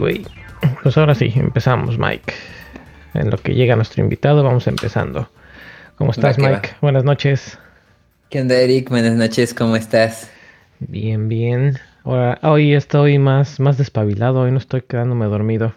Anyway, 0.00 0.26
pues 0.82 0.96
ahora 0.96 1.14
sí, 1.14 1.30
empezamos, 1.36 1.98
Mike. 1.98 2.32
En 3.12 3.28
lo 3.28 3.36
que 3.36 3.54
llega 3.54 3.76
nuestro 3.76 4.02
invitado, 4.02 4.42
vamos 4.42 4.66
empezando. 4.66 5.28
¿Cómo 5.96 6.12
estás, 6.12 6.38
Mike? 6.38 6.70
Buenas 6.80 7.04
noches. 7.04 7.58
¿Qué 8.30 8.40
onda, 8.40 8.54
Eric? 8.54 8.88
Buenas 8.88 9.14
noches, 9.14 9.52
¿cómo 9.52 9.76
estás? 9.76 10.30
Bien, 10.78 11.28
bien. 11.28 11.76
Ahora, 12.04 12.38
hoy 12.42 12.72
estoy 12.72 13.18
más, 13.18 13.60
más 13.60 13.76
despabilado, 13.76 14.40
hoy 14.40 14.52
no 14.52 14.56
estoy 14.56 14.80
quedándome 14.80 15.26
dormido. 15.26 15.74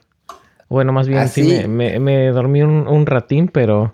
Bueno, 0.69 0.93
más 0.93 1.09
bien 1.09 1.19
¿Ah, 1.19 1.27
sí, 1.27 1.67
me, 1.67 2.27
dormí 2.27 2.61
un, 2.61 3.05
ratín, 3.05 3.49
pero... 3.49 3.93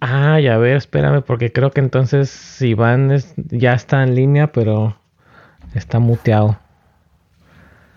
Ah, 0.00 0.40
ya 0.40 0.58
ver, 0.58 0.78
espérame, 0.78 1.22
porque 1.22 1.52
creo 1.52 1.70
que 1.70 1.80
entonces 1.80 2.60
Iván 2.60 3.16
ya 3.36 3.74
está 3.74 4.02
en 4.02 4.16
línea, 4.16 4.48
pero 4.48 4.98
está 5.74 6.00
muteado. 6.00 6.58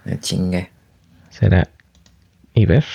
Me 0.07 0.17
chingue. 0.21 0.69
Será 1.29 1.67
Iber. 2.53 2.85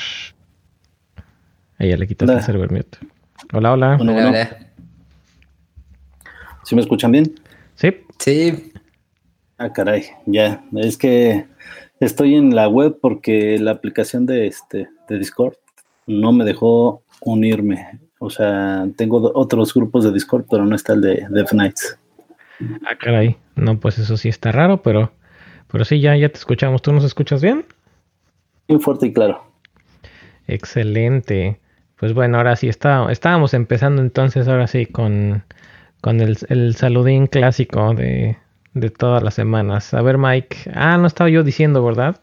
Ella 1.79 1.97
le 1.99 2.07
quita 2.07 2.25
el 2.25 2.41
server 2.41 2.73
mute. 2.73 2.97
Hola, 3.53 3.73
hola. 3.73 3.99
hola, 4.01 4.29
hola. 4.29 4.59
¿Sí 6.65 6.75
me 6.75 6.81
escuchan 6.81 7.13
bien? 7.13 7.35
Sí. 7.75 7.95
Sí. 8.19 8.73
Ah, 9.59 9.71
caray, 9.71 10.07
ya. 10.25 10.65
Es 10.75 10.97
que 10.97 11.45
estoy 12.01 12.35
en 12.35 12.55
la 12.55 12.69
web 12.69 12.97
porque 12.99 13.59
la 13.59 13.73
aplicación 13.73 14.25
de 14.25 14.47
este 14.47 14.89
de 15.07 15.19
Discord 15.19 15.57
no 16.07 16.33
me 16.33 16.47
dejó 16.47 17.03
unirme. 17.21 18.01
O 18.21 18.31
sea, 18.31 18.87
tengo 18.97 19.33
otros 19.35 19.75
grupos 19.75 20.05
de 20.05 20.13
Discord, 20.13 20.47
pero 20.51 20.65
no 20.65 20.75
está 20.75 20.95
el 20.95 21.03
de 21.03 21.27
Death 21.29 21.51
Knights. 21.51 21.99
Ah, 22.87 22.97
caray. 22.99 23.37
No, 23.55 23.79
pues 23.79 23.99
eso 23.99 24.17
sí 24.17 24.31
está 24.31 24.51
raro, 24.51 24.81
pero, 24.81 25.13
pero 25.73 25.85
sí, 25.87 26.01
ya, 26.01 26.15
ya 26.17 26.29
te 26.29 26.39
escuchamos. 26.39 26.83
¿Tú 26.83 26.93
nos 26.93 27.03
escuchas 27.03 27.43
bien? 27.43 27.65
Muy 28.69 28.79
fuerte 28.79 29.07
y 29.07 29.13
claro. 29.13 29.43
Excelente. 30.47 31.59
Pues 31.97 32.13
bueno, 32.13 32.37
ahora 32.37 32.57
sí 32.57 32.69
está, 32.69 33.11
estábamos 33.11 33.55
empezando 33.55 34.03
entonces, 34.03 34.49
ahora 34.49 34.67
sí, 34.67 34.87
con, 34.87 35.45
con 36.03 36.21
el, 36.21 36.37
el 36.49 36.75
saludín 36.77 37.27
clásico 37.27 37.95
de, 37.95 38.37
de 38.75 38.91
todas 38.91 39.23
las 39.23 39.35
semanas. 39.35 39.95
A 39.95 40.03
ver, 40.03 40.19
Mike. 40.19 40.71
Ah, 40.75 40.99
no 40.99 41.07
estaba 41.07 41.31
yo 41.31 41.43
diciendo, 41.43 41.83
¿verdad? 41.85 42.21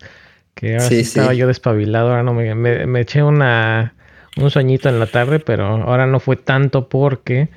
Que 0.54 0.74
ahora 0.74 0.86
sí, 0.86 1.00
estaba 1.00 1.34
yo 1.34 1.48
despabilado. 1.48 2.10
Ahora 2.10 2.24
no 2.24 2.34
me, 2.34 2.54
me, 2.54 3.02
eché 3.02 3.24
una, 3.24 3.96
un 4.38 4.52
sueñito 4.52 4.90
en 4.90 5.00
la 5.00 5.08
tarde, 5.08 5.40
pero 5.40 5.66
ahora 5.66 6.06
no 6.06 6.20
fue 6.20 6.36
tanto 6.36 6.88
porque 6.88 7.50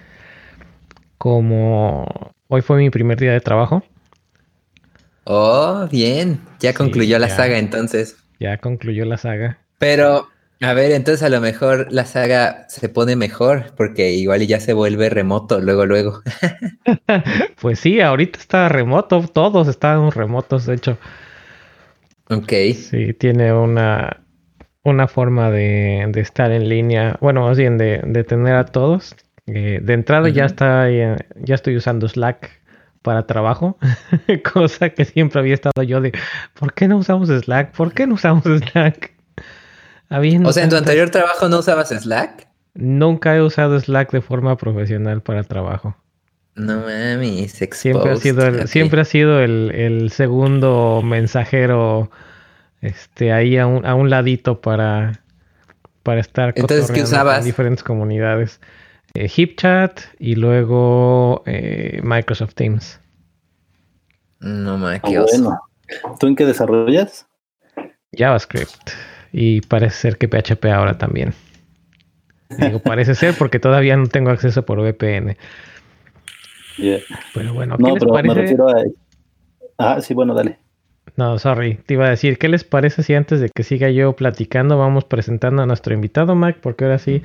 como 1.19 2.33
hoy 2.49 2.63
fue 2.63 2.79
mi 2.79 2.91
primer 2.91 3.19
día 3.19 3.33
de 3.33 3.41
trabajo. 3.41 3.83
Oh, 5.25 5.89
bien. 5.91 6.41
Ya 6.61 6.75
concluyó 6.75 7.19
la 7.19 7.29
saga 7.29 7.59
entonces. 7.59 8.17
Ya 8.41 8.59
concluyó 8.59 9.05
la 9.05 9.19
saga. 9.19 9.59
Pero 9.79 10.29
a 10.63 10.75
ver, 10.75 10.93
entonces 10.93 11.25
a 11.25 11.29
lo 11.29 11.41
mejor 11.41 11.89
la 11.91 12.05
saga 12.05 12.67
se 12.69 12.89
pone 12.89 13.17
mejor 13.17 13.73
porque 13.77 14.13
igual 14.13 14.47
ya 14.47 14.61
se 14.61 14.73
vuelve 14.73 15.11
remoto 15.11 15.61
luego, 15.61 15.87
luego. 15.87 16.23
pues 17.61 17.81
sí, 17.81 18.01
ahorita 18.01 18.39
está 18.39 18.69
remoto, 18.69 19.23
todos 19.27 19.67
están 19.67 20.13
remotos, 20.13 20.67
de 20.67 20.75
hecho. 20.75 20.99
Ok. 22.31 22.53
Sí, 22.75 23.13
tiene 23.15 23.53
una, 23.53 24.23
una 24.85 25.09
forma 25.09 25.51
de, 25.51 26.11
estar 26.15 26.53
en 26.53 26.69
línea, 26.69 27.19
bueno, 27.21 27.43
más 27.43 27.59
bien 27.59 27.77
de, 27.77 28.25
tener 28.25 28.55
a 28.55 28.65
todos. 28.65 29.17
Eh, 29.47 29.81
de 29.83 29.93
entrada 29.95 30.29
ya 30.29 30.45
está, 30.45 30.89
eh, 30.89 31.17
ya 31.41 31.57
estoy 31.57 31.77
usando 31.77 32.09
Slack 32.09 32.62
para 33.03 33.27
trabajo, 33.27 33.77
cosa 34.53 34.91
que 34.91 35.05
siempre 35.05 35.41
había 35.41 35.55
estado 35.55 35.83
yo 35.83 36.01
de, 36.01 36.13
¿por 36.59 36.73
qué 36.73 36.89
no 36.89 36.97
usamos 36.99 37.29
Slack? 37.29 37.73
¿Por 37.73 37.93
qué 37.93 38.07
no 38.07 38.15
usamos 38.15 38.45
Slack? 38.73 39.13
o 40.45 40.53
sea, 40.53 40.65
en 40.65 40.71
tu 40.71 40.77
anterior 40.77 41.11
trabajo 41.11 41.49
no 41.49 41.59
usabas 41.59 41.89
Slack? 41.89 42.49
Nunca 42.75 43.37
he 43.37 43.43
usado 43.43 43.79
Slack 43.79 44.13
de 44.13 44.21
forma 44.21 44.57
profesional 44.57 45.23
para 45.23 45.43
trabajo. 45.43 45.97
No 46.55 46.81
mames, 46.81 47.53
siempre 47.53 48.11
ha 48.11 48.17
sido 48.17 48.47
el, 48.47 48.69
siempre 48.69 49.01
ha 49.01 49.05
sido 49.07 49.41
el, 49.41 50.11
segundo 50.11 51.01
mensajero 51.03 52.11
este 52.83 53.33
ahí 53.33 53.57
a 53.57 53.67
un, 53.67 53.87
a 53.87 53.95
un 53.95 54.11
ladito 54.11 54.61
para, 54.61 55.23
para 56.03 56.21
estar 56.21 56.53
Entonces, 56.55 56.91
¿qué 56.91 57.03
usabas? 57.03 57.39
en 57.39 57.45
diferentes 57.45 57.83
comunidades. 57.83 58.61
Eh, 59.15 59.29
HipChat 59.29 60.01
y 60.19 60.37
luego 60.37 61.43
eh, 61.47 62.01
Microsoft 62.03 62.55
Teams. 62.55 63.01
No 64.41 64.79
mames, 64.79 65.01
ah, 65.05 65.25
bueno. 65.31 65.61
¿Tú 66.19 66.27
en 66.27 66.37
qué 66.37 66.47
desarrollas? 66.47 67.27
JavaScript. 68.13 68.91
Y 69.33 69.61
parece 69.63 69.97
ser 69.97 70.19
que 70.19 70.29
PHP 70.29 70.65
ahora 70.67 70.99
también. 70.99 71.35
Digo, 72.59 72.81
parece 72.81 73.15
ser 73.15 73.35
porque 73.39 73.59
todavía 73.59 73.97
no 73.97 74.07
tengo 74.07 74.31
acceso 74.31 74.65
por 74.65 74.79
VPN. 74.81 75.37
Pero 77.35 77.55
bueno, 77.55 77.77
¿qué 77.79 77.93
les 77.93 78.05
parece? 78.05 78.57
Ah, 79.79 80.01
sí, 80.01 80.15
bueno, 80.15 80.35
dale. 80.35 80.59
No, 81.17 81.39
sorry, 81.39 81.75
te 81.75 81.95
iba 81.95 82.07
a 82.07 82.11
decir, 82.11 82.39
¿qué 82.39 82.49
les 82.49 82.65
parece 82.65 83.03
si 83.03 83.15
antes 83.15 83.41
de 83.41 83.51
que 83.51 83.65
siga 83.65 83.91
yo 83.91 84.15
platicando 84.15 84.79
vamos 84.79 85.05
presentando 85.05 85.63
a 85.63 85.67
nuestro 85.67 85.95
invitado, 85.95 86.35
Mac? 86.35 86.59
Porque 86.61 86.85
ahora 86.85 86.99
sí 86.99 87.23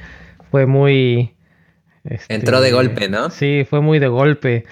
fue 0.51 0.65
muy... 0.65 1.33
Este, 2.03 2.33
Entró 2.33 2.61
de 2.61 2.71
golpe, 2.71 3.09
¿no? 3.09 3.29
Sí, 3.29 3.65
fue 3.69 3.81
muy 3.81 3.99
de 3.99 4.07
golpe. 4.07 4.65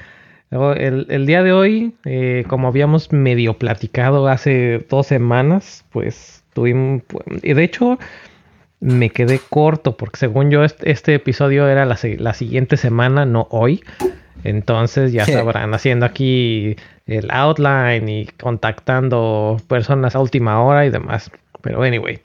El, 0.52 1.08
el 1.10 1.26
día 1.26 1.44
de 1.44 1.52
hoy, 1.52 1.96
eh, 2.06 2.46
como 2.48 2.68
habíamos 2.68 3.12
medio 3.12 3.56
platicado 3.56 4.28
hace 4.28 4.86
dos 4.90 5.08
semanas, 5.08 5.84
pues 5.92 6.36
Tuvimos, 6.56 7.02
y 7.44 7.54
de 7.54 7.64
hecho, 7.66 8.00
me 8.80 9.10
quedé 9.10 9.40
corto 9.40 9.98
porque 9.98 10.18
según 10.18 10.52
yo 10.52 10.64
este, 10.64 11.14
episodio 11.14 11.68
era 11.68 11.86
la, 11.86 12.34
siguiente 12.34 12.78
semana, 12.78 13.26
no 13.26 13.50
hoy. 13.52 13.84
Entonces 14.46 15.12
ya 15.12 15.26
sabrán, 15.26 15.74
haciendo 15.74 16.06
aquí 16.06 16.78
el 17.08 17.30
outline 17.30 18.08
y 18.08 18.28
contactando 18.42 19.58
personas 19.68 20.16
a 20.16 20.22
última 20.22 20.62
hora 20.64 20.86
y 20.86 20.92
demás. 20.92 21.30
Pero 21.62 21.84
anyway, 21.84 22.22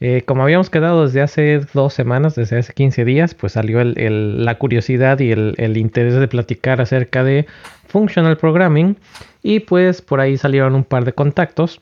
eh, 0.00 0.22
como 0.24 0.44
habíamos 0.44 0.70
quedado 0.70 1.04
desde 1.04 1.22
hace 1.22 1.60
dos 1.74 1.92
semanas, 1.92 2.36
desde 2.36 2.58
hace 2.58 2.72
15 2.72 3.04
días, 3.04 3.34
pues 3.34 3.54
salió 3.54 3.82
la 3.82 4.54
curiosidad 4.56 5.18
y 5.18 5.32
el, 5.32 5.54
el, 5.58 5.76
interés 5.76 6.14
de 6.14 6.28
platicar 6.28 6.80
acerca 6.80 7.24
de 7.24 7.46
Functional 7.88 8.36
Programming. 8.36 8.96
Y 9.42 9.60
pues 9.60 10.00
por 10.00 10.20
ahí 10.20 10.36
salieron 10.36 10.74
un 10.74 10.84
par 10.84 11.04
de 11.04 11.12
contactos. 11.12 11.80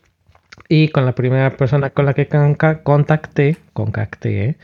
Y 0.68 0.88
con 0.88 1.04
la 1.04 1.14
primera 1.14 1.56
persona 1.56 1.90
con 1.90 2.06
la 2.06 2.14
que 2.14 2.28
contacté, 2.82 3.56
contacté, 3.74 4.56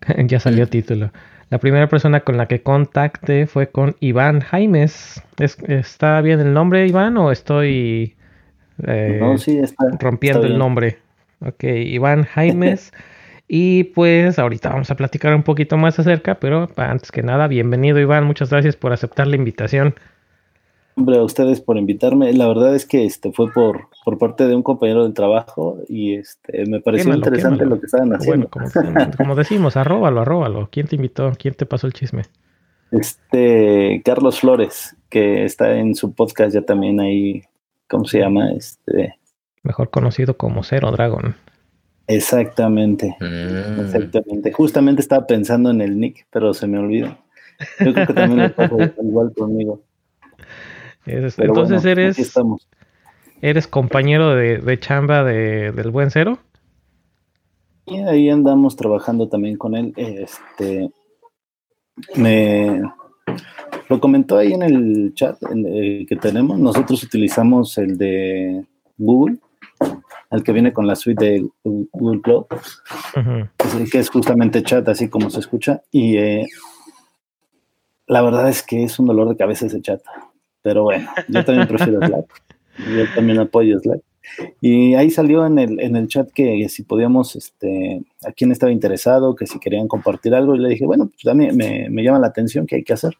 ya 0.26 0.40
salió 0.40 0.66
título. 0.66 1.10
La 1.50 1.58
primera 1.58 1.88
persona 1.88 2.20
con 2.20 2.36
la 2.36 2.46
que 2.46 2.62
contacté 2.62 3.46
fue 3.46 3.68
con 3.68 3.96
Iván 4.00 4.40
Jaimes. 4.40 5.22
¿Está 5.38 6.20
bien 6.20 6.40
el 6.40 6.54
nombre, 6.54 6.86
Iván, 6.86 7.16
o 7.18 7.30
estoy 7.32 8.14
eh, 8.86 9.20
rompiendo 9.98 10.46
el 10.46 10.56
nombre? 10.56 10.98
Ok, 11.40 11.64
Iván 11.64 12.24
Jaimes. 12.24 12.92
y 13.48 13.84
pues 13.84 14.38
ahorita 14.38 14.70
vamos 14.70 14.90
a 14.90 14.96
platicar 14.96 15.34
un 15.34 15.42
poquito 15.42 15.76
más 15.76 15.98
acerca, 15.98 16.36
pero 16.36 16.68
antes 16.76 17.10
que 17.10 17.22
nada, 17.22 17.48
bienvenido 17.48 17.98
Iván, 17.98 18.24
muchas 18.24 18.50
gracias 18.50 18.76
por 18.76 18.92
aceptar 18.92 19.26
la 19.26 19.36
invitación. 19.36 19.94
Hombre, 20.96 21.16
a 21.16 21.22
ustedes 21.22 21.60
por 21.60 21.78
invitarme. 21.78 22.32
La 22.34 22.46
verdad 22.46 22.74
es 22.74 22.84
que 22.84 23.06
este 23.06 23.32
fue 23.32 23.50
por, 23.52 23.88
por 24.04 24.18
parte 24.18 24.46
de 24.46 24.54
un 24.54 24.62
compañero 24.62 25.04
del 25.04 25.14
trabajo 25.14 25.78
y 25.88 26.14
este 26.16 26.66
me 26.66 26.80
pareció 26.80 27.14
interesante 27.14 27.64
lo 27.64 27.80
que 27.80 27.86
estaban 27.86 28.12
haciendo. 28.12 28.50
como, 29.16 29.34
decimos, 29.36 29.76
arróbalo, 29.76 30.20
arróbalo. 30.20 30.68
¿Quién 30.70 30.88
te 30.88 30.96
invitó? 30.96 31.32
¿Quién 31.38 31.54
te 31.54 31.64
pasó 31.64 31.86
el 31.86 31.94
chisme? 31.94 32.24
Este, 32.90 34.02
Carlos 34.04 34.40
Flores, 34.40 34.96
que 35.08 35.44
está 35.44 35.74
en 35.74 35.94
su 35.94 36.12
podcast 36.12 36.52
ya 36.52 36.62
también 36.62 37.00
ahí, 37.00 37.44
¿cómo 37.88 38.04
se 38.04 38.18
llama? 38.18 38.52
Este. 38.52 39.14
Mejor 39.62 39.90
conocido 39.90 40.36
como 40.36 40.62
Zero 40.62 40.90
Dragon. 40.90 41.34
Exactamente. 42.06 43.16
Mm. 43.20 43.80
Exactamente. 43.80 44.52
Justamente 44.52 45.02
estaba 45.02 45.26
pensando 45.26 45.70
en 45.70 45.80
el 45.80 45.98
nick, 45.98 46.26
pero 46.30 46.54
se 46.54 46.66
me 46.66 46.78
olvidó. 46.78 47.18
Yo 47.78 47.92
creo 47.92 48.06
que 48.06 48.14
también 48.14 48.40
le 48.40 48.50
pasó 48.50 48.76
igual 49.02 49.32
conmigo 49.36 49.82
entonces 51.06 51.84
eres, 51.84 52.34
eres 53.40 53.66
compañero 53.66 54.34
de, 54.34 54.80
chamba 54.80 55.24
de, 55.24 55.72
del 55.72 55.90
buen 55.90 56.10
cero. 56.10 56.38
Y 57.86 57.98
ahí 57.98 58.30
andamos 58.30 58.76
trabajando 58.76 59.28
también 59.28 59.56
con 59.56 59.74
él. 59.74 59.92
Este 59.96 60.90
me 62.14 62.82
lo 63.88 64.00
comentó 64.00 64.38
ahí 64.38 64.52
en 64.52 64.62
el 64.62 65.12
chat 65.14 65.38
que 65.40 66.18
tenemos. 66.20 66.58
Nosotros 66.58 67.02
utilizamos 67.02 67.76
el 67.78 67.98
de 67.98 68.64
Google, 68.96 69.38
el 70.30 70.44
que 70.44 70.52
viene 70.52 70.72
con 70.72 70.86
la 70.86 70.94
suite 70.94 71.24
de 71.24 71.48
Google 71.64 72.20
Cloud, 72.22 72.46
que 73.90 73.98
es 73.98 74.10
justamente 74.10 74.62
chat, 74.62 74.88
así 74.88 75.08
como 75.08 75.28
se 75.30 75.40
escucha. 75.40 75.82
Y 75.90 76.16
eh, 76.16 76.46
la 78.06 78.22
verdad 78.22 78.48
es 78.48 78.62
que 78.62 78.84
es 78.84 78.98
un 78.98 79.06
dolor 79.06 79.28
de 79.28 79.36
cabeza 79.36 79.66
ese 79.66 79.82
chat. 79.82 80.00
Pero 80.62 80.84
bueno, 80.84 81.08
yo 81.28 81.44
también 81.44 81.66
prefiero 81.66 82.00
Slack. 82.06 82.26
Yo 82.78 83.14
también 83.14 83.40
apoyo 83.40 83.80
Slack. 83.80 84.00
Y 84.60 84.94
ahí 84.94 85.10
salió 85.10 85.44
en 85.46 85.58
el, 85.58 85.80
en 85.80 85.96
el 85.96 86.06
chat 86.06 86.30
que, 86.30 86.68
si 86.68 86.84
podíamos, 86.84 87.34
este, 87.34 88.02
a 88.24 88.30
quién 88.30 88.52
estaba 88.52 88.70
interesado, 88.70 89.34
que 89.34 89.46
si 89.46 89.58
querían 89.58 89.88
compartir 89.88 90.34
algo. 90.34 90.54
Y 90.54 90.60
le 90.60 90.68
dije, 90.68 90.86
bueno, 90.86 91.10
pues 91.10 91.26
a 91.26 91.34
mí 91.34 91.50
me, 91.52 91.88
me 91.90 92.02
llama 92.04 92.20
la 92.20 92.28
atención, 92.28 92.66
¿qué 92.66 92.76
hay 92.76 92.84
que 92.84 92.92
hacer? 92.92 93.14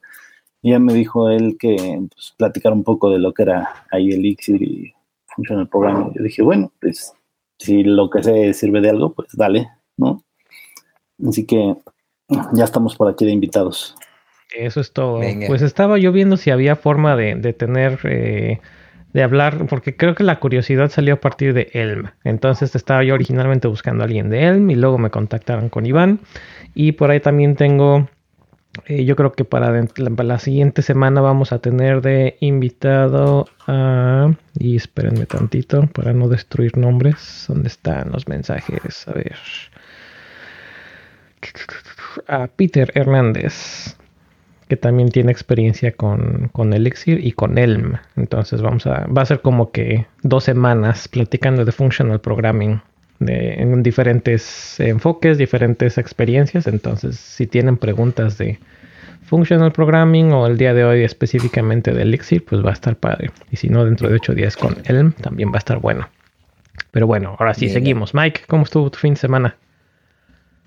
Y 0.63 0.71
ya 0.71 0.79
me 0.79 0.93
dijo 0.93 1.31
él 1.31 1.57
que 1.59 1.77
pues, 2.15 2.35
platicar 2.37 2.73
un 2.73 2.85
poco 2.85 3.11
de 3.11 3.19
lo 3.19 3.33
que 3.33 3.43
era 3.43 3.87
ahí 3.91 4.11
Elixir 4.11 4.63
y 4.63 4.95
funciona 5.35 5.63
el 5.63 5.69
programa. 5.69 6.11
Yo 6.15 6.23
dije, 6.23 6.43
bueno, 6.43 6.73
pues 6.81 7.15
si 7.59 7.85
lo 7.85 8.09
que 8.11 8.23
sé 8.23 8.55
sirve 8.55 8.81
de 8.81 8.91
algo, 8.91 9.13
pues 9.13 9.29
dale, 9.33 9.69
¿no? 9.97 10.25
Así 11.27 11.45
que 11.45 11.77
ya 12.53 12.65
estamos 12.65 12.97
por 12.97 13.09
aquí 13.09 13.25
de 13.25 13.33
invitados. 13.33 13.95
Eso 14.57 14.81
es 14.81 14.93
todo. 14.93 15.21
Pues 15.47 15.63
estaba 15.63 15.99
yo 15.99 16.13
viendo 16.13 16.37
si 16.37 16.51
había 16.51 16.77
forma 16.77 17.17
de, 17.17 17.37
de 17.37 17.53
tener, 17.53 18.01
eh, 18.05 18.61
de 19.13 19.23
hablar, 19.23 19.67
porque 19.69 19.97
creo 19.97 20.15
que 20.15 20.25
la 20.25 20.41
curiosidad 20.41 20.91
salió 20.91 21.15
a 21.15 21.21
partir 21.21 21.53
de 21.55 21.71
Elm. 21.73 22.11
Entonces 22.25 22.75
estaba 22.75 23.05
yo 23.05 23.15
originalmente 23.15 23.69
buscando 23.69 24.03
a 24.03 24.07
alguien 24.07 24.31
de 24.31 24.45
Elm 24.47 24.71
y 24.71 24.75
luego 24.75 24.99
me 24.99 25.11
contactaron 25.11 25.69
con 25.69 25.87
Iván. 25.87 26.21
Y 26.75 26.93
por 26.93 27.11
ahí 27.11 27.21
también 27.21 27.55
tengo, 27.57 28.09
eh, 28.87 29.05
yo 29.05 29.17
creo 29.17 29.33
que 29.33 29.45
para 29.45 29.71
la, 29.71 30.39
siguiente 30.39 30.83
semana 30.83 31.21
vamos 31.21 31.53
a 31.53 31.59
tener 31.59 32.03
de 32.03 32.37
invitado 32.41 33.47
a, 33.67 34.33
y 34.59 34.77
espérenme 34.77 35.27
tantito 35.27 35.87
para 35.89 36.13
no 36.13 36.29
destruir 36.29 36.77
nombres. 36.77 37.47
¿Dónde 37.49 37.69
están 37.69 38.13
los 38.13 38.29
mensajes? 38.29 39.09
A 39.09 39.13
ver. 39.13 39.37
A 42.29 42.47
Peter 42.49 42.93
Hernández 42.95 43.97
que 44.69 44.77
también 44.77 45.09
tiene 45.09 45.33
experiencia 45.33 45.91
con, 45.91 46.49
con, 46.53 46.73
Elixir 46.73 47.27
y 47.27 47.33
con 47.33 47.59
Elm. 47.59 47.97
Entonces 48.15 48.63
vamos 48.63 48.87
a, 48.87 49.05
va 49.07 49.23
a 49.23 49.27
ser 49.27 49.41
como 49.41 49.73
que 49.73 50.07
dos 50.23 50.45
semanas 50.45 51.09
platicando 51.09 51.65
de 51.65 51.73
functional 51.73 52.21
programming 52.21 52.81
de, 53.21 53.55
en 53.55 53.83
diferentes 53.83 54.81
enfoques, 54.81 55.39
diferentes 55.39 55.97
experiencias. 55.99 56.67
Entonces, 56.67 57.17
si 57.17 57.47
tienen 57.47 57.77
preguntas 57.77 58.37
de 58.39 58.59
functional 59.23 59.71
programming 59.73 60.33
o 60.33 60.49
el 60.49 60.59
día 60.59 60.75
de 60.75 60.85
hoy 60.85 61.05
específicamente 61.05 61.93
de 61.93 62.03
Elixir, 62.03 62.45
pues 62.45 62.65
va 62.65 62.71
a 62.71 62.73
estar 62.73 62.97
padre. 62.97 63.31
Y 63.53 63.57
si 63.57 63.69
no, 63.69 63.85
dentro 63.85 64.09
de 64.09 64.17
ocho 64.17 64.35
días 64.35 64.57
con 64.57 64.77
Elm 64.87 65.13
también 65.13 65.51
va 65.51 65.57
a 65.57 65.59
estar 65.59 65.79
bueno. 65.79 66.09
Pero 66.91 67.07
bueno, 67.07 67.37
ahora 67.39 67.55
sí 67.55 67.69
seguimos. 67.69 68.15
Mike, 68.15 68.43
¿cómo 68.49 68.65
estuvo 68.65 68.91
tu 68.91 68.99
fin 68.99 69.15
de 69.15 69.21
semana? 69.21 69.57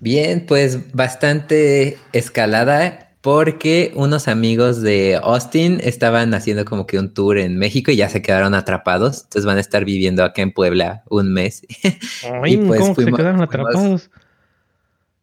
Bien, 0.00 0.44
pues 0.46 0.94
bastante 0.94 1.98
escalada 2.12 3.03
porque 3.24 3.90
unos 3.94 4.28
amigos 4.28 4.82
de 4.82 5.16
Austin 5.16 5.80
estaban 5.82 6.34
haciendo 6.34 6.66
como 6.66 6.86
que 6.86 6.98
un 6.98 7.14
tour 7.14 7.38
en 7.38 7.56
México 7.56 7.90
y 7.90 7.96
ya 7.96 8.10
se 8.10 8.20
quedaron 8.20 8.52
atrapados. 8.52 9.22
Entonces 9.22 9.46
van 9.46 9.56
a 9.56 9.62
estar 9.62 9.86
viviendo 9.86 10.22
acá 10.22 10.42
en 10.42 10.52
Puebla 10.52 11.04
un 11.08 11.32
mes. 11.32 11.62
y 12.44 12.58
pues 12.58 12.80
¿cómo 12.82 12.94
se 12.94 13.06
quedaron 13.06 13.40
atrapados? 13.40 14.10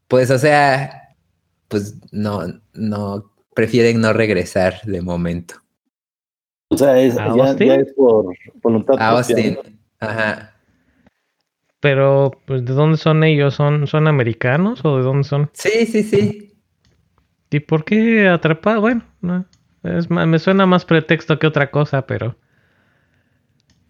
pues, 0.08 0.32
o 0.32 0.40
sea, 0.40 1.16
pues 1.68 1.96
no, 2.12 2.42
no, 2.74 3.32
prefieren 3.54 4.02
no 4.02 4.14
regresar 4.14 4.82
de 4.82 5.00
momento. 5.04 5.54
O 6.70 6.78
sea, 6.78 7.00
es, 7.00 7.14
ya, 7.14 7.76
es 7.76 7.94
por 7.94 8.34
voluntad. 8.64 8.96
A 8.98 9.10
Austin, 9.10 9.60
ajá. 10.00 10.56
Pero, 11.80 12.32
pues, 12.48 12.66
¿de 12.66 12.74
dónde 12.74 12.98
son 12.98 13.24
ellos? 13.24 13.54
¿Son, 13.54 13.86
¿Son 13.86 14.08
americanos 14.08 14.84
o 14.86 14.98
de 14.98 15.04
dónde 15.04 15.24
son? 15.24 15.52
Sí, 15.54 15.86
sí, 15.86 16.02
sí. 16.02 16.51
¿Y 17.52 17.60
por 17.60 17.84
qué 17.84 18.30
atrapado? 18.30 18.82
Bueno, 18.82 19.04
es, 19.84 20.10
me 20.10 20.40
suena 20.40 20.66
más 20.66 20.86
pretexto 20.86 21.38
que 21.38 21.48
otra 21.48 21.70
cosa, 21.70 22.08
pero... 22.08 22.38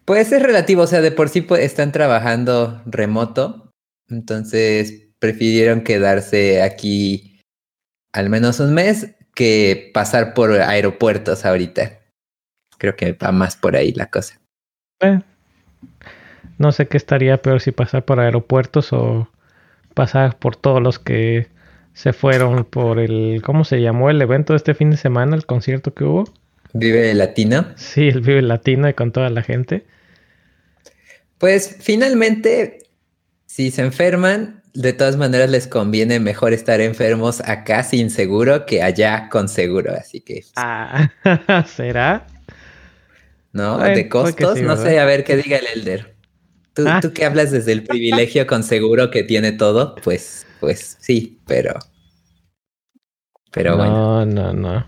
Pues 0.04 0.32
es 0.32 0.42
relativo, 0.42 0.82
o 0.82 0.86
sea, 0.88 1.00
de 1.00 1.12
por 1.12 1.28
sí 1.28 1.42
pues, 1.42 1.62
están 1.62 1.92
trabajando 1.92 2.82
remoto, 2.86 3.70
entonces 4.08 5.08
prefirieron 5.20 5.82
quedarse 5.82 6.60
aquí 6.60 7.40
al 8.12 8.28
menos 8.28 8.58
un 8.58 8.74
mes 8.74 9.14
que 9.34 9.90
pasar 9.94 10.34
por 10.34 10.50
aeropuertos 10.52 11.44
ahorita. 11.44 12.00
Creo 12.78 12.96
que 12.96 13.12
va 13.12 13.30
más 13.30 13.56
por 13.56 13.76
ahí 13.76 13.92
la 13.92 14.10
cosa. 14.10 14.40
Eh, 15.00 15.20
no 16.58 16.72
sé 16.72 16.88
qué 16.88 16.96
estaría 16.96 17.40
peor 17.40 17.60
si 17.60 17.70
pasar 17.70 18.04
por 18.04 18.18
aeropuertos 18.18 18.92
o 18.92 19.28
pasar 19.94 20.36
por 20.36 20.56
todos 20.56 20.82
los 20.82 20.98
que 20.98 21.51
se 21.94 22.12
fueron 22.12 22.64
por 22.64 22.98
el, 22.98 23.42
¿cómo 23.44 23.64
se 23.64 23.80
llamó 23.80 24.10
el 24.10 24.20
evento 24.22 24.52
de 24.52 24.58
este 24.58 24.74
fin 24.74 24.90
de 24.90 24.96
semana, 24.96 25.36
el 25.36 25.46
concierto 25.46 25.92
que 25.94 26.04
hubo? 26.04 26.24
Vive 26.72 27.12
Latino. 27.14 27.66
Sí, 27.76 28.08
el 28.08 28.20
Vive 28.20 28.42
Latino 28.42 28.88
y 28.88 28.94
con 28.94 29.12
toda 29.12 29.28
la 29.30 29.42
gente. 29.42 29.84
Pues 31.38 31.76
finalmente, 31.80 32.78
si 33.46 33.70
se 33.70 33.82
enferman, 33.82 34.62
de 34.74 34.92
todas 34.92 35.16
maneras 35.16 35.50
les 35.50 35.66
conviene 35.66 36.18
mejor 36.18 36.52
estar 36.52 36.80
enfermos 36.80 37.40
acá 37.40 37.82
sin 37.82 38.10
seguro 38.10 38.64
que 38.64 38.82
allá 38.82 39.28
con 39.28 39.48
seguro, 39.48 39.92
así 39.92 40.20
que... 40.20 40.44
Ah, 40.56 41.10
¿será? 41.66 42.26
No, 43.52 43.78
de 43.78 44.08
costos, 44.08 44.60
no 44.62 44.76
sé, 44.76 44.98
a 44.98 45.04
ver 45.04 45.24
qué 45.24 45.36
diga 45.36 45.58
el 45.58 45.66
Elder. 45.66 46.14
Tú, 46.74 46.84
ah. 46.86 47.00
tú 47.00 47.12
que 47.12 47.24
hablas 47.24 47.50
desde 47.50 47.72
el 47.72 47.84
privilegio 47.84 48.46
con 48.46 48.62
seguro 48.62 49.10
que 49.10 49.22
tiene 49.22 49.52
todo, 49.52 49.94
pues 49.96 50.46
pues 50.62 50.96
sí, 51.00 51.40
pero. 51.44 51.74
Pero 53.50 53.76
bueno. 53.76 54.24
No, 54.24 54.26
no, 54.26 54.52
no. 54.52 54.86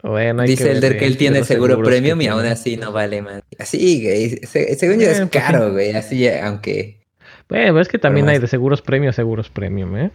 Bueno, 0.00 0.44
Dice 0.44 0.70
Elder 0.70 0.96
que 0.96 1.06
él 1.06 1.16
tiene 1.16 1.42
seguro 1.42 1.82
premium 1.82 2.20
y 2.20 2.28
aún 2.28 2.46
así 2.46 2.76
no 2.76 2.92
vale 2.92 3.20
más. 3.20 3.42
Así, 3.58 4.00
güey. 4.00 4.30
según 4.46 5.00
yo 5.00 5.08
es 5.08 5.18
pues 5.18 5.30
caro, 5.30 5.72
güey. 5.72 5.90
Así, 5.90 6.28
aunque. 6.28 7.00
Bueno, 7.48 7.80
es 7.80 7.88
que 7.88 7.98
también 7.98 8.28
hay 8.28 8.38
de 8.38 8.46
seguros 8.46 8.80
premium 8.80 9.12
seguros 9.12 9.50
premium, 9.50 9.96
¿eh? 9.96 10.12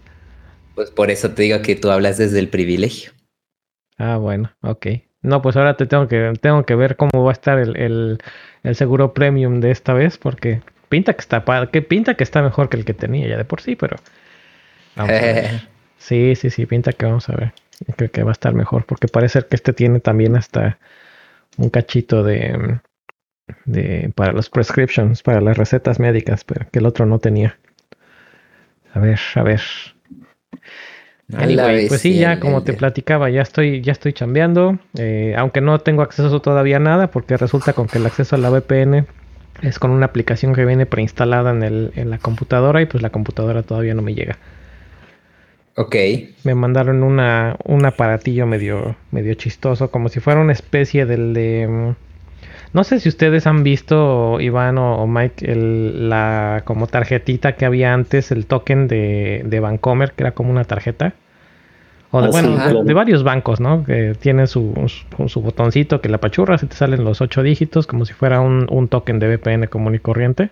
Pues 0.76 0.90
por 0.90 1.12
eso 1.12 1.32
te 1.32 1.44
digo 1.44 1.62
que 1.62 1.76
tú 1.76 1.92
hablas 1.92 2.18
desde 2.18 2.40
el 2.40 2.48
privilegio. 2.48 3.12
Ah, 3.98 4.16
bueno, 4.16 4.56
ok. 4.62 4.88
No, 5.24 5.42
pues 5.42 5.56
ahora 5.56 5.76
te 5.76 5.86
tengo 5.86 6.08
que, 6.08 6.34
tengo 6.40 6.66
que 6.66 6.76
ver 6.76 6.96
cómo 6.98 7.24
va 7.24 7.32
a 7.32 7.34
estar 7.34 7.58
el, 7.58 8.20
el 8.64 8.76
seguro 8.76 9.14
premium 9.14 9.60
de 9.62 9.72
esta 9.72 9.94
vez, 9.94 10.18
porque 10.18 10.62
pinta 10.90 11.14
que 11.14 11.22
está 11.22 11.44
que 11.72 11.82
pinta 11.82 12.14
que 12.16 12.24
está 12.24 12.42
mejor 12.42 12.70
que 12.70 12.78
el 12.78 12.86
que 12.86 12.94
tenía 12.94 13.28
ya 13.28 13.38
de 13.38 13.46
por 13.46 13.62
sí, 13.62 13.76
pero 13.76 13.98
Sí, 15.98 16.36
sí, 16.36 16.50
sí, 16.50 16.66
pinta 16.66 16.92
que 16.92 17.06
vamos 17.06 17.30
a 17.30 17.36
ver. 17.36 17.54
Creo 17.96 18.12
que 18.12 18.24
va 18.24 18.32
a 18.32 18.34
estar 18.34 18.54
mejor 18.54 18.86
porque 18.86 19.08
parece 19.08 19.42
que 19.42 19.56
este 19.56 19.74
tiene 19.74 20.00
también 20.00 20.36
hasta 20.36 20.78
un 21.58 21.70
cachito 21.70 22.24
de 22.24 22.80
de 23.66 24.12
para 24.16 24.34
los 24.34 24.50
prescriptions, 24.50 25.24
para 25.24 25.42
las 25.42 25.58
recetas 25.58 26.00
médicas, 26.00 26.44
pero 26.44 26.70
que 26.72 26.80
el 26.80 26.86
otro 26.86 27.06
no 27.06 27.20
tenía. 27.20 27.58
A 28.94 29.00
ver, 29.00 29.20
a 29.36 29.44
ver. 29.44 29.62
Pues 31.28 32.02
sí, 32.02 32.18
ya 32.18 32.40
como 32.40 32.64
te 32.64 32.74
platicaba, 32.74 33.30
ya 33.30 33.42
estoy, 33.42 33.82
ya 33.82 33.92
estoy 33.92 34.14
chambeando, 34.14 34.78
eh, 34.98 35.36
aunque 35.38 35.62
no 35.62 35.80
tengo 35.80 36.02
acceso 36.02 36.42
todavía 36.42 36.78
a 36.78 36.80
nada, 36.80 37.08
porque 37.08 37.38
resulta 37.38 37.74
con 37.74 37.88
que 37.88 37.98
el 37.98 38.06
acceso 38.06 38.36
a 38.36 38.40
la 38.40 38.50
VPN 38.50 39.06
es 39.62 39.80
con 39.80 39.92
una 39.92 40.08
aplicación 40.08 40.54
que 40.54 40.66
viene 40.66 40.86
preinstalada 40.86 41.52
en, 41.52 41.64
el, 41.64 41.92
en 41.96 42.10
la 42.10 42.18
computadora 42.18 42.82
y 42.82 42.86
pues 42.86 43.02
la 43.02 43.10
computadora 43.10 43.64
todavía 43.64 43.94
no 43.94 44.02
me 44.02 44.14
llega. 44.14 44.38
Ok. 45.76 45.96
Me 46.44 46.54
mandaron 46.54 47.02
una, 47.02 47.56
un 47.66 47.86
aparatillo 47.86 48.46
medio, 48.46 48.96
medio 49.12 49.34
chistoso, 49.36 49.90
como 49.90 50.10
si 50.10 50.20
fuera 50.20 50.40
una 50.42 50.54
especie 50.54 51.06
del 51.06 51.34
de... 51.34 51.96
No 52.74 52.84
sé 52.84 53.00
si 53.00 53.08
ustedes 53.08 53.46
han 53.46 53.64
visto, 53.64 54.40
Iván 54.42 54.80
o, 54.80 55.06
Mike, 55.06 55.52
el, 55.52 56.10
la 56.10 56.64
como 56.66 56.88
tarjetita 56.88 57.56
que 57.56 57.66
había 57.66 57.94
antes, 57.94 58.32
el 58.32 58.48
token 58.48 58.88
de, 58.88 59.44
de 59.46 59.60
Vancomer, 59.60 60.14
que 60.14 60.24
era 60.24 60.32
como 60.32 60.50
una 60.50 60.64
tarjeta. 60.64 61.14
O 62.10 62.22
de, 62.22 62.28
ah, 62.28 62.32
bueno, 62.32 62.84
de, 62.84 62.94
varios 62.94 63.24
bancos, 63.24 63.60
¿no? 63.60 63.84
Que 63.84 64.16
tienen 64.20 64.48
su, 64.48 64.74
su, 65.28 65.42
botoncito 65.42 66.02
que 66.02 66.10
la 66.10 66.18
pachurra, 66.18 66.58
se 66.58 66.66
te 66.66 66.76
salen 66.76 67.04
los 67.04 67.22
ocho 67.22 67.44
dígitos 67.44 67.86
como 67.86 68.06
si 68.06 68.14
fuera 68.14 68.42
un, 68.42 68.68
un 68.70 68.88
token 68.88 69.20
de 69.20 69.36
VPN 69.36 69.68
común 69.68 69.94
y 69.94 70.00
corriente. 70.00 70.50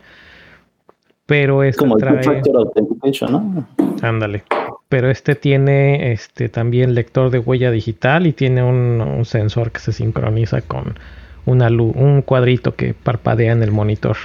Pero 1.25 1.63
este 1.63 1.79
como 1.79 1.97
trae... 1.97 2.19
el 2.19 2.55
authentication, 2.55 3.31
¿no? 3.31 3.67
Ándale. 4.01 4.43
Pero 4.89 5.09
este 5.09 5.35
tiene 5.35 6.11
este 6.11 6.49
también 6.49 6.93
lector 6.93 7.31
de 7.31 7.39
huella 7.39 7.71
digital 7.71 8.27
y 8.27 8.33
tiene 8.33 8.61
un, 8.63 9.01
un 9.01 9.25
sensor 9.25 9.71
que 9.71 9.79
se 9.79 9.91
sincroniza 9.91 10.61
con 10.61 10.95
una 11.45 11.69
luz, 11.69 11.95
un 11.95 12.21
cuadrito 12.21 12.75
que 12.75 12.93
parpadea 12.93 13.51
en 13.51 13.63
el 13.63 13.71
monitor. 13.71 14.17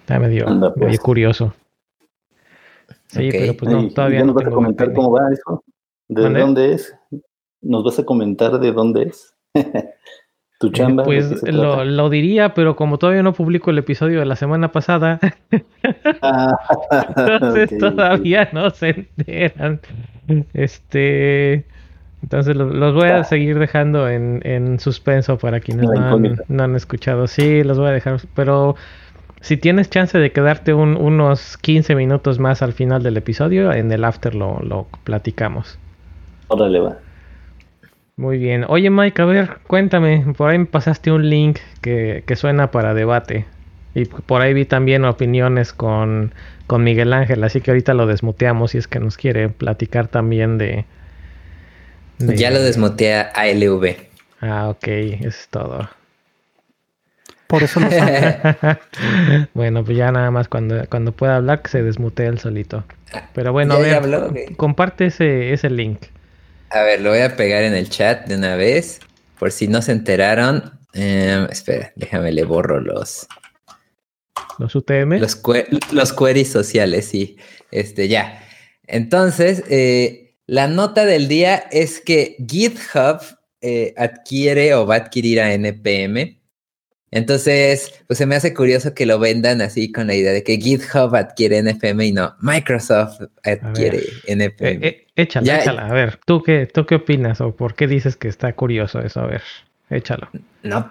Está 0.00 0.18
medio, 0.18 0.46
medio 0.46 0.74
pues. 0.74 1.00
curioso. 1.00 1.54
Sí, 3.06 3.28
pero 3.30 3.56
pues 3.56 3.72
no, 3.72 3.88
todavía 3.90 4.24
nos 4.24 4.34
vas 4.34 4.46
a 4.46 4.50
comentar 4.50 4.92
cómo 4.92 5.12
va 5.12 5.32
eso? 5.32 5.64
¿De 6.08 6.28
dónde 6.28 6.74
es? 6.74 6.94
¿Nos 7.62 7.84
vas 7.84 7.98
a 7.98 8.04
comentar 8.04 8.58
de 8.58 8.72
dónde 8.72 9.04
es? 9.04 9.34
tu 10.60 10.70
chamba. 10.70 11.04
pues 11.04 11.42
lo, 11.42 11.84
lo, 11.84 12.10
diría, 12.10 12.54
pero 12.54 12.76
como 12.76 12.98
todavía 12.98 13.22
no 13.22 13.32
publico 13.32 13.70
el 13.70 13.78
episodio 13.78 14.20
de 14.20 14.26
la 14.26 14.36
semana 14.36 14.72
pasada, 14.72 15.20
ah, 16.22 16.56
entonces 17.16 17.78
todavía 17.78 18.48
no 18.52 18.70
se 18.70 18.90
enteran. 18.90 19.80
Este, 20.54 21.66
Entonces 22.24 22.56
los, 22.56 22.94
voy 22.94 23.10
a 23.10 23.22
seguir 23.22 23.58
dejando 23.58 24.08
en, 24.08 24.80
suspenso 24.80 25.36
para 25.36 25.60
quienes 25.60 25.90
no 26.48 26.64
han, 26.64 26.74
escuchado. 26.74 27.26
Sí, 27.26 27.62
los 27.62 27.78
voy 27.78 27.88
a 27.88 27.90
dejar. 27.90 28.18
Pero 28.34 28.76
si 29.42 29.58
tienes 29.58 29.90
chance 29.90 30.16
de 30.16 30.32
quedarte 30.32 30.72
unos 30.72 31.58
15 31.58 31.94
minutos 31.94 32.38
más 32.38 32.62
al 32.62 32.72
final 32.72 33.02
del 33.02 33.18
episodio, 33.18 33.74
en 33.74 33.92
el 33.92 34.04
after 34.04 34.34
lo, 34.34 34.58
lo 34.60 34.86
platicamos. 35.04 35.78
Órale, 36.48 36.80
va. 36.80 36.96
Muy 38.16 38.38
bien. 38.38 38.64
Oye 38.68 38.88
Mike, 38.88 39.20
a 39.20 39.26
ver, 39.26 39.58
cuéntame. 39.66 40.24
Por 40.34 40.48
ahí 40.48 40.58
me 40.58 40.64
pasaste 40.64 41.12
un 41.12 41.28
link 41.28 41.58
que, 41.82 42.24
que 42.26 42.36
suena 42.36 42.70
para 42.70 42.94
debate. 42.94 43.44
Y 43.94 44.06
por 44.06 44.40
ahí 44.40 44.54
vi 44.54 44.64
también 44.64 45.04
opiniones 45.04 45.74
con, 45.74 46.32
con 46.66 46.84
Miguel 46.84 47.12
Ángel. 47.12 47.44
Así 47.44 47.60
que 47.60 47.70
ahorita 47.70 47.92
lo 47.92 48.06
desmuteamos 48.06 48.70
si 48.70 48.78
es 48.78 48.88
que 48.88 48.98
nos 48.98 49.18
quiere 49.18 49.50
platicar 49.50 50.08
también 50.08 50.56
de, 50.56 50.86
ya 52.18 52.50
lo 52.50 52.62
desmutea 52.62 53.32
a 53.34 53.42
ALV. 53.42 53.96
Ah, 54.40 54.68
ok, 54.68 54.86
eso 54.86 55.28
es 55.28 55.48
todo. 55.50 55.88
Por 57.46 57.62
eso 57.62 57.80
no 57.80 57.88
Bueno, 59.54 59.84
pues 59.84 59.96
ya 59.96 60.10
nada 60.10 60.30
más 60.30 60.48
cuando, 60.48 60.84
cuando 60.88 61.12
pueda 61.12 61.36
hablar 61.36 61.62
que 61.62 61.70
se 61.70 61.82
desmutee 61.82 62.26
el 62.26 62.38
solito. 62.38 62.84
Pero 63.32 63.52
bueno, 63.52 63.74
a 63.74 63.78
ver, 63.78 64.56
comparte 64.56 65.06
ese, 65.06 65.52
ese 65.52 65.70
link. 65.70 66.06
A 66.70 66.82
ver, 66.82 67.00
lo 67.00 67.10
voy 67.10 67.20
a 67.20 67.36
pegar 67.36 67.62
en 67.62 67.74
el 67.74 67.88
chat 67.88 68.26
de 68.26 68.36
una 68.36 68.56
vez. 68.56 69.00
Por 69.38 69.52
si 69.52 69.68
no 69.68 69.82
se 69.82 69.92
enteraron. 69.92 70.78
Em, 70.92 71.44
espera, 71.50 71.92
déjame 71.96 72.32
le 72.32 72.44
borro 72.44 72.80
los. 72.80 73.26
Los 74.58 74.74
UTM. 74.74 75.18
Los, 75.18 75.40
los 75.92 76.12
queries 76.12 76.50
sociales, 76.50 77.06
sí. 77.06 77.36
Este, 77.70 78.08
ya. 78.08 78.42
Entonces, 78.86 79.64
eh, 79.68 80.23
la 80.46 80.68
nota 80.68 81.04
del 81.04 81.28
día 81.28 81.56
es 81.70 82.00
que 82.00 82.36
GitHub 82.46 83.20
eh, 83.60 83.94
adquiere 83.96 84.74
o 84.74 84.86
va 84.86 84.96
a 84.96 84.98
adquirir 84.98 85.40
a 85.40 85.54
NPM. 85.54 86.40
Entonces, 87.10 88.02
pues 88.08 88.18
se 88.18 88.26
me 88.26 88.34
hace 88.34 88.52
curioso 88.52 88.92
que 88.92 89.06
lo 89.06 89.18
vendan 89.20 89.62
así 89.62 89.92
con 89.92 90.08
la 90.08 90.14
idea 90.14 90.32
de 90.32 90.42
que 90.42 90.56
GitHub 90.56 91.14
adquiere 91.14 91.58
NPM 91.58 92.02
y 92.02 92.12
no 92.12 92.34
Microsoft 92.40 93.20
adquiere 93.44 94.02
NPM. 94.26 94.84
Eh, 94.84 94.88
eh, 94.88 95.06
échala, 95.14 95.60
échala. 95.60 95.86
A 95.86 95.92
ver, 95.92 96.18
¿tú 96.26 96.42
qué, 96.42 96.66
¿tú 96.66 96.84
qué 96.86 96.96
opinas 96.96 97.40
o 97.40 97.54
por 97.54 97.74
qué 97.74 97.86
dices 97.86 98.16
que 98.16 98.28
está 98.28 98.52
curioso 98.52 99.00
eso? 99.00 99.20
A 99.20 99.26
ver, 99.26 99.42
échalo. 99.90 100.28
No, 100.62 100.90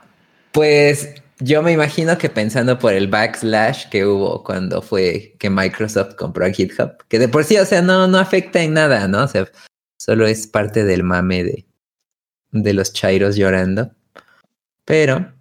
pues 0.54 1.14
yo 1.40 1.62
me 1.62 1.72
imagino 1.72 2.18
que 2.18 2.30
pensando 2.30 2.80
por 2.80 2.94
el 2.94 3.08
backslash 3.08 3.90
que 3.90 4.06
hubo 4.06 4.44
cuando 4.44 4.82
fue 4.82 5.36
que 5.40 5.50
Microsoft 5.50 6.16
compró 6.16 6.46
a 6.46 6.52
GitHub, 6.52 6.98
que 7.08 7.20
de 7.20 7.28
por 7.28 7.44
sí, 7.44 7.58
o 7.58 7.66
sea, 7.66 7.82
no, 7.82 8.08
no 8.08 8.18
afecta 8.18 8.62
en 8.62 8.74
nada, 8.74 9.08
¿no? 9.08 9.24
O 9.24 9.28
sea, 9.28 9.48
solo 9.98 10.28
es 10.28 10.48
parte 10.48 10.84
del 10.84 11.04
mame 11.04 11.44
de, 11.44 11.66
de 12.52 12.74
los 12.74 12.94
chairos 12.94 13.36
llorando. 13.36 13.92
Pero, 14.86 15.34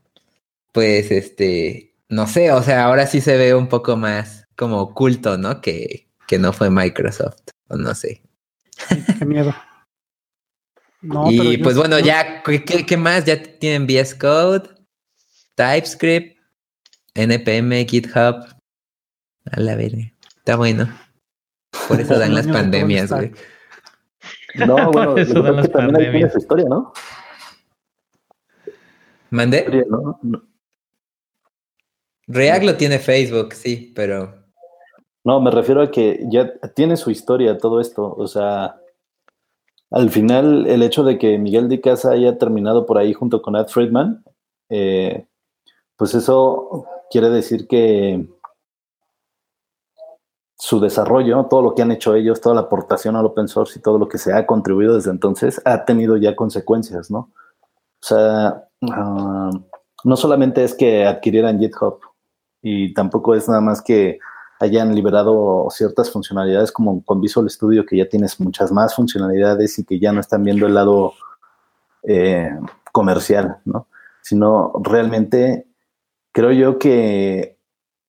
pues, 0.73 1.11
este, 1.11 1.95
no 2.09 2.27
sé, 2.27 2.53
o 2.53 2.63
sea, 2.63 2.85
ahora 2.85 3.07
sí 3.07 3.21
se 3.21 3.37
ve 3.37 3.55
un 3.55 3.69
poco 3.69 3.97
más 3.97 4.47
como 4.57 4.81
oculto, 4.81 5.39
¿no? 5.39 5.61
Que, 5.61 6.09
que 6.27 6.39
no 6.39 6.53
fue 6.53 6.71
Microsoft, 6.71 7.41
o 7.69 7.77
no 7.77 7.95
sé. 7.95 8.23
Qué 9.19 9.25
miedo. 9.25 9.55
y 11.31 11.59
pues 11.59 11.77
bueno, 11.77 11.99
ya, 11.99 12.43
¿qué, 12.43 12.63
¿qué, 12.65 12.97
más? 12.97 13.25
Ya 13.25 13.43
tienen 13.43 13.87
VS 13.87 14.15
Code. 14.15 14.71
TypeScript, 15.55 16.39
NPM, 17.15 17.87
GitHub. 17.87 18.47
A 19.51 19.61
la 19.61 19.75
verga. 19.75 20.13
Está 20.39 20.57
bueno. 20.57 20.89
Por 21.89 22.01
eso 22.01 22.19
dan 22.19 22.35
las 22.35 22.47
pandemias, 22.47 23.11
güey. 23.11 23.33
No, 24.55 24.91
bueno, 24.93 25.17
eso 25.17 25.43
también 25.71 26.15
hay 26.25 26.31
su 26.31 26.39
historia, 26.39 26.67
¿no? 26.69 26.93
¿Mandé? 29.31 29.87
React 32.27 32.65
lo 32.65 32.77
tiene 32.77 32.99
Facebook, 32.99 33.55
sí, 33.55 33.93
pero. 33.95 34.43
No, 35.25 35.41
me 35.41 35.51
refiero 35.51 35.83
a 35.83 35.91
que 35.91 36.21
ya 36.31 36.53
tiene 36.75 36.97
su 36.97 37.11
historia 37.11 37.59
todo 37.59 37.81
esto. 37.81 38.15
O 38.15 38.27
sea, 38.27 38.77
al 39.91 40.11
final, 40.11 40.67
el 40.67 40.83
hecho 40.83 41.05
de 41.05 41.19
que 41.19 41.39
Miguel 41.39 41.69
de 41.69 41.81
Casa 41.81 42.13
haya 42.13 42.39
terminado 42.39 42.87
por 42.87 42.99
ahí 42.99 43.13
junto 43.13 43.41
con 43.41 43.57
Ed 43.57 43.67
Friedman, 43.67 44.25
eh, 44.69 45.27
pues 46.03 46.17
eso 46.17 46.85
quiere 47.13 47.31
decir 47.31 47.69
que 47.69 48.27
su 50.59 50.81
desarrollo, 50.81 51.47
todo 51.47 51.63
lo 51.63 51.77
que 51.77 51.83
han 51.83 51.93
hecho 51.93 52.17
ellos, 52.17 52.41
toda 52.41 52.57
la 52.57 52.63
aportación 52.63 53.15
al 53.15 53.27
open 53.27 53.47
source 53.47 53.79
y 53.79 53.83
todo 53.83 53.99
lo 53.99 54.09
que 54.09 54.19
se 54.19 54.33
ha 54.33 54.45
contribuido 54.45 54.97
desde 54.97 55.13
entonces, 55.13 55.63
ha 55.65 55.85
tenido 55.85 56.17
ya 56.17 56.35
consecuencias, 56.35 57.09
¿no? 57.09 57.19
O 57.19 57.31
sea, 58.01 58.65
ah, 58.91 59.51
no 60.03 60.17
solamente 60.17 60.65
es 60.65 60.75
que 60.75 61.07
adquirieran 61.07 61.61
GitHub 61.61 62.01
y 62.61 62.93
tampoco 62.95 63.37
es 63.37 63.49
nada 63.49 63.61
más 63.61 63.81
que 63.81 64.19
hayan 64.59 64.97
liberado 64.97 65.69
ciertas 65.71 66.11
funcionalidades 66.11 66.73
como 66.73 67.05
con 67.05 67.21
Visual 67.21 67.49
Studio, 67.49 67.87
que 67.87 67.99
ya 67.99 68.09
tienes 68.09 68.41
muchas 68.41 68.73
más 68.73 68.97
funcionalidades 68.97 69.79
y 69.79 69.85
que 69.85 70.01
ya 70.01 70.11
no 70.11 70.19
están 70.19 70.43
viendo 70.43 70.67
el 70.67 70.75
lado 70.75 71.13
eh, 72.03 72.51
comercial, 72.91 73.59
¿no? 73.65 73.87
Sino 74.21 74.73
realmente 74.83 75.69
creo 76.33 76.53
yo 76.53 76.79
que 76.79 77.59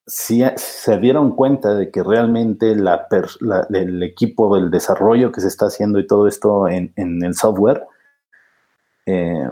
si 0.06 0.44
se 0.56 0.98
dieron 0.98 1.36
cuenta 1.36 1.75
de 1.75 1.89
que 1.92 2.03
realmente 2.03 2.72
el 2.72 4.03
equipo 4.03 4.56
del 4.56 4.70
desarrollo 4.70 5.32
que 5.32 5.42
se 5.42 5.48
está 5.48 5.68
haciendo 5.68 6.00
y 6.00 6.08
todo 6.08 6.27
esto 6.27 6.68
en, 6.68 6.94
el 6.96 7.36
software, 7.36 7.86
eh, 9.06 9.50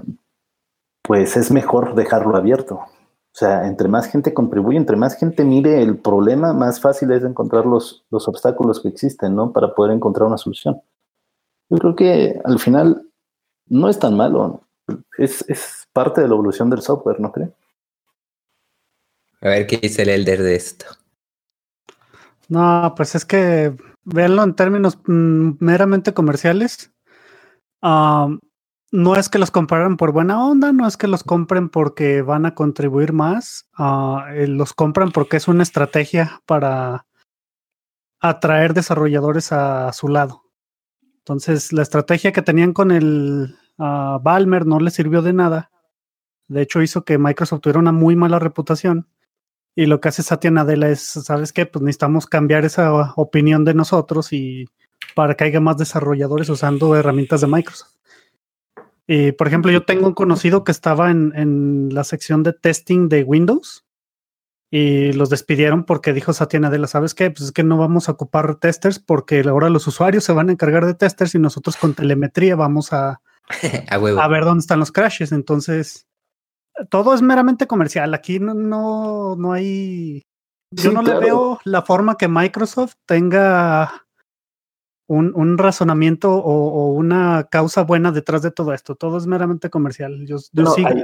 pues 1.01 1.37
es 1.37 1.51
mejor 1.51 1.95
dejarlo 1.95 2.35
abierto. 2.35 2.75
O 2.75 3.37
sea, 3.37 3.65
entre 3.65 3.87
más 3.87 4.07
gente 4.07 4.33
contribuye, 4.33 4.77
entre 4.77 4.97
más 4.97 5.15
gente 5.15 5.45
mire 5.45 5.81
el 5.81 5.97
problema, 5.97 6.51
más 6.51 6.81
fácil 6.81 7.11
es 7.11 7.23
encontrar 7.23 7.65
los, 7.65 8.03
los 8.11 8.27
obstáculos 8.27 8.81
que 8.81 8.89
existen, 8.89 9.35
¿no? 9.35 9.53
Para 9.53 9.73
poder 9.73 9.93
encontrar 9.95 10.27
una 10.27 10.37
solución. 10.37 10.81
Yo 11.69 11.77
creo 11.77 11.95
que 11.95 12.41
al 12.43 12.59
final 12.59 13.07
no 13.67 13.87
es 13.87 13.97
tan 13.99 14.17
malo. 14.17 14.61
Es, 15.17 15.45
es 15.47 15.87
parte 15.93 16.19
de 16.19 16.27
la 16.27 16.33
evolución 16.33 16.69
del 16.69 16.81
software, 16.81 17.21
¿no 17.21 17.31
cree? 17.31 17.53
A 19.41 19.49
ver 19.49 19.67
qué 19.67 19.77
dice 19.77 20.03
el 20.03 20.09
Elder 20.09 20.41
de 20.41 20.55
esto. 20.55 20.85
No, 22.47 22.93
pues 22.95 23.15
es 23.15 23.25
que 23.25 23.75
verlo 24.03 24.43
en 24.43 24.55
términos 24.55 24.99
mm, 25.05 25.51
meramente 25.59 26.13
comerciales. 26.13 26.91
no 27.81 29.15
es 29.15 29.29
que 29.29 29.39
los 29.39 29.51
compraran 29.51 29.97
por 29.97 30.11
buena 30.11 30.45
onda, 30.45 30.71
no 30.73 30.87
es 30.87 30.97
que 30.97 31.07
los 31.07 31.23
compren 31.23 31.69
porque 31.69 32.21
van 32.21 32.45
a 32.45 32.53
contribuir 32.53 33.13
más, 33.13 33.69
ah, 33.77 34.27
eh, 34.33 34.47
los 34.47 34.73
compran 34.73 35.11
porque 35.11 35.37
es 35.37 35.47
una 35.47 35.63
estrategia 35.63 36.41
para 36.45 37.05
atraer 38.19 38.73
desarrolladores 38.73 39.51
a 39.51 39.91
su 39.93 40.07
lado. 40.07 40.43
Entonces, 41.19 41.71
la 41.73 41.81
estrategia 41.81 42.31
que 42.31 42.41
tenían 42.41 42.73
con 42.73 42.91
el 42.91 43.55
uh, 43.77 44.19
no 44.65 44.79
les 44.79 44.93
sirvió 44.93 45.21
de 45.21 45.33
nada. 45.33 45.71
De 46.47 46.61
hecho, 46.61 46.81
hizo 46.81 47.05
que 47.05 47.17
Microsoft 47.17 47.61
tuviera 47.61 47.79
una 47.79 47.91
muy 47.91 48.15
mala 48.15 48.39
reputación. 48.39 49.07
Y 49.75 49.85
lo 49.85 50.01
que 50.01 50.09
hace 50.09 50.23
Satya 50.23 50.51
Nadella 50.51 50.89
es, 50.89 51.01
¿sabes 51.01 51.53
qué? 51.53 51.65
Pues 51.65 51.81
necesitamos 51.81 52.27
cambiar 52.27 52.65
esa 52.65 53.13
opinión 53.15 53.63
de 53.63 53.73
nosotros 53.73 54.33
y 54.33 54.67
para 55.15 55.35
que 55.35 55.45
haya 55.45 55.59
más 55.59 55.77
desarrolladores 55.77 56.49
usando 56.49 56.95
herramientas 56.95 57.41
de 57.41 57.47
Microsoft. 57.47 57.95
Y, 59.07 59.31
por 59.33 59.47
ejemplo, 59.47 59.71
yo 59.71 59.83
tengo 59.83 60.07
un 60.07 60.13
conocido 60.13 60.63
que 60.63 60.71
estaba 60.71 61.11
en, 61.11 61.33
en 61.35 61.89
la 61.93 62.03
sección 62.03 62.43
de 62.43 62.53
testing 62.53 63.09
de 63.09 63.23
Windows 63.23 63.85
y 64.69 65.11
los 65.11 65.29
despidieron 65.29 65.83
porque 65.83 66.13
dijo 66.13 66.31
Satya 66.31 66.61
Nadella, 66.61 66.87
¿sabes 66.87 67.13
qué? 67.13 67.29
Pues 67.29 67.41
es 67.41 67.51
que 67.51 67.63
no 67.63 67.77
vamos 67.77 68.07
a 68.07 68.13
ocupar 68.13 68.55
testers 68.55 68.99
porque 68.99 69.41
ahora 69.41 69.69
los 69.69 69.85
usuarios 69.85 70.23
se 70.23 70.31
van 70.31 70.47
a 70.47 70.53
encargar 70.53 70.85
de 70.85 70.93
testers 70.93 71.35
y 71.35 71.39
nosotros 71.39 71.75
con 71.75 71.93
telemetría 71.93 72.55
vamos 72.55 72.93
a, 72.93 73.21
a, 73.89 73.95
a 73.95 74.27
ver 74.29 74.45
dónde 74.45 74.61
están 74.61 74.79
los 74.79 74.93
crashes. 74.93 75.33
Entonces, 75.33 76.07
todo 76.89 77.13
es 77.13 77.21
meramente 77.21 77.67
comercial. 77.67 78.13
Aquí 78.13 78.39
no, 78.39 78.53
no, 78.53 79.35
no 79.35 79.53
hay. 79.53 80.21
Yo 80.71 80.91
no 80.91 81.01
le 81.01 81.17
veo 81.19 81.59
la 81.65 81.81
forma 81.81 82.17
que 82.17 82.27
Microsoft 82.27 82.93
tenga 83.05 84.05
un, 85.07 85.33
un 85.35 85.57
razonamiento 85.57 86.33
o, 86.33 86.91
una 86.93 87.47
causa 87.51 87.83
buena 87.83 88.11
detrás 88.11 88.41
de 88.41 88.51
todo 88.51 88.73
esto. 88.73 88.95
Todo 88.95 89.17
es 89.17 89.27
meramente 89.27 89.69
comercial. 89.69 90.25
Yo, 90.25 90.37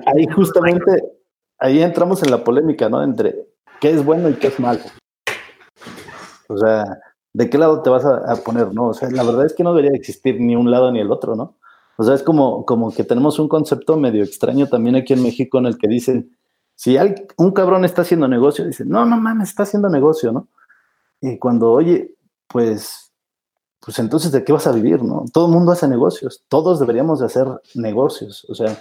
ahí, 0.05 0.25
justamente, 0.33 1.03
ahí 1.59 1.81
entramos 1.81 2.23
en 2.23 2.31
la 2.31 2.43
polémica, 2.43 2.87
¿no? 2.87 3.03
Entre 3.03 3.35
qué 3.81 3.91
es 3.91 4.05
bueno 4.05 4.29
y 4.29 4.35
qué 4.35 4.47
es 4.47 4.59
malo. 4.59 4.79
O 6.47 6.57
sea, 6.57 6.85
¿de 7.33 7.49
qué 7.49 7.57
lado 7.57 7.81
te 7.81 7.89
vas 7.89 8.05
a, 8.05 8.31
a 8.31 8.35
poner, 8.37 8.73
no? 8.73 8.87
O 8.87 8.93
sea, 8.93 9.09
la 9.11 9.23
verdad 9.23 9.45
es 9.45 9.53
que 9.53 9.63
no 9.63 9.73
debería 9.73 9.97
existir 9.97 10.39
ni 10.39 10.55
un 10.55 10.71
lado 10.71 10.89
ni 10.93 11.01
el 11.01 11.11
otro, 11.11 11.35
¿no? 11.35 11.57
O 11.97 12.03
sea, 12.03 12.15
es 12.15 12.23
como, 12.23 12.65
como 12.65 12.93
que 12.93 13.03
tenemos 13.03 13.39
un 13.39 13.47
concepto 13.47 13.97
medio 13.97 14.23
extraño 14.23 14.67
también 14.67 14.95
aquí 14.95 15.13
en 15.13 15.23
México 15.23 15.57
en 15.57 15.65
el 15.65 15.77
que 15.77 15.87
dicen, 15.87 16.37
si 16.75 16.95
un 17.37 17.51
cabrón 17.51 17.85
está 17.85 18.03
haciendo 18.03 18.27
negocio, 18.27 18.65
dicen, 18.65 18.89
no, 18.89 19.05
no 19.05 19.17
mames, 19.17 19.49
está 19.49 19.63
haciendo 19.63 19.89
negocio, 19.89 20.31
¿no? 20.31 20.47
Y 21.21 21.39
cuando, 21.39 21.71
oye, 21.71 22.15
pues 22.47 23.07
pues 23.87 23.99
entonces 23.99 24.33
de 24.33 24.43
qué 24.43 24.51
vas 24.51 24.67
a 24.67 24.73
vivir, 24.73 25.01
¿no? 25.01 25.23
Todo 25.31 25.45
el 25.45 25.53
mundo 25.53 25.71
hace 25.71 25.87
negocios, 25.87 26.43
todos 26.49 26.79
deberíamos 26.79 27.19
de 27.19 27.27
hacer 27.27 27.47
negocios, 27.75 28.45
o 28.49 28.53
sea, 28.53 28.77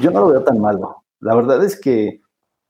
yo 0.00 0.10
no 0.10 0.20
lo 0.20 0.28
veo 0.28 0.44
tan 0.44 0.60
malo. 0.60 1.02
La 1.20 1.34
verdad 1.34 1.62
es 1.62 1.78
que 1.78 2.22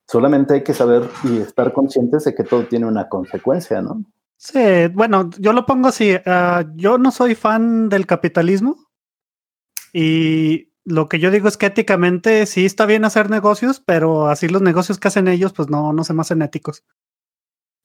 solamente 0.07 0.55
hay 0.55 0.65
que 0.65 0.75
saber 0.75 1.09
y 1.23 1.39
estar 1.39 1.73
conscientes 1.73 2.25
de 2.25 2.35
que 2.35 2.43
todo 2.43 2.67
tiene 2.67 2.87
una 2.87 3.09
consecuencia, 3.09 3.83
¿no? 3.83 4.03
Sí, 4.37 4.89
bueno, 4.95 5.31
yo 5.39 5.53
lo 5.53 5.65
pongo 5.65 5.89
así, 5.89 6.13
ah, 6.27 6.65
yo 6.75 6.99
no 6.99 7.13
soy 7.13 7.37
fan 7.37 7.89
del 7.89 8.05
capitalismo 8.05 8.86
y 9.99 10.75
lo 10.85 11.09
que 11.09 11.19
yo 11.19 11.31
digo 11.31 11.49
es 11.49 11.57
que 11.57 11.65
éticamente 11.65 12.45
sí 12.45 12.67
está 12.67 12.85
bien 12.85 13.07
hacer 13.07 13.31
negocios, 13.31 13.81
pero 13.81 14.29
así 14.29 14.47
los 14.47 14.61
negocios 14.61 14.99
que 14.99 15.09
hacen 15.09 15.27
ellos, 15.27 15.55
pues 15.55 15.71
no, 15.71 15.95
no 15.95 16.05
se 16.05 16.13
me 16.13 16.21
hacen 16.21 16.43
éticos. 16.43 16.85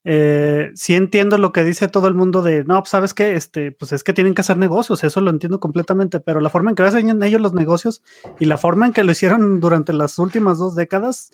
Eh, 0.03 0.71
sí 0.75 0.93
entiendo 0.93 1.37
lo 1.37 1.53
que 1.53 1.63
dice 1.63 1.87
todo 1.87 2.09
el 2.09 2.13
mundo 2.13 2.41
de, 2.41 2.65
no, 2.65 2.79
pues 2.79 2.89
sabes 2.89 3.13
que, 3.13 3.37
este, 3.37 3.71
pues 3.71 3.93
es 3.93 4.03
que 4.03 4.11
tienen 4.11 4.33
que 4.33 4.41
hacer 4.41 4.57
negocios, 4.57 5.05
eso 5.05 5.21
lo 5.21 5.29
entiendo 5.29 5.61
completamente, 5.61 6.19
pero 6.19 6.41
la 6.41 6.49
forma 6.49 6.71
en 6.71 6.75
que 6.75 6.83
hacen 6.83 7.23
ellos 7.23 7.39
los 7.39 7.53
negocios 7.53 8.03
y 8.41 8.45
la 8.45 8.57
forma 8.57 8.87
en 8.87 8.91
que 8.91 9.05
lo 9.05 9.13
hicieron 9.13 9.61
durante 9.61 9.93
las 9.93 10.19
últimas 10.19 10.57
dos 10.57 10.75
décadas, 10.75 11.31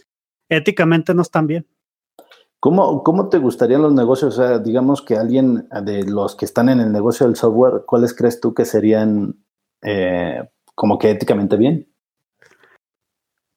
éticamente 0.47 1.15
no 1.15 1.23
están 1.23 1.47
bien. 1.47 1.65
¿Cómo, 2.59 3.01
¿Cómo 3.01 3.29
te 3.29 3.39
gustarían 3.39 3.81
los 3.81 3.95
negocios? 3.95 4.37
O 4.37 4.43
sea, 4.43 4.59
digamos 4.59 5.01
que 5.01 5.17
alguien 5.17 5.67
de 5.83 6.03
los 6.03 6.35
que 6.35 6.45
están 6.45 6.69
en 6.69 6.81
el 6.81 6.91
negocio 6.91 7.25
del 7.25 7.35
software, 7.35 7.81
¿cuáles 7.87 8.13
crees 8.13 8.39
tú 8.39 8.53
que 8.53 8.65
serían 8.65 9.43
eh, 9.81 10.43
como 10.77 10.99
que 10.99 11.09
éticamente 11.09 11.57
bien? 11.57 11.91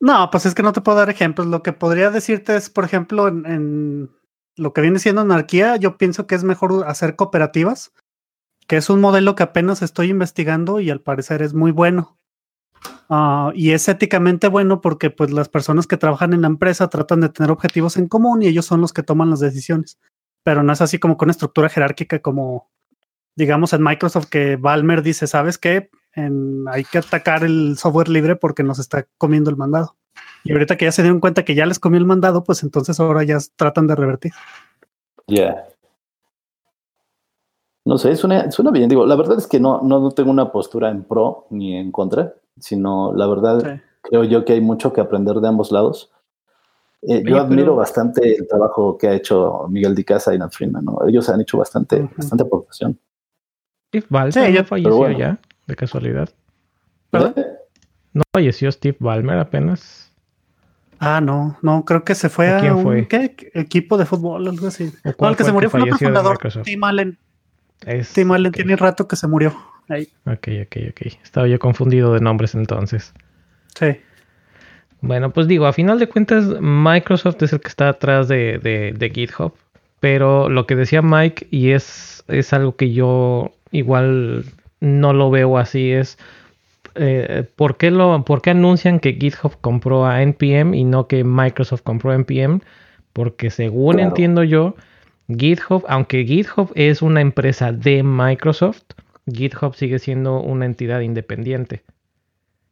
No, 0.00 0.30
pues 0.30 0.46
es 0.46 0.54
que 0.54 0.62
no 0.62 0.72
te 0.72 0.80
puedo 0.80 0.96
dar 0.96 1.10
ejemplos. 1.10 1.46
Lo 1.46 1.62
que 1.62 1.74
podría 1.74 2.10
decirte 2.10 2.56
es, 2.56 2.70
por 2.70 2.86
ejemplo, 2.86 3.28
en 3.28 4.10
lo 4.56 4.72
que 4.72 4.80
viene 4.80 4.98
siendo 4.98 5.20
anarquía, 5.20 5.76
yo 5.76 5.98
pienso 5.98 6.26
que 6.26 6.34
es 6.34 6.44
mejor 6.44 6.84
hacer 6.86 7.16
cooperativas, 7.16 7.92
que 8.66 8.78
es 8.78 8.88
un 8.88 9.02
modelo 9.02 9.34
que 9.34 9.42
apenas 9.42 9.82
estoy 9.82 10.08
investigando 10.08 10.80
y 10.80 10.88
al 10.88 11.02
parecer 11.02 11.42
es 11.42 11.52
muy 11.52 11.72
bueno. 11.72 12.16
Ah, 13.10 13.52
y 13.54 13.72
es 13.72 13.86
éticamente 13.86 14.48
bueno 14.48 14.80
porque 14.80 15.10
pues 15.10 15.30
las 15.30 15.50
personas 15.50 15.86
que 15.86 15.98
trabajan 15.98 16.32
en 16.32 16.40
la 16.40 16.46
empresa 16.46 16.88
tratan 16.88 17.20
de 17.20 17.28
tener 17.28 17.50
objetivos 17.50 17.98
en 17.98 18.08
común 18.08 18.42
y 18.42 18.46
ellos 18.46 18.64
son 18.64 18.80
los 18.80 18.94
que 18.94 19.02
toman 19.02 19.28
las 19.28 19.40
decisiones. 19.40 19.98
Pero 20.42 20.62
no 20.62 20.72
es 20.72 20.80
así 20.80 20.98
como 20.98 21.18
con 21.18 21.26
una 21.26 21.32
estructura 21.32 21.68
jerárquica 21.68 22.20
como, 22.20 22.70
digamos, 23.36 23.74
en 23.74 23.82
Microsoft 23.82 24.30
que 24.30 24.56
Balmer 24.56 25.02
dice, 25.02 25.26
¿sabes 25.26 25.58
qué? 25.58 25.90
Hay 26.14 26.84
que 26.84 26.98
atacar 26.98 27.44
el 27.44 27.76
software 27.78 28.08
libre 28.08 28.36
porque 28.36 28.62
nos 28.62 28.78
está 28.78 29.06
comiendo 29.18 29.50
el 29.50 29.56
mandado. 29.56 29.96
Y 30.44 30.52
ahorita 30.52 30.76
que 30.76 30.86
ya 30.86 30.92
se 30.92 31.02
dieron 31.02 31.20
cuenta 31.20 31.44
que 31.44 31.54
ya 31.54 31.66
les 31.66 31.78
comió 31.78 31.98
el 31.98 32.06
mandado, 32.06 32.44
pues 32.44 32.62
entonces 32.62 32.98
ahora 32.98 33.22
ya 33.24 33.38
tratan 33.56 33.86
de 33.86 33.94
revertir. 33.94 34.32
Ya. 35.26 35.66
No 37.84 37.98
sé, 37.98 38.16
suena, 38.16 38.50
suena, 38.50 38.70
bien. 38.70 38.88
Digo, 38.88 39.06
la 39.06 39.16
verdad 39.16 39.38
es 39.38 39.46
que 39.46 39.60
no, 39.60 39.80
no 39.82 40.10
tengo 40.10 40.30
una 40.30 40.52
postura 40.52 40.90
en 40.90 41.04
pro 41.04 41.46
ni 41.50 41.76
en 41.76 41.92
contra, 41.92 42.34
sino 42.58 43.14
la 43.14 43.26
verdad 43.26 43.80
creo 44.02 44.24
yo 44.24 44.44
que 44.44 44.54
hay 44.54 44.60
mucho 44.60 44.92
que 44.92 45.00
aprender 45.00 45.36
de 45.36 45.48
ambos 45.48 45.72
lados. 45.72 46.10
Eh, 47.02 47.22
yo 47.24 47.40
admiro 47.40 47.74
bastante 47.76 48.36
el 48.36 48.46
trabajo 48.46 48.98
que 48.98 49.08
ha 49.08 49.14
hecho 49.14 49.66
Miguel 49.70 49.94
Dicasa 49.94 50.34
y 50.34 50.38
Nat 50.38 50.52
Freeman, 50.52 50.84
¿no? 50.84 50.98
Ellos 51.08 51.28
han 51.30 51.40
hecho 51.40 51.56
bastante, 51.56 52.10
bastante 52.14 52.44
aportación. 52.44 52.98
Steve 53.88 54.06
Ballmer 54.10 54.52
ya 54.52 54.64
falleció 54.64 55.10
ya, 55.10 55.40
de 55.70 55.76
casualidad. 55.76 56.28
¿Eh? 57.12 57.32
¿No 58.12 58.22
falleció 58.34 58.70
Steve 58.70 58.96
Ballmer 59.00 59.38
apenas? 59.38 60.12
Ah, 60.98 61.20
no, 61.22 61.56
no, 61.62 61.84
creo 61.86 62.04
que 62.04 62.14
se 62.14 62.28
fue 62.28 62.50
a, 62.50 62.74
un 62.74 63.06
¿qué? 63.06 63.34
equipo 63.54 63.96
de 63.96 64.04
fútbol, 64.04 64.46
algo 64.46 64.66
así. 64.66 64.92
el 65.02 65.36
que 65.36 65.44
se 65.44 65.52
murió 65.52 65.70
fue 65.70 65.80
el 65.80 65.94
fundador, 65.94 66.38
Tim 66.62 66.84
Allen. 66.84 67.18
Tim 68.12 68.30
Allen 68.32 68.52
tiene 68.52 68.76
rato 68.76 69.08
que 69.08 69.16
se 69.16 69.26
murió. 69.26 69.56
Ahí. 69.88 70.08
Ok, 70.26 70.49
ok, 70.66 70.76
ok. 70.90 71.06
Estaba 71.25 71.49
yo 71.49 71.58
confundido 71.58 72.12
de 72.12 72.21
nombres 72.21 72.54
entonces. 72.54 73.14
Sí. 73.75 73.97
Bueno, 75.00 75.30
pues 75.32 75.49
digo, 75.49 75.66
a 75.66 75.73
final 75.73 75.99
de 75.99 76.06
cuentas, 76.06 76.45
Microsoft 76.60 77.42
es 77.42 77.52
el 77.54 77.60
que 77.60 77.68
está 77.68 77.88
atrás 77.88 78.28
de, 78.28 78.58
de, 78.58 79.10
GitHub. 79.10 79.54
Pero 80.00 80.49
lo 80.49 80.66
que 80.66 80.76
decía 80.76 81.02
Mike, 81.02 81.49
y 81.50 81.71
es, 81.71 82.25
es 82.28 82.52
algo 82.52 82.76
que 82.76 82.92
yo 82.92 83.52
igual 83.71 84.45
no 84.80 85.12
lo 85.12 85.30
veo 85.30 85.58
así, 85.58 85.93
es 85.93 86.19
eh, 86.95 87.45
¿por, 87.56 87.76
qué 87.76 87.90
lo, 87.90 88.25
¿por 88.25 88.43
qué 88.43 88.50
anuncian 88.50 89.00
que 89.00 89.12
GitHub 89.12 89.60
compró 89.60 90.06
a 90.06 90.23
NPM 90.23 90.75
y 90.75 90.84
no 90.84 91.06
que 91.06 91.25
Microsoft 91.25 91.82
compró 91.82 92.10
a 92.10 92.14
NPM? 92.14 92.60
Porque 93.12 93.50
según 93.50 94.00
entiendo 94.00 94.43
yo, 94.43 94.75
GitHub, 95.28 95.84
aunque 95.88 96.25
GitHub 96.25 96.71
es 96.75 97.02
una 97.02 97.21
empresa 97.21 97.73
de 97.73 98.02
Microsoft, 98.02 98.82
GitHub 99.32 99.75
sigue 99.75 99.99
siendo 99.99 100.40
una 100.40 100.66
entidad 100.66 101.00
independiente. 101.00 101.82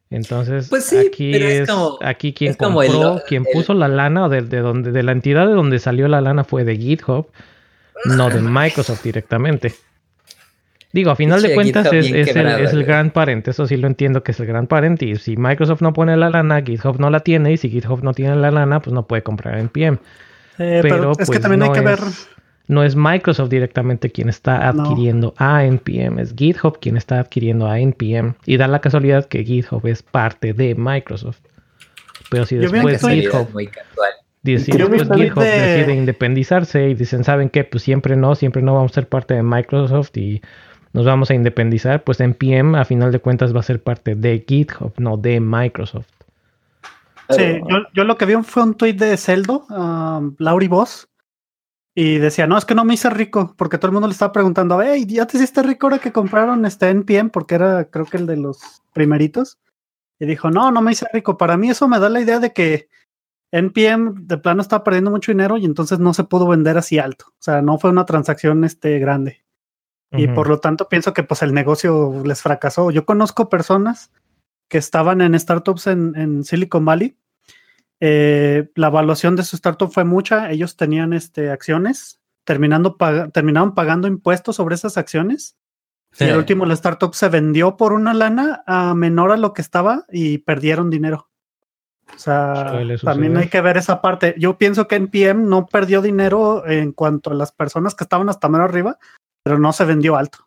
Entonces, 0.09 0.69
pues 0.69 0.91
aquí 0.91 1.35
es, 1.35 1.69
aquí 2.01 2.33
quien 2.33 2.55
compró, 2.55 3.21
quien 3.27 3.45
puso 3.45 3.75
la 3.75 3.87
lana 3.87 4.27
de, 4.27 4.41
de, 4.41 4.59
donde 4.59 4.91
de 4.91 5.03
la 5.03 5.11
entidad 5.11 5.47
de 5.47 5.53
donde 5.53 5.77
salió 5.77 6.07
la 6.07 6.19
lana 6.19 6.43
fue 6.43 6.63
de 6.63 6.75
GitHub, 6.77 7.27
no 8.05 8.29
de 8.29 8.41
Microsoft 8.41 9.03
directamente. 9.03 9.73
Digo, 10.91 11.11
a 11.11 11.15
final 11.15 11.41
de 11.41 11.53
cuentas 11.53 11.93
es, 11.93 12.11
el, 12.11 12.83
gran 12.83 13.11
parente, 13.11 13.51
eso 13.51 13.67
sí 13.67 13.77
lo 13.77 13.85
entiendo 13.85 14.23
que 14.23 14.31
es 14.31 14.39
el 14.39 14.47
gran 14.47 14.65
parente. 14.65 15.05
Y 15.05 15.15
si 15.17 15.37
Microsoft 15.37 15.81
no 15.81 15.93
pone 15.93 16.17
la 16.17 16.31
lana, 16.31 16.61
GitHub 16.63 16.99
no 16.99 17.11
la 17.11 17.19
tiene. 17.19 17.53
Y 17.53 17.57
si 17.57 17.69
GitHub 17.69 18.03
no 18.03 18.13
tiene 18.13 18.35
la 18.35 18.49
lana, 18.49 18.79
pues 18.79 18.93
no 18.93 19.05
puede 19.05 19.21
comprar 19.21 19.59
NPM. 19.59 19.99
Eh, 20.57 20.79
pero, 20.81 21.11
es 21.11 21.17
que 21.19 21.25
pues, 21.25 21.41
también 21.41 21.61
hay 21.61 21.71
que 21.71 21.81
ver. 21.81 21.99
No 22.67 22.83
es 22.83 22.95
Microsoft 22.95 23.49
directamente 23.49 24.11
quien 24.11 24.29
está 24.29 24.67
adquiriendo 24.67 25.33
a 25.37 25.65
NPM, 25.65 26.19
es 26.19 26.35
GitHub 26.35 26.79
quien 26.79 26.97
está 26.97 27.19
adquiriendo 27.19 27.67
a 27.67 27.79
NPM. 27.79 28.35
Y 28.45 28.57
da 28.57 28.67
la 28.67 28.79
casualidad 28.79 29.25
que 29.25 29.43
GitHub 29.43 29.85
es 29.87 30.03
parte 30.03 30.53
de 30.53 30.75
Microsoft. 30.75 31.39
Pero 32.29 32.45
si 32.45 32.57
después 32.57 33.01
GitHub. 33.01 33.47
Si 34.43 34.71
después 34.71 35.09
GitHub 35.09 35.43
decide 35.43 35.95
independizarse 35.95 36.89
y 36.89 36.93
dicen, 36.93 37.23
¿saben 37.23 37.49
qué? 37.49 37.63
Pues 37.63 37.83
siempre 37.83 38.15
no, 38.15 38.35
siempre 38.35 38.61
no 38.61 38.75
vamos 38.75 38.91
a 38.91 38.95
ser 38.95 39.07
parte 39.07 39.33
de 39.33 39.43
Microsoft 39.43 40.15
y 40.17 40.41
nos 40.93 41.05
vamos 41.05 41.29
a 41.29 41.35
independizar, 41.35 42.03
pues 42.03 42.19
NPM 42.19 42.75
a 42.75 42.85
final 42.85 43.11
de 43.11 43.19
cuentas 43.19 43.55
va 43.55 43.59
a 43.59 43.63
ser 43.63 43.81
parte 43.81 44.15
de 44.15 44.43
GitHub, 44.47 44.93
no 44.97 45.17
de 45.17 45.39
Microsoft. 45.39 46.07
Sí, 47.29 47.61
yo, 47.93 48.03
lo 48.05 48.17
que 48.17 48.25
vi 48.25 48.33
fue 48.41 48.63
un 48.63 48.73
tweet 48.73 48.93
de 48.93 49.15
Celdo, 49.15 49.67
um, 49.69 50.35
Lauri 50.39 50.67
Boss, 50.67 51.07
y 51.93 52.17
decía, 52.17 52.47
no, 52.47 52.57
es 52.57 52.65
que 52.65 52.73
no 52.73 52.85
me 52.85 52.95
hice 52.95 53.09
rico, 53.09 53.53
porque 53.57 53.77
todo 53.77 53.87
el 53.87 53.93
mundo 53.93 54.07
le 54.07 54.13
estaba 54.13 54.31
preguntando, 54.31 54.81
hey, 54.81 55.05
¿ya 55.07 55.27
te 55.27 55.37
hiciste 55.37 55.61
rico 55.61 55.87
ahora 55.87 55.99
que 55.99 56.11
compraron 56.11 56.65
este 56.65 56.89
NPM? 56.89 57.29
Porque 57.29 57.55
era, 57.55 57.85
creo 57.85 58.05
que 58.05 58.17
el 58.17 58.25
de 58.25 58.37
los 58.37 58.59
primeritos. 58.93 59.59
Y 60.19 60.25
dijo, 60.25 60.49
no, 60.49 60.71
no 60.71 60.81
me 60.81 60.91
hice 60.91 61.05
rico. 61.13 61.37
Para 61.37 61.57
mí 61.57 61.69
eso 61.69 61.87
me 61.87 61.99
da 61.99 62.09
la 62.09 62.21
idea 62.21 62.39
de 62.39 62.53
que 62.53 62.89
NPM 63.51 64.27
de 64.27 64.37
plano 64.37 64.61
estaba 64.61 64.83
perdiendo 64.83 65.11
mucho 65.11 65.31
dinero 65.31 65.57
y 65.57 65.65
entonces 65.65 65.99
no 65.99 66.13
se 66.13 66.23
pudo 66.23 66.47
vender 66.47 66.77
así 66.77 66.99
alto. 66.99 67.25
O 67.29 67.41
sea, 67.41 67.61
no 67.61 67.77
fue 67.77 67.89
una 67.89 68.05
transacción 68.05 68.63
este, 68.63 68.99
grande. 68.99 69.43
Y 70.11 70.27
por 70.27 70.47
lo 70.47 70.59
tanto 70.59 70.89
pienso 70.89 71.13
que 71.13 71.23
pues 71.23 71.43
el 71.43 71.53
negocio 71.53 72.23
les 72.25 72.41
fracasó. 72.41 72.89
Yo 72.89 73.05
conozco 73.05 73.49
personas 73.49 74.11
que 74.67 74.77
estaban 74.77 75.21
en 75.21 75.39
startups 75.39 75.87
en, 75.87 76.43
Silicon 76.43 76.85
Valley. 76.85 77.17
Eh, 77.99 78.69
la 78.75 78.87
evaluación 78.87 79.35
de 79.35 79.43
su 79.43 79.55
startup 79.55 79.91
fue 79.91 80.05
mucha. 80.05 80.49
Ellos 80.51 80.77
tenían 80.77 81.13
este, 81.13 81.51
acciones, 81.51 82.21
terminando 82.43 82.97
terminaron 83.31 83.75
pagando 83.75 84.07
impuestos 84.07 84.55
sobre 84.55 84.75
esas 84.75 84.97
acciones. 84.97 85.57
Y 86.19 86.23
al 86.23 86.39
último 86.39 86.65
la 86.65 86.73
startup 86.73 87.13
se 87.13 87.29
vendió 87.29 87.77
por 87.77 87.93
una 87.93 88.15
lana 88.15 88.63
a 88.65 88.95
menor 88.95 89.31
a 89.31 89.37
lo 89.37 89.53
que 89.53 89.61
estaba 89.61 90.05
y 90.09 90.39
perdieron 90.39 90.89
dinero. 90.89 91.29
O 92.15 92.17
sea, 92.17 92.73
también 93.03 93.37
hay 93.37 93.49
que 93.49 93.61
ver 93.61 93.77
esa 93.77 94.01
parte. 94.01 94.35
Yo 94.37 94.57
pienso 94.57 94.87
que 94.87 94.95
NPM 94.95 95.47
no 95.47 95.67
perdió 95.67 96.01
dinero 96.01 96.67
en 96.67 96.91
cuanto 96.91 97.31
a 97.31 97.35
las 97.35 97.51
personas 97.51 97.95
que 97.95 98.03
estaban 98.03 98.29
hasta 98.29 98.49
menos 98.49 98.69
arriba, 98.69 98.97
pero 99.43 99.59
no 99.59 99.73
se 99.73 99.85
vendió 99.85 100.15
alto. 100.15 100.39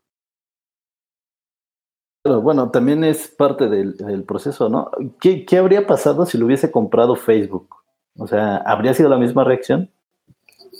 bueno, 2.24 2.70
también 2.70 3.04
es 3.04 3.28
parte 3.28 3.68
del, 3.68 4.24
proceso, 4.24 4.68
¿no? 4.68 4.90
¿Qué, 5.20 5.46
habría 5.58 5.86
pasado 5.86 6.26
si 6.26 6.38
lo 6.38 6.46
hubiese 6.46 6.70
comprado 6.70 7.16
Facebook? 7.16 7.76
O 8.16 8.26
sea, 8.26 8.56
¿habría 8.58 8.94
sido 8.94 9.08
la 9.08 9.18
misma 9.18 9.44
reacción? 9.44 9.90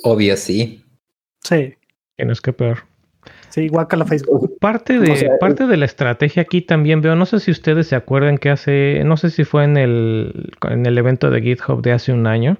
Obvio, 0.04 0.36
sí. 0.36 0.84
Sí. 1.40 1.74
Que 2.16 2.24
no 2.24 2.32
es 2.32 2.40
que 2.40 2.52
peor. 2.52 2.78
Sí, 3.48 3.62
igual 3.62 3.86
que 3.86 3.96
la 3.96 4.06
Facebook. 4.06 4.58
Parte 4.60 4.98
de, 4.98 5.30
parte 5.38 5.66
de 5.66 5.76
la 5.76 5.84
estrategia 5.84 6.42
aquí 6.42 6.62
también 6.62 7.02
veo, 7.02 7.14
no 7.16 7.26
sé 7.26 7.38
si 7.38 7.50
ustedes 7.50 7.86
se 7.86 7.96
acuerdan 7.96 8.38
que 8.38 8.50
hace, 8.50 9.02
no 9.04 9.16
sé 9.16 9.30
si 9.30 9.44
fue 9.44 9.64
en 9.64 9.76
el, 9.76 10.50
en 10.62 10.86
el 10.86 10.96
evento 10.96 11.30
de 11.30 11.42
GitHub 11.42 11.82
de 11.82 11.92
hace 11.92 12.12
un 12.12 12.26
año 12.26 12.56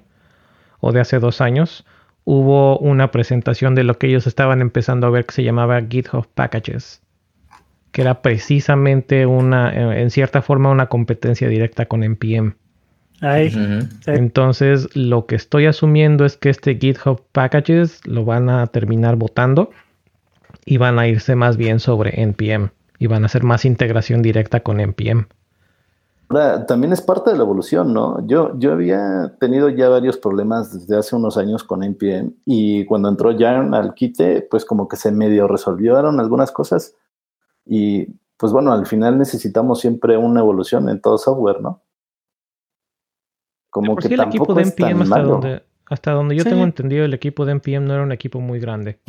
o 0.79 0.91
de 0.91 0.99
hace 0.99 1.17
dos 1.17 1.41
años, 1.41 1.85
hubo 2.25 2.77
una 2.79 3.11
presentación 3.11 3.75
de 3.75 3.83
lo 3.83 3.97
que 3.97 4.07
ellos 4.07 4.27
estaban 4.27 4.61
empezando 4.61 5.07
a 5.07 5.09
ver 5.09 5.25
que 5.25 5.33
se 5.33 5.43
llamaba 5.43 5.81
GitHub 5.81 6.27
Packages, 6.33 7.01
que 7.91 8.01
era 8.01 8.21
precisamente 8.21 9.25
una, 9.25 9.71
eh, 9.71 10.01
en 10.01 10.09
cierta 10.09 10.41
forma, 10.41 10.71
una 10.71 10.87
competencia 10.87 11.47
directa 11.47 11.85
con 11.85 12.03
NPM. 12.03 12.55
Entonces, 14.05 14.93
lo 14.95 15.25
que 15.25 15.35
estoy 15.35 15.65
asumiendo 15.65 16.25
es 16.25 16.35
que 16.35 16.49
este 16.49 16.75
GitHub 16.75 17.21
Packages 17.31 18.05
lo 18.05 18.25
van 18.25 18.49
a 18.49 18.67
terminar 18.67 19.15
votando 19.15 19.71
y 20.65 20.77
van 20.77 20.99
a 20.99 21.07
irse 21.07 21.35
más 21.35 21.55
bien 21.55 21.79
sobre 21.79 22.21
NPM 22.21 22.71
y 22.99 23.07
van 23.07 23.23
a 23.23 23.27
hacer 23.27 23.43
más 23.43 23.65
integración 23.65 24.21
directa 24.21 24.61
con 24.61 24.79
NPM. 24.79 25.27
También 26.67 26.93
es 26.93 27.01
parte 27.01 27.31
de 27.31 27.37
la 27.37 27.43
evolución, 27.43 27.93
¿no? 27.93 28.25
Yo, 28.27 28.57
yo 28.57 28.73
había 28.73 29.35
tenido 29.39 29.69
ya 29.69 29.89
varios 29.89 30.17
problemas 30.17 30.73
desde 30.73 30.97
hace 30.97 31.15
unos 31.15 31.37
años 31.37 31.63
con 31.63 31.83
NPM 31.83 32.33
y 32.45 32.85
cuando 32.85 33.09
entró 33.09 33.31
Yarn 33.31 33.73
al 33.73 33.93
quite, 33.93 34.47
pues 34.49 34.65
como 34.65 34.87
que 34.87 34.95
se 34.95 35.11
medio 35.11 35.47
resolvieron 35.47 36.19
algunas 36.19 36.51
cosas 36.51 36.95
y 37.65 38.07
pues 38.37 38.51
bueno, 38.51 38.73
al 38.73 38.85
final 38.85 39.17
necesitamos 39.17 39.79
siempre 39.79 40.17
una 40.17 40.41
evolución 40.41 40.89
en 40.89 41.01
todo 41.01 41.17
software, 41.17 41.61
¿no? 41.61 41.81
Como 43.69 43.95
que 43.95 44.09
tampoco 44.15 44.59
es 44.59 44.75
tan 44.75 45.01
hasta 45.01 45.21
donde, 45.21 45.63
hasta 45.85 46.11
donde 46.11 46.35
yo 46.35 46.43
tengo 46.43 46.63
entendido, 46.63 47.05
el 47.05 47.13
equipo 47.13 47.45
de 47.45 47.53
NPM 47.53 47.85
no 47.85 47.93
era 47.93 48.03
un 48.03 48.11
equipo 48.11 48.39
muy 48.39 48.59
grande. 48.59 48.99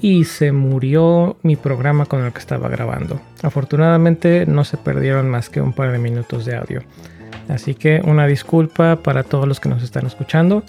Y 0.00 0.24
se 0.24 0.52
murió 0.52 1.36
mi 1.42 1.56
programa 1.56 2.06
con 2.06 2.24
el 2.24 2.32
que 2.32 2.38
estaba 2.38 2.68
grabando. 2.68 3.20
Afortunadamente 3.42 4.46
no 4.46 4.64
se 4.64 4.76
perdieron 4.76 5.28
más 5.28 5.50
que 5.50 5.60
un 5.60 5.72
par 5.72 5.92
de 5.92 5.98
minutos 5.98 6.44
de 6.44 6.56
audio. 6.56 6.82
Así 7.48 7.74
que 7.74 8.02
una 8.04 8.26
disculpa 8.26 8.96
para 8.96 9.22
todos 9.22 9.48
los 9.48 9.60
que 9.60 9.68
nos 9.68 9.82
están 9.82 10.06
escuchando 10.06 10.62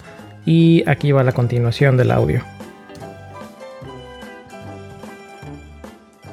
y 0.46 0.82
aquí 0.88 1.12
va 1.12 1.22
la 1.22 1.32
continuación 1.32 1.96
del 1.96 2.10
audio. 2.10 2.42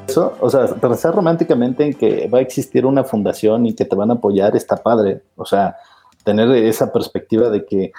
Eso, 0.07 0.37
o 0.39 0.49
sea, 0.49 0.67
pensar 0.67 1.13
románticamente 1.13 1.85
en 1.85 1.93
que 1.93 2.29
va 2.29 2.39
a 2.39 2.41
existir 2.41 2.85
una 2.85 3.03
fundación 3.03 3.65
y 3.65 3.73
que 3.73 3.85
te 3.85 3.95
van 3.95 4.09
a 4.09 4.13
apoyar 4.13 4.55
está 4.55 4.77
padre. 4.77 5.21
O 5.35 5.45
sea, 5.45 5.75
tener 6.23 6.49
esa 6.51 6.91
perspectiva 6.91 7.49
de 7.49 7.65
que 7.65 7.91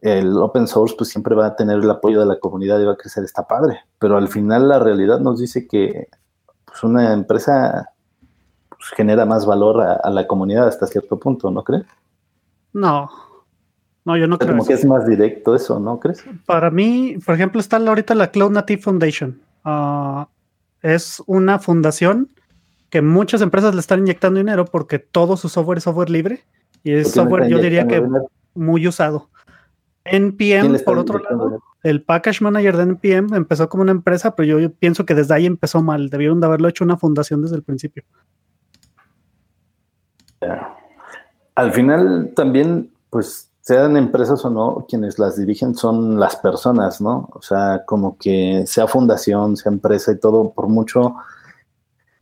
el 0.00 0.36
open 0.38 0.66
source 0.66 0.94
pues 0.96 1.10
siempre 1.10 1.34
va 1.34 1.46
a 1.46 1.56
tener 1.56 1.78
el 1.78 1.90
apoyo 1.90 2.20
de 2.20 2.26
la 2.26 2.38
comunidad 2.38 2.80
y 2.80 2.84
va 2.84 2.92
a 2.92 2.96
crecer, 2.96 3.24
está 3.24 3.46
padre. 3.46 3.80
Pero 3.98 4.16
al 4.16 4.28
final 4.28 4.68
la 4.68 4.78
realidad 4.78 5.20
nos 5.20 5.38
dice 5.38 5.66
que 5.66 6.08
pues, 6.64 6.82
una 6.82 7.12
empresa 7.12 7.90
pues, 8.68 8.90
genera 8.96 9.26
más 9.26 9.46
valor 9.46 9.80
a, 9.80 10.08
la 10.10 10.26
comunidad 10.26 10.68
hasta 10.68 10.86
cierto 10.86 11.18
punto, 11.18 11.50
¿no 11.50 11.62
crees? 11.62 11.84
No, 12.72 13.10
no, 14.04 14.16
yo 14.16 14.26
no 14.26 14.38
creo. 14.38 14.52
Como 14.52 14.66
que 14.66 14.74
es 14.74 14.84
más 14.84 15.06
directo 15.06 15.54
eso, 15.54 15.78
¿no 15.78 16.00
crees? 16.00 16.24
Para 16.46 16.70
mí, 16.70 17.18
por 17.24 17.34
ejemplo, 17.34 17.60
está 17.60 17.76
ahorita 17.76 18.14
la 18.14 18.30
Cloud 18.30 18.52
Native 18.52 18.80
Foundation. 18.80 19.40
Ah, 19.64 20.28
es 20.82 21.22
una 21.26 21.58
fundación 21.58 22.30
que 22.88 23.02
muchas 23.02 23.42
empresas 23.42 23.74
le 23.74 23.80
están 23.80 24.00
inyectando 24.00 24.38
dinero 24.38 24.64
porque 24.64 24.98
todo 24.98 25.36
su 25.36 25.48
software 25.48 25.78
es 25.78 25.84
software 25.84 26.10
libre 26.10 26.44
y 26.82 26.92
es 26.92 27.12
software, 27.12 27.48
yo 27.48 27.58
diría 27.58 27.86
que 27.86 28.02
muy 28.54 28.86
usado. 28.86 29.28
NPM, 30.10 30.78
por 30.84 30.98
otro 30.98 31.18
lado, 31.18 31.62
el 31.82 32.02
package 32.02 32.42
manager 32.42 32.76
de 32.76 32.82
NPM 32.82 33.34
empezó 33.34 33.68
como 33.68 33.82
una 33.82 33.92
empresa, 33.92 34.34
pero 34.34 34.58
yo, 34.58 34.72
pienso 34.72 35.06
que 35.06 35.14
desde 35.14 35.34
ahí 35.34 35.46
empezó 35.46 35.82
mal. 35.82 36.10
Debieron 36.10 36.40
de 36.40 36.46
haberlo 36.46 36.68
hecho 36.68 36.84
una 36.84 36.96
fundación 36.96 37.42
desde 37.42 37.56
el 37.56 37.62
principio. 37.62 38.04
Al 41.54 41.72
final 41.72 42.32
también, 42.34 42.90
pues, 43.10 43.50
sean 43.60 43.96
empresas 43.96 44.44
o 44.44 44.50
no, 44.50 44.86
quienes 44.88 45.18
las 45.18 45.36
dirigen 45.36 45.74
son 45.74 46.18
las 46.18 46.36
personas, 46.36 47.00
¿no? 47.00 47.28
O 47.32 47.42
sea, 47.42 47.84
como 47.86 48.16
que 48.18 48.64
sea 48.66 48.86
fundación, 48.86 49.56
sea 49.56 49.70
empresa 49.70 50.12
y 50.12 50.18
todo, 50.18 50.52
por 50.52 50.68
mucho, 50.68 51.16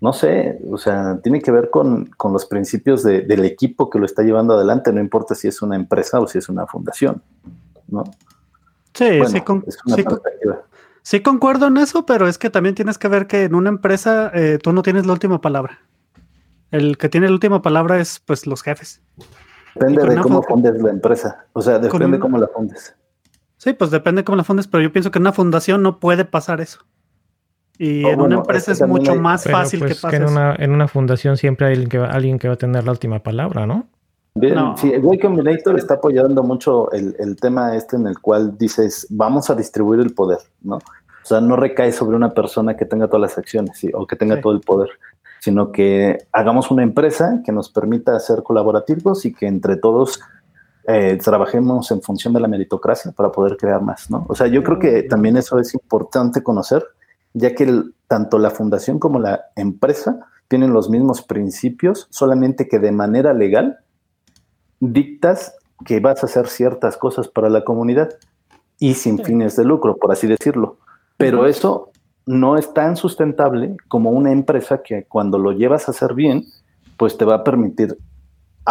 no 0.01 0.13
sé, 0.13 0.61
o 0.71 0.79
sea, 0.79 1.19
tiene 1.23 1.41
que 1.41 1.51
ver 1.51 1.71
con, 1.71 2.11
los 2.25 2.47
principios 2.47 3.03
del 3.03 3.45
equipo 3.45 3.91
que 3.91 3.99
lo 3.99 4.07
está 4.07 4.23
llevando 4.23 4.55
adelante, 4.55 4.93
no 4.93 5.01
importa 5.01 5.35
si 5.35 5.49
es 5.49 5.63
una 5.63 5.77
empresa 5.77 6.21
o 6.21 6.27
si 6.27 6.39
es 6.39 6.49
una 6.49 6.67
fundación. 6.67 7.23
¿No? 7.89 8.05
Sí, 8.95 9.21
sí, 11.03 11.21
concuerdo 11.21 11.67
en 11.67 11.77
eso, 11.77 12.05
pero 12.05 12.27
es 12.27 12.39
que 12.39 12.51
también 12.51 12.75
tienes 12.75 12.99
que 12.99 13.09
ver 13.09 13.27
que 13.27 13.45
en 13.45 13.55
una 13.55 13.69
empresa 13.69 14.31
eh, 14.35 14.59
tú 14.63 14.73
no 14.73 14.83
tienes 14.83 15.07
la 15.07 15.13
última 15.13 15.41
palabra. 15.41 15.81
El 16.71 16.99
que 16.99 17.09
tiene 17.09 17.29
la 17.29 17.33
última 17.33 17.63
palabra 17.63 18.01
es 18.01 18.21
pues 18.21 18.47
los 18.47 18.63
jefes. 18.63 19.01
Depende 19.75 20.15
de 20.15 20.21
cómo 20.21 20.43
fundes 20.43 20.81
la 20.83 20.91
empresa. 20.91 21.47
O 21.53 21.63
sea, 21.63 21.79
depende 21.79 22.17
de 22.17 22.19
cómo 22.19 22.39
la 22.39 22.49
fundes. 22.49 22.95
Sí, 23.57 23.73
pues 23.73 23.91
depende 23.91 24.21
de 24.23 24.25
cómo 24.25 24.37
la 24.37 24.45
fundes, 24.45 24.67
pero 24.67 24.83
yo 24.83 24.93
pienso 24.93 25.11
que 25.11 25.19
en 25.19 25.23
una 25.23 25.33
fundación 25.33 25.83
no 25.83 25.99
puede 26.01 26.25
pasar 26.25 26.61
eso. 26.61 26.81
Y 27.79 28.05
oh, 28.05 28.11
en 28.11 28.21
una 28.21 28.37
empresa 28.37 28.73
es, 28.73 28.87
mucho 28.87 29.15
más 29.15 29.45
fácil 29.45 29.85
que 29.85 29.95
pase. 29.95 30.17
en, 30.17 30.25
una, 30.25 30.55
en 30.57 30.73
una 30.73 30.89
fundación 30.89 31.37
siempre 31.37 31.69
hay 31.69 31.75
alguien 31.75 31.89
que, 31.89 31.99
alguien 31.99 32.39
que 32.39 32.49
va 32.49 32.55
a 32.55 32.59
tener 32.59 32.85
la 32.85 32.91
última 32.91 33.21
palabra, 33.23 33.67
¿no? 33.67 33.87
Bien, 34.41 34.57
sí, 34.77 34.93
el 34.93 35.05
Way 35.05 35.19
Combinator 35.19 35.77
está 35.77 35.95
apoyando 35.95 36.45
mucho 36.45 36.93
el, 36.93 37.37
tema 37.41 37.75
este 37.75 37.97
en 37.97 38.07
el 38.07 38.21
cual 38.21 38.57
dices, 38.57 39.07
vamos 39.11 39.51
a 39.51 39.57
distribuir 39.57 40.01
el 40.01 40.15
poder, 40.15 40.39
¿no? 40.63 40.77
O 40.77 41.27
sea, 41.29 41.41
no 41.41 41.57
recae 41.57 41.93
sobre 41.93 42.17
una 42.17 42.33
persona 42.33 42.77
que 42.77 42.85
tenga 42.85 43.09
todas 43.09 43.21
las 43.21 43.39
acciones 43.39 43.85
o 43.93 44.07
que 44.07 44.15
tenga 44.15 44.41
todo 44.41 44.53
el 44.53 44.61
poder, 44.61 44.91
sino 45.41 45.73
que 45.73 46.19
hagamos 46.33 46.71
una 46.71 46.85
empresa 46.85 47.43
que 47.45 47.51
nos 47.51 47.69
permita 47.69 48.19
ser 48.21 48.45
colaborativos 48.45 49.25
y 49.27 49.35
que 49.35 49.47
entre 49.47 49.77
todos 49.77 50.21
eh, 50.87 51.19
trabajemos 51.23 51.91
en 51.91 52.01
función 52.01 52.33
de 52.33 52.41
la 52.41 52.49
meritocracia 52.49 53.11
para 53.11 53.33
poder 53.33 53.57
crear 53.57 53.83
más, 53.83 54.09
¿no? 54.09 54.25
O 54.29 54.37
sea, 54.37 54.47
yo 54.47 54.63
creo 54.63 54.79
que 54.79 55.03
también 55.03 55.37
eso 55.37 55.59
es 55.59 55.75
importante 55.75 56.45
conocer, 56.45 56.85
ya 57.35 57.55
que 57.57 57.83
tanto 58.07 58.39
la 58.39 58.51
fundación 58.51 59.01
como 59.01 59.19
la 59.19 59.47
empresa 59.57 60.21
tienen 60.47 60.73
los 60.73 60.89
mismos 60.89 61.23
principios, 61.23 62.07
solamente 62.11 62.69
que 62.69 62.79
de 62.79 62.93
manera 62.93 63.35
legal 63.35 63.81
dictas 64.81 65.55
que 65.85 66.01
vas 66.01 66.23
a 66.23 66.27
hacer 66.27 66.49
ciertas 66.49 66.97
cosas 66.97 67.29
para 67.29 67.49
la 67.49 67.65
comunidad 67.65 68.11
y 68.79 68.95
sin 68.95 69.23
fines 69.25 69.57
de 69.57 69.65
lucro, 69.65 69.97
por 69.97 70.13
así 70.13 70.27
decirlo. 70.27 70.79
Pero 71.17 71.47
eso 71.47 71.91
no 72.27 72.57
es 72.57 72.73
tan 72.75 72.97
sustentable 72.97 73.77
como 73.89 74.11
una 74.11 74.33
empresa 74.33 74.83
que 74.83 75.05
cuando 75.05 75.39
lo 75.39 75.53
llevas 75.53 75.89
a 75.89 75.93
hacer 75.93 76.15
bien, 76.15 76.45
pues 76.97 77.17
te 77.17 77.25
va 77.25 77.37
a 77.37 77.45
permitir 77.45 77.99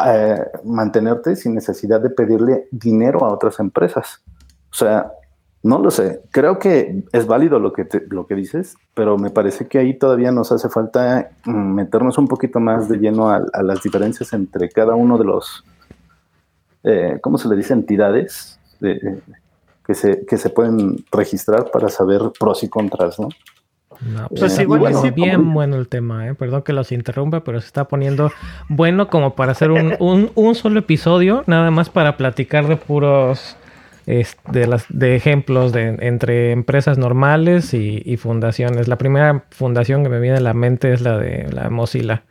eh, 0.05 0.45
mantenerte 0.63 1.35
sin 1.35 1.55
necesidad 1.55 1.99
de 1.99 2.09
pedirle 2.09 2.67
dinero 2.71 3.25
a 3.25 3.33
otras 3.33 3.59
empresas. 3.59 4.23
O 4.71 4.75
sea, 4.75 5.11
no 5.63 5.79
lo 5.79 5.91
sé. 5.91 6.21
Creo 6.31 6.59
que 6.59 7.03
es 7.11 7.25
válido 7.25 7.59
lo 7.59 7.73
que, 7.73 7.87
lo 8.09 8.27
que 8.27 8.35
dices, 8.35 8.75
pero 8.93 9.17
me 9.17 9.31
parece 9.31 9.67
que 9.67 9.79
ahí 9.79 9.97
todavía 9.97 10.31
nos 10.31 10.51
hace 10.51 10.69
falta 10.69 11.31
mm, 11.45 11.73
meternos 11.73 12.17
un 12.17 12.27
poquito 12.27 12.59
más 12.59 12.87
de 12.87 12.97
lleno 12.97 13.29
a 13.29 13.63
las 13.63 13.81
diferencias 13.81 14.31
entre 14.33 14.69
cada 14.69 14.95
uno 14.95 15.17
de 15.17 15.25
los 15.25 15.65
eh, 16.87 17.19
¿cómo 17.21 17.37
se 17.37 17.49
le 17.49 17.55
dice? 17.57 17.73
Entidades 17.73 18.59
que, 18.79 19.93
se, 19.93 20.25
que 20.25 20.37
se 20.37 20.49
pueden 20.49 21.03
registrar 21.11 21.69
para 21.71 21.89
saber 21.89 22.21
pros 22.39 22.63
y 22.63 22.69
contras, 22.69 23.19
¿no? 23.19 23.29
pues 24.29 24.59
eh, 24.59 24.61
igual 24.61 24.93
sí, 24.93 25.09
bien 25.09 25.53
bueno 25.55 25.75
el 25.75 25.87
tema, 25.87 26.27
¿eh? 26.27 26.35
perdón 26.35 26.61
que 26.61 26.71
los 26.71 26.91
interrumpa, 26.91 27.43
pero 27.43 27.59
se 27.59 27.65
está 27.65 27.85
poniendo 27.85 28.31
bueno 28.69 29.09
como 29.09 29.33
para 29.33 29.53
hacer 29.53 29.71
un, 29.71 29.95
un, 30.35 30.55
solo 30.55 30.79
episodio, 30.79 31.43
nada 31.47 31.71
más 31.71 31.89
para 31.89 32.15
platicar 32.15 32.67
de 32.67 32.77
puros 32.77 33.57
de, 34.05 34.67
las, 34.67 34.85
de 34.89 35.15
ejemplos 35.15 35.73
de, 35.73 35.97
entre 35.99 36.51
empresas 36.51 36.97
normales 36.97 37.73
y, 37.73 38.15
fundaciones. 38.17 38.87
La 38.87 38.97
primera 38.97 39.43
fundación 39.49 40.03
que 40.03 40.09
me 40.09 40.19
viene 40.19 40.37
a 40.37 40.41
la 40.41 40.53
mente 40.53 40.93
es 40.93 41.01
la 41.01 41.17
de 41.17 41.51
la 41.51 41.69
Mozilla. 41.69 42.23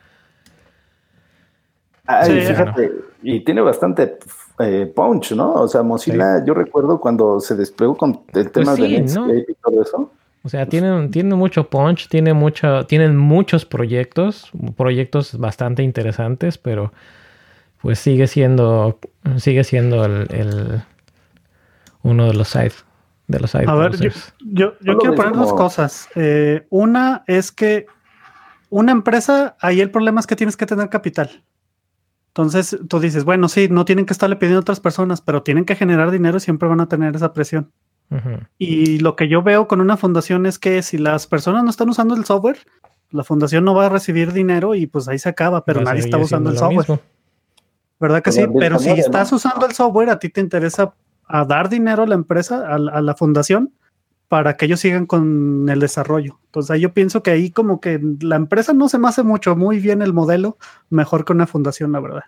sí, 2.23 2.41
fíjate, 2.41 2.93
y 3.23 3.41
tiene 3.41 3.61
bastante 3.61 4.19
eh, 4.59 4.91
punch, 4.95 5.33
¿no? 5.33 5.55
O 5.55 5.69
sea, 5.69 5.83
Mozilla, 5.83 6.45
yo 6.45 6.55
recuerdo 6.55 6.99
cuando 7.01 7.41
se 7.41 7.55
desplegó 7.55 7.97
con 7.97 8.21
el 8.33 8.51
tema 8.51 8.75
pues 8.75 8.83
de 8.83 9.01
Netscape 9.01 9.47
y 9.49 9.55
todo 9.55 9.83
eso. 9.83 10.11
O 10.43 10.49
sea, 10.49 10.67
tienen, 10.67 11.11
tienen 11.11 11.37
mucho 11.37 11.69
punch, 11.69 12.09
tiene 12.09 12.33
mucho, 12.33 12.87
tienen 12.87 13.17
muchos 13.17 13.67
proyectos, 13.67 14.51
proyectos 14.77 15.37
bastante 15.39 15.83
interesantes, 15.83 16.57
pero 16.57 16.93
pues 17.83 17.99
sigue 17.99 18.29
siendo, 18.29 18.99
sigue 19.39 19.65
siendo 19.65 20.05
el, 20.05 20.83
uno 22.03 22.27
de 22.27 22.35
los 22.35 22.49
side, 22.49 22.73
de 23.27 23.41
los 23.41 23.51
side 23.51 23.65
A 23.67 23.75
ver, 23.75 23.97
yo, 23.99 24.75
yo, 24.81 24.99
quiero 24.99 25.17
poner 25.17 25.33
dos 25.33 25.53
cosas. 25.53 26.09
Eh, 26.15 26.65
una 26.71 27.25
es 27.27 27.51
que 27.51 27.87
una 28.71 28.93
empresa, 28.93 29.57
ahí 29.61 29.81
el 29.81 29.91
problema 29.91 30.21
es 30.21 30.27
que 30.27 30.37
tienes 30.37 30.57
que 30.57 30.67
tener 30.67 30.89
capital. 30.89 31.43
Entonces 32.37 32.79
tú 32.87 33.01
dices, 33.01 33.25
bueno, 33.25 33.49
sí, 33.49 33.69
no 33.71 33.87
tienen 33.87 34.05
que 34.05 34.13
estarle 34.13 34.37
pidiendo 34.37 34.59
a 34.59 34.61
otras 34.61 34.79
personas, 34.79 35.23
pero 35.23 35.43
tienen 35.43 35.65
que 35.65 35.75
generar 35.75 36.11
dinero 36.11 36.37
y 36.37 36.41
siempre 36.41 36.69
van 36.69 36.83
a 36.83 36.89
tener 36.89 37.17
esa 37.17 37.33
presión. 37.33 37.73
Y 38.59 38.99
lo 38.99 39.17
que 39.17 39.27
yo 39.27 39.43
veo 39.43 39.67
con 39.67 39.81
una 39.81 39.97
fundación 39.97 40.45
es 40.45 40.59
que 40.59 40.83
si 40.83 40.99
las 40.99 41.27
personas 41.27 41.65
no 41.65 41.71
están 41.71 41.89
usando 41.89 42.15
el 42.15 42.27
software, 42.27 42.59
la 43.11 43.25
fundación 43.25 43.65
no 43.65 43.75
va 43.75 43.87
a 43.87 43.89
recibir 43.89 44.35
dinero 44.35 44.75
y 44.75 44.87
pues 44.87 45.09
ahí 45.09 45.19
se 45.19 45.31
acaba, 45.31 45.65
pero 45.65 45.81
nadie 45.81 46.01
está 46.01 46.19
usando 46.19 46.51
el 46.51 46.59
software. 46.59 47.01
¿Verdad 47.99 48.23
que 48.23 48.33
sí? 48.33 48.45
Pero 48.61 48.79
si 48.79 48.91
estás 48.91 49.33
usando 49.33 49.65
el 49.65 49.73
software, 49.73 50.11
a 50.11 50.19
ti 50.19 50.29
te 50.29 50.43
interesa 50.43 50.93
a 51.27 51.47
dar 51.47 51.71
dinero 51.71 52.03
a 52.03 52.07
la 52.07 52.17
empresa, 52.17 52.67
a 52.69 52.79
la 52.79 53.15
fundación, 53.15 53.73
para 54.29 54.57
que 54.57 54.67
ellos 54.67 54.81
sigan 54.81 55.07
con 55.07 55.69
el 55.69 55.81
desarrollo. 55.81 56.39
Entonces 56.47 56.81
yo 56.81 56.93
pienso 56.93 57.23
que 57.23 57.31
ahí 57.31 57.51
como 57.51 57.81
que 57.81 58.01
la 58.21 58.37
empresa 58.37 58.73
no 58.73 58.89
se 58.89 58.99
me 58.99 59.09
hace 59.09 59.23
mucho, 59.23 59.57
muy 59.57 59.79
bien 59.79 60.03
el 60.03 60.13
modelo, 60.13 60.59
mejor 60.91 61.25
que 61.25 61.33
una 61.33 61.47
fundación, 61.47 61.93
la 61.93 62.01
verdad. 62.01 62.25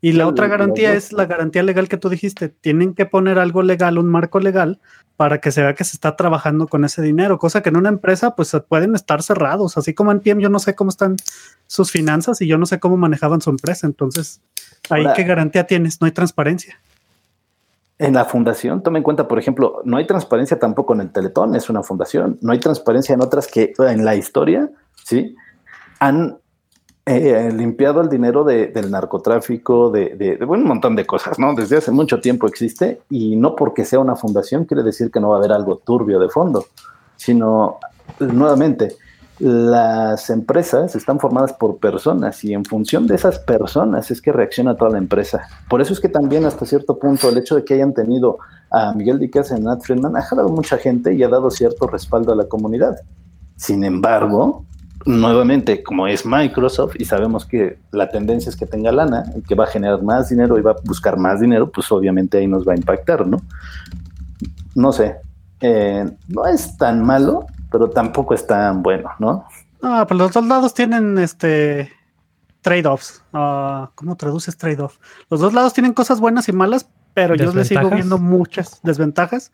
Y 0.00 0.12
la 0.12 0.26
otra 0.26 0.48
garantía 0.48 0.94
es 0.94 1.12
la 1.12 1.26
garantía 1.26 1.62
legal 1.62 1.88
que 1.88 1.96
tú 1.96 2.08
dijiste. 2.08 2.48
Tienen 2.48 2.92
que 2.94 3.06
poner 3.06 3.38
algo 3.38 3.62
legal, 3.62 3.98
un 3.98 4.08
marco 4.08 4.40
legal, 4.40 4.80
para 5.16 5.40
que 5.40 5.52
se 5.52 5.62
vea 5.62 5.74
que 5.74 5.84
se 5.84 5.94
está 5.94 6.16
trabajando 6.16 6.66
con 6.66 6.84
ese 6.84 7.02
dinero, 7.02 7.38
cosa 7.38 7.62
que 7.62 7.68
en 7.68 7.76
una 7.76 7.88
empresa 7.88 8.34
pues 8.34 8.56
pueden 8.68 8.96
estar 8.96 9.22
cerrados, 9.22 9.76
así 9.78 9.94
como 9.94 10.10
en 10.10 10.18
PM 10.18 10.42
yo 10.42 10.48
no 10.48 10.58
sé 10.58 10.74
cómo 10.74 10.90
están 10.90 11.16
sus 11.68 11.92
finanzas 11.92 12.40
y 12.40 12.48
yo 12.48 12.58
no 12.58 12.66
sé 12.66 12.80
cómo 12.80 12.96
manejaban 12.96 13.40
su 13.40 13.50
empresa, 13.50 13.86
entonces 13.86 14.40
ahí 14.90 15.04
qué 15.14 15.22
garantía 15.22 15.64
tienes, 15.64 16.00
no 16.00 16.06
hay 16.06 16.12
transparencia. 16.12 16.80
En 17.98 18.14
la 18.14 18.24
fundación, 18.24 18.82
tome 18.82 18.98
en 18.98 19.02
cuenta, 19.04 19.28
por 19.28 19.38
ejemplo, 19.38 19.80
no 19.84 19.96
hay 19.96 20.06
transparencia 20.06 20.58
tampoco 20.58 20.94
en 20.94 21.02
el 21.02 21.12
Teletón, 21.12 21.54
es 21.54 21.70
una 21.70 21.82
fundación, 21.82 22.38
no 22.40 22.52
hay 22.52 22.58
transparencia 22.58 23.14
en 23.14 23.20
otras 23.20 23.46
que 23.46 23.74
en 23.78 24.04
la 24.04 24.16
historia, 24.16 24.70
¿sí? 25.04 25.36
Han 26.00 26.38
eh, 27.04 27.50
limpiado 27.52 28.00
el 28.00 28.08
dinero 28.08 28.44
del 28.44 28.90
narcotráfico, 28.90 29.90
de, 29.90 30.38
un 30.46 30.64
montón 30.64 30.94
de 30.94 31.04
cosas, 31.04 31.36
¿no? 31.38 31.52
Desde 31.52 31.78
hace 31.78 31.90
mucho 31.90 32.20
tiempo 32.20 32.46
existe 32.46 33.00
y 33.10 33.34
no 33.34 33.56
porque 33.56 33.84
sea 33.84 33.98
una 33.98 34.14
fundación 34.14 34.66
quiere 34.66 34.84
decir 34.84 35.10
que 35.10 35.18
no 35.18 35.30
va 35.30 35.36
a 35.36 35.38
haber 35.38 35.52
algo 35.52 35.78
turbio 35.78 36.20
de 36.20 36.28
fondo, 36.28 36.66
sino, 37.16 37.78
nuevamente, 38.20 38.96
las 39.42 40.30
empresas 40.30 40.94
están 40.94 41.18
formadas 41.18 41.52
por 41.52 41.78
personas 41.78 42.44
y 42.44 42.54
en 42.54 42.64
función 42.64 43.08
de 43.08 43.16
esas 43.16 43.40
personas 43.40 44.08
es 44.12 44.22
que 44.22 44.30
reacciona 44.30 44.76
toda 44.76 44.92
la 44.92 44.98
empresa. 44.98 45.48
Por 45.68 45.80
eso 45.80 45.92
es 45.92 45.98
que 45.98 46.08
también 46.08 46.44
hasta 46.44 46.64
cierto 46.64 46.96
punto 46.96 47.28
el 47.28 47.38
hecho 47.38 47.56
de 47.56 47.64
que 47.64 47.74
hayan 47.74 47.92
tenido 47.92 48.38
a 48.70 48.94
Miguel 48.94 49.18
Díaz 49.18 49.50
en 49.50 49.64
Nat 49.64 49.82
Friedman 49.82 50.16
ha 50.16 50.22
jalado 50.22 50.48
mucha 50.48 50.78
gente 50.78 51.12
y 51.12 51.24
ha 51.24 51.28
dado 51.28 51.50
cierto 51.50 51.88
respaldo 51.88 52.32
a 52.32 52.36
la 52.36 52.44
comunidad. 52.44 53.00
Sin 53.56 53.82
embargo, 53.82 54.64
nuevamente, 55.06 55.82
como 55.82 56.06
es 56.06 56.24
Microsoft 56.24 56.94
y 57.00 57.04
sabemos 57.04 57.44
que 57.44 57.80
la 57.90 58.10
tendencia 58.10 58.48
es 58.48 58.54
que 58.54 58.66
tenga 58.66 58.92
lana 58.92 59.24
y 59.36 59.42
que 59.42 59.56
va 59.56 59.64
a 59.64 59.66
generar 59.66 60.04
más 60.04 60.28
dinero 60.28 60.56
y 60.56 60.62
va 60.62 60.70
a 60.70 60.76
buscar 60.84 61.18
más 61.18 61.40
dinero, 61.40 61.68
pues 61.68 61.90
obviamente 61.90 62.38
ahí 62.38 62.46
nos 62.46 62.66
va 62.66 62.74
a 62.74 62.76
impactar, 62.76 63.26
¿no? 63.26 63.38
No 64.76 64.92
sé, 64.92 65.16
eh, 65.60 66.08
no 66.28 66.46
es 66.46 66.76
tan 66.76 67.04
malo, 67.04 67.46
pero 67.72 67.90
tampoco 67.90 68.34
es 68.34 68.46
tan 68.46 68.82
bueno, 68.82 69.10
¿no? 69.18 69.46
Ah, 69.82 70.04
pues 70.06 70.18
los 70.18 70.32
dos 70.32 70.46
lados 70.46 70.74
tienen 70.74 71.18
este 71.18 71.90
trade-offs. 72.60 73.24
Ah, 73.32 73.90
¿Cómo 73.96 74.16
traduces 74.16 74.56
trade-off? 74.56 74.98
Los 75.30 75.40
dos 75.40 75.54
lados 75.54 75.72
tienen 75.72 75.94
cosas 75.94 76.20
buenas 76.20 76.48
y 76.48 76.52
malas, 76.52 76.88
pero 77.14 77.34
yo 77.34 77.52
les 77.52 77.68
sigo 77.68 77.90
viendo 77.90 78.18
muchas 78.18 78.80
desventajas 78.82 79.50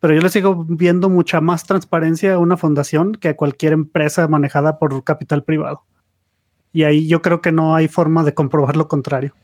pero 0.00 0.14
yo 0.14 0.22
le 0.22 0.30
sigo 0.30 0.64
viendo 0.66 1.10
mucha 1.10 1.40
más 1.42 1.64
transparencia 1.64 2.34
a 2.34 2.38
una 2.38 2.56
fundación 2.56 3.12
que 3.12 3.28
a 3.28 3.36
cualquier 3.36 3.74
empresa 3.74 4.26
manejada 4.26 4.78
por 4.78 5.04
capital 5.04 5.44
privado. 5.44 5.82
Y 6.72 6.84
ahí 6.84 7.06
yo 7.06 7.20
creo 7.20 7.42
que 7.42 7.52
no 7.52 7.74
hay 7.74 7.86
forma 7.86 8.24
de 8.24 8.32
comprobar 8.32 8.76
lo 8.76 8.88
contrario. 8.88 9.34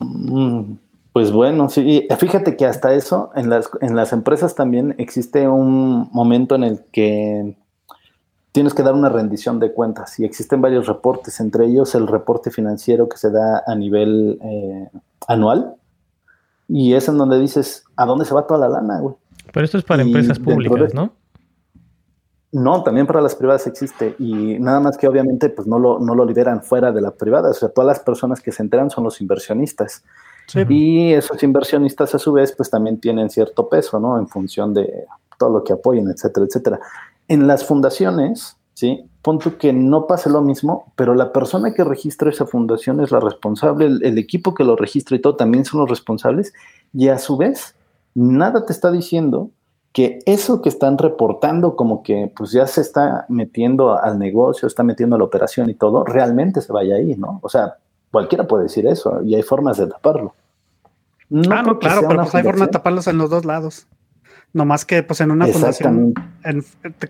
Mm, 0.00 0.74
pues 1.18 1.32
bueno, 1.32 1.68
sí, 1.68 2.06
fíjate 2.16 2.56
que 2.56 2.64
hasta 2.64 2.94
eso, 2.94 3.32
en 3.34 3.50
las, 3.50 3.68
en 3.80 3.96
las 3.96 4.12
empresas 4.12 4.54
también 4.54 4.94
existe 4.98 5.48
un 5.48 6.08
momento 6.12 6.54
en 6.54 6.62
el 6.62 6.84
que 6.92 7.56
tienes 8.52 8.72
que 8.72 8.84
dar 8.84 8.94
una 8.94 9.08
rendición 9.08 9.58
de 9.58 9.72
cuentas 9.72 10.16
y 10.20 10.24
existen 10.24 10.60
varios 10.60 10.86
reportes, 10.86 11.40
entre 11.40 11.66
ellos 11.66 11.96
el 11.96 12.06
reporte 12.06 12.52
financiero 12.52 13.08
que 13.08 13.16
se 13.16 13.32
da 13.32 13.64
a 13.66 13.74
nivel 13.74 14.38
eh, 14.44 14.90
anual, 15.26 15.74
y 16.68 16.94
es 16.94 17.08
en 17.08 17.18
donde 17.18 17.40
dices, 17.40 17.82
¿a 17.96 18.06
dónde 18.06 18.24
se 18.24 18.32
va 18.32 18.46
toda 18.46 18.60
la 18.60 18.68
lana, 18.68 19.00
güey? 19.00 19.16
Pero 19.52 19.64
esto 19.64 19.78
es 19.78 19.82
para 19.82 20.02
empresas 20.02 20.38
públicas, 20.38 20.94
¿no? 20.94 21.10
No, 22.52 22.84
también 22.84 23.08
para 23.08 23.20
las 23.20 23.34
privadas 23.34 23.66
existe. 23.66 24.14
Y 24.20 24.60
nada 24.60 24.78
más 24.78 24.96
que 24.96 25.08
obviamente 25.08 25.48
pues 25.48 25.66
no 25.66 25.80
lo, 25.80 25.98
no 25.98 26.14
lo 26.14 26.24
liberan 26.24 26.62
fuera 26.62 26.92
de 26.92 27.00
la 27.00 27.10
privada. 27.10 27.50
O 27.50 27.54
sea, 27.54 27.70
todas 27.70 27.88
las 27.88 27.98
personas 27.98 28.40
que 28.40 28.52
se 28.52 28.62
enteran 28.62 28.88
son 28.88 29.02
los 29.02 29.20
inversionistas. 29.20 30.04
Y 30.68 31.12
esos 31.12 31.42
inversionistas 31.42 32.14
a 32.14 32.18
su 32.18 32.32
vez 32.32 32.52
pues 32.52 32.70
también 32.70 32.98
tienen 32.98 33.28
cierto 33.30 33.68
peso, 33.68 34.00
¿no? 34.00 34.18
En 34.18 34.28
función 34.28 34.72
de 34.72 35.06
todo 35.38 35.50
lo 35.50 35.64
que 35.64 35.72
apoyen, 35.72 36.08
etcétera, 36.08 36.46
etcétera. 36.46 36.80
En 37.28 37.46
las 37.46 37.64
fundaciones, 37.64 38.56
¿sí? 38.74 39.04
Punto 39.22 39.58
que 39.58 39.72
no 39.72 40.06
pase 40.06 40.30
lo 40.30 40.40
mismo, 40.40 40.92
pero 40.96 41.14
la 41.14 41.32
persona 41.32 41.74
que 41.74 41.84
registra 41.84 42.30
esa 42.30 42.46
fundación 42.46 43.00
es 43.00 43.10
la 43.10 43.20
responsable, 43.20 43.86
el, 43.86 44.18
equipo 44.18 44.54
que 44.54 44.64
lo 44.64 44.76
registra 44.76 45.16
y 45.16 45.20
todo 45.20 45.36
también 45.36 45.64
son 45.64 45.80
los 45.80 45.90
responsables, 45.90 46.52
y 46.94 47.08
a 47.08 47.18
su 47.18 47.36
vez, 47.36 47.74
nada 48.14 48.64
te 48.64 48.72
está 48.72 48.90
diciendo 48.90 49.50
que 49.92 50.20
eso 50.26 50.62
que 50.62 50.68
están 50.68 50.96
reportando 50.96 51.74
como 51.74 52.02
que 52.02 52.32
pues 52.36 52.52
ya 52.52 52.66
se 52.66 52.80
está 52.80 53.26
metiendo 53.28 53.98
al 54.00 54.18
negocio, 54.18 54.68
está 54.68 54.82
metiendo 54.82 55.16
a 55.16 55.18
la 55.18 55.24
operación 55.24 55.68
y 55.70 55.74
todo, 55.74 56.04
realmente 56.04 56.60
se 56.60 56.72
vaya 56.72 56.96
ahí, 56.96 57.16
¿no? 57.16 57.40
O 57.42 57.48
sea, 57.48 57.78
cualquiera 58.10 58.46
puede 58.46 58.64
decir 58.64 58.86
eso 58.86 59.22
y 59.22 59.34
hay 59.34 59.42
formas 59.42 59.78
de 59.78 59.86
taparlo. 59.86 60.34
No 61.28 61.52
ah, 61.52 61.62
no, 61.62 61.78
claro, 61.78 62.02
pero 62.08 62.22
pues 62.22 62.34
hay 62.34 62.42
forma 62.42 62.66
de 62.66 62.72
taparlos 62.72 63.06
en 63.06 63.18
los 63.18 63.30
dos 63.30 63.44
lados. 63.44 63.86
No 64.52 64.64
más 64.64 64.84
que 64.84 65.02
pues 65.02 65.20
en 65.20 65.30
una 65.30 65.46
fundación, 65.46 66.14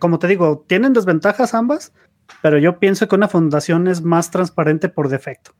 como 0.00 0.18
te 0.18 0.26
digo, 0.26 0.64
tienen 0.66 0.92
desventajas 0.92 1.54
ambas, 1.54 1.92
pero 2.42 2.58
yo 2.58 2.78
pienso 2.78 3.06
que 3.08 3.14
una 3.14 3.28
fundación 3.28 3.86
es 3.86 4.02
más 4.02 4.30
transparente 4.30 4.88
por 4.88 5.08
defecto. 5.08 5.52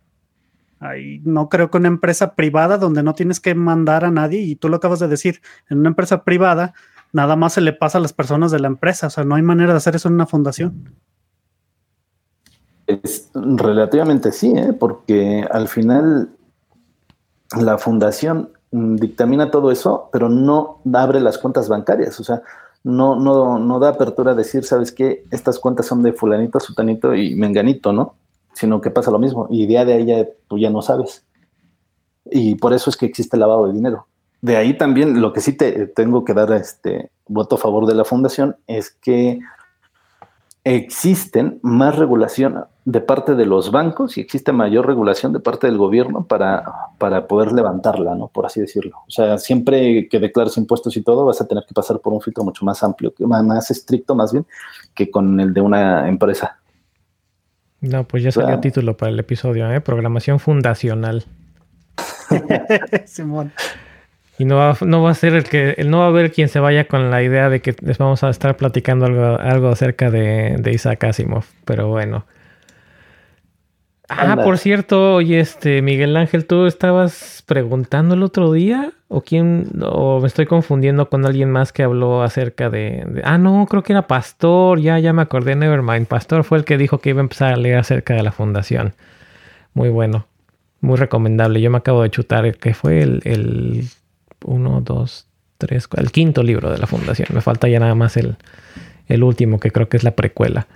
Ahí 0.81 1.21
no 1.25 1.49
creo 1.49 1.71
que 1.71 1.79
una 1.79 1.89
empresa 1.89 2.35
privada 2.35 2.79
donde 2.79 3.03
no 3.03 3.15
tienes 3.15 3.41
que 3.41 3.55
mandar 3.55 4.05
a 4.05 4.11
nadie, 4.11 4.41
y 4.41 4.57
tú 4.57 4.69
lo 4.69 4.77
acabas 4.77 5.01
de 5.01 5.09
decir, 5.09 5.41
en 5.69 5.79
una 5.79 5.89
empresa 5.89 6.25
privada 6.25 6.75
nada 7.13 7.37
más 7.37 7.55
se 7.55 7.61
le 7.61 7.73
pasa 7.73 7.99
a 7.99 8.01
las 8.01 8.13
personas 8.13 8.51
de 8.51 8.61
la 8.61 8.69
empresa, 8.69 9.07
o 9.07 9.11
sea, 9.11 9.25
no 9.25 9.35
hay 9.35 9.43
manera 9.43 9.73
de 9.73 9.79
hacer 9.79 9.97
eso 9.97 10.09
en 10.09 10.15
una 10.15 10.27
fundación. 10.27 10.93
Es, 12.89 13.31
relativamente 13.35 14.33
sí, 14.33 14.53
¿eh? 14.57 14.73
porque 14.73 15.47
al 15.51 15.69
final 15.69 16.31
la 17.57 17.79
fundación 17.79 18.51
Mm, 18.71 18.97
dictamina 18.97 19.51
todo 19.51 19.71
eso, 19.71 20.11
pero 20.13 20.29
no 20.29 20.81
abre 20.93 21.21
las 21.21 21.39
cuentas 21.39 21.69
bancarias, 21.69 22.21
o 22.21 22.25
sea, 22.25 22.43
no, 22.85 23.17
no, 23.17 23.59
no 23.59 23.79
da 23.79 23.91
apertura 23.91 24.33
a 24.33 24.35
decir, 24.35 24.65
¿sabes 24.65 24.93
qué? 24.93 25.25
Estas 25.31 25.59
cuentas 25.59 25.87
son 25.87 26.03
de 26.03 26.13
fulanito, 26.13 26.61
sutanito 26.61 27.15
y 27.15 27.35
menganito, 27.35 27.93
¿no? 27.93 28.17
Sino 28.53 28.81
que 28.81 28.91
pasa 28.91 29.11
lo 29.11 29.19
mismo, 29.19 29.47
y 29.51 29.67
día 29.67 29.85
de 29.85 29.95
ahí 29.95 30.29
tú 30.49 30.59
ya 30.59 30.71
no 30.71 30.83
sabes. 30.83 31.25
Y 32.27 32.57
por 32.57 32.75
eso 32.75 32.91
es 32.91 32.97
que 32.97 33.07
existe 33.07 33.37
el 33.37 33.41
lavado 33.41 33.67
de 33.67 33.73
dinero. 33.73 34.07
De 34.43 34.57
ahí 34.57 34.77
también 34.77 35.21
lo 35.21 35.33
que 35.33 35.41
sí 35.41 35.53
te 35.55 35.87
tengo 35.89 36.25
que 36.25 36.35
dar 36.35 36.53
este 36.53 37.11
voto 37.27 37.57
a 37.57 37.59
favor 37.59 37.87
de 37.87 37.95
la 37.95 38.05
fundación 38.05 38.57
es 38.67 38.91
que 38.91 39.41
existen 40.65 41.59
más 41.63 41.97
regulación 41.97 42.65
de 42.89 43.03
parte 43.03 43.35
de 43.35 43.45
los 43.45 43.71
bancos 43.71 44.17
y 44.17 44.23
existe 44.23 44.51
mayor 44.51 44.87
regulación 44.87 45.35
de 45.35 45.41
parte 45.41 45.67
del 45.67 45.77
gobierno 45.77 46.25
para, 46.25 46.65
para 46.97 47.27
poder 47.27 47.53
levantarla, 47.53 48.15
¿no? 48.15 48.29
Por 48.29 48.47
así 48.47 48.63
decirlo. 48.63 49.03
O 49.07 49.11
sea, 49.11 49.37
siempre 49.37 50.09
que 50.09 50.19
declares 50.19 50.57
impuestos 50.57 50.97
y 50.97 51.03
todo, 51.03 51.27
vas 51.27 51.39
a 51.43 51.47
tener 51.47 51.65
que 51.69 51.75
pasar 51.75 52.01
por 52.01 52.15
un 52.15 52.23
filtro 52.23 52.45
mucho 52.45 52.65
más 52.65 52.83
amplio, 52.83 53.13
más 53.19 53.71
estricto 53.71 54.15
más 54.15 54.33
bien, 54.33 54.47
que 54.95 55.11
con 55.11 55.39
el 55.39 55.53
de 55.53 55.61
una 55.61 56.09
empresa. 56.09 56.57
No, 57.83 58.05
pues 58.05 58.23
ya 58.23 58.33
salió 58.33 58.59
título 58.59 58.97
para 58.97 59.13
el 59.13 59.19
episodio, 59.19 59.71
¿eh? 59.71 59.83
Programación 59.83 60.41
fundacional. 60.41 61.27
Simón. 63.05 63.53
Y 64.39 64.47
no 64.47 64.57
va, 64.57 64.79
no 64.81 65.03
va 65.03 65.11
a 65.11 65.15
ser 65.15 65.35
el 65.35 65.45
que, 65.45 65.77
no 65.87 65.99
va 65.99 66.07
a 66.07 66.09
haber 66.09 66.33
quien 66.33 66.49
se 66.49 66.59
vaya 66.59 66.89
con 66.89 67.11
la 67.11 67.23
idea 67.23 67.51
de 67.51 67.61
que 67.61 67.77
les 67.83 67.99
vamos 67.99 68.25
a 68.25 68.31
estar 68.31 68.57
platicando 68.57 69.05
algo, 69.05 69.39
algo 69.39 69.69
acerca 69.69 70.11
de, 70.11 70.57
de 70.59 70.73
Isaac 70.73 71.05
Asimov. 71.05 71.45
Pero 71.67 71.89
bueno. 71.89 72.25
Ah, 74.11 74.37
por 74.43 74.57
cierto, 74.57 75.17
oye, 75.17 75.39
este, 75.39 75.83
Miguel 75.83 76.17
Ángel, 76.17 76.47
¿tú 76.47 76.65
estabas 76.65 77.45
preguntando 77.47 78.15
el 78.15 78.23
otro 78.23 78.53
día? 78.53 78.93
¿O 79.09 79.21
quién? 79.21 79.69
¿O 79.83 80.21
me 80.21 80.27
estoy 80.27 80.47
confundiendo 80.47 81.11
con 81.11 81.27
alguien 81.27 81.51
más 81.51 81.73
que 81.73 81.83
habló 81.83 82.23
acerca 82.23 82.71
de, 82.71 83.21
Ah, 83.25 83.37
no, 83.37 83.67
creo 83.69 83.83
que 83.83 83.93
era 83.93 84.07
Pastor, 84.07 84.81
ya, 84.81 84.99
ya 84.99 85.13
me 85.13 85.21
acordé, 85.21 85.57
Nevermind. 85.57 86.07
Pastor 86.07 86.45
fue 86.45 86.57
el 86.57 86.65
que 86.65 86.79
dijo 86.79 86.99
que 86.99 87.11
iba 87.11 87.21
a 87.21 87.23
empezar 87.23 87.53
a 87.53 87.57
leer 87.57 87.77
acerca 87.79 88.15
de 88.15 88.23
la 88.23 88.33
fundación. 88.33 88.95
Muy 89.75 89.91
bueno, 89.91 90.27
muy 90.81 90.97
recomendable. 90.97 91.61
Yo 91.61 91.71
me 91.71 91.79
acabo 91.79 92.03
de 92.03 92.11
chutar, 92.11 92.57
que 92.57 92.73
fue 92.73 93.03
el, 93.03 93.21
el 93.25 93.85
uno, 94.45 94.81
dos, 94.81 95.27
tres, 95.59 95.87
el 95.99 96.13
quinto 96.13 96.43
libro 96.43 96.71
de 96.71 96.79
la 96.79 96.87
fundación. 96.87 97.29
Me 97.33 97.43
falta 97.43 97.69
ya 97.69 97.79
nada 97.79 97.95
más 97.95 98.17
el, 98.17 98.37
el 99.07 99.23
último, 99.23 99.61
que 99.61 99.71
creo 99.71 99.91
que 99.91 99.99
es 99.99 100.05
la 100.05 100.13
precuela. 100.13 100.67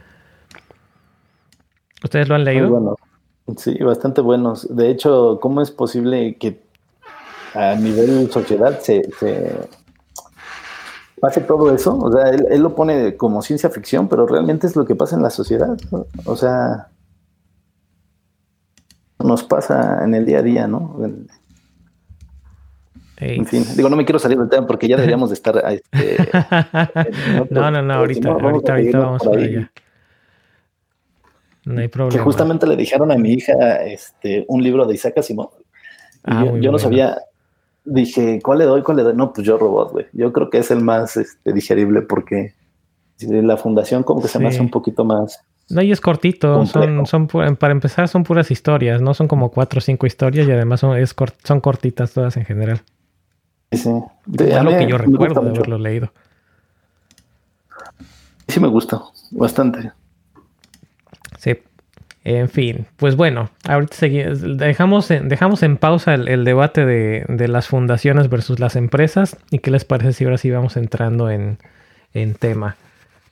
¿Ustedes 2.05 2.29
lo 2.29 2.35
han 2.35 2.45
leído? 2.45 2.69
Bueno. 2.69 2.97
Sí, 3.57 3.77
bastante 3.79 4.21
buenos. 4.21 4.75
De 4.75 4.91
hecho, 4.91 5.39
¿cómo 5.41 5.63
es 5.63 5.71
posible 5.71 6.37
que 6.37 6.63
a 7.55 7.75
nivel 7.75 8.31
sociedad 8.31 8.79
se, 8.81 9.03
pase 11.21 11.41
todo 11.43 11.75
eso? 11.75 11.99
O 11.99 12.13
sea, 12.13 12.31
él, 12.31 12.63
lo 12.63 12.75
pone 12.75 13.17
como 13.17 13.43
ciencia 13.43 13.71
ficción, 13.71 14.09
pero 14.09 14.27
realmente 14.27 14.67
es 14.67 14.77
lo 14.77 14.85
que 14.85 14.95
pasa 14.95 15.17
en 15.17 15.23
la 15.23 15.31
sociedad. 15.31 15.77
O 16.25 16.37
sea, 16.37 16.89
nos 19.19 19.45
pasa 19.45 20.05
en 20.05 20.15
el 20.15 20.25
día 20.25 20.39
a 20.39 20.43
día, 20.43 20.67
¿no? 20.67 20.97
En 23.19 23.47
fin, 23.47 23.65
digo, 23.77 23.89
no 23.89 23.95
me 23.95 24.05
quiero 24.05 24.19
salir 24.19 24.37
del 24.37 24.49
tema 24.49 24.67
porque 24.67 24.89
ya 24.89 24.97
deberíamos 24.97 25.31
de 25.31 25.35
estar. 25.35 25.63
Este, 25.73 26.17
no, 27.51 27.71
no, 27.71 27.83
no, 27.83 27.95
ahorita, 27.95 28.31
ahorita, 28.31 28.73
ahorita 28.73 28.99
vamos 28.99 29.23
para 29.23 29.43
allá. 29.43 29.73
No 31.65 31.81
hay 31.81 31.89
problema. 31.89 32.13
Que 32.17 32.25
justamente 32.25 32.67
le 32.67 32.77
dijeron 32.77 33.13
a 33.13 33.17
mi 33.17 33.33
hija 33.35 33.53
este, 33.85 34.45
un 34.49 34.63
libro 34.63 34.85
de 34.87 34.95
Isaac 34.95 35.19
Asimov. 35.19 35.51
Ah, 36.25 36.45
yo, 36.61 36.71
no 36.73 36.79
sabía, 36.79 37.19
dije, 37.85 38.41
¿cuál 38.43 38.59
le 38.59 38.65
doy? 38.65 38.83
¿Cuál 38.83 38.97
le 38.99 39.03
doy? 39.05 39.15
No, 39.15 39.33
pues 39.33 39.47
yo 39.47 39.59
robot, 39.59 39.93
güey. 39.93 40.07
Yo 40.13 40.33
creo 40.33 40.51
que 40.51 40.59
es 40.59 40.71
el 40.71 40.81
más 40.81 41.17
este, 41.17 41.53
digerible 41.53 42.03
porque 42.03 42.55
la 43.21 43.57
fundación 43.57 44.03
como 44.03 44.21
que 44.23 44.29
se 44.29 44.39
me 44.39 44.47
Sí. 44.51 44.57
hace 44.57 44.61
un 44.63 44.71
poquito 44.71 45.05
más... 45.05 45.41
No, 45.71 45.81
y 45.81 45.93
es 45.93 46.01
cortito. 46.01 46.67
Son, 47.07 47.29
para 47.29 47.73
empezar, 47.73 48.09
son 48.09 48.25
puras 48.25 48.51
historias. 48.51 49.01
No 49.01 49.15
son 49.15 49.29
como 49.29 49.51
cuatro 49.51 49.79
o 49.79 49.81
cinco 49.81 50.07
historias 50.07 50.47
y 50.49 50.51
además 50.51 50.81
son, 50.81 50.97
es 50.99 51.15
son 51.45 51.61
cortitas 51.61 52.13
todas 52.13 52.37
en 52.37 52.45
general. 52.45 52.83
Sí, 53.71 53.89
de- 54.27 54.51
Es 54.53 54.63
lo 54.63 54.71
que 54.77 54.87
yo 54.87 54.99
recuerdo 54.99 55.41
de 55.41 55.51
haberlo 55.51 55.79
leído. 55.79 56.13
Sí 58.49 58.61
me 58.61 58.69
gusta, 58.69 59.01
bastante. 59.31 59.93
Sí. 61.43 61.59
En 62.25 62.49
fin, 62.49 62.87
pues 62.99 63.17
bueno, 63.17 63.51
ahorita 63.69 63.97
segui- 63.97 64.57
dejamos 64.57 65.11
en, 65.11 65.29
dejamos 65.29 65.65
en 65.65 65.77
pausa 65.77 66.15
el, 66.15 66.29
el 66.29 66.45
debate 66.45 66.87
de, 66.87 67.25
de 67.29 67.49
las 67.49 67.67
fundaciones 67.67 68.29
versus 68.29 68.61
las 68.61 68.77
empresas. 68.77 69.37
¿Y 69.51 69.59
qué 69.59 69.73
les 69.73 69.85
parece 69.85 70.13
si 70.13 70.23
ahora 70.25 70.39
sí 70.39 70.49
vamos 70.49 70.77
entrando 70.77 71.31
en, 71.31 71.59
en 72.15 72.35
tema? 72.35 72.77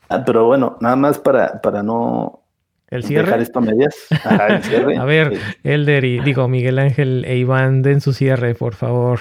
Ah, 0.09 0.25
pero 0.27 0.45
bueno, 0.47 0.77
nada 0.81 0.97
más 0.97 1.21
para, 1.21 1.61
para 1.61 1.85
no 1.85 2.41
¿El 2.89 3.03
dejar 3.03 3.27
cierre? 3.27 3.43
esto 3.45 3.61
a 3.61 3.63
medias. 3.63 3.95
Ajá, 4.25 4.47
el 4.57 4.63
cierre. 4.65 4.97
A 4.99 5.05
ver, 5.05 5.39
Elder 5.63 6.05
y 6.05 6.19
digo 6.19 6.49
Miguel 6.49 6.81
Ángel 6.81 7.25
e 7.29 7.37
Iván, 7.37 7.83
den 7.83 8.01
su 8.01 8.13
cierre, 8.13 8.57
por 8.57 8.75
favor. 8.75 9.21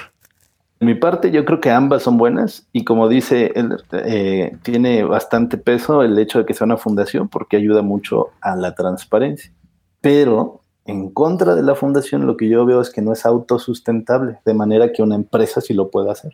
De 0.80 0.86
mi 0.86 0.96
parte, 0.96 1.30
yo 1.32 1.44
creo 1.44 1.60
que 1.60 1.72
ambas 1.72 2.04
son 2.04 2.18
buenas 2.18 2.68
y 2.72 2.86
como 2.86 3.10
dice 3.10 3.52
él, 3.56 3.76
eh, 3.92 4.56
tiene 4.64 5.04
bastante 5.04 5.58
peso 5.58 6.04
el 6.04 6.18
hecho 6.18 6.40
de 6.40 6.46
que 6.46 6.54
sea 6.54 6.66
una 6.66 6.78
fundación 6.78 7.28
porque 7.28 7.58
ayuda 7.58 7.82
mucho 7.82 8.30
a 8.40 8.56
la 8.56 8.74
transparencia. 8.76 9.52
Pero 10.00 10.62
en 10.86 11.10
contra 11.10 11.54
de 11.56 11.64
la 11.64 11.76
fundación, 11.76 12.26
lo 12.26 12.38
que 12.38 12.48
yo 12.48 12.66
veo 12.66 12.80
es 12.80 12.90
que 12.90 13.02
no 13.02 13.12
es 13.12 13.26
autosustentable, 13.26 14.40
de 14.46 14.54
manera 14.54 14.92
que 14.94 15.04
una 15.04 15.16
empresa 15.16 15.60
sí 15.60 15.74
lo 15.74 15.90
puede 15.92 16.12
hacer. 16.12 16.32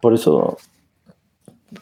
Por 0.00 0.14
eso, 0.14 0.56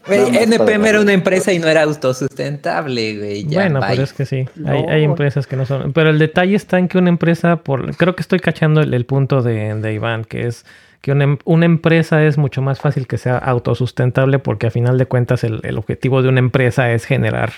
Güey, 0.07 0.37
NPM 0.37 0.87
era 0.87 1.00
una 1.00 1.12
empresa 1.12 1.52
y 1.52 1.59
no 1.59 1.68
era 1.68 1.83
autosustentable, 1.83 3.18
güey. 3.18 3.44
Ya, 3.44 3.61
bueno, 3.62 3.80
bye. 3.80 3.90
pero 3.90 4.02
es 4.02 4.12
que 4.12 4.24
sí, 4.24 4.46
hay, 4.66 4.83
No. 4.83 4.90
hay 4.90 5.04
empresas 5.04 5.46
que 5.46 5.57
no 5.57 5.66
son. 5.66 5.92
Pero 5.92 6.11
el 6.11 6.18
detalle 6.18 6.57
está 6.57 6.78
en 6.78 6.88
que 6.88 6.98
una 6.98 7.11
empresa, 7.11 7.57
por 7.57 7.94
creo 7.96 8.16
que 8.16 8.22
estoy 8.22 8.40
cachando 8.40 8.80
el, 8.80 8.94
el 8.94 9.04
punto 9.04 9.42
de, 9.42 9.74
de 9.74 9.92
Iván, 9.92 10.24
que 10.24 10.46
es 10.46 10.64
que 11.05 11.12
una, 11.12 11.25
em- 11.25 11.38
una 11.45 11.67
empresa 11.67 12.25
es 12.25 12.38
mucho 12.38 12.62
más 12.62 12.81
fácil 12.81 13.07
que 13.07 13.19
sea 13.19 13.37
autosustentable 13.37 14.38
porque 14.38 14.69
a 14.69 14.71
final 14.71 14.97
de 14.97 15.05
cuentas 15.05 15.45
el, 15.45 15.61
objetivo 15.77 16.23
de 16.23 16.31
una 16.31 16.38
empresa 16.38 16.90
es 16.93 17.05
generar, 17.05 17.53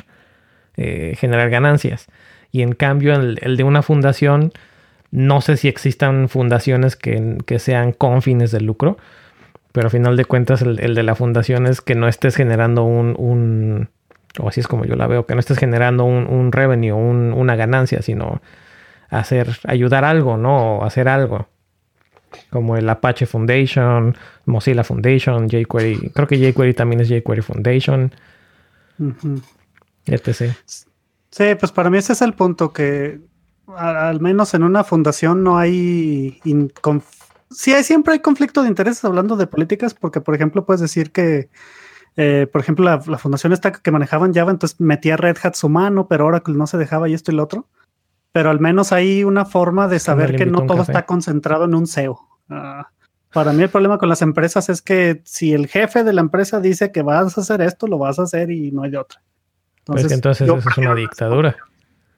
eh, 0.76 1.14
generar 1.16 1.48
ganancias. 1.48 2.08
Y 2.50 2.62
en 2.62 2.72
cambio 2.72 3.14
el, 3.14 3.56
de 3.56 3.62
una 3.62 3.82
fundación, 3.82 4.50
no 5.12 5.40
sé 5.42 5.56
si 5.56 5.68
existan 5.68 6.28
fundaciones 6.28 6.96
que, 6.96 7.38
que 7.46 7.60
sean 7.60 7.92
con 7.92 8.20
fines 8.20 8.50
de 8.50 8.60
lucro, 8.62 8.96
pero 9.70 9.86
a 9.86 9.90
final 9.90 10.16
de 10.16 10.24
cuentas 10.24 10.60
el, 10.62 10.80
el 10.80 10.96
de 10.96 11.04
la 11.04 11.14
fundación 11.14 11.66
es 11.68 11.80
que 11.80 11.94
no 11.94 12.08
estés 12.08 12.34
generando 12.34 12.82
un, 12.82 13.14
un- 13.16 13.88
o 14.40 14.48
así 14.48 14.58
es 14.58 14.66
como 14.66 14.84
yo 14.86 14.96
la 14.96 15.06
veo, 15.06 15.24
que 15.24 15.34
no 15.34 15.40
estés 15.40 15.58
generando 15.58 16.02
un, 16.04 16.26
un 16.26 16.50
revenue, 16.50 16.92
un- 16.94 17.32
una 17.32 17.54
ganancia, 17.54 18.02
sino 18.02 18.42
hacer, 19.08 19.50
ayudar 19.68 20.04
algo, 20.04 20.36
¿no? 20.36 20.78
O 20.78 20.84
hacer 20.84 21.06
algo. 21.08 21.46
Como 22.50 22.76
el 22.76 22.88
Apache 22.88 23.26
Foundation, 23.26 24.16
Mozilla 24.44 24.84
Foundation, 24.84 25.48
jQuery, 25.48 26.10
creo 26.14 26.26
que 26.26 26.36
jQuery 26.38 26.74
también 26.74 27.00
es 27.00 27.08
jQuery 27.08 27.42
Foundation, 27.42 28.12
Ujú. 28.98 29.40
etc. 30.06 30.52
Sí, 31.30 31.44
pues 31.58 31.72
para 31.72 31.90
mí 31.90 31.98
ese 31.98 32.14
es 32.14 32.22
el 32.22 32.32
punto, 32.34 32.72
que 32.72 33.20
al 33.76 34.20
menos 34.20 34.54
en 34.54 34.62
una 34.62 34.84
fundación 34.84 35.42
no 35.42 35.58
hay... 35.58 36.40
sí, 37.50 37.72
hay, 37.74 37.84
siempre 37.84 38.14
hay 38.14 38.20
conflicto 38.20 38.62
de 38.62 38.68
intereses 38.68 39.04
hablando 39.04 39.36
de 39.36 39.46
políticas, 39.46 39.94
porque 39.94 40.20
por 40.20 40.34
ejemplo 40.34 40.64
puedes 40.64 40.80
decir 40.80 41.12
que, 41.12 41.50
eh, 42.16 42.46
por 42.50 42.60
ejemplo, 42.60 42.84
la, 42.84 43.02
la 43.06 43.18
fundación 43.18 43.52
esta 43.52 43.72
que 43.72 43.90
manejaban 43.90 44.32
Java, 44.32 44.50
entonces 44.50 44.80
metía 44.80 45.16
Red 45.16 45.36
Hat 45.42 45.54
su 45.54 45.68
mano, 45.68 46.08
pero 46.08 46.26
Oracle 46.26 46.54
no 46.54 46.66
se 46.66 46.78
dejaba 46.78 47.08
y 47.08 47.14
esto 47.14 47.32
y 47.32 47.34
lo 47.34 47.42
otro. 47.42 47.66
Pero 48.36 48.50
al 48.50 48.60
menos 48.60 48.92
hay 48.92 49.24
una 49.24 49.46
forma 49.46 49.88
de 49.88 49.98
saber 49.98 50.36
que 50.36 50.44
no 50.44 50.66
todo 50.66 50.76
café. 50.76 50.92
está 50.92 51.06
concentrado 51.06 51.64
en 51.64 51.74
un 51.74 51.86
CEO. 51.86 52.20
Ah, 52.50 52.90
para 53.32 53.54
mí 53.54 53.62
el 53.62 53.70
problema 53.70 53.96
con 53.96 54.10
las 54.10 54.20
empresas 54.20 54.68
es 54.68 54.82
que 54.82 55.22
si 55.24 55.54
el 55.54 55.68
jefe 55.68 56.04
de 56.04 56.12
la 56.12 56.20
empresa 56.20 56.60
dice 56.60 56.92
que 56.92 57.00
vas 57.00 57.38
a 57.38 57.40
hacer 57.40 57.62
esto, 57.62 57.86
lo 57.86 57.96
vas 57.96 58.18
a 58.18 58.24
hacer 58.24 58.50
y 58.50 58.72
no 58.72 58.82
hay 58.82 58.90
de 58.90 58.98
otra. 58.98 59.22
Pues 59.86 60.12
entonces 60.12 60.46
yo 60.46 60.58
eso 60.58 60.68
es 60.68 60.76
una 60.76 60.94
dictadura. 60.94 61.56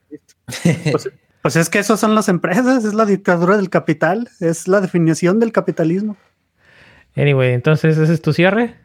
Pues, 0.91 1.09
pues 1.41 1.55
es 1.55 1.69
que 1.69 1.79
esas 1.79 2.01
son 2.01 2.15
las 2.15 2.27
empresas, 2.27 2.83
es 2.83 2.93
la 2.93 3.05
dictadura 3.05 3.55
del 3.55 3.69
capital, 3.69 4.27
es 4.41 4.67
la 4.67 4.81
definición 4.81 5.39
del 5.39 5.53
capitalismo. 5.53 6.17
Anyway, 7.15 7.53
entonces 7.53 7.97
ese 7.97 8.11
es 8.11 8.21
tu 8.21 8.33
cierre. 8.33 8.75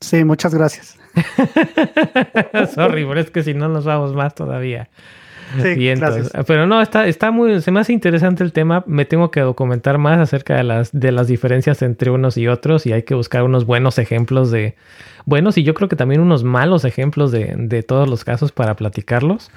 Sí, 0.00 0.24
muchas 0.24 0.52
gracias. 0.52 0.98
Sorry, 2.74 3.04
pero 3.04 3.20
es 3.20 3.30
que 3.30 3.44
si 3.44 3.54
no 3.54 3.68
nos 3.68 3.84
vamos 3.84 4.14
más 4.14 4.34
todavía. 4.34 4.88
Sí, 5.62 5.74
Bien, 5.74 5.98
gracias. 5.98 6.26
entonces, 6.26 6.46
pero 6.46 6.66
no, 6.66 6.80
está, 6.82 7.06
está 7.06 7.30
muy, 7.30 7.60
se 7.60 7.70
me 7.70 7.80
hace 7.80 7.92
interesante 7.92 8.42
el 8.44 8.52
tema. 8.52 8.82
Me 8.86 9.04
tengo 9.04 9.30
que 9.30 9.40
documentar 9.40 9.98
más 9.98 10.18
acerca 10.18 10.56
de 10.56 10.64
las, 10.64 10.90
de 10.92 11.12
las 11.12 11.26
diferencias 11.28 11.82
entre 11.82 12.10
unos 12.10 12.36
y 12.36 12.48
otros 12.48 12.86
y 12.86 12.92
hay 12.92 13.02
que 13.02 13.14
buscar 13.14 13.42
unos 13.42 13.64
buenos 13.66 13.98
ejemplos 13.98 14.50
de, 14.50 14.74
buenos 15.26 15.56
y 15.58 15.62
yo 15.62 15.74
creo 15.74 15.88
que 15.88 15.96
también 15.96 16.20
unos 16.20 16.44
malos 16.44 16.84
ejemplos 16.84 17.32
de, 17.32 17.54
de 17.56 17.82
todos 17.82 18.08
los 18.08 18.24
casos 18.24 18.52
para 18.52 18.74
platicarlos. 18.74 19.50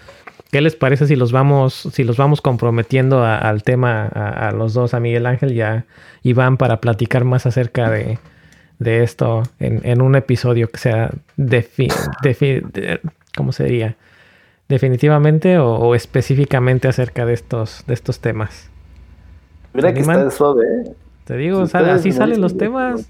¿Qué 0.51 0.61
les 0.61 0.75
parece 0.75 1.07
si 1.07 1.15
los 1.17 1.31
vamos, 1.33 1.89
si 1.91 2.03
los 2.05 2.15
vamos 2.15 2.39
comprometiendo 2.41 3.21
a- 3.23 3.37
al 3.37 3.63
tema 3.63 4.05
a, 4.13 4.47
a 4.47 4.51
los 4.53 4.73
dos, 4.73 4.93
a 4.93 4.99
Miguel 5.01 5.25
Ángel 5.25 5.51
y 5.51 5.61
a 5.61 5.85
Iván, 6.23 6.55
para 6.57 6.79
platicar 6.79 7.25
más 7.25 7.45
acerca 7.45 7.89
de, 7.89 8.17
de 8.79 9.03
esto 9.03 9.43
en, 9.59 9.81
en 9.83 10.01
un 10.01 10.15
episodio 10.15 10.69
que 10.69 10.77
sea 10.77 11.11
defi- 11.37 11.91
defi- 12.23 12.61
de- 12.71 13.01
¿cómo 13.35 13.51
se 13.51 13.65
diría? 13.65 13.95
Definitivamente 14.69 15.57
o, 15.59 15.75
o 15.75 15.95
específicamente 15.95 16.87
acerca 16.87 17.25
de 17.25 17.33
estos, 17.33 17.83
de 17.87 17.93
estos 17.93 18.19
temas. 18.19 18.69
mira 19.73 19.93
que 19.93 19.99
está 20.01 20.29
suave, 20.31 20.65
¿eh? 20.65 20.91
Te 21.25 21.37
digo, 21.37 21.65
sale- 21.67 21.91
así 21.91 22.11
salen 22.11 22.41
los 22.41 22.57
temas. 22.57 23.07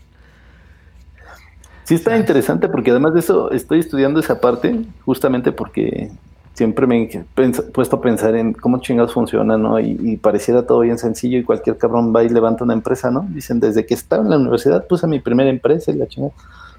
Sí 1.83 1.95
está 1.95 2.17
interesante 2.17 2.67
porque 2.67 2.91
además 2.91 3.13
de 3.13 3.21
eso 3.21 3.51
estoy 3.51 3.79
estudiando 3.79 4.19
esa 4.19 4.41
parte 4.41 4.75
justamente 5.05 5.51
porque 5.53 6.11
siempre 6.53 6.85
me 6.87 7.03
he 7.03 7.51
puesto 7.73 7.95
a 7.97 8.01
pensar 8.01 8.35
en 8.35 8.53
cómo 8.53 8.79
chingados 8.81 9.13
funciona, 9.13 9.57
¿no? 9.57 9.79
Y, 9.79 9.97
y 10.01 10.17
pareciera 10.17 10.65
todo 10.65 10.81
bien 10.81 10.97
sencillo 10.97 11.37
y 11.37 11.43
cualquier 11.43 11.77
cabrón 11.77 12.13
va 12.13 12.23
y 12.23 12.29
levanta 12.29 12.63
una 12.65 12.73
empresa, 12.73 13.09
¿no? 13.11 13.25
Dicen, 13.29 13.59
desde 13.59 13.85
que 13.85 13.93
estaba 13.93 14.23
en 14.23 14.29
la 14.31 14.37
universidad 14.37 14.85
puse 14.87 15.07
mi 15.07 15.19
primera 15.19 15.49
empresa 15.49 15.91
y 15.91 15.95
la 15.95 16.07
chingada. 16.07 16.33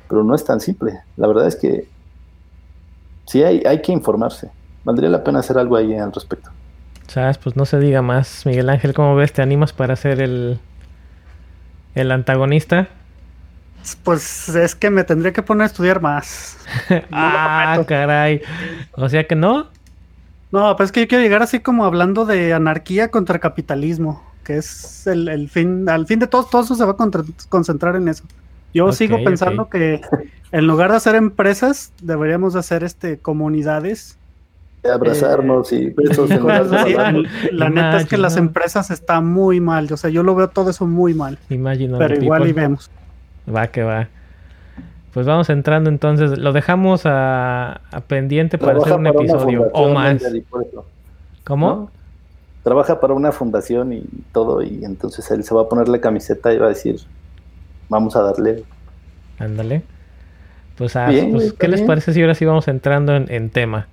Pero 0.08 0.24
no 0.24 0.34
es 0.34 0.44
tan 0.44 0.60
simple. 0.60 1.00
La 1.16 1.26
verdad 1.28 1.46
es 1.46 1.56
que 1.56 1.88
sí 3.26 3.42
hay, 3.42 3.62
hay 3.64 3.80
que 3.82 3.92
informarse. 3.92 4.50
Valdría 4.84 5.08
la 5.10 5.22
pena 5.24 5.40
hacer 5.40 5.58
algo 5.58 5.76
ahí 5.76 5.94
al 5.96 6.12
respecto. 6.12 6.50
¿Sabes? 7.06 7.38
Pues 7.38 7.56
no 7.56 7.64
se 7.64 7.78
diga 7.78 8.02
más. 8.02 8.44
Miguel 8.46 8.68
Ángel, 8.68 8.94
¿cómo 8.94 9.14
ves? 9.16 9.32
¿Te 9.32 9.42
animas 9.42 9.72
para 9.72 9.96
ser 9.96 10.20
el, 10.20 10.58
el 11.94 12.10
antagonista? 12.12 12.88
Pues 14.04 14.48
es 14.50 14.74
que 14.74 14.90
me 14.90 15.04
tendría 15.04 15.32
que 15.32 15.42
poner 15.42 15.62
a 15.62 15.66
estudiar 15.66 16.00
más. 16.02 16.58
ah, 17.12 17.82
caray. 17.86 18.42
O 18.92 19.08
sea 19.08 19.26
que 19.26 19.34
no. 19.34 19.68
No, 20.50 20.76
pues 20.76 20.88
es 20.88 20.92
que 20.92 21.00
yo 21.00 21.08
quiero 21.08 21.22
llegar 21.22 21.42
así 21.42 21.60
como 21.60 21.84
hablando 21.84 22.24
de 22.24 22.52
anarquía 22.54 23.10
contra 23.10 23.38
capitalismo, 23.38 24.22
que 24.44 24.56
es 24.58 25.06
el, 25.06 25.28
el 25.28 25.48
fin, 25.48 25.88
al 25.88 26.06
fin 26.06 26.18
de 26.18 26.26
todo, 26.26 26.44
todo 26.44 26.62
eso 26.62 26.74
se 26.74 26.84
va 26.84 26.92
a 26.92 26.96
contra- 26.96 27.22
concentrar 27.48 27.96
en 27.96 28.08
eso. 28.08 28.24
Yo 28.74 28.90
sigo 28.92 29.22
pensando 29.24 29.68
que 29.70 30.00
en 30.52 30.66
lugar 30.66 30.90
de 30.90 30.96
hacer 30.96 31.14
empresas, 31.14 31.92
deberíamos 32.02 32.54
de 32.54 32.60
hacer 32.60 32.82
este 32.84 33.18
comunidades. 33.18 34.17
Abrazarnos 34.88 35.72
y 35.72 35.90
besos 35.90 36.30
en 36.30 36.46
de 36.46 36.52
así. 36.52 36.74
abrazarnos. 36.74 37.26
La 37.52 37.68
neta 37.70 38.00
es 38.00 38.06
que 38.06 38.18
las 38.18 38.36
empresas 38.36 38.90
están 38.90 39.26
muy 39.26 39.60
mal, 39.60 39.92
o 39.92 39.96
sea, 39.96 40.10
yo 40.10 40.22
lo 40.22 40.34
veo 40.34 40.48
todo 40.48 40.70
eso 40.70 40.86
muy 40.86 41.14
mal, 41.14 41.38
Imagine 41.50 41.96
pero 41.98 42.14
igual 42.22 42.48
y 42.48 42.52
vemos. 42.52 42.90
Va 43.54 43.68
que 43.68 43.82
va. 43.82 44.08
Pues 45.12 45.26
vamos 45.26 45.48
entrando 45.50 45.90
entonces. 45.90 46.38
Lo 46.38 46.52
dejamos 46.52 47.06
a, 47.06 47.80
a 47.90 48.00
pendiente 48.06 48.58
para 48.58 48.72
Trabaja 48.72 48.94
hacer 48.94 48.98
un 49.00 49.12
para 49.12 49.24
episodio 49.24 49.70
o 49.72 49.88
más. 49.92 50.22
¿Cómo? 51.44 51.68
¿no? 51.68 51.90
Trabaja 52.62 53.00
para 53.00 53.14
una 53.14 53.32
fundación 53.32 53.92
y 53.92 54.04
todo, 54.32 54.62
y 54.62 54.84
entonces 54.84 55.30
él 55.30 55.42
se 55.44 55.54
va 55.54 55.62
a 55.62 55.68
poner 55.68 55.88
la 55.88 56.00
camiseta 56.00 56.52
y 56.52 56.58
va 56.58 56.66
a 56.66 56.70
decir, 56.70 57.00
vamos 57.88 58.14
a 58.16 58.22
darle. 58.22 58.64
Ándale. 59.38 59.82
Pues, 60.76 60.94
ah, 60.94 61.08
Bien, 61.08 61.32
pues, 61.32 61.52
¿qué 61.54 61.66
está 61.66 61.68
les 61.68 61.82
parece 61.82 62.12
si 62.12 62.20
ahora 62.20 62.34
sí 62.34 62.44
vamos 62.44 62.68
entrando 62.68 63.16
en, 63.16 63.30
en 63.32 63.50
tema? 63.50 63.88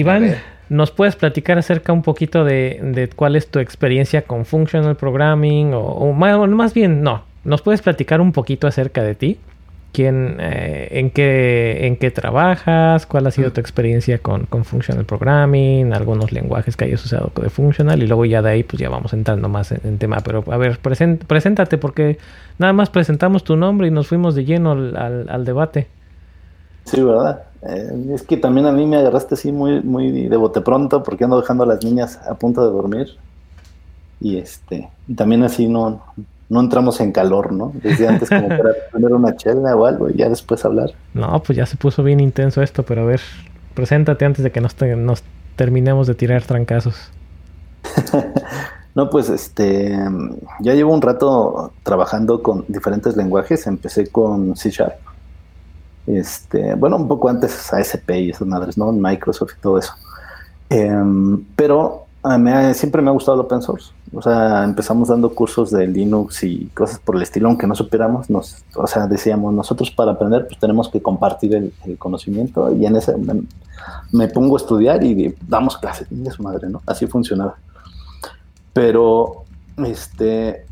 Iván. 0.00 0.36
¿nos 0.68 0.90
puedes 0.90 1.16
platicar 1.16 1.58
acerca 1.58 1.92
un 1.92 2.02
poquito 2.02 2.44
de, 2.44 2.80
de 2.82 3.08
cuál 3.08 3.36
es 3.36 3.48
tu 3.48 3.60
experiencia 3.60 4.22
con 4.22 4.44
Functional 4.44 4.96
Programming? 4.96 5.74
O, 5.74 5.80
o 5.80 6.12
más, 6.12 6.74
bien, 6.74 7.02
no, 7.02 7.22
¿nos 7.44 7.62
puedes 7.62 7.82
platicar 7.82 8.20
un 8.20 8.32
poquito 8.32 8.66
acerca 8.66 9.02
de 9.02 9.14
ti? 9.14 9.38
quién, 9.92 10.36
eh, 10.40 10.88
en, 10.90 11.08
qué, 11.10 11.86
en 11.86 11.96
qué 11.96 12.10
trabajas, 12.10 13.06
cuál 13.06 13.26
ha 13.28 13.30
sido 13.30 13.50
tu 13.54 13.62
experiencia 13.62 14.18
con, 14.18 14.44
con 14.44 14.66
Functional 14.66 15.06
Programming, 15.06 15.94
algunos 15.94 16.32
lenguajes 16.32 16.76
que 16.76 16.84
hayas 16.84 17.02
usado 17.02 17.32
de 17.40 17.48
Functional 17.48 18.02
y 18.02 18.06
luego 18.06 18.26
ya 18.26 18.42
de 18.42 18.50
ahí 18.50 18.62
pues 18.62 18.78
ya 18.78 18.90
vamos 18.90 19.14
entrando 19.14 19.48
más 19.48 19.72
en, 19.72 19.96
tema. 19.96 20.18
Pero 20.22 20.44
a 20.48 20.58
ver, 20.58 20.78
preséntate 20.80 21.78
porque 21.78 22.18
nada 22.58 22.74
más 22.74 22.90
presentamos 22.90 23.42
tu 23.42 23.56
nombre 23.56 23.86
y 23.86 23.90
nos 23.90 24.08
fuimos 24.08 24.34
de 24.34 24.44
lleno 24.44 24.72
al, 24.72 25.26
al, 25.30 25.44
debate. 25.46 25.86
Sí, 26.84 27.02
¿verdad? 27.02 27.45
Eh, 27.62 28.12
es 28.14 28.22
que 28.22 28.36
también 28.36 28.66
a 28.66 28.72
mí 28.72 28.86
me 28.86 28.96
agarraste 28.96 29.34
así 29.34 29.52
muy, 29.52 29.80
muy 29.82 30.28
de 30.28 30.36
bote 30.36 30.60
pronto 30.60 31.02
porque 31.02 31.24
ando 31.24 31.40
dejando 31.40 31.64
a 31.64 31.66
las 31.66 31.84
niñas 31.84 32.18
a 32.28 32.34
punto 32.34 32.64
de 32.64 32.72
dormir. 32.72 33.16
Y 34.20 34.38
este, 34.38 34.88
y 35.06 35.14
también 35.14 35.42
así 35.42 35.68
no, 35.68 36.02
no 36.48 36.60
entramos 36.60 37.00
en 37.00 37.12
calor, 37.12 37.52
¿no? 37.52 37.72
Desde 37.82 38.08
antes 38.08 38.28
como 38.28 38.48
para 38.48 38.72
poner 38.92 39.12
una 39.12 39.36
chela 39.36 39.74
o 39.76 39.84
algo 39.84 40.08
y 40.10 40.14
ya 40.14 40.28
después 40.28 40.64
hablar. 40.64 40.90
No, 41.14 41.42
pues 41.42 41.56
ya 41.56 41.66
se 41.66 41.76
puso 41.76 42.02
bien 42.02 42.20
intenso 42.20 42.62
esto, 42.62 42.84
pero 42.84 43.02
a 43.02 43.06
ver, 43.06 43.20
preséntate 43.74 44.24
antes 44.24 44.42
de 44.42 44.52
que 44.52 44.60
nos, 44.60 44.74
nos 44.96 45.22
terminemos 45.56 46.06
de 46.06 46.14
tirar 46.14 46.42
trancazos. 46.42 47.10
no, 48.94 49.10
pues 49.10 49.28
este, 49.28 49.98
ya 50.60 50.74
llevo 50.74 50.94
un 50.94 51.02
rato 51.02 51.72
trabajando 51.82 52.42
con 52.42 52.64
diferentes 52.68 53.16
lenguajes, 53.16 53.66
empecé 53.66 54.06
con 54.08 54.56
C 54.56 54.70
Sharp. 54.70 54.98
Este, 56.06 56.74
bueno, 56.74 56.96
un 56.96 57.08
poco 57.08 57.28
antes 57.28 57.72
ASP 57.72 58.10
y 58.10 58.30
esas 58.30 58.46
madres, 58.46 58.78
¿no? 58.78 58.92
Microsoft 58.92 59.54
y 59.58 59.60
todo 59.60 59.78
eso. 59.78 59.92
Em, 60.70 61.44
pero 61.56 62.06
siempre 62.74 63.02
me 63.02 63.10
ha 63.10 63.12
gustado 63.12 63.36
el 63.36 63.46
open 63.46 63.62
source. 63.62 63.92
O 64.12 64.22
sea, 64.22 64.64
empezamos 64.64 65.08
dando 65.08 65.34
cursos 65.34 65.70
de 65.70 65.86
Linux 65.86 66.42
y 66.44 66.66
cosas 66.68 66.98
por 66.98 67.16
el 67.16 67.22
estilo, 67.22 67.48
aunque 67.48 67.66
no 67.66 67.74
supiéramos, 67.74 68.26
o 68.30 68.86
sea, 68.86 69.06
decíamos, 69.06 69.52
nosotros 69.52 69.90
para 69.90 70.12
aprender 70.12 70.46
pues 70.46 70.58
tenemos 70.58 70.88
que 70.88 71.02
compartir 71.02 71.54
el, 71.54 71.98
conocimiento 71.98 72.74
y 72.74 72.86
en 72.86 72.96
ese 72.96 73.14
me, 74.12 74.28
pongo 74.28 74.56
a 74.56 74.60
estudiar 74.60 75.02
y 75.04 75.34
damos 75.46 75.76
clases, 75.76 76.06
de 76.10 76.30
su 76.30 76.42
madre, 76.42 76.68
¿no? 76.68 76.82
Así 76.86 77.06
funcionaba. 77.06 77.56
Pero, 78.72 79.44
este, 79.84 80.66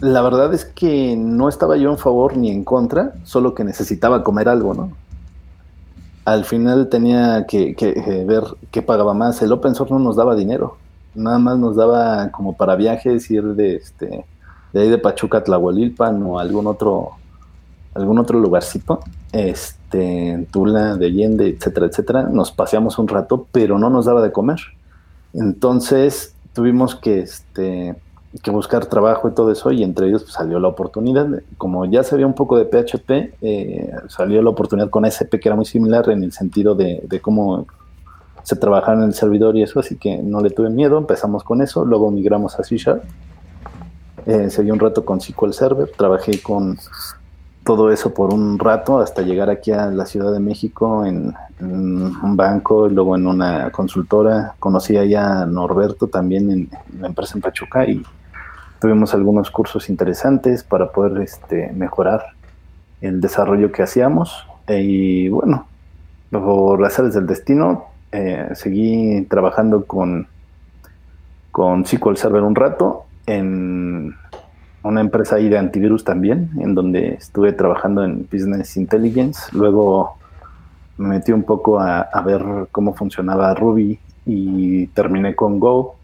la 0.00 0.22
verdad 0.22 0.52
es 0.52 0.64
que 0.64 1.16
no 1.16 1.48
estaba 1.48 1.76
yo 1.76 1.90
en 1.90 1.98
favor 1.98 2.36
ni 2.36 2.50
en 2.50 2.64
contra, 2.64 3.14
solo 3.24 3.54
que 3.54 3.64
necesitaba 3.64 4.22
comer 4.22 4.48
algo, 4.48 4.74
¿no? 4.74 4.92
Al 6.24 6.44
final 6.44 6.88
tenía 6.88 7.46
que, 7.46 7.76
eh, 7.78 8.24
ver 8.26 8.42
qué 8.70 8.82
pagaba 8.82 9.14
más. 9.14 9.40
El 9.42 9.52
open 9.52 9.74
source 9.74 9.94
no 9.94 10.00
nos 10.00 10.16
daba 10.16 10.34
dinero 10.34 10.76
nada 11.16 11.38
más 11.38 11.58
nos 11.58 11.76
daba 11.76 12.30
como 12.30 12.56
para 12.56 12.76
viajes 12.76 13.30
ir 13.30 13.42
de 13.42 13.76
este 13.76 14.24
de 14.72 14.80
ahí 14.80 14.88
de 14.90 14.98
Pachuca 14.98 15.38
a 15.38 15.44
Tlahualilpan 15.44 16.22
o 16.22 16.38
algún 16.38 16.66
otro 16.66 17.12
algún 17.94 18.18
otro 18.18 18.38
lugarcito, 18.38 19.00
este, 19.32 20.46
Tula, 20.50 20.96
de 20.96 21.06
Allende, 21.06 21.48
etcétera, 21.48 21.86
etcétera, 21.86 22.22
nos 22.24 22.52
paseamos 22.52 22.98
un 22.98 23.08
rato, 23.08 23.46
pero 23.52 23.78
no 23.78 23.88
nos 23.88 24.04
daba 24.04 24.20
de 24.20 24.32
comer. 24.32 24.60
Entonces 25.32 26.34
tuvimos 26.52 26.94
que, 26.94 27.20
este, 27.20 27.96
que 28.42 28.50
buscar 28.50 28.86
trabajo 28.86 29.28
y 29.28 29.32
todo 29.32 29.50
eso, 29.50 29.70
y 29.72 29.82
entre 29.82 30.08
ellos 30.08 30.22
pues, 30.22 30.34
salió 30.34 30.58
la 30.58 30.68
oportunidad. 30.68 31.28
Como 31.58 31.84
ya 31.86 32.02
sabía 32.02 32.26
un 32.26 32.34
poco 32.34 32.58
de 32.58 32.64
PHP, 32.64 33.34
eh, 33.42 33.92
salió 34.08 34.42
la 34.42 34.50
oportunidad 34.50 34.90
con 34.90 35.04
SP, 35.04 35.40
que 35.40 35.48
era 35.48 35.56
muy 35.56 35.64
similar 35.64 36.08
en 36.10 36.22
el 36.22 36.32
sentido 36.32 36.74
de, 36.74 37.20
cómo 37.22 37.66
se 38.42 38.56
trabajaba 38.56 38.98
en 38.98 39.04
el 39.04 39.14
servidor 39.14 39.56
y 39.56 39.62
eso, 39.62 39.80
así 39.80 39.96
que 39.96 40.18
no 40.18 40.40
le 40.40 40.50
tuve 40.50 40.70
miedo, 40.70 40.98
empezamos 40.98 41.42
con 41.42 41.62
eso, 41.62 41.84
luego 41.84 42.10
migramos 42.10 42.58
a 42.58 42.62
C 42.62 42.76
Sharp, 42.76 43.02
eh, 44.26 44.50
seguí 44.50 44.70
un 44.70 44.78
rato 44.78 45.04
con 45.04 45.20
SQL 45.20 45.52
Server, 45.52 45.90
trabajé 45.96 46.40
con 46.40 46.78
todo 47.66 47.90
eso 47.90 48.14
por 48.14 48.32
un 48.32 48.60
rato 48.60 49.00
hasta 49.00 49.22
llegar 49.22 49.50
aquí 49.50 49.72
a 49.72 49.86
la 49.86 50.06
Ciudad 50.06 50.32
de 50.32 50.38
México 50.38 51.04
en, 51.04 51.34
un 51.58 52.36
banco 52.36 52.86
y 52.86 52.92
luego 52.92 53.16
en 53.16 53.26
una 53.26 53.70
consultora. 53.70 54.54
Conocí 54.58 54.96
allá 54.96 55.42
a 55.42 55.46
Norberto 55.46 56.06
también 56.06 56.50
en, 56.50 56.70
la 57.00 57.08
empresa 57.08 57.32
en 57.34 57.40
Pachuca 57.40 57.86
y 57.86 58.02
tuvimos 58.80 59.14
algunos 59.14 59.50
cursos 59.50 59.88
interesantes 59.88 60.64
para 60.64 60.90
poder 60.92 61.22
este, 61.22 61.72
mejorar 61.72 62.22
el 63.00 63.20
desarrollo 63.20 63.72
que 63.72 63.82
hacíamos. 63.82 64.46
Y 64.68 65.28
bueno, 65.28 65.66
por 66.30 66.80
las 66.80 66.96
del 67.14 67.26
destino 67.26 67.86
eh, 68.12 68.50
seguí 68.54 69.22
trabajando 69.28 69.84
con, 69.84 70.26
con 71.52 71.84
SQL 71.84 72.16
Server 72.16 72.42
un 72.42 72.54
rato 72.54 73.06
en 73.26 74.14
una 74.82 75.00
empresa 75.00 75.36
ahí 75.36 75.48
de 75.48 75.58
antivirus 75.58 76.04
también, 76.04 76.50
en 76.60 76.74
donde 76.74 77.14
estuve 77.14 77.52
trabajando 77.52 78.04
en 78.04 78.28
Business 78.30 78.76
Intelligence. 78.76 79.40
Luego 79.52 80.16
me 80.98 81.08
metí 81.08 81.32
un 81.32 81.42
poco 81.42 81.80
a, 81.80 82.08
ver 82.24 82.42
cómo 82.70 82.94
funcionaba 82.94 83.54
Ruby 83.54 83.98
y 84.24 84.86
terminé 84.88 85.34
con 85.34 85.58
Go. 85.58 85.96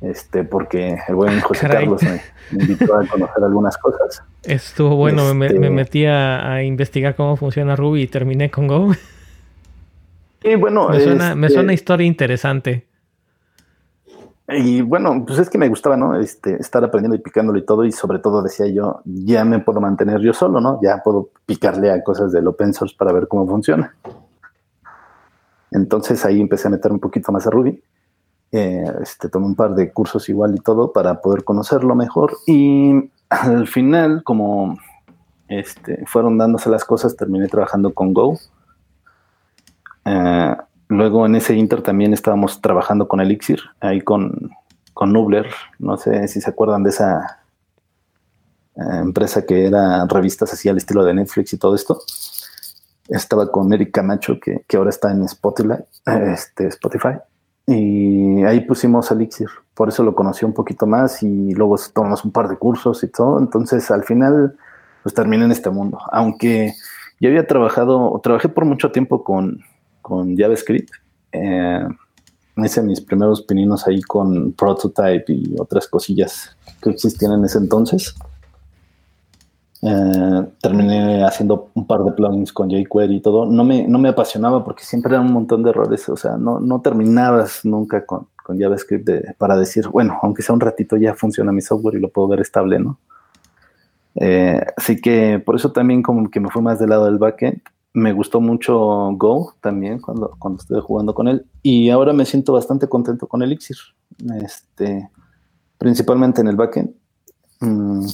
Este, 0.00 0.44
porque 0.44 0.96
el 1.08 1.14
buen 1.14 1.40
José 1.40 1.68
Carlos 1.68 2.02
me, 2.02 2.20
invitó 2.52 2.94
a 2.94 3.06
conocer 3.06 3.42
algunas 3.42 3.76
cosas. 3.78 4.22
Estuvo 4.44 4.94
bueno, 4.94 5.24
me, 5.34 5.34
me, 5.34 5.46
este 5.46 5.70
metí 5.70 6.06
a 6.06 6.62
investigar 6.62 7.16
cómo 7.16 7.36
funciona 7.36 7.74
Ruby 7.74 8.02
y 8.02 8.06
terminé 8.06 8.50
con 8.50 8.68
Go. 8.68 8.92
Y 10.42 10.54
bueno, 10.54 10.88
me 10.88 11.00
suena, 11.00 11.34
me 11.34 11.48
suena 11.48 11.72
este, 11.72 11.74
historia 11.74 12.06
interesante. 12.06 12.86
Y 14.48 14.80
bueno, 14.80 15.24
pues 15.26 15.38
es 15.40 15.50
que 15.50 15.58
me 15.58 15.68
gustaba, 15.68 15.96
¿no? 15.96 16.18
Este, 16.18 16.54
estar 16.54 16.82
aprendiendo 16.82 17.16
y 17.16 17.18
picándolo 17.18 17.58
y 17.58 17.66
todo, 17.66 17.84
y 17.84 17.92
sobre 17.92 18.18
todo 18.18 18.42
decía 18.42 18.66
yo, 18.66 19.02
ya 19.04 19.44
me 19.44 19.58
puedo 19.58 19.80
mantener 19.80 20.20
yo 20.20 20.32
solo, 20.32 20.60
¿no? 20.60 20.80
Ya 20.82 21.02
puedo 21.02 21.30
picarle 21.44 21.90
a 21.90 22.02
cosas 22.02 22.32
del 22.32 22.46
open 22.46 22.72
source 22.72 22.94
para 22.96 23.12
ver 23.12 23.28
cómo 23.28 23.46
funciona. 23.46 23.94
Entonces 25.70 26.24
ahí 26.24 26.40
empecé 26.40 26.68
a 26.68 26.70
meter 26.70 26.92
un 26.92 26.98
poquito 26.98 27.30
más 27.30 27.46
a 27.46 27.50
Ruby. 27.50 27.82
Eh, 28.52 28.84
este, 29.02 29.28
tomé 29.28 29.46
un 29.46 29.54
par 29.54 29.74
de 29.74 29.92
cursos 29.92 30.28
igual 30.28 30.54
y 30.54 30.60
todo 30.60 30.92
para 30.92 31.20
poder 31.20 31.44
conocerlo 31.44 31.94
mejor. 31.94 32.36
Y 32.46 33.10
al 33.28 33.66
final, 33.66 34.22
como 34.24 34.78
este, 35.48 36.04
fueron 36.06 36.38
dándose 36.38 36.70
las 36.70 36.84
cosas, 36.84 37.16
terminé 37.16 37.48
trabajando 37.48 37.92
con 37.94 38.14
Go 38.14 38.38
eh, 40.08 40.56
luego 40.88 41.26
en 41.26 41.34
ese 41.34 41.54
Inter 41.54 41.82
también 41.82 42.14
estábamos 42.14 42.60
trabajando 42.60 43.08
con 43.08 43.20
Elixir, 43.20 43.60
ahí 43.80 44.00
con, 44.00 44.50
con 44.94 45.12
Nubler. 45.12 45.46
No 45.78 45.96
sé 45.96 46.28
si 46.28 46.40
se 46.40 46.50
acuerdan 46.50 46.82
de 46.82 46.90
esa 46.90 47.40
eh, 48.76 48.98
empresa 49.00 49.44
que 49.44 49.66
era 49.66 50.06
revistas 50.06 50.52
así 50.52 50.68
al 50.68 50.78
estilo 50.78 51.04
de 51.04 51.14
Netflix 51.14 51.52
y 51.52 51.58
todo 51.58 51.74
esto. 51.74 52.00
Estaba 53.08 53.50
con 53.50 53.72
Eric 53.72 53.92
Camacho, 53.92 54.38
que, 54.40 54.64
ahora 54.76 54.90
está 54.90 55.10
en 55.10 55.22
Spotify, 55.24 55.82
este, 56.06 56.68
Spotify. 56.68 57.18
Y 57.70 58.42
ahí 58.44 58.60
pusimos 58.60 59.10
Elixir. 59.10 59.48
Por 59.74 59.90
eso 59.90 60.02
lo 60.02 60.14
conocí 60.14 60.42
un 60.46 60.54
poquito 60.54 60.86
más 60.86 61.22
y 61.22 61.52
luego 61.52 61.76
tomamos 61.92 62.24
un 62.24 62.32
par 62.32 62.48
de 62.48 62.56
cursos 62.56 63.04
y 63.04 63.08
todo. 63.08 63.38
Entonces 63.38 63.90
al 63.90 64.04
final, 64.04 64.56
pues 65.02 65.14
terminé 65.14 65.44
en 65.44 65.52
este 65.52 65.68
mundo. 65.68 65.98
Aunque 66.10 66.72
yo 67.20 67.28
había 67.28 67.46
trabajado, 67.46 68.18
trabajé 68.22 68.48
por 68.48 68.64
mucho 68.64 68.90
tiempo 68.90 69.22
con, 69.22 69.60
con 70.00 70.34
JavaScript. 70.34 70.88
Eh, 71.32 71.86
hice 72.56 72.82
mis 72.82 73.02
primeros 73.02 73.42
pininos 73.42 73.86
ahí 73.86 74.00
con 74.00 74.52
Prototype 74.52 75.30
y 75.30 75.54
otras 75.58 75.86
cosillas 75.88 76.56
que 76.82 76.88
existían 76.88 77.32
en 77.32 77.44
ese 77.44 77.58
entonces. 77.58 78.14
Eh, 79.82 80.48
terminé 80.60 81.24
haciendo 81.24 81.70
un 81.74 81.86
par 81.86 82.02
de 82.04 82.12
plugins 82.12 82.52
con 82.52 82.68
jQuery 82.68 83.16
y 83.16 83.20
todo. 83.20 83.46
No 83.46 83.64
me, 83.64 83.86
no 83.86 83.98
me 83.98 84.08
apasionaba 84.08 84.64
porque 84.64 84.84
siempre 84.84 85.12
eran 85.12 85.26
un 85.26 85.32
montón 85.32 85.62
de 85.62 85.70
errores. 85.70 86.08
O 86.08 86.16
sea, 86.16 86.36
no, 86.36 86.60
no 86.60 86.80
terminabas 86.80 87.64
nunca 87.64 88.04
con, 88.04 88.28
con 88.44 88.58
JavaScript 88.58 89.08
para 89.38 89.56
decir, 89.56 89.88
bueno, 89.88 90.18
aunque 90.22 90.42
sea 90.42 90.54
un 90.54 90.60
ratito 90.60 90.96
ya 90.96 91.14
funciona 91.14 91.52
mi 91.52 91.60
software 91.60 91.96
y 91.96 92.00
lo 92.00 92.08
puedo 92.08 92.28
ver 92.28 92.40
estable, 92.40 92.78
¿no? 92.78 92.98
Eh, 94.16 94.60
así 94.76 95.00
que 95.00 95.38
por 95.38 95.54
eso 95.54 95.70
también 95.70 96.02
como 96.02 96.28
que 96.28 96.40
me 96.40 96.50
fui 96.50 96.60
más 96.60 96.80
del 96.80 96.90
lado 96.90 97.04
del 97.04 97.18
backend 97.18 97.60
me 97.98 98.12
gustó 98.12 98.40
mucho 98.40 98.74
Go 99.12 99.54
también 99.60 100.00
cuando, 100.00 100.34
cuando 100.38 100.60
estuve 100.60 100.80
jugando 100.80 101.14
con 101.14 101.28
él. 101.28 101.46
Y 101.62 101.90
ahora 101.90 102.12
me 102.12 102.24
siento 102.24 102.52
bastante 102.52 102.88
contento 102.88 103.26
con 103.26 103.42
Elixir. 103.42 103.76
Este, 104.42 105.10
principalmente 105.78 106.40
en 106.40 106.48
el 106.48 106.56
backend. 106.56 106.94
Mm, 107.60 108.06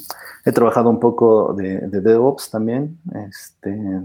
he 0.45 0.53
trabajado 0.53 0.90
un 0.90 1.01
poco 1.01 1.55
de, 1.55 1.80
DevOps 1.88 2.51
también. 2.51 2.99
Este, 3.28 4.03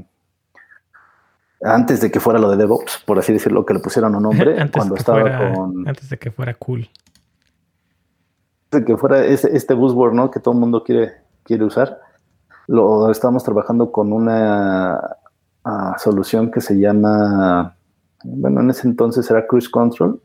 antes 1.62 2.02
de 2.02 2.12
que 2.12 2.20
fuera 2.20 2.40
lo 2.40 2.50
de 2.52 2.58
DevOps, 2.58 3.04
por 3.06 3.20
así 3.20 3.34
decirlo, 3.34 3.66
que 3.66 3.74
le 3.74 3.80
pusieran 3.80 4.16
un 4.16 4.24
nombre. 4.24 4.56
cuando 4.74 4.96
estaba 4.96 5.54
con. 5.54 5.88
Antes 5.88 6.10
de 6.10 6.18
que 6.18 6.32
fuera 6.32 6.54
cool. 6.56 6.90
Antes 8.66 8.82
de 8.82 8.86
que 8.86 8.98
fuera 8.98 9.26
este, 9.26 9.56
este 9.56 9.74
buzzword, 9.74 10.14
¿no? 10.14 10.32
Que 10.32 10.40
todo 10.40 10.54
el 10.54 10.60
mundo 10.60 10.84
quiere, 10.84 11.14
quiere 11.44 11.64
usar. 11.64 12.00
Lo 12.68 13.10
estábamos 13.10 13.44
trabajando 13.44 13.92
con 13.92 14.14
una 14.14 15.18
solución 15.98 16.52
que 16.52 16.62
se 16.62 16.80
llama, 16.80 17.76
bueno, 18.24 18.62
en 18.62 18.70
ese 18.70 18.88
entonces 18.88 19.30
era 19.30 19.46
Cruise 19.48 19.70
Control. 19.70 20.22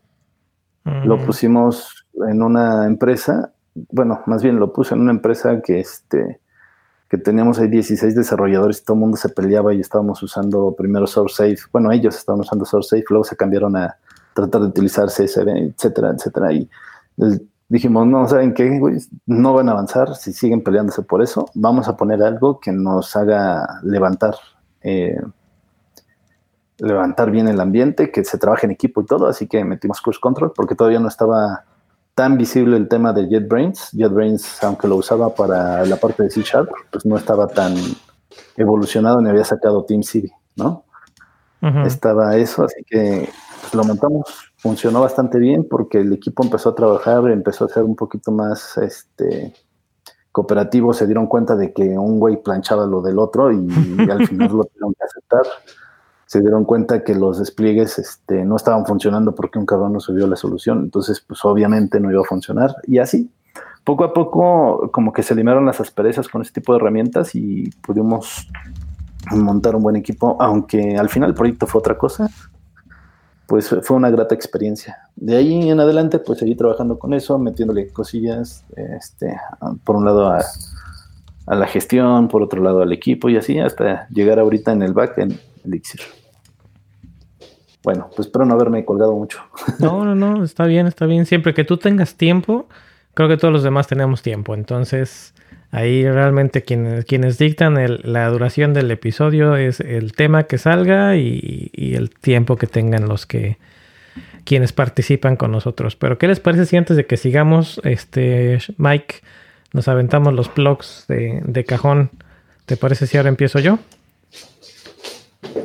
Lo 1.03 1.17
pusimos 1.25 2.05
en 2.27 2.43
una 2.43 2.85
empresa, 2.85 3.51
bueno, 3.75 4.21
más 4.25 4.41
bien 4.41 4.57
lo 4.59 4.73
puse 4.73 4.95
en 4.95 5.01
una 5.01 5.11
empresa 5.11 5.61
que 5.61 5.79
este 5.79 6.39
que 7.09 7.17
teníamos 7.17 7.59
ahí 7.59 7.67
16 7.67 8.15
desarrolladores 8.15 8.81
y 8.81 8.83
todo 8.83 8.95
el 8.95 9.01
mundo 9.01 9.17
se 9.17 9.29
peleaba 9.29 9.73
y 9.73 9.79
estábamos 9.79 10.23
usando 10.23 10.73
primero 10.75 11.05
SourceSafe. 11.05 11.69
Bueno, 11.71 11.91
ellos 11.91 12.15
estaban 12.15 12.41
usando 12.41 12.65
SourceSafe, 12.65 13.05
luego 13.09 13.23
se 13.23 13.35
cambiaron 13.35 13.75
a 13.75 13.95
tratar 14.33 14.61
de 14.61 14.67
utilizar 14.67 15.07
CSV, 15.07 15.47
etcétera, 15.49 16.09
etcétera. 16.09 16.51
Y 16.51 16.67
dijimos, 17.69 18.07
no, 18.07 18.27
¿saben 18.27 18.53
qué? 18.53 18.81
No 19.27 19.53
van 19.53 19.69
a 19.69 19.73
avanzar 19.73 20.15
si 20.15 20.33
siguen 20.33 20.63
peleándose 20.63 21.03
por 21.03 21.21
eso. 21.21 21.47
Vamos 21.53 21.87
a 21.87 21.95
poner 21.95 22.23
algo 22.23 22.59
que 22.59 22.71
nos 22.71 23.15
haga 23.15 23.81
levantar, 23.83 24.35
eh, 24.81 25.21
levantar 26.79 27.29
bien 27.29 27.47
el 27.47 27.61
ambiente, 27.61 28.11
que 28.11 28.25
se 28.25 28.39
trabaje 28.39 28.65
en 28.65 28.71
equipo 28.71 29.01
y 29.01 29.05
todo. 29.05 29.27
Así 29.27 29.47
que 29.47 29.63
metimos 29.63 30.01
Curse 30.01 30.19
Control 30.19 30.53
porque 30.55 30.75
todavía 30.75 30.99
no 30.99 31.07
estaba 31.07 31.65
tan 32.15 32.37
visible 32.37 32.77
el 32.77 32.87
tema 32.87 33.13
de 33.13 33.27
JetBrains. 33.27 33.91
JetBrains, 33.91 34.63
aunque 34.63 34.87
lo 34.87 34.95
usaba 34.95 35.35
para 35.35 35.85
la 35.85 35.97
parte 35.97 36.23
de 36.23 36.31
C 36.31 36.41
Sharp, 36.41 36.69
pues 36.91 37.05
no 37.05 37.17
estaba 37.17 37.47
tan 37.47 37.75
evolucionado 38.57 39.21
ni 39.21 39.29
había 39.29 39.45
sacado 39.45 39.85
TeamCity, 39.85 40.31
¿no? 40.55 40.83
Estaba 41.85 42.37
eso, 42.37 42.63
así 42.63 42.83
que 42.85 43.27
pues, 43.61 43.73
lo 43.73 43.83
montamos 43.83 44.53
funcionó 44.65 44.99
bastante 44.99 45.37
bien 45.37 45.67
porque 45.69 45.99
el 45.99 46.11
equipo 46.11 46.43
empezó 46.43 46.69
a 46.69 46.75
trabajar, 46.75 47.29
empezó 47.29 47.65
a 47.65 47.69
ser 47.69 47.83
un 47.83 47.95
poquito 47.95 48.31
más 48.31 48.79
este, 48.79 49.53
cooperativo, 50.31 50.91
se 50.91 51.05
dieron 51.05 51.27
cuenta 51.27 51.55
de 51.55 51.71
que 51.71 51.83
un 51.83 52.19
güey 52.19 52.41
planchaba 52.41 52.87
lo 52.87 52.99
del 53.03 53.19
otro 53.19 53.51
y, 53.51 53.57
al 54.09 54.27
final 54.27 54.49
lo 54.57 54.63
tuvieron 54.63 54.95
que 54.95 55.03
aceptar. 55.03 55.43
Se 56.35 56.41
dieron 56.41 56.65
cuenta 56.65 57.01
que 57.01 57.15
los 57.15 57.39
despliegues 57.39 57.97
este, 57.97 58.43
no 58.43 58.57
estaban 58.57 58.85
funcionando 58.85 59.33
porque 59.33 59.57
un 59.57 59.65
cabrón 59.65 59.93
no 59.93 60.01
subió 60.01 60.27
la 60.27 60.35
solución, 60.35 60.79
entonces 60.79 61.23
pues 61.25 61.45
obviamente 61.45 61.97
no 62.01 62.11
iba 62.11 62.19
a 62.19 62.25
funcionar 62.25 62.75
y 62.85 62.97
así. 62.97 63.31
Poco 63.85 64.03
a 64.03 64.11
poco 64.11 64.91
como 64.91 65.13
que 65.13 65.23
se 65.23 65.33
eliminaron 65.33 65.65
las 65.65 65.79
asperezas 65.79 66.27
con 66.27 66.41
este 66.41 66.59
tipo 66.59 66.73
de 66.73 66.79
herramientas 66.79 67.35
y 67.35 67.69
pudimos 67.81 68.49
montar 69.31 69.77
un 69.77 69.83
buen 69.83 69.95
equipo, 69.95 70.35
aunque 70.41 70.97
al 70.97 71.07
final 71.07 71.29
el 71.29 71.35
proyecto 71.35 71.67
fue 71.67 71.79
otra 71.79 71.97
cosa, 71.97 72.29
pues 73.47 73.73
fue 73.83 73.95
una 73.95 74.09
grata 74.09 74.35
experiencia. 74.35 74.97
De 75.15 75.37
ahí 75.37 75.69
en 75.69 75.79
adelante, 75.79 76.19
pues 76.19 76.39
seguí 76.39 76.55
trabajando 76.55 76.99
con 76.99 77.13
eso, 77.13 77.39
metiéndole 77.39 77.93
cosillas, 77.93 78.65
este, 78.75 79.39
por 79.85 79.95
un 79.95 80.03
lado 80.03 80.27
a, 80.27 80.43
la 81.55 81.67
gestión, 81.67 82.27
por 82.27 82.43
otro 82.43 82.61
lado 82.61 82.81
al 82.81 82.91
equipo 82.91 83.29
y 83.29 83.37
así 83.37 83.57
hasta 83.57 84.09
llegar 84.09 84.37
ahorita 84.37 84.73
en 84.73 84.81
el 84.81 84.91
back 84.91 85.17
en 85.19 85.39
Elixir. 85.63 86.01
Bueno, 87.85 88.09
pues 88.13 88.27
espero 88.27 88.45
no 88.45 88.55
haberme 88.55 88.83
colgado 88.83 89.13
mucho. 89.13 89.39
No, 89.79 90.03
no, 90.03 90.15
no, 90.15 90.43
está 90.43 90.65
bien, 90.65 90.87
está 90.87 91.05
bien. 91.05 91.25
Siempre 91.25 91.53
que 91.53 91.63
tú 91.63 91.77
tengas 91.77 92.15
tiempo, 92.15 92.67
creo 93.13 93.29
que 93.29 93.37
todos 93.37 93.53
los 93.53 93.63
demás 93.63 93.87
tenemos 93.87 94.21
tiempo. 94.21 94.53
Entonces, 94.55 95.33
Ahí 95.75 96.09
realmente 96.09 96.63
quienes, 96.63 97.03
quienes 97.03 97.37
dictan 97.37 97.75
la 98.03 98.29
duración 98.29 98.73
del 98.73 98.89
episodio 98.91 99.57
es 99.57 99.81
el 99.81 100.13
tema 100.13 100.43
que 100.43 100.57
salga 100.57 101.17
y, 101.17 101.69
el 101.73 102.11
tiempo 102.11 102.55
que 102.55 102.65
tengan 102.65 103.09
los 103.09 103.25
que 103.25 103.57
quienes 104.45 104.71
participan 104.71 105.35
con 105.35 105.51
nosotros. 105.51 105.97
Pero 105.97 106.17
¿qué 106.17 106.29
les 106.29 106.39
parece 106.39 106.65
si 106.65 106.77
antes 106.77 106.95
de 106.95 107.05
que 107.05 107.17
sigamos, 107.17 107.81
este 107.83 108.59
Mike, 108.77 109.15
nos 109.73 109.89
aventamos 109.89 110.33
los 110.33 110.53
blogs 110.53 111.07
de, 111.09 111.41
de 111.43 111.65
cajón? 111.65 112.09
¿Te 112.65 112.77
parece 112.77 113.05
si 113.05 113.17
ahora 113.17 113.27
empiezo 113.27 113.59
yo? 113.59 113.77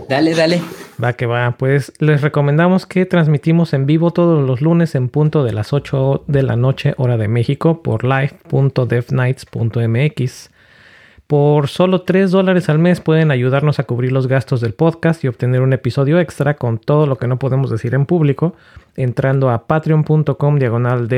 Dale, 0.08 0.34
dale. 0.34 0.60
Va 1.02 1.14
que 1.14 1.26
va. 1.26 1.52
Pues 1.52 1.92
les 1.98 2.20
recomendamos 2.20 2.84
que 2.86 3.06
transmitimos 3.06 3.72
en 3.72 3.86
vivo 3.86 4.10
todos 4.10 4.46
los 4.46 4.60
lunes 4.60 4.94
en 4.94 5.08
punto 5.08 5.42
de 5.44 5.52
las 5.52 5.72
8 5.72 6.24
de 6.26 6.42
la 6.42 6.56
noche, 6.56 6.94
hora 6.96 7.16
de 7.16 7.28
México, 7.28 7.82
por 7.82 8.04
live.devnights.mx. 8.04 10.50
Por 11.26 11.68
solo 11.68 12.02
3 12.02 12.30
dólares 12.32 12.68
al 12.68 12.80
mes 12.80 13.00
pueden 13.00 13.30
ayudarnos 13.30 13.78
a 13.78 13.84
cubrir 13.84 14.10
los 14.10 14.26
gastos 14.26 14.60
del 14.60 14.74
podcast 14.74 15.22
y 15.22 15.28
obtener 15.28 15.62
un 15.62 15.72
episodio 15.72 16.18
extra 16.18 16.54
con 16.54 16.78
todo 16.78 17.06
lo 17.06 17.18
que 17.18 17.28
no 17.28 17.38
podemos 17.38 17.70
decir 17.70 17.94
en 17.94 18.04
público, 18.04 18.56
entrando 18.96 19.48
a 19.48 19.68
patreon.com 19.68 20.58
diagonal 20.58 21.08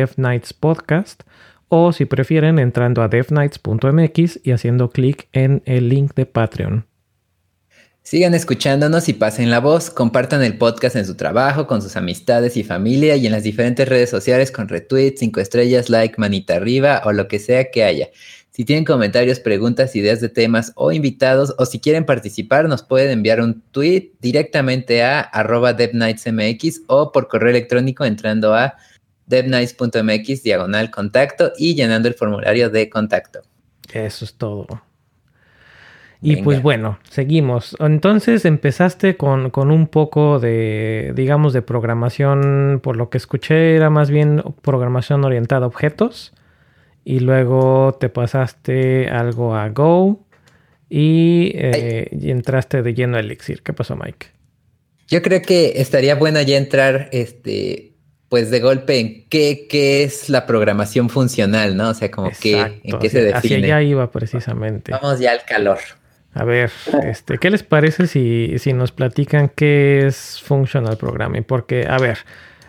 Podcast 0.61 1.23
o 1.69 1.93
si 1.93 2.05
prefieren 2.05 2.59
entrando 2.59 3.03
a 3.03 3.09
devnights.mx 3.09 4.41
y 4.45 4.51
haciendo 4.51 4.91
clic 4.91 5.29
en 5.33 5.63
el 5.65 5.89
link 5.89 6.13
de 6.15 6.27
Patreon. 6.27 6.92
Sigan 8.03 8.35
escuchándonos 8.35 9.09
y 9.09 9.13
pasen 9.13 9.51
la 9.51 9.61
voz. 9.61 9.89
Compartan 9.89 10.43
el 10.43 10.59
podcast 10.59 10.97
en 10.97 11.07
su 11.07 11.15
trabajo, 11.15 11.69
con 11.69 11.81
sus 11.81 11.97
amistades 11.97 12.57
y 12.57 12.65
familia 12.65 13.15
y 13.17 13.27
en 13.27 13.33
las 13.33 13.45
diferentes 13.45 13.89
redes 13.89 14.11
sociales 14.11 14.51
con 14.51 14.69
retweets, 14.69 15.21
5 15.21 15.41
estrellas, 15.41 15.89
like, 15.89 16.17
manita 16.19 16.57
arriba 16.57 17.03
o 17.05 17.13
lo 17.13 17.29
que 17.29 17.39
sea 17.39 17.71
que 17.71 17.85
haya. 17.85 18.09
Si 18.51 18.65
tienen 18.65 18.85
comentarios, 18.85 19.41
preguntas, 19.41 19.97
ideas 19.97 20.21
de 20.21 20.29
temas 20.29 20.73
o 20.75 20.93
invitados 20.93 21.55
o 21.59 21.65
si 21.65 21.79
quieren 21.79 22.05
participar, 22.05 22.69
nos 22.69 22.83
pueden 22.83 23.11
enviar 23.11 23.41
un 23.41 23.63
tweet 23.71 24.11
directamente 24.21 25.03
a 25.03 25.21
arroba 25.21 25.75
o 26.89 27.13
por 27.13 27.29
correo 27.29 27.51
electrónico 27.51 28.05
entrando 28.05 28.53
a 28.53 28.75
devnights.mx 29.27 30.43
diagonal 30.43 30.91
contacto 30.91 31.53
y 31.57 31.75
llenando 31.77 32.09
el 32.09 32.15
formulario 32.15 32.69
de 32.69 32.91
contacto. 32.91 33.41
Eso 33.93 34.25
es 34.25 34.35
todo. 34.35 34.83
Y 36.25 36.37
pues 36.37 36.63
bueno, 36.63 37.01
seguimos. 37.11 37.77
Entonces 37.81 38.45
empezaste 38.45 39.17
con, 39.17 39.51
un 39.57 39.87
poco 39.89 40.39
de, 40.39 41.13
digamos, 41.17 41.53
de 41.53 41.63
programación, 41.63 42.79
por 42.81 42.97
lo 42.97 43.11
que 43.11 43.19
escuché, 43.19 43.75
era 43.75 43.91
más 43.91 44.09
bien 44.09 44.43
programación 44.63 45.25
orientada 45.25 45.65
a 45.65 45.67
objetos. 45.67 46.33
Y 47.05 47.19
luego 47.19 47.97
te 47.99 48.09
pasaste 48.09 49.09
algo 49.09 49.57
a 49.57 49.69
Go 49.71 50.25
y, 50.89 51.51
eh, 51.57 52.09
entraste 52.13 52.83
de 52.83 52.95
lleno 52.95 53.17
a 53.17 53.21
Elixir. 53.21 53.63
¿Qué 53.63 53.73
pasó, 53.73 53.97
Mike? 53.97 54.29
Yo 55.09 55.23
creo 55.23 55.43
que 55.43 55.81
estaría 55.81 56.15
bueno 56.15 56.41
ya 56.41 56.57
entrar, 56.57 57.09
este, 57.11 57.95
pues 58.29 58.53
de 58.53 58.61
golpe 58.61 59.01
en 59.01 59.29
qué, 59.29 59.67
qué 59.69 60.05
es 60.05 60.29
la 60.29 60.47
programación 60.47 61.11
funcional, 61.11 61.77
¿no? 61.77 61.91
O 61.91 61.95
sea, 61.95 62.13
como 62.13 62.31
qué, 62.41 62.81
en 62.85 62.99
qué 63.01 63.11
se 63.11 63.25
define. 63.25 63.57
Hacia 63.57 63.57
allá 63.57 63.83
iba 63.83 64.11
precisamente. 64.13 64.93
Vamos 64.93 65.19
ya 65.19 65.33
al 65.33 65.45
calor. 65.45 65.79
A 66.35 66.45
ver, 66.45 66.71
este, 67.03 67.39
¿qué 67.39 67.51
les 67.51 67.63
parece 67.63 68.07
si, 68.07 68.55
si 68.59 68.73
nos 68.73 68.91
platican 68.91 69.51
qué 69.55 70.07
es 70.07 70.41
Functional 70.43 70.97
Programming? 70.97 71.45
Porque, 71.45 71.87
a 71.87 71.99
ver, 71.99 72.19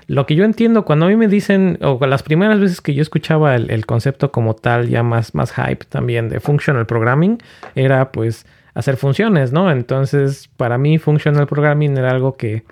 lo 0.07 0.25
que 0.25 0.35
yo 0.35 0.43
entiendo 0.43 0.83
cuando 0.83 1.05
a 1.05 1.09
mí 1.09 1.15
me 1.15 1.27
dicen, 1.27 1.79
o 1.81 2.05
las 2.05 2.23
primeras 2.23 2.59
veces 2.59 2.81
que 2.81 2.93
yo 2.93 3.01
escuchaba 3.01 3.55
el, 3.55 3.85
concepto 3.85 4.31
como 4.31 4.53
tal, 4.53 4.89
ya 4.89 5.01
más, 5.01 5.33
más 5.33 5.53
hype 5.53 5.85
también 5.85 6.27
de 6.27 6.39
Functional 6.39 6.85
Programming, 6.85 7.37
era 7.75 8.11
pues 8.11 8.45
hacer 8.73 8.97
funciones, 8.97 9.53
¿no? 9.53 9.71
Entonces, 9.71 10.49
para 10.57 10.77
mí 10.77 10.97
Functional 10.97 11.47
Programming 11.47 11.97
era 11.97 12.11
algo 12.11 12.35
que, 12.35 12.63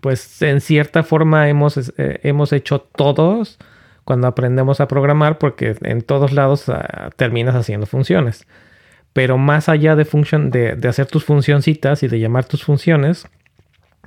pues, 0.00 0.40
en 0.40 0.60
cierta 0.60 1.02
forma 1.02 1.48
hemos, 1.48 1.92
eh, 1.98 2.20
hemos 2.22 2.54
hecho 2.54 2.80
todos 2.80 3.58
cuando 4.04 4.26
aprendemos 4.28 4.80
a 4.80 4.88
programar, 4.88 5.38
porque 5.38 5.76
en 5.82 6.00
todos 6.00 6.32
lados 6.32 6.68
ah, 6.68 7.10
terminas 7.16 7.54
haciendo 7.54 7.86
funciones. 7.86 8.46
Pero 9.12 9.38
más 9.38 9.68
allá 9.68 9.94
de, 9.96 10.04
función, 10.04 10.50
de, 10.50 10.78
hacer 10.88 11.06
tus 11.06 11.24
funcioncitas 11.24 12.02
y 12.02 12.08
de 12.08 12.18
llamar 12.18 12.46
tus 12.46 12.64
funciones, 12.64 13.26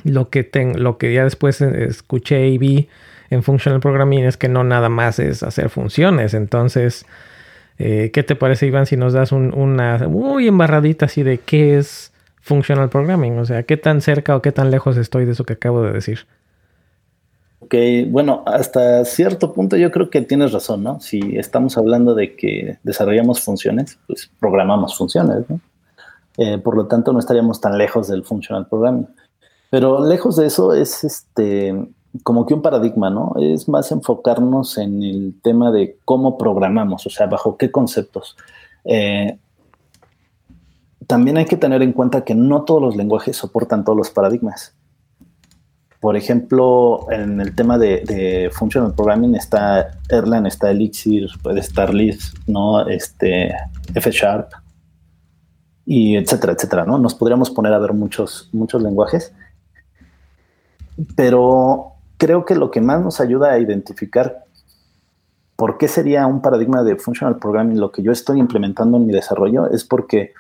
lo 0.04 0.30
que, 0.30 0.50
lo 0.76 0.98
que 0.98 1.14
ya 1.14 1.24
después 1.24 1.62
escuché 1.62 2.48
y 2.48 2.58
vi 2.58 2.90
en 3.30 3.44
Functional 3.44 3.80
Programming 3.80 4.26
es 4.26 4.38
que 4.38 4.50
no 4.50 4.64
nada 4.64 4.90
más 4.90 5.20
es 5.20 5.44
hacer 5.44 5.70
funciones. 5.70 6.34
Entonces, 6.34 7.06
eh, 7.78 8.12
¿qué 8.14 8.24
te 8.24 8.36
parece, 8.36 8.68
Iván, 8.68 8.86
si 8.86 8.98
nos 8.98 9.14
das 9.14 9.32
una 9.32 9.98
muy 10.08 10.48
embarradita 10.48 11.06
así 11.06 11.24
de 11.24 11.40
qué 11.40 11.78
es 11.78 12.12
Functional 12.42 12.90
Programming? 12.90 13.38
O 13.38 13.46
sea, 13.46 13.64
¿qué 13.64 13.78
tan 13.78 14.02
cerca 14.02 14.36
o 14.36 14.42
qué 14.42 14.52
tan 14.52 14.72
lejos 14.72 14.98
estoy 14.98 15.26
de 15.26 15.34
eso 15.34 15.44
que 15.44 15.54
acabo 15.54 15.84
de 15.84 15.92
decir? 15.92 16.26
Que 17.70 18.08
bueno, 18.10 18.44
hasta 18.46 19.04
cierto 19.06 19.54
punto 19.54 19.76
yo 19.78 19.92
creo 19.92 20.10
que 20.10 20.22
tienes 20.22 20.52
razón, 20.52 20.84
¿no? 20.84 21.00
Si 21.00 21.20
estamos 21.38 21.78
hablando 21.78 22.14
de 22.14 22.36
que 22.36 22.78
desarrollamos 22.84 23.42
funciones, 23.42 23.98
pues 24.08 24.30
programamos 24.40 24.96
funciones, 24.98 25.50
¿no? 25.50 25.60
Eh, 26.38 26.58
por 26.58 26.76
lo 26.76 26.88
tanto, 26.88 27.14
no 27.14 27.20
estaríamos 27.20 27.62
tan 27.62 27.78
lejos 27.78 28.08
del 28.08 28.24
functional 28.24 28.68
programming. 28.68 29.08
Pero 29.70 30.06
lejos 30.06 30.36
de 30.36 30.46
eso 30.46 30.74
es 30.74 31.04
este 31.04 31.74
como 32.24 32.46
que 32.46 32.54
un 32.54 32.62
paradigma, 32.62 33.10
¿no? 33.10 33.34
Es 33.40 33.68
más 33.68 33.92
enfocarnos 33.92 34.78
en 34.78 35.04
el 35.04 35.36
tema 35.42 35.72
de 35.72 35.98
cómo 36.06 36.38
programamos, 36.38 37.06
o 37.06 37.10
sea, 37.10 37.28
bajo 37.28 37.58
qué 37.58 37.72
conceptos. 37.72 38.38
Eh, 38.86 39.38
también 41.08 41.38
hay 41.38 41.46
que 41.46 41.58
tener 41.58 41.82
en 41.82 41.94
cuenta 41.94 42.24
que 42.24 42.36
no 42.36 42.64
todos 42.64 42.82
los 42.82 42.96
lenguajes 42.96 43.38
soportan 43.38 43.84
todos 43.84 43.98
los 43.98 44.10
paradigmas. 44.10 44.75
Por 46.06 46.16
ejemplo, 46.16 47.08
en 47.10 47.42
el 47.42 47.56
tema 47.56 47.80
de, 47.80 48.52
functional 48.54 48.94
programming 48.94 49.34
está 49.34 49.90
Erlang, 50.08 50.46
está 50.46 50.70
Elixir, 50.70 51.28
puede 51.42 51.62
estar 51.62 51.92
Lisp, 51.92 52.38
¿no? 52.46 52.88
Este, 52.88 53.56
F 53.96 54.12
Sharp, 54.12 54.52
y 55.84 56.16
etcétera, 56.16 56.54
etcétera, 56.54 56.86
¿no? 56.86 57.00
Nos 57.00 57.16
podríamos 57.16 57.50
poner 57.50 57.74
a 57.74 57.80
ver 57.80 57.94
muchos, 57.94 58.52
muchos 58.54 58.84
lenguajes, 58.84 59.34
pero 61.16 61.94
creo 62.18 62.46
que 62.46 62.54
lo 62.54 62.70
que 62.70 62.82
más 62.82 63.02
nos 63.02 63.20
ayuda 63.20 63.54
a 63.54 63.58
identificar 63.58 64.46
¿por 65.56 65.80
qué 65.80 65.88
sería 65.88 66.28
un 66.28 66.40
paradigma 66.40 66.84
de 66.84 66.98
functional 66.98 67.40
programming 67.40 67.80
lo 67.80 67.92
que 67.92 68.04
yo 68.04 68.12
estoy 68.12 68.38
implementando 68.38 68.98
en 68.98 69.08
mi 69.08 69.12
desarrollo? 69.12 69.72
Es 69.72 69.84
porque 69.84 70.34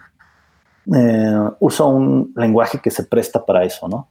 eh, 0.95 1.49
uso 1.59 1.87
un 1.87 2.33
lenguaje 2.35 2.77
que 2.77 2.91
se 2.91 3.05
presta 3.05 3.43
para 3.43 3.63
eso, 3.63 3.87
¿no? 3.87 4.09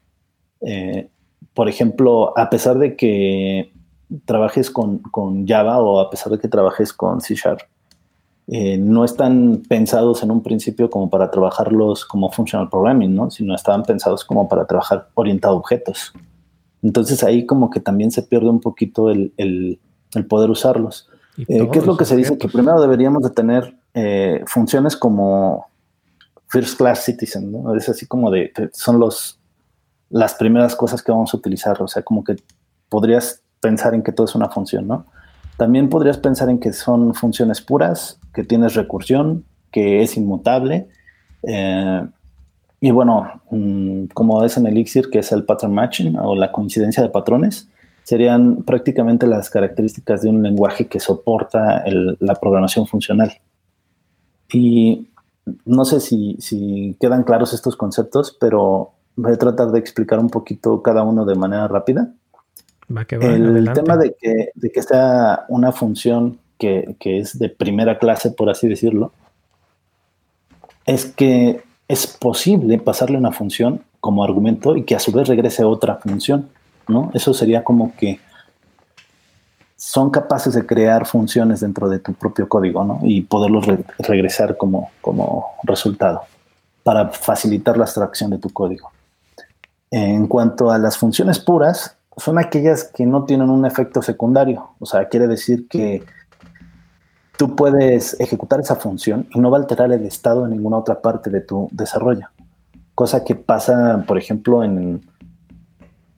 Eh, 0.61 1.11
por 1.55 1.69
ejemplo, 1.69 2.37
a 2.37 2.51
pesar 2.51 2.79
de 2.79 2.97
que 2.97 3.73
trabajes 4.25 4.71
con, 4.71 5.01
Java 5.47 5.79
o 5.79 6.01
a 6.01 6.11
pesar 6.11 6.33
de 6.33 6.39
que 6.39 6.49
trabajes 6.49 6.93
con 6.93 7.21
C 7.21 7.35
Sharp, 7.35 7.61
eh, 8.49 8.77
no 8.77 9.05
están 9.05 9.63
pensados 9.69 10.23
en 10.23 10.31
un 10.31 10.43
principio 10.43 10.91
como 10.91 11.09
para 11.09 11.31
trabajarlos 11.31 12.05
como 12.05 12.31
functional 12.31 12.69
programming, 12.69 13.15
¿no? 13.15 13.31
Sino 13.31 13.55
estaban 13.55 13.85
pensados 13.85 14.25
como 14.25 14.49
para 14.49 14.67
trabajar 14.67 15.09
orientado 15.15 15.55
a 15.55 15.59
objetos. 15.59 16.13
Entonces 16.83 17.25
ahí 17.25 17.47
como 17.47 17.71
que 17.71 17.81
también 17.81 18.11
se 18.11 18.23
pierde 18.23 18.51
un 18.51 18.61
poquito 18.61 19.11
el, 19.11 19.79
poder 20.29 20.51
usarlos. 20.51 21.09
Eh, 21.49 21.69
¿Qué 21.73 21.79
es 21.79 21.87
lo 21.87 21.97
que 21.97 22.05
se 22.05 22.17
dice? 22.17 22.37
Que 22.37 22.49
primero 22.49 22.81
deberíamos 22.81 23.23
de 23.23 23.31
tener 23.31 23.75
eh, 23.95 24.43
funciones 24.47 24.95
como 24.97 25.67
first 26.49 26.77
class 26.77 27.05
citizen, 27.05 27.51
¿no? 27.51 27.75
Es 27.75 27.89
así 27.89 28.07
como 28.07 28.31
de, 28.31 28.53
son 28.73 29.01
los, 29.01 29.41
las 30.11 30.35
primeras 30.35 30.77
cosas 30.77 31.03
que 31.03 31.13
vamos 31.13 31.35
a 31.35 31.37
utilizar, 31.37 31.81
o 31.83 31.89
sea, 31.89 32.03
como 32.03 32.25
que 32.25 32.37
podrías 32.89 33.43
pensar 33.61 33.95
en 33.95 34.03
que 34.03 34.13
todo 34.13 34.27
es 34.27 34.35
una 34.35 34.49
función, 34.49 34.87
¿no? 34.87 35.07
También 35.57 35.89
podrías 35.89 36.19
pensar 36.19 36.51
en 36.51 36.59
que 36.59 36.73
son 36.73 37.15
funciones 37.15 37.61
puras, 37.61 38.19
que 38.33 38.45
tienes 38.45 38.75
recursión, 38.75 39.45
que 39.71 40.03
es 40.03 40.17
inmutable. 40.17 40.89
Eh, 41.43 42.07
y 42.81 42.91
bueno, 42.91 43.43
mm, 43.51 44.07
como 44.15 44.45
es 44.45 44.57
en 44.57 44.67
Elixir, 44.67 45.11
que 45.11 45.21
es 45.21 45.33
el 45.33 45.45
pattern 45.45 45.73
matching 45.73 46.19
o 46.19 46.35
la 46.35 46.53
coincidencia 46.53 47.03
de 47.03 47.09
patrones, 47.09 47.69
serían 48.03 48.63
prácticamente 48.65 49.27
las 49.27 49.49
características 49.49 50.23
de 50.23 50.29
un 50.29 50.43
lenguaje 50.43 50.87
que 50.87 51.01
soporta 51.01 51.85
la 51.87 52.35
programación 52.35 52.87
funcional. 52.87 53.33
Y 54.53 55.09
no 55.65 55.85
sé 55.85 56.01
si, 56.01 56.37
si, 56.39 56.97
quedan 57.01 57.25
claros 57.25 57.55
estos 57.55 57.77
conceptos, 57.77 58.37
pero 58.39 58.93
voy 59.17 59.33
a 59.33 59.37
tratar 59.37 59.71
de 59.71 59.79
explicar 59.79 60.19
un 60.19 60.31
poquito 60.31 60.83
cada 60.83 61.03
uno 61.03 61.25
de 61.25 61.35
manera 61.35 61.69
rápida. 61.69 62.13
el 63.11 63.73
tema 63.73 63.97
de 63.97 64.15
que, 64.21 64.51
de 64.55 64.71
que 64.71 64.83
sea 64.83 65.45
una 65.49 65.73
función 65.73 66.39
que, 66.59 66.97
que 66.99 67.19
es 67.19 67.39
de 67.39 67.49
primera 67.49 67.99
clase, 67.99 68.31
por 68.31 68.51
así 68.51 68.69
decirlo, 68.69 69.13
es 70.87 71.07
que 71.07 71.63
es 71.89 72.07
posible 72.07 72.79
pasarle 72.79 73.19
una 73.19 73.33
función 73.33 73.83
como 74.01 74.25
argumento 74.25 74.77
y 74.77 74.85
que 74.85 74.95
a 74.95 74.99
su 74.99 75.13
vez 75.13 75.29
regrese 75.29 75.65
otra 75.65 75.97
función, 75.97 76.49
¿no? 76.89 77.11
Eso 77.15 77.33
sería 77.33 77.65
como 77.65 77.95
que 77.97 78.21
son 79.77 80.11
capaces 80.11 80.55
de 80.55 80.65
crear 80.65 81.07
funciones 81.07 81.61
dentro 81.61 81.89
de 81.89 81.99
tu 81.99 82.15
propio 82.15 82.49
código, 82.49 82.85
¿no? 82.85 83.01
Y 83.03 83.23
poderlos 83.23 83.67
regresar 83.99 84.57
como, 84.57 84.91
como 85.01 85.47
resultado 85.63 86.23
para 86.83 87.09
facilitar 87.09 87.77
la 87.77 87.85
abstracción 87.85 88.31
de 88.31 88.39
tu 88.39 88.51
código. 88.51 88.91
En 89.97 90.27
cuanto 90.27 90.73
a 90.73 90.79
las 90.79 90.99
funciones 90.99 91.39
puras, 91.39 91.97
son 92.17 92.37
aquellas 92.37 92.83
que 92.83 93.07
no 93.07 93.27
tienen 93.27 93.49
un 93.49 93.65
efecto 93.65 94.03
secundario. 94.03 94.71
O 94.81 94.87
sea, 94.87 95.09
quiere 95.09 95.29
decir 95.29 95.69
que 95.69 96.03
tú 97.39 97.55
puedes 97.55 98.19
ejecutar 98.19 98.59
esa 98.59 98.75
función 98.75 99.29
y 99.33 99.39
no 99.39 99.53
va 99.53 99.59
a 99.59 99.61
alterar 99.61 99.93
el 99.93 100.05
estado 100.05 100.47
en 100.47 100.51
ninguna 100.51 100.79
otra 100.79 101.01
parte 101.01 101.31
de 101.31 101.43
tu 101.43 101.69
desarrollo. 101.71 102.27
Cosa 102.97 103.23
que 103.23 103.37
pasa, 103.37 104.03
por 104.05 104.19
ejemplo, 104.19 104.65
en, 104.65 105.01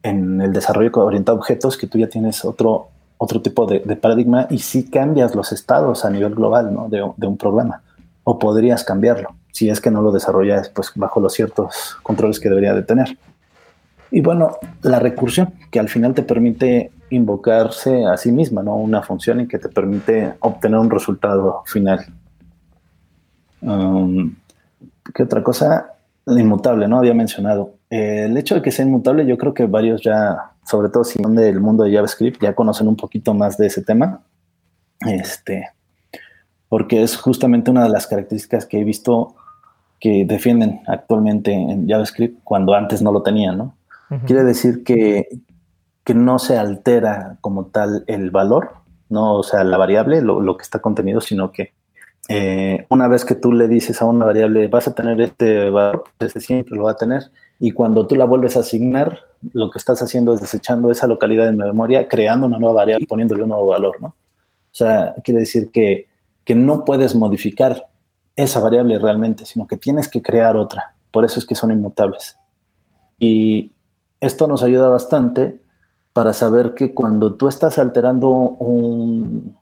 el 0.03 0.53
desarrollo 0.55 0.91
orientado 0.95 1.37
a 1.37 1.41
objetos, 1.41 1.77
que 1.77 1.87
tú 1.87 1.99
ya 1.99 2.09
tienes 2.09 2.47
otro, 2.47 2.89
otro 3.19 3.43
tipo 3.43 3.67
de, 3.67 3.81
paradigma 3.97 4.47
y 4.49 4.61
sí 4.61 4.89
cambias 4.89 5.35
los 5.35 5.53
estados 5.53 6.07
a 6.07 6.09
nivel 6.09 6.35
global 6.35 6.73
¿no? 6.73 6.89
de, 6.89 7.07
de, 7.15 7.27
un 7.27 7.37
programa. 7.37 7.83
O 8.25 8.39
podrías 8.39 8.85
cambiarlo 8.85 9.35
si 9.53 9.69
es 9.69 9.83
que 9.83 9.91
no 9.91 10.01
lo 10.01 10.13
desarrollas 10.13 10.71
pues, 10.71 10.93
bajo 10.95 11.21
los 11.21 11.35
ciertos 11.35 11.99
controles 12.03 12.41
que 12.41 12.49
debería 12.49 12.73
de 12.73 12.83
tener. 12.83 13.19
Y 14.17 14.23
bueno, 14.23 14.57
la 14.81 14.99
recursión, 14.99 15.53
que 15.71 15.79
al 15.79 15.91
final 15.91 16.15
te 16.15 16.23
permite 16.23 16.91
invocarse 17.11 18.07
a 18.07 18.17
sí 18.17 18.33
misma, 18.33 18.63
¿no? 18.63 18.75
Una 18.75 19.03
función 19.03 19.43
y 19.43 19.47
que 19.47 19.59
te 19.59 19.69
permite 19.69 20.33
obtener 20.41 20.79
un 20.79 20.89
resultado 20.89 21.63
final. 21.67 22.07
Um, 23.61 24.35
¿Qué 25.15 25.23
otra 25.23 25.43
cosa? 25.43 25.93
La 26.25 26.41
inmutable, 26.41 26.89
¿no? 26.89 26.97
Había 26.97 27.13
mencionado. 27.13 27.75
el 27.91 28.35
hecho 28.39 28.55
de 28.55 28.63
que 28.63 28.71
sea 28.71 28.87
inmutable, 28.87 29.27
yo 29.27 29.37
creo 29.37 29.53
que 29.53 29.67
varios 29.67 30.01
ya, 30.01 30.53
sobre 30.65 30.89
todo 30.89 31.05
si 31.05 31.23
son 31.23 31.37
del 31.37 31.61
mundo 31.61 31.85
de 31.85 31.93
JavaScript, 31.93 32.41
ya 32.41 32.55
conocen 32.55 32.89
un 32.89 32.97
poquito 32.97 33.35
más 33.35 33.59
de 33.59 33.67
ese 33.67 33.83
tema. 33.83 34.23
Este, 35.01 35.69
porque 36.71 37.03
es 37.03 37.19
justamente 37.19 37.71
una 37.71 37.83
de 37.83 37.91
las 37.91 38.07
características 38.07 38.65
que 38.65 38.81
he 38.81 38.85
visto 38.85 39.35
que 40.01 40.25
defienden 40.25 40.81
actualmente 40.87 41.53
en 41.53 41.87
JavaScript 41.87 42.41
cuando 42.45 42.73
antes 42.73 43.03
no 43.03 43.13
lo 43.13 43.23
tenían, 43.23 43.59
¿no? 43.59 43.76
Quiere 44.27 44.45
decir 44.45 44.85
que, 44.85 45.29
que 46.05 46.15
no 46.15 46.39
se 46.39 46.57
altera 46.57 47.39
como 47.41 47.67
tal 47.67 48.05
el 48.07 48.31
valor, 48.31 48.71
no, 49.09 49.35
o 49.35 49.43
sea, 49.43 49.65
la 49.65 49.77
variable, 49.77 50.23
lo, 50.23 50.57
que 50.57 50.63
está 50.63 50.79
contenido, 50.79 51.21
sino 51.21 51.51
que 51.51 51.73
eh, 52.29 52.87
una 52.89 53.09
vez 53.09 53.25
que 53.25 53.35
tú 53.35 53.53
le 53.53 53.69
dices 53.69 54.01
a 54.01 54.05
una 54.05 54.25
variable, 54.25 54.69
vas 54.69 54.87
a 54.89 54.95
tener 54.95 55.21
este 55.21 55.71
valor, 55.71 56.05
ese 56.21 56.41
siempre 56.41 56.77
lo 56.77 56.85
va 56.85 56.93
a 56.93 56.97
tener, 56.97 57.31
y 57.59 57.73
cuando 57.73 58.07
tú 58.07 58.15
la 58.15 58.25
vuelves 58.25 58.57
a 58.57 58.61
asignar, 58.61 59.21
lo 59.53 59.71
que 59.71 59.79
estás 59.79 60.01
haciendo 60.03 60.35
es 60.35 60.41
desechando 60.41 60.91
esa 60.91 61.07
localidad 61.07 61.49
en 61.49 61.57
memoria, 61.57 62.07
creando 62.09 62.47
una 62.47 62.59
nueva 62.59 62.77
variable 62.77 63.05
y 63.05 63.09
poniéndole 63.09 63.43
un 63.43 63.51
nuevo 63.51 63.67
valor, 63.67 64.01
¿no? 64.01 64.09
O 64.09 64.79
sea, 64.79 65.15
quiere 65.25 65.41
decir 65.41 65.71
que, 65.73 66.07
que 66.45 66.55
no 66.55 66.85
puedes 66.85 67.15
modificar 67.15 67.87
esa 68.37 68.61
variable 68.61 68.99
realmente, 68.99 69.47
sino 69.47 69.67
que 69.67 69.77
tienes 69.77 70.09
que 70.09 70.21
crear 70.21 70.57
otra. 70.57 70.95
Por 71.11 71.25
eso 71.25 71.41
es 71.41 71.47
que 71.47 71.55
son 71.55 71.73
inmutables. 71.73 72.37
Y 73.19 73.73
esto 74.27 74.47
nos 74.47 74.63
ayuda 74.63 74.89
bastante 74.89 75.61
para 76.13 76.33
saber 76.33 76.75
que 76.75 76.95
cuando 76.95 77.35
tú 77.35 77.49
estás 77.49 77.79
alterando 77.79 78.29
un 78.29 79.57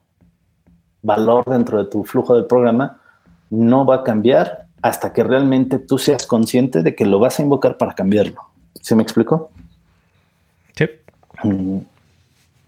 valor 1.03 1.45
dentro 1.47 1.83
de 1.83 1.91
tu 1.91 2.05
flujo 2.05 2.35
del 2.35 2.47
programa, 2.47 3.01
no 3.51 3.85
va 3.85 3.97
a 3.97 4.03
cambiar 4.03 4.67
hasta 4.83 5.13
que 5.13 5.25
realmente 5.25 5.79
tú 5.79 5.99
seas 5.99 6.27
consciente 6.27 6.83
de 6.83 6.95
que 6.95 7.07
lo 7.07 7.19
vas 7.19 7.39
a 7.39 7.43
invocar 7.43 7.77
para 7.77 7.95
cambiarlo. 7.95 8.41
¿Se 8.81 8.95
me 8.95 9.03
explicó? 9.03 9.51
Sí. 10.77 10.87
Mm. 11.43 11.79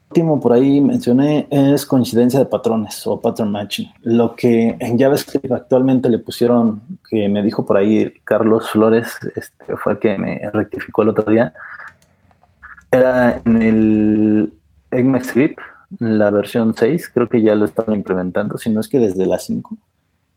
Último 0.09 0.41
por 0.41 0.53
ahí 0.53 0.81
mencioné 0.81 1.49
es 1.51 1.85
coincidencia 1.85 2.39
de 2.39 2.47
patrones 2.47 3.07
o 3.07 3.21
pattern 3.21 3.51
matching. 3.51 3.93
Lo 4.03 4.37
que 4.37 4.77
en 4.79 4.99
JavaScript 4.99 5.51
actualmente 5.51 6.09
le 6.09 6.19
pusieron, 6.19 6.81
que 7.11 7.29
me 7.29 7.43
dijo 7.43 7.67
por 7.67 7.77
ahí 7.77 8.15
Carlos 8.25 8.71
Flores, 8.71 9.19
este, 9.35 9.77
fue 9.77 9.95
el 9.95 9.99
que 9.99 10.17
me 10.17 10.41
rectificó 10.53 11.03
el 11.03 11.11
otro 11.11 11.31
día, 11.31 11.53
era 12.97 13.43
en 13.45 13.63
el 13.63 14.53
ECMAScript, 14.91 15.59
la 15.99 16.31
versión 16.31 16.75
6, 16.77 17.11
creo 17.15 17.29
que 17.29 17.43
ya 17.43 17.55
lo 17.55 17.65
estaban 17.65 17.95
implementando, 17.95 18.59
si 18.59 18.71
no 18.71 18.81
es 18.81 18.89
que 18.89 18.99
desde 18.99 19.27
la 19.27 19.39
5. 19.39 19.77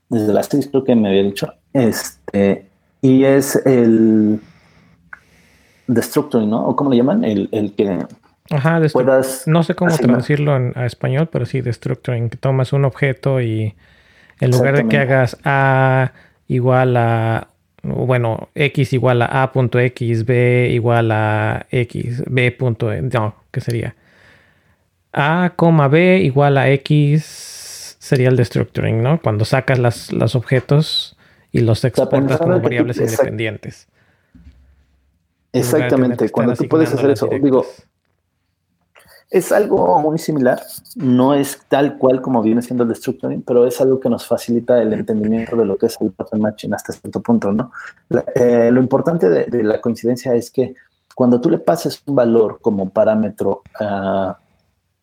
Desde 0.09 0.33
la 0.33 0.43
6 0.43 0.69
creo 0.71 0.83
que 0.83 0.95
me 0.95 1.09
había 1.09 1.23
dicho. 1.23 1.53
Este, 1.73 2.67
y 3.01 3.23
es 3.23 3.55
el 3.65 4.39
destructoring, 5.87 6.49
¿no? 6.49 6.65
¿O 6.67 6.75
cómo 6.75 6.89
le 6.89 6.97
llaman? 6.97 7.23
El, 7.23 7.49
el 7.51 7.73
que 7.73 8.05
Ajá, 8.51 8.81
puedas 8.91 9.47
no 9.47 9.61
sé 9.61 9.75
cómo 9.75 9.95
traducirlo 9.95 10.55
en, 10.55 10.73
a 10.75 10.85
español, 10.85 11.29
pero 11.31 11.45
sí, 11.45 11.61
destructoring, 11.61 12.29
que 12.29 12.37
tomas 12.37 12.73
un 12.73 12.85
objeto 12.85 13.41
y 13.41 13.75
en 14.39 14.51
lugar 14.51 14.75
de 14.75 14.87
que 14.87 14.97
hagas 14.97 15.37
A 15.43 16.13
igual 16.47 16.97
a 16.97 17.48
bueno, 17.83 18.49
x 18.55 18.93
igual 18.93 19.21
a 19.21 19.43
a.x, 19.43 20.25
b 20.25 20.69
igual 20.71 21.11
a 21.11 21.65
x, 21.71 22.23
b. 22.27 22.57
no, 23.11 23.35
¿qué 23.51 23.61
sería? 23.61 23.95
a, 25.13 25.53
b 25.89 26.19
igual 26.19 26.57
a 26.57 26.69
x 26.71 27.97
sería 27.99 28.29
el 28.29 28.35
destructuring, 28.35 29.01
¿no? 29.01 29.21
Cuando 29.21 29.45
sacas 29.45 29.79
las, 29.79 30.11
los 30.11 30.35
objetos 30.35 31.17
y 31.51 31.59
los 31.59 31.83
exportas 31.83 32.37
como 32.37 32.59
variables 32.59 32.97
independientes. 32.97 33.87
Exactamente, 35.51 36.29
cuando 36.29 36.55
tú 36.55 36.67
puedes 36.67 36.93
hacer 36.93 37.09
eso, 37.09 37.27
digo, 37.41 37.65
es 39.29 39.51
algo 39.51 39.99
muy 39.99 40.17
similar, 40.17 40.59
no 40.95 41.35
es 41.35 41.59
tal 41.67 41.97
cual 41.97 42.21
como 42.21 42.41
viene 42.41 42.63
siendo 42.63 42.83
el 42.83 42.89
destructoring, 42.89 43.43
pero 43.43 43.67
es 43.67 43.79
algo 43.79 43.99
que 43.99 44.09
nos 44.09 44.25
facilita 44.25 44.81
el 44.81 44.91
entendimiento 44.93 45.55
de 45.55 45.65
lo 45.65 45.77
que 45.77 45.85
es 45.85 45.97
el 46.01 46.11
pattern 46.11 46.41
matching 46.41 46.73
hasta 46.73 46.93
cierto 46.93 47.21
punto, 47.21 47.51
¿no? 47.51 47.71
Eh, 48.33 48.71
lo 48.71 48.81
importante 48.81 49.29
de, 49.29 49.63
la 49.63 49.79
coincidencia 49.81 50.33
es 50.33 50.49
que 50.49 50.73
cuando 51.13 51.39
tú 51.39 51.49
le 51.49 51.59
pases 51.59 52.01
un 52.07 52.15
valor 52.15 52.59
como 52.59 52.89
parámetro 52.89 53.61
a 53.79 54.35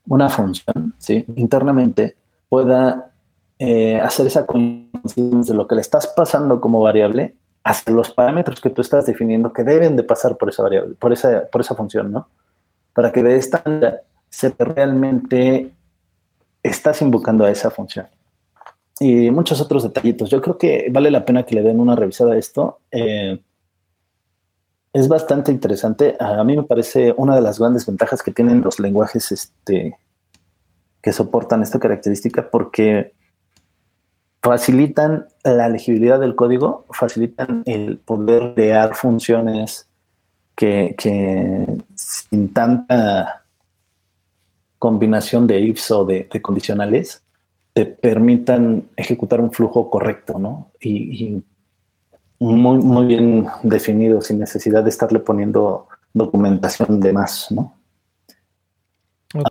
una 0.09 0.29
función, 0.29 0.95
¿sí? 0.99 1.24
Internamente 1.37 2.16
pueda 2.49 3.12
eh, 3.61 4.01
hacer 4.01 4.27
esa 4.27 4.45
coincidencia 4.45 5.53
de 5.53 5.57
lo 5.57 5.68
que 5.68 5.77
le 5.77 5.83
estás 5.83 6.09
pasando 6.09 6.61
como 6.61 6.81
variable 6.81 7.37
hacia 7.62 7.93
los 7.93 8.11
parámetros 8.11 8.61
que 8.61 8.70
tú 8.70 8.81
estás 8.81 9.07
definiendo 9.07 9.53
que 9.53 9.62
deben 9.62 9.95
de 9.95 10.03
pasar 10.03 10.37
por 10.37 10.49
esa 10.49 10.64
variable, 10.64 10.97
por 10.97 11.12
esa, 11.12 11.47
por 11.47 11.61
esa 11.61 11.77
función, 11.77 12.11
¿no? 12.11 12.29
Para 12.93 13.12
que 13.12 13.22
de 13.22 13.37
esta 13.37 13.62
manera 13.64 14.01
se 14.37 14.55
realmente 14.59 15.72
estás 16.62 17.01
invocando 17.01 17.47
a 17.47 17.51
esa 17.51 17.70
función. 17.70 18.07
Y 19.01 19.30
muchos 19.30 19.62
otros 19.62 19.82
detallitos. 19.82 20.28
Yo 20.28 20.43
creo 20.43 20.59
que 20.59 20.89
vale 20.93 21.11
la 21.11 21.24
pena 21.24 21.45
que 21.45 21.55
le 21.55 21.62
den 21.62 21.80
una 21.80 21.97
revisada 21.97 22.34
a 22.34 22.37
esto. 22.37 22.80
Eh, 22.91 23.41
es 24.93 25.09
bastante 25.09 25.51
interesante. 25.53 26.18
A 26.20 26.45
mí 26.45 26.55
me 26.55 26.64
parece 26.64 27.14
una 27.16 27.34
de 27.34 27.41
las 27.41 27.59
grandes 27.59 27.87
ventajas 27.87 28.22
que 28.22 28.30
tienen 28.30 28.61
los 28.61 28.78
lenguajes 28.78 29.32
este, 29.32 29.97
que 31.01 31.12
soportan 31.14 31.62
esta 31.62 31.78
característica 31.78 32.51
porque 32.51 33.14
facilitan 34.43 35.28
la 35.45 35.70
legibilidad 35.70 36.20
del 36.20 36.37
código, 36.37 36.84
facilitan 36.91 37.62
el 37.64 37.97
poder 37.97 38.53
crear 38.55 38.95
funciones 38.95 39.89
que, 40.55 40.95
que 40.99 41.78
sin 41.95 42.53
tanta 42.53 43.45
combinación 44.87 45.49
de 45.49 45.59
ifs 45.59 45.91
o 45.91 46.05
de, 46.05 46.28
condicionales 46.41 47.24
te 47.72 47.87
permitan 47.87 48.84
ejecutar 48.97 49.41
un 49.41 49.51
flujo 49.51 49.91
correcto, 49.91 50.39
¿no? 50.39 50.70
Y, 50.80 51.43
muy, 52.39 52.78
muy 52.78 53.07
bien 53.07 53.47
definido, 53.62 54.20
sin 54.20 54.39
necesidad 54.39 54.84
de 54.84 54.91
estarle 54.91 55.18
poniendo 55.18 55.89
documentación 56.12 57.01
de 57.01 57.12
más, 57.12 57.51
¿no? 57.51 57.74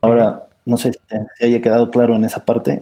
Ahora, 0.01 0.47
no 0.65 0.77
sé 0.77 0.93
si 0.93 1.45
haya 1.45 1.61
quedado 1.61 1.91
claro 1.91 2.15
en 2.15 2.23
esa 2.23 2.45
parte. 2.45 2.79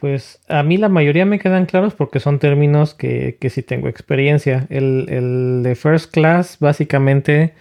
Pues 0.00 0.40
a 0.48 0.62
mí 0.64 0.76
la 0.76 0.90
mayoría 0.90 1.24
me 1.24 1.38
quedan 1.38 1.64
claros 1.64 1.94
porque 1.94 2.20
son 2.20 2.40
términos 2.40 2.92
que, 2.92 3.38
que 3.40 3.50
sí 3.50 3.62
tengo 3.62 3.88
experiencia. 3.88 4.66
El, 4.68 5.06
el 5.08 5.62
de 5.62 5.76
First 5.76 6.12
Class 6.12 6.58
básicamente 6.58 7.54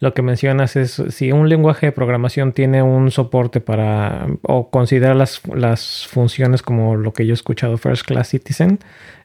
lo 0.00 0.14
que 0.14 0.22
mencionas 0.22 0.76
es 0.76 1.02
si 1.10 1.30
un 1.30 1.50
lenguaje 1.50 1.86
de 1.86 1.92
programación 1.92 2.52
tiene 2.52 2.82
un 2.82 3.10
soporte 3.10 3.60
para 3.60 4.26
o 4.42 4.70
considera 4.70 5.14
las, 5.14 5.42
las 5.54 6.06
funciones 6.08 6.62
como 6.62 6.96
lo 6.96 7.12
que 7.12 7.26
yo 7.26 7.32
he 7.32 7.34
escuchado 7.34 7.76
First 7.76 8.06
Class 8.06 8.30
Citizen, 8.30 8.78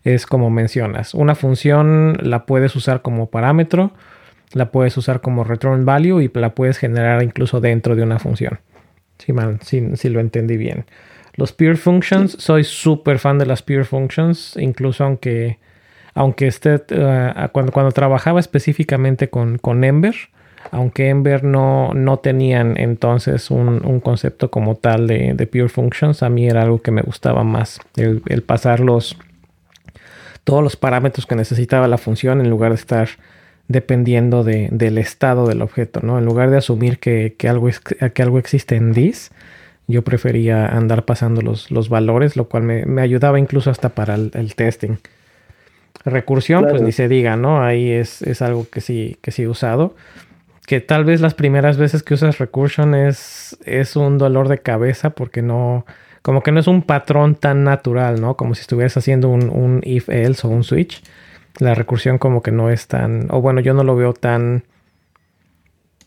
es 0.04 0.26
como 0.26 0.50
mencionas. 0.50 1.14
Una 1.14 1.34
función 1.34 2.18
la 2.22 2.46
puedes 2.46 2.76
usar 2.76 3.02
como 3.02 3.30
parámetro, 3.30 3.94
la 4.52 4.72
puedes 4.72 4.98
usar 4.98 5.22
como 5.22 5.46
return 5.46 5.86
value 5.86 6.22
y 6.22 6.30
la 6.34 6.54
puedes 6.54 6.78
generar 6.78 7.24
incluso 7.24 7.62
dentro 7.62 7.96
de 7.96 8.04
una 8.04 8.20
función. 8.20 8.60
Si, 9.18 9.32
man, 9.32 9.60
si, 9.62 10.10
lo 10.10 10.20
entendí 10.20 10.58
bien. 10.58 10.86
Los 11.36 11.54
peer 11.54 11.78
functions, 11.78 12.34
soy 12.38 12.66
súper 12.66 13.20
fan 13.20 13.38
de 13.38 13.46
las 13.46 13.62
peer 13.62 13.86
functions, 13.86 14.58
incluso 14.58 15.06
aunque, 15.06 15.58
aunque 16.14 16.48
esté, 16.48 16.82
eh, 16.90 17.34
cuando, 17.54 17.72
cuando 17.72 17.94
trabajaba 17.94 18.42
específicamente 18.42 19.30
con, 19.30 19.58
con 19.58 19.86
Ember, 19.86 20.16
aunque 20.72 21.10
Ember 21.10 21.44
no, 21.44 21.94
no 21.94 22.18
tenían 22.18 22.76
entonces 22.78 23.52
un, 23.52 24.00
concepto 24.02 24.52
como 24.52 24.76
tal 24.76 25.08
de, 25.08 25.50
Pure 25.52 25.70
Functions, 25.70 26.24
a 26.24 26.30
mí 26.30 26.48
era 26.48 26.64
algo 26.64 26.82
que 26.82 26.92
me 26.92 27.02
gustaba 27.02 27.44
más, 27.44 27.80
el, 27.96 28.22
pasar 28.44 28.80
los, 28.80 29.18
todos 30.44 30.64
los 30.64 30.76
parámetros 30.76 31.26
que 31.26 31.36
necesitaba 31.36 31.88
la 31.88 31.98
función 31.98 32.42
en 32.42 32.50
lugar 32.50 32.72
de 32.72 32.76
estar 32.76 33.10
dependiendo 33.68 34.44
del 34.44 34.98
estado 34.98 35.48
del 35.48 35.62
objeto, 35.62 36.02
¿no? 36.04 36.20
En 36.20 36.26
lugar 36.26 36.52
de 36.52 36.58
asumir 36.58 37.00
que, 37.00 37.36
algo, 37.48 37.70
que 38.14 38.22
algo 38.22 38.38
existe 38.38 38.76
en 38.76 38.94
this, 38.94 39.32
yo 39.88 40.04
prefería 40.04 40.68
andar 40.68 41.06
pasando 41.06 41.42
los, 41.42 41.72
los 41.72 41.90
valores, 41.90 42.36
lo 42.36 42.48
cual 42.48 42.64
me, 42.64 43.02
ayudaba 43.02 43.40
incluso 43.40 43.72
hasta 43.72 43.90
para 43.90 44.16
el, 44.16 44.56
testing. 44.56 44.98
Recursión, 46.04 46.68
pues 46.70 46.82
ni 46.84 46.92
se 46.92 47.08
diga, 47.08 47.36
¿no? 47.36 47.64
Ahí 47.64 47.90
es, 47.92 48.22
es, 48.22 48.44
algo 48.44 48.68
que 48.70 48.82
sí, 48.82 49.18
que 49.22 49.32
sí 49.32 49.44
he 49.44 49.48
usado 49.48 49.96
que 50.66 50.82
tal 50.82 51.06
vez 51.06 51.22
las 51.22 51.34
primeras 51.34 51.78
veces 51.78 52.04
que 52.04 52.16
usas 52.16 52.40
recursion 52.40 52.96
es, 52.96 53.58
es 53.66 53.96
un 53.96 54.18
dolor 54.18 54.48
de 54.48 54.60
cabeza 54.60 55.12
porque 55.12 55.42
no, 55.42 55.86
como 56.22 56.42
que 56.42 56.52
no 56.52 56.60
es 56.60 56.68
un 56.68 56.82
patrón 56.82 57.36
tan 57.36 57.64
natural, 57.64 58.20
¿no? 58.20 58.36
Como 58.36 58.56
si 58.56 58.62
estuvieras 58.62 58.98
haciendo 58.98 59.30
un, 59.30 59.50
un 59.50 59.82
if 59.84 60.10
else 60.10 60.46
o 60.48 60.50
un 60.50 60.64
switch. 60.64 61.04
La 61.60 61.76
recursión 61.76 62.18
como 62.18 62.42
que 62.42 62.52
no 62.52 62.70
es 62.70 62.88
tan, 62.88 63.28
o 63.30 63.42
bueno, 63.42 63.62
yo 63.62 63.74
no 63.74 63.84
lo 63.84 63.96
veo 63.96 64.14
tan 64.14 64.64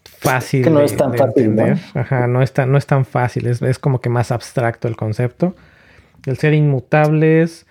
fácil. 0.02 0.64
Que 0.64 0.70
no 0.70 0.80
es 0.80 0.96
tan 0.96 1.14
fácil. 1.14 1.54
¿no? 1.54 1.78
Ajá, 1.94 2.26
no 2.26 2.42
es 2.42 2.52
tan, 2.52 2.70
no 2.72 2.78
es 2.78 2.86
tan 2.86 3.04
fácil, 3.04 3.46
es, 3.46 3.62
es 3.62 3.78
como 3.78 4.00
que 4.00 4.08
más 4.08 4.32
abstracto 4.32 4.88
el 4.88 4.96
concepto. 4.96 5.54
El 6.26 6.36
ser 6.36 6.52
inmutables, 6.52 7.66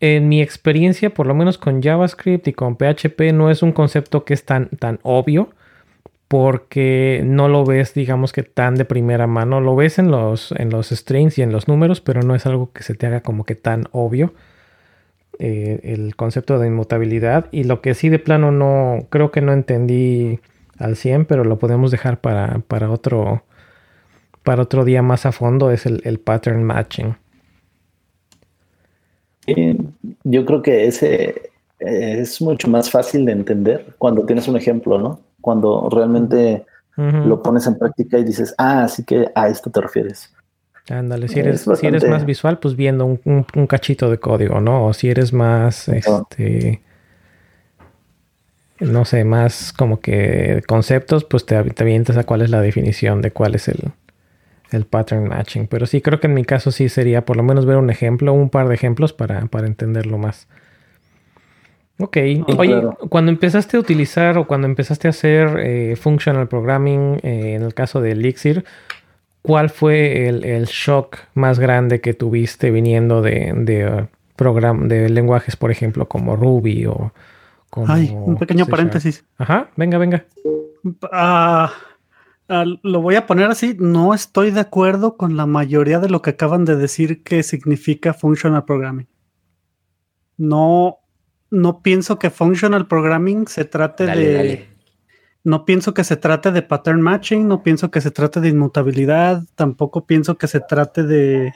en 0.00 0.28
mi 0.28 0.40
experiencia, 0.40 1.10
por 1.10 1.26
lo 1.26 1.34
menos 1.34 1.58
con 1.58 1.82
JavaScript 1.82 2.48
y 2.48 2.54
con 2.54 2.76
PHP, 2.76 3.32
no 3.32 3.50
es 3.50 3.62
un 3.62 3.72
concepto 3.72 4.24
que 4.24 4.34
es 4.34 4.44
tan, 4.44 4.70
tan 4.70 4.98
obvio 5.02 5.50
porque 6.28 7.22
no 7.24 7.48
lo 7.48 7.64
ves, 7.64 7.94
digamos 7.94 8.32
que 8.32 8.42
tan 8.42 8.74
de 8.74 8.84
primera 8.84 9.26
mano. 9.26 9.60
Lo 9.60 9.76
ves 9.76 9.98
en 9.98 10.10
los, 10.10 10.52
en 10.52 10.70
los 10.70 10.88
strings 10.88 11.38
y 11.38 11.42
en 11.42 11.52
los 11.52 11.68
números, 11.68 12.00
pero 12.00 12.22
no 12.22 12.34
es 12.34 12.46
algo 12.46 12.72
que 12.72 12.82
se 12.82 12.94
te 12.94 13.06
haga 13.06 13.20
como 13.22 13.44
que 13.44 13.54
tan 13.54 13.84
obvio. 13.92 14.34
Eh, 15.40 15.80
el 15.82 16.14
concepto 16.16 16.58
de 16.58 16.68
inmutabilidad. 16.68 17.46
Y 17.50 17.64
lo 17.64 17.80
que 17.80 17.94
sí 17.94 18.08
de 18.08 18.18
plano 18.18 18.52
no, 18.52 19.06
creo 19.10 19.30
que 19.32 19.40
no 19.40 19.52
entendí 19.52 20.40
al 20.78 20.96
100, 20.96 21.24
pero 21.24 21.44
lo 21.44 21.58
podemos 21.58 21.90
dejar 21.90 22.20
para, 22.20 22.60
para 22.68 22.90
otro, 22.90 23.42
para 24.42 24.62
otro 24.62 24.84
día 24.84 25.02
más 25.02 25.26
a 25.26 25.32
fondo, 25.32 25.70
es 25.70 25.86
el, 25.86 26.18
pattern 26.20 26.62
matching. 26.62 27.16
yo 30.24 30.44
creo 30.46 30.62
que 30.62 30.86
ese 30.86 31.50
es 31.80 32.40
mucho 32.40 32.68
más 32.68 32.90
fácil 32.90 33.24
de 33.24 33.32
entender 33.32 33.94
cuando 33.98 34.24
tienes 34.24 34.48
un 34.48 34.56
ejemplo, 34.56 34.98
¿no? 34.98 35.20
Cuando 35.44 35.90
realmente 35.90 36.64
lo 36.96 37.42
pones 37.42 37.66
en 37.66 37.76
práctica 37.76 38.18
y 38.18 38.24
dices, 38.24 38.54
ah, 38.56 38.84
así 38.84 39.04
que 39.04 39.30
a 39.34 39.48
esto 39.48 39.70
te 39.70 39.80
refieres. 39.80 40.32
Ándale, 40.88 41.28
si 41.28 41.40
eres, 41.40 41.66
si 41.78 41.86
eres 41.86 42.08
más 42.08 42.24
visual, 42.24 42.58
pues 42.58 42.76
viendo 42.76 43.04
un, 43.04 43.66
cachito 43.66 44.10
de 44.10 44.18
código, 44.18 44.60
¿no? 44.60 44.86
O 44.86 44.94
si 44.94 45.10
eres 45.10 45.32
más, 45.32 45.88
este, 45.88 46.80
no 48.80 49.04
sé, 49.04 49.24
más 49.24 49.72
como 49.72 50.00
que 50.00 50.62
conceptos, 50.66 51.24
pues 51.24 51.44
te, 51.44 51.62
te 51.62 51.82
avientas 51.82 52.16
a 52.16 52.24
cuál 52.24 52.42
es 52.42 52.50
la 52.50 52.60
definición 52.60 53.20
de 53.20 53.32
cuál 53.32 53.54
es 53.54 53.68
el, 53.68 53.92
el 54.70 54.86
pattern 54.86 55.28
matching. 55.28 55.66
Pero 55.66 55.86
sí, 55.86 56.00
creo 56.00 56.20
que 56.20 56.28
en 56.28 56.34
mi 56.34 56.44
caso 56.44 56.70
sí 56.70 56.88
sería 56.88 57.24
por 57.24 57.36
lo 57.36 57.42
menos 57.42 57.66
ver 57.66 57.76
un 57.76 57.90
ejemplo, 57.90 58.32
un 58.32 58.48
par 58.48 58.68
de 58.68 58.74
ejemplos 58.74 59.12
para, 59.12 59.46
para 59.46 59.66
entenderlo 59.66 60.16
más. 60.16 60.48
Ok. 61.98 62.16
Oye, 62.58 62.82
cuando 63.08 63.30
empezaste 63.30 63.76
a 63.76 63.80
utilizar 63.80 64.36
o 64.36 64.46
cuando 64.46 64.66
empezaste 64.66 65.06
a 65.06 65.10
hacer 65.10 65.58
eh, 65.60 65.96
functional 65.96 66.48
programming, 66.48 67.20
eh, 67.22 67.54
en 67.54 67.62
el 67.62 67.72
caso 67.72 68.00
de 68.00 68.12
Elixir, 68.12 68.64
¿cuál 69.42 69.70
fue 69.70 70.28
el, 70.28 70.64
shock 70.64 71.18
más 71.34 71.58
grande 71.60 72.00
que 72.00 72.14
tuviste 72.14 72.72
viniendo 72.72 73.22
de, 73.22 73.52
de, 73.54 73.86
uh, 73.86 74.86
de 74.88 75.08
lenguajes, 75.08 75.54
por 75.56 75.70
ejemplo, 75.70 76.08
como 76.08 76.34
Ruby 76.34 76.86
o 76.86 77.12
como... 77.70 77.92
Ay, 77.92 78.10
un 78.12 78.36
pequeño 78.36 78.66
paréntesis. 78.66 79.24
Ajá, 79.38 79.70
venga, 79.76 79.98
venga. 79.98 80.24
Ah, 81.12 81.72
ah, 82.48 82.64
lo 82.82 83.02
voy 83.02 83.14
a 83.14 83.26
poner 83.26 83.50
así, 83.50 83.76
no 83.78 84.14
estoy 84.14 84.50
de 84.50 84.60
acuerdo 84.60 85.16
con 85.16 85.36
la 85.36 85.46
mayoría 85.46 86.00
de 86.00 86.10
lo 86.10 86.22
que 86.22 86.30
acaban 86.30 86.64
de 86.64 86.76
decir 86.76 87.22
que 87.22 87.44
significa 87.44 88.14
functional 88.14 88.64
programming. 88.64 89.06
No, 90.36 90.98
no 91.54 91.80
pienso 91.80 92.18
que 92.18 92.30
functional 92.30 92.86
programming 92.86 93.46
se 93.46 93.64
trate 93.64 94.06
de. 94.06 94.68
No 95.42 95.64
pienso 95.64 95.92
que 95.92 96.04
se 96.04 96.16
trate 96.16 96.52
de 96.52 96.62
pattern 96.62 97.02
matching, 97.02 97.46
no 97.46 97.62
pienso 97.62 97.90
que 97.90 98.00
se 98.00 98.10
trate 98.10 98.40
de 98.40 98.48
inmutabilidad, 98.48 99.44
tampoco 99.54 100.06
pienso 100.06 100.36
que 100.38 100.48
se 100.48 100.60
trate 100.60 101.02
de. 101.02 101.52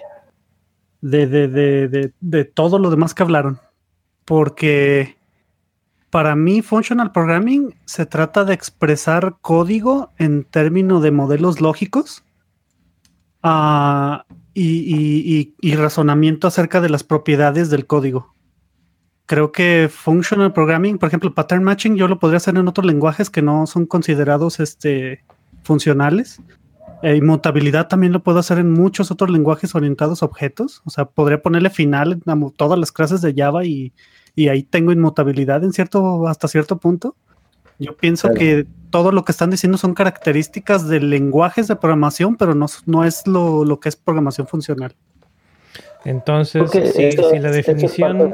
de, 1.00 1.26
de, 1.26 1.48
de, 1.48 2.12
de 2.20 2.44
todo 2.44 2.78
lo 2.78 2.90
demás 2.90 3.14
que 3.14 3.22
hablaron. 3.22 3.60
Porque 4.24 5.18
para 6.10 6.36
mí, 6.36 6.62
functional 6.62 7.12
programming 7.12 7.74
se 7.84 8.06
trata 8.06 8.44
de 8.44 8.54
expresar 8.54 9.36
código 9.42 10.12
en 10.16 10.44
términos 10.44 11.02
de 11.02 11.10
modelos 11.10 11.60
lógicos 11.60 12.24
ah, 13.42 14.24
y, 14.54 15.54
y, 15.60 15.74
razonamiento 15.76 16.48
acerca 16.48 16.80
de 16.80 16.88
las 16.88 17.04
propiedades 17.04 17.68
del 17.68 17.86
código 17.86 18.34
creo 19.28 19.52
que 19.52 19.90
functional 19.92 20.54
programming, 20.54 20.96
por 20.96 21.08
ejemplo, 21.08 21.34
pattern 21.34 21.62
matching, 21.62 21.96
yo 21.96 22.08
lo 22.08 22.18
podría 22.18 22.38
hacer 22.38 22.56
en 22.56 22.66
otros 22.66 22.86
lenguajes 22.86 23.28
que 23.28 23.42
no 23.42 23.66
son 23.66 23.84
considerados 23.84 24.58
este, 24.58 25.22
funcionales. 25.62 26.40
E 27.02 27.14
inmutabilidad 27.14 27.88
también 27.88 28.12
lo 28.14 28.22
puedo 28.22 28.38
hacer 28.38 28.58
en 28.58 28.72
muchos 28.72 29.10
otros 29.10 29.30
lenguajes 29.30 29.74
orientados 29.74 30.22
a 30.22 30.26
objetos. 30.26 30.80
O 30.86 30.90
sea, 30.90 31.04
podría 31.04 31.42
ponerle 31.42 31.68
final 31.68 32.22
a 32.26 32.36
todas 32.56 32.78
las 32.78 32.90
clases 32.90 33.20
de 33.20 33.34
Java 33.36 33.66
y, 33.66 33.92
ahí 34.48 34.62
tengo 34.62 34.92
inmutabilidad 34.92 35.62
en 35.62 35.74
cierto, 35.74 36.26
hasta 36.26 36.48
cierto 36.48 36.78
punto. 36.78 37.14
Yo 37.78 37.94
pienso 37.96 38.32
que 38.32 38.66
todo 38.88 39.12
lo 39.12 39.26
que 39.26 39.32
están 39.32 39.50
diciendo 39.50 39.76
son 39.76 39.92
características 39.92 40.88
de 40.88 41.00
lenguajes 41.00 41.68
de 41.68 41.76
programación, 41.76 42.36
pero 42.36 42.54
no, 42.54 42.66
no 42.86 43.04
es 43.04 43.26
lo, 43.26 43.78
que 43.78 43.90
es 43.90 43.96
programación 43.96 44.46
funcional. 44.46 44.96
Entonces, 46.06 46.70
si, 46.70 47.38
la 47.38 47.50
definición... 47.50 48.32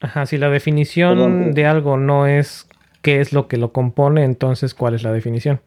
Ajá, 0.00 0.26
si 0.26 0.38
la 0.38 0.48
definición 0.48 1.52
de 1.52 1.66
algo 1.66 1.96
no 1.96 2.26
es 2.26 2.66
qué 3.02 3.20
es 3.20 3.32
lo 3.32 3.48
que 3.48 3.56
lo 3.56 3.72
compone, 3.72 4.24
entonces 4.24 4.74
¿cuál 4.74 4.94
es 4.94 5.02
la 5.02 5.12
definición? 5.12 5.60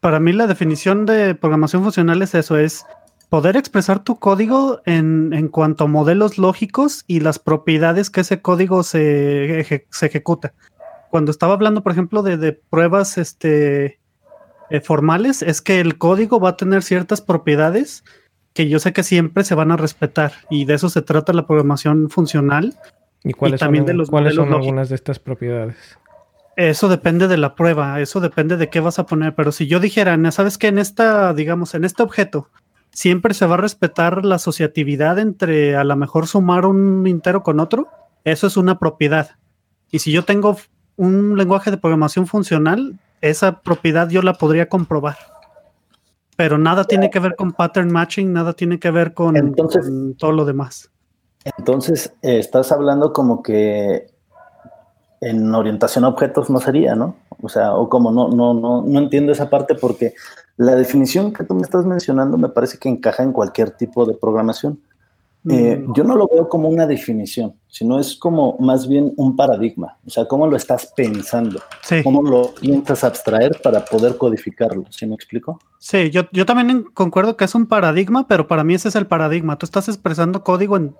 Para 0.00 0.18
mí 0.18 0.32
la 0.32 0.48
definición 0.48 1.06
de 1.06 1.34
programación 1.34 1.82
funcional 1.84 2.20
es 2.22 2.34
eso, 2.34 2.58
es 2.58 2.84
poder 3.28 3.56
expresar 3.56 4.02
tu 4.02 4.18
código 4.18 4.82
en, 4.84 5.32
en, 5.32 5.48
cuanto 5.48 5.84
a 5.84 5.86
modelos 5.86 6.36
lógicos 6.36 7.04
y 7.06 7.20
las 7.20 7.38
propiedades 7.38 8.10
que 8.10 8.22
ese 8.22 8.42
código 8.42 8.82
se, 8.82 9.64
se 9.90 10.06
ejecuta. 10.06 10.52
Cuando 11.08 11.30
estaba 11.30 11.54
hablando, 11.54 11.82
por 11.82 11.92
ejemplo, 11.92 12.22
de, 12.22 12.36
de 12.36 12.52
pruebas 12.52 13.18
este, 13.18 14.00
eh, 14.70 14.80
formales, 14.80 15.42
es 15.42 15.62
que 15.62 15.80
el 15.80 15.98
código 15.98 16.40
va 16.40 16.50
a 16.50 16.56
tener 16.56 16.82
ciertas 16.82 17.20
propiedades 17.20 18.04
que 18.54 18.68
yo 18.68 18.78
sé 18.78 18.92
que 18.92 19.02
siempre 19.02 19.44
se 19.44 19.54
van 19.54 19.70
a 19.70 19.76
respetar 19.76 20.32
y 20.50 20.64
de 20.64 20.74
eso 20.74 20.88
se 20.88 21.02
trata 21.02 21.32
la 21.32 21.46
programación 21.46 22.10
funcional. 22.10 22.74
¿Y 23.24 23.32
cuáles 23.32 23.60
también 23.60 23.82
son, 23.82 23.86
de 23.86 23.94
los 23.94 24.10
cuáles 24.10 24.34
son 24.34 24.52
algunas 24.52 24.88
de 24.88 24.94
estas 24.94 25.18
propiedades? 25.18 25.98
Eso 26.56 26.88
depende 26.88 27.28
de 27.28 27.38
la 27.38 27.54
prueba, 27.54 28.00
eso 28.00 28.20
depende 28.20 28.56
de 28.56 28.68
qué 28.68 28.80
vas 28.80 28.98
a 28.98 29.06
poner, 29.06 29.34
pero 29.34 29.52
si 29.52 29.66
yo 29.66 29.80
dijera, 29.80 30.18
¿sabes 30.32 30.58
que 30.58 30.68
En 30.68 30.78
esta, 30.78 31.32
digamos, 31.32 31.74
en 31.74 31.84
este 31.84 32.02
objeto, 32.02 32.50
siempre 32.90 33.32
se 33.34 33.46
va 33.46 33.54
a 33.54 33.58
respetar 33.58 34.24
la 34.24 34.34
asociatividad 34.34 35.18
entre 35.18 35.76
a 35.76 35.84
lo 35.84 35.96
mejor 35.96 36.26
sumar 36.26 36.66
un 36.66 37.06
entero 37.06 37.42
con 37.42 37.58
otro, 37.58 37.88
eso 38.24 38.46
es 38.46 38.56
una 38.56 38.78
propiedad. 38.78 39.30
Y 39.90 40.00
si 40.00 40.12
yo 40.12 40.24
tengo 40.24 40.56
un 40.96 41.36
lenguaje 41.38 41.70
de 41.70 41.78
programación 41.78 42.26
funcional, 42.26 42.98
esa 43.22 43.60
propiedad 43.60 44.08
yo 44.10 44.20
la 44.22 44.34
podría 44.34 44.68
comprobar. 44.68 45.16
Pero 46.36 46.58
nada 46.58 46.84
tiene 46.84 47.10
que 47.10 47.18
ver 47.18 47.34
con 47.36 47.52
pattern 47.52 47.90
matching, 47.90 48.32
nada 48.32 48.52
tiene 48.52 48.78
que 48.78 48.90
ver 48.90 49.14
con, 49.14 49.36
entonces, 49.36 49.90
todo 50.18 50.32
lo 50.32 50.44
demás. 50.44 50.91
Entonces, 51.58 52.12
eh, 52.22 52.38
estás 52.38 52.72
hablando 52.72 53.12
como 53.12 53.42
que 53.42 54.06
en 55.20 55.54
orientación 55.54 56.04
a 56.04 56.08
objetos 56.08 56.50
no 56.50 56.60
sería, 56.60 56.94
¿no? 56.94 57.16
O 57.40 57.48
sea, 57.48 57.74
o 57.74 57.88
como 57.88 58.10
no, 58.10 58.28
no, 58.28 58.54
no, 58.54 58.82
no 58.82 58.98
entiendo 58.98 59.32
esa 59.32 59.50
parte 59.50 59.74
porque 59.74 60.14
la 60.56 60.74
definición 60.74 61.32
que 61.32 61.44
tú 61.44 61.54
me 61.54 61.62
estás 61.62 61.86
mencionando 61.86 62.36
me 62.38 62.48
parece 62.48 62.78
que 62.78 62.88
encaja 62.88 63.22
en 63.22 63.32
cualquier 63.32 63.70
tipo 63.70 64.04
de 64.04 64.14
programación. 64.14 64.80
Eh, 65.48 65.76
mm. 65.76 65.94
yo 65.94 66.04
no 66.04 66.14
lo 66.14 66.28
veo 66.28 66.48
como 66.48 66.68
una 66.68 66.86
definición, 66.86 67.54
sino 67.66 67.98
es 67.98 68.14
como 68.14 68.56
más 68.60 68.86
bien 68.86 69.12
un 69.16 69.34
paradigma. 69.34 69.96
O 70.06 70.10
sea, 70.10 70.26
cómo 70.26 70.46
lo 70.46 70.56
estás 70.56 70.92
pensando, 70.94 71.60
cómo 72.04 72.22
lo 72.22 72.54
piensas 72.54 73.02
abstraer 73.02 73.60
para 73.60 73.84
poder 73.84 74.16
codificarlo. 74.16 74.84
¿Sí 74.90 75.04
me 75.04 75.16
explico? 75.16 75.58
Sí, 75.80 76.10
yo, 76.10 76.22
yo 76.32 76.46
también 76.46 76.84
concuerdo 76.94 77.36
que 77.36 77.44
es 77.44 77.56
un 77.56 77.66
paradigma, 77.66 78.28
pero 78.28 78.46
para 78.46 78.62
mí 78.62 78.74
ese 78.74 78.88
es 78.88 78.94
el 78.94 79.08
paradigma. 79.08 79.58
Tú 79.58 79.66
estás 79.66 79.88
expresando 79.88 80.44
código 80.44 80.76
en, 80.76 80.94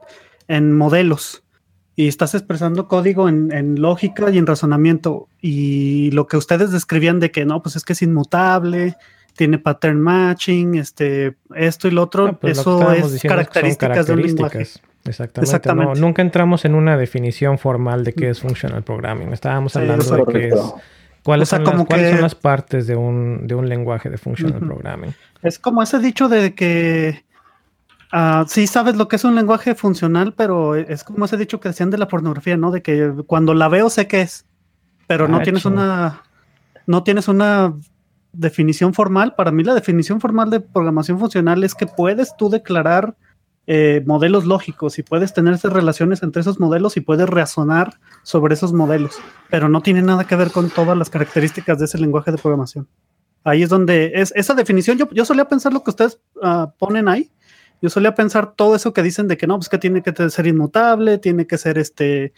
en 0.49 0.76
modelos 0.76 1.43
y 1.95 2.09
estás 2.09 2.34
expresando 2.34 2.88
código 2.88 3.28
en, 3.28 3.53
en, 3.53 3.80
lógica 3.80 4.30
y 4.30 4.38
en 4.38 4.47
razonamiento. 4.47 5.28
Y 5.40 6.11
lo 6.12 6.26
que 6.26 6.36
ustedes 6.36 6.72
describían 6.72 7.20
de 7.20 7.30
que 7.30 7.45
no, 7.45 7.62
pues 7.62 7.76
es 7.76 7.84
que 7.84 7.93
es 7.93 8.03
inmutable, 8.03 8.97
tiene 9.36 9.59
pattern 9.59 10.01
matching, 10.01 10.76
este, 10.76 11.36
esto 11.55 11.88
y 11.88 11.90
lo 11.90 12.03
otro, 12.03 12.38
pues 12.38 12.59
eso 12.59 12.93
es 12.93 13.22
características, 13.22 14.07
de 14.07 14.12
un 14.12 14.22
lenguaje. 14.22 14.66
Exactamente. 15.05 16.01
nunca 16.01 16.22
entramos 16.22 16.64
en 16.64 16.76
una 16.76 16.97
definición 16.97 17.59
formal 17.59 18.05
de 18.05 18.12
qué 18.12 18.30
es 18.30 18.40
functional 18.40 18.82
programming. 18.82 19.32
Estábamos 19.32 19.74
hablando 19.76 20.16
de 20.16 20.32
qué 20.32 20.49
es. 20.49 20.74
¿Cuáles, 21.24 21.51
son, 21.51 21.62
las, 22.20 22.34
partes 22.34 22.88
de 22.88 22.97
un, 22.97 23.47
de 23.47 23.55
un 23.55 23.68
lenguaje 23.68 24.11
de 24.11 24.18
functional 24.18 24.59
programming? 24.59 25.14
Es 25.43 25.61
como 25.61 25.80
ese 25.80 26.01
dicho 26.01 26.28
de 26.28 26.53
que 26.55 27.24
uh, 28.12 28.46
sí 28.46 28.66
sabes 28.66 28.96
lo 28.96 29.08
que 29.08 29.16
es 29.16 29.24
un 29.24 29.34
lenguaje 29.34 29.74
funcional, 29.74 30.34
pero 30.34 30.74
es 30.74 31.04
como 31.04 31.24
ese 31.24 31.36
dicho 31.36 31.60
que 31.60 31.68
decían 31.68 31.90
de 31.90 31.98
la 31.98 32.08
pornografía, 32.08 32.56
¿no? 32.56 32.70
De 32.70 32.82
que 32.82 33.12
cuando 33.26 33.54
la 33.54 33.68
veo 33.68 33.90
sé 33.90 34.06
qué 34.08 34.22
es, 34.22 34.46
pero 35.06 35.28
no 35.28 35.38
ah, 35.38 35.42
tienes 35.42 35.64
una 35.64 36.22
no 36.86 37.02
tienes 37.02 37.28
una 37.28 37.74
definición 38.32 38.94
formal, 38.94 39.34
para 39.34 39.52
mí 39.52 39.62
la 39.62 39.74
definición 39.74 40.20
formal 40.20 40.50
de 40.50 40.60
programación 40.60 41.18
funcional 41.18 41.64
es 41.64 41.74
que 41.74 41.86
puedes 41.86 42.36
tú 42.36 42.48
declarar 42.48 43.14
eh, 43.66 44.02
modelos 44.06 44.44
lógicos 44.44 44.98
y 44.98 45.02
puedes 45.02 45.32
tener 45.32 45.54
esas 45.54 45.72
relaciones 45.72 46.22
entre 46.22 46.40
esos 46.40 46.58
modelos 46.58 46.96
y 46.96 47.00
puedes 47.00 47.28
razonar 47.28 47.94
sobre 48.24 48.54
esos 48.54 48.72
modelos, 48.72 49.20
pero 49.50 49.68
no 49.68 49.82
tiene 49.82 50.02
nada 50.02 50.24
que 50.24 50.34
ver 50.34 50.50
con 50.50 50.70
todas 50.70 50.98
las 50.98 51.10
características 51.10 51.78
de 51.78 51.84
ese 51.84 51.98
lenguaje 51.98 52.32
de 52.32 52.38
programación. 52.38 52.88
Ahí 53.44 53.62
es 53.62 53.68
donde 53.68 54.12
es 54.14 54.32
esa 54.36 54.54
definición. 54.54 54.98
Yo, 54.98 55.08
yo 55.10 55.24
solía 55.24 55.48
pensar 55.48 55.72
lo 55.72 55.82
que 55.82 55.90
ustedes 55.90 56.18
uh, 56.36 56.68
ponen 56.78 57.08
ahí. 57.08 57.30
Yo 57.82 57.90
solía 57.90 58.14
pensar 58.14 58.54
todo 58.54 58.74
eso 58.74 58.94
que 58.94 59.02
dicen 59.02 59.28
de 59.28 59.36
que 59.36 59.46
no, 59.46 59.56
pues 59.56 59.68
que 59.68 59.76
tiene 59.76 60.02
que 60.02 60.30
ser 60.30 60.46
inmutable, 60.46 61.18
tiene 61.18 61.46
que 61.46 61.58
ser 61.58 61.76
este 61.76 62.32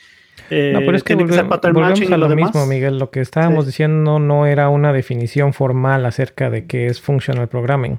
eh, 0.51 0.73
no, 0.75 0.81
pero 0.81 0.97
es 0.97 1.03
que, 1.03 1.15
volvemos 1.15 2.11
a 2.11 2.17
lo, 2.17 2.29
mismo, 2.31 2.67
Miguel. 2.67 2.99
Lo 2.99 3.11
que 3.11 3.21
estábamos 3.21 3.67
diciendo 3.67 4.19
no 4.19 4.47
era 4.47 4.69
una 4.69 4.93
definición 4.93 5.53
formal 5.53 6.05
acerca 6.07 6.51
de 6.51 6.67
qué 6.67 6.87
es 6.87 7.01
functional 7.01 7.49
programming. 7.49 7.99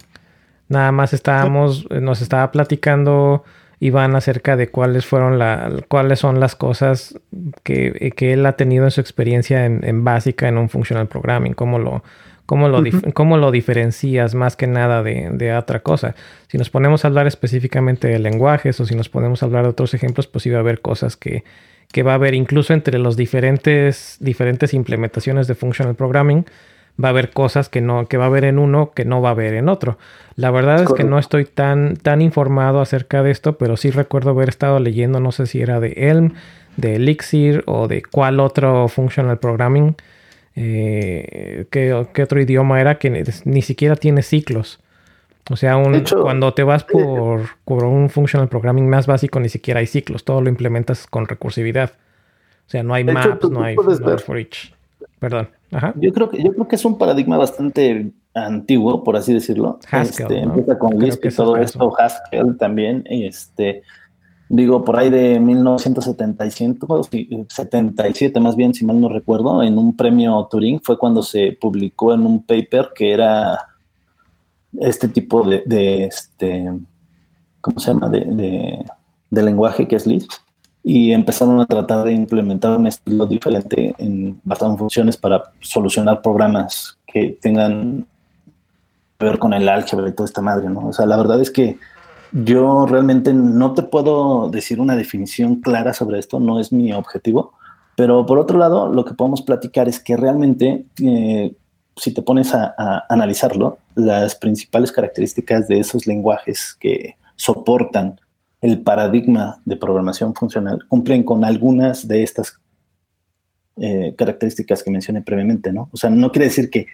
Nada 0.67 0.91
más 0.91 1.13
estábamos, 1.13 1.89
nos 1.89 2.21
estaba 2.21 2.51
platicando 2.51 3.43
Iván 3.79 4.15
acerca 4.15 4.55
de 4.55 4.69
cuáles 4.69 5.05
fueron 5.05 5.37
la, 5.37 5.71
cuáles 5.87 6.19
son 6.19 6.39
las 6.39 6.55
cosas 6.55 7.19
que, 7.63 8.13
que 8.15 8.33
él 8.33 8.45
ha 8.45 8.53
tenido 8.53 8.85
en 8.85 8.91
su 8.91 9.01
experiencia 9.01 9.65
en, 9.65 10.03
básica 10.03 10.47
en 10.47 10.57
un 10.57 10.69
functional 10.69 11.07
programming, 11.07 11.53
cómo 11.53 11.77
lo, 11.77 12.03
cómo 12.45 12.69
lo, 12.69 12.83
cómo 13.13 13.37
lo 13.37 13.51
diferencias 13.51 14.35
más 14.35 14.55
que 14.55 14.67
nada 14.67 15.03
de, 15.03 15.29
de, 15.31 15.55
otra 15.55 15.81
cosa. 15.81 16.15
Si 16.47 16.57
nos 16.57 16.69
ponemos 16.69 17.03
a 17.03 17.07
hablar 17.07 17.27
específicamente 17.27 18.07
de 18.07 18.19
lenguajes 18.19 18.79
o 18.79 18.85
si 18.85 18.95
nos 18.95 19.09
ponemos 19.09 19.41
a 19.41 19.45
hablar 19.45 19.63
de 19.63 19.69
otros 19.69 19.93
ejemplos, 19.93 20.27
pues 20.27 20.45
iba 20.45 20.57
a 20.57 20.61
haber 20.61 20.81
cosas 20.81 21.17
que, 21.17 21.43
que 21.91 22.03
va 22.03 22.11
a 22.11 22.15
haber 22.15 22.33
incluso 22.33 22.73
entre 22.73 22.99
los 22.99 23.17
diferentes, 23.17 24.17
diferentes 24.19 24.73
implementaciones 24.73 25.47
de 25.47 25.55
functional 25.55 25.95
programming, 25.95 26.45
va 27.03 27.09
a 27.09 27.11
haber 27.11 27.31
cosas 27.31 27.69
que 27.69 27.81
no, 27.81 28.07
que 28.07 28.17
va 28.17 28.25
a 28.25 28.27
haber 28.27 28.45
en 28.45 28.59
uno 28.59 28.91
que 28.91 29.05
no 29.05 29.21
va 29.21 29.29
a 29.29 29.31
haber 29.31 29.53
en 29.53 29.69
otro. 29.69 29.97
La 30.35 30.51
verdad 30.51 30.83
es, 30.83 30.93
que 30.93 31.03
no 31.03 31.19
estoy 31.19 31.45
tan, 31.45 31.95
tan 31.97 32.21
informado 32.21 32.81
acerca 32.81 33.23
de 33.23 33.31
esto, 33.31 33.57
pero 33.57 33.77
sí 33.77 33.91
recuerdo 33.91 34.31
haber 34.31 34.49
estado 34.49 34.79
leyendo, 34.79 35.19
no 35.19 35.31
sé 35.31 35.45
si 35.47 35.61
era 35.61 35.79
de 35.79 35.93
Elm, 36.09 36.33
de 36.77 36.95
Elixir 36.95 37.63
o 37.65 37.87
de 37.87 38.01
cuál 38.03 38.39
otro 38.39 38.87
functional 38.87 39.39
programming, 39.39 39.95
eh, 40.55 41.65
qué, 41.69 41.93
otro 41.93 42.41
idioma 42.41 42.79
era 42.79 42.97
que 42.97 43.23
ni 43.45 43.61
siquiera 43.61 43.95
tiene 43.95 44.21
ciclos. 44.21 44.79
O 45.51 45.55
sea, 45.57 45.77
cuando 46.21 46.53
te 46.53 46.63
vas 46.63 46.83
por, 46.83 47.49
un 47.65 48.09
functional 48.09 48.49
programming 48.49 48.89
más 48.89 49.05
básico, 49.05 49.39
ni 49.39 49.49
siquiera 49.49 49.79
hay 49.79 49.85
ciclos, 49.85 50.23
todo 50.23 50.41
lo 50.41 50.49
implementas 50.49 51.05
con 51.05 51.27
recursividad. 51.27 51.91
O 52.65 52.69
sea, 52.69 52.81
no 52.81 52.95
hay 52.95 53.03
maps, 53.03 53.47
no 53.49 53.63
hay, 53.63 53.75
for 54.25 54.39
each. 54.39 54.73
Perdón. 55.19 55.49
Yo 55.95 56.13
creo 56.13 56.29
que 56.29 56.41
yo 56.41 56.51
creo 56.53 56.67
que 56.67 56.75
es 56.75 56.85
un 56.85 56.97
paradigma 56.97 57.37
bastante 57.37 58.11
antiguo, 58.33 59.03
por 59.03 59.17
así 59.17 59.33
decirlo. 59.33 59.79
Haskell, 59.91 60.25
este, 60.25 60.39
Empieza 60.39 60.79
con 60.79 60.97
Lisp 60.97 61.25
y 61.25 61.29
todo 61.29 61.57
esto, 61.57 61.93
Haskell 61.95 62.57
también. 62.57 63.03
Este, 63.07 63.83
digo, 64.49 64.83
por 64.83 64.97
ahí 64.97 65.09
de 65.09 65.39
1977, 65.39 66.87
77 67.49 68.39
más 68.39 68.55
bien, 68.55 68.73
si 68.73 68.85
mal 68.85 68.99
no 68.99 69.09
recuerdo, 69.09 69.63
en 69.63 69.77
un 69.77 69.95
premio 69.95 70.47
Turing 70.49 70.81
fue 70.81 70.97
cuando 70.97 71.23
se 71.23 71.57
publicó 71.59 72.13
en 72.13 72.25
un 72.25 72.43
paper 72.43 72.91
que 72.95 73.11
era 73.11 73.57
este 74.79 75.07
tipo 75.07 75.43
de, 75.43 76.05
este, 76.05 76.71
¿cómo 77.61 77.79
se 77.79 77.93
llama? 77.93 78.09
De, 78.09 78.85
lenguaje 79.29 79.87
que 79.87 79.95
es 79.95 80.07
Lisp. 80.07 80.31
Y 80.83 81.11
empezaron 81.11 81.59
a 81.59 81.65
tratar 81.65 82.05
de 82.05 82.13
implementar 82.13 82.77
un 82.77 82.87
estilo 82.87 83.25
diferente 83.25 83.95
en, 83.97 84.39
basado 84.43 84.71
en 84.71 84.77
funciones 84.77 85.17
para 85.17 85.51
solucionar 85.59 86.21
programas 86.21 86.97
que 87.07 87.37
tengan 87.41 88.05
que 89.17 89.25
ver 89.25 89.39
con 89.39 89.53
el 89.53 89.67
álgebra 89.67 90.07
y 90.07 90.13
toda 90.13 90.27
esta 90.27 90.41
madre, 90.41 90.69
¿no? 90.69 90.87
O 90.87 90.93
sea, 90.93 91.07
la 91.07 91.17
verdad 91.17 91.41
es 91.41 91.49
que 91.49 91.79
yo 92.43 92.85
realmente 92.85 93.33
no 93.33 93.73
te 93.73 93.83
puedo 93.83 94.49
decir 94.49 94.81
una 94.81 94.97
definición 94.97 95.61
clara 95.61 95.93
sobre 95.93 96.19
esto, 96.19 96.41
no 96.41 96.59
es 96.59 96.73
mi 96.73 96.91
objetivo, 96.91 97.53
pero 97.95 98.25
por 98.25 98.39
otro 98.39 98.57
lado, 98.57 98.89
lo 98.91 99.05
que 99.05 99.13
podemos 99.13 99.41
platicar 99.41 99.87
es 99.87 100.01
que 100.01 100.17
realmente 100.17 100.85
eh, 101.01 101.55
si 101.95 102.13
te 102.13 102.21
pones 102.21 102.53
a, 102.53 103.05
analizarlo, 103.07 103.77
las 103.95 104.35
principales 104.35 104.91
características 104.91 105.69
de 105.69 105.79
esos 105.79 106.07
lenguajes 106.07 106.75
que 106.77 107.15
soportan 107.37 108.19
el 108.59 108.81
paradigma 108.81 109.61
de 109.63 109.77
programación 109.77 110.35
funcional 110.35 110.85
cumplen 110.89 111.23
con 111.23 111.45
algunas 111.45 112.05
de 112.05 112.23
estas 112.23 112.59
eh, 113.77 114.13
características 114.17 114.83
que 114.83 114.91
mencioné 114.91 115.21
previamente, 115.21 115.71
¿no? 115.71 115.87
O 115.93 115.97
sea, 115.97 116.09
no 116.09 116.33
quiere 116.33 116.47
decir 116.47 116.69
que 116.69 116.87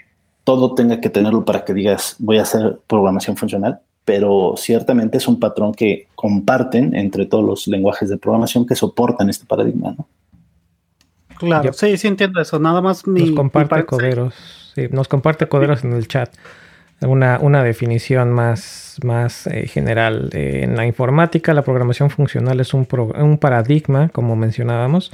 todo 0.43 0.75
tenga 0.75 1.01
que 1.01 1.09
tenerlo 1.09 1.45
para 1.45 1.65
que 1.65 1.73
digas 1.73 2.15
voy 2.19 2.37
a 2.37 2.43
hacer 2.43 2.79
programación 2.85 3.37
funcional, 3.37 3.81
pero 4.05 4.55
ciertamente 4.57 5.17
es 5.17 5.27
un 5.27 5.39
patrón 5.39 5.73
que 5.73 6.07
comparten 6.15 6.95
entre 6.95 7.25
todos 7.25 7.43
los 7.43 7.67
lenguajes 7.67 8.09
de 8.09 8.17
programación 8.17 8.65
que 8.65 8.75
soportan 8.75 9.29
este 9.29 9.45
paradigma, 9.45 9.95
¿no? 9.97 10.07
Claro, 11.37 11.73
sí, 11.73 11.97
sí 11.97 12.07
entiendo 12.07 12.39
eso. 12.39 12.59
Nada 12.59 12.81
más 12.81 13.07
mi. 13.07 13.21
Nos 13.21 13.31
comparte 13.31 13.85
Coderos. 13.85 14.35
Sí, 14.75 14.87
nos 14.91 15.07
comparte 15.07 15.47
Coderos 15.47 15.83
en 15.83 15.93
el 15.93 16.07
chat. 16.07 16.33
Una, 17.01 17.39
una 17.41 17.63
definición 17.63 18.31
más, 18.31 18.99
más 19.03 19.47
eh, 19.47 19.65
general. 19.67 20.29
en 20.33 20.75
la 20.75 20.85
informática, 20.85 21.51
la 21.55 21.63
programación 21.63 22.11
funcional 22.11 22.59
es 22.59 22.75
un, 22.75 22.87
un 23.19 23.37
paradigma, 23.39 24.09
como 24.09 24.35
mencionábamos, 24.35 25.11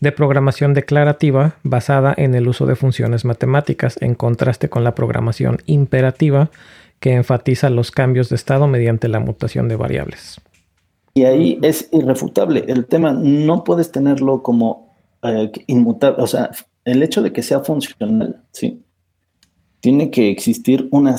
de 0.00 0.12
programación 0.12 0.72
declarativa 0.72 1.56
basada 1.62 2.14
en 2.16 2.34
el 2.34 2.48
uso 2.48 2.64
de 2.64 2.74
funciones 2.74 3.26
matemáticas, 3.26 3.98
en 4.00 4.14
contraste 4.14 4.70
con 4.70 4.82
la 4.82 4.94
programación 4.94 5.58
imperativa, 5.66 6.50
que 7.00 7.12
enfatiza 7.12 7.70
los 7.70 7.90
cambios 7.90 8.28
de 8.28 8.36
estado 8.36 8.66
mediante 8.66 9.08
la 9.08 9.20
mutación 9.20 9.68
de 9.68 9.76
variables. 9.76 10.40
Y 11.14 11.24
ahí 11.24 11.58
es 11.62 11.88
irrefutable. 11.92 12.64
El 12.68 12.86
tema 12.86 13.12
no 13.12 13.64
puedes 13.64 13.90
tenerlo 13.90 14.42
como 14.42 14.96
eh, 15.22 15.50
inmutable. 15.66 16.22
O 16.22 16.26
sea, 16.26 16.50
el 16.84 17.02
hecho 17.02 17.22
de 17.22 17.32
que 17.32 17.42
sea 17.42 17.60
funcional, 17.60 18.42
¿sí? 18.52 18.82
Tiene 19.80 20.10
que 20.10 20.30
existir 20.30 20.88
una 20.90 21.16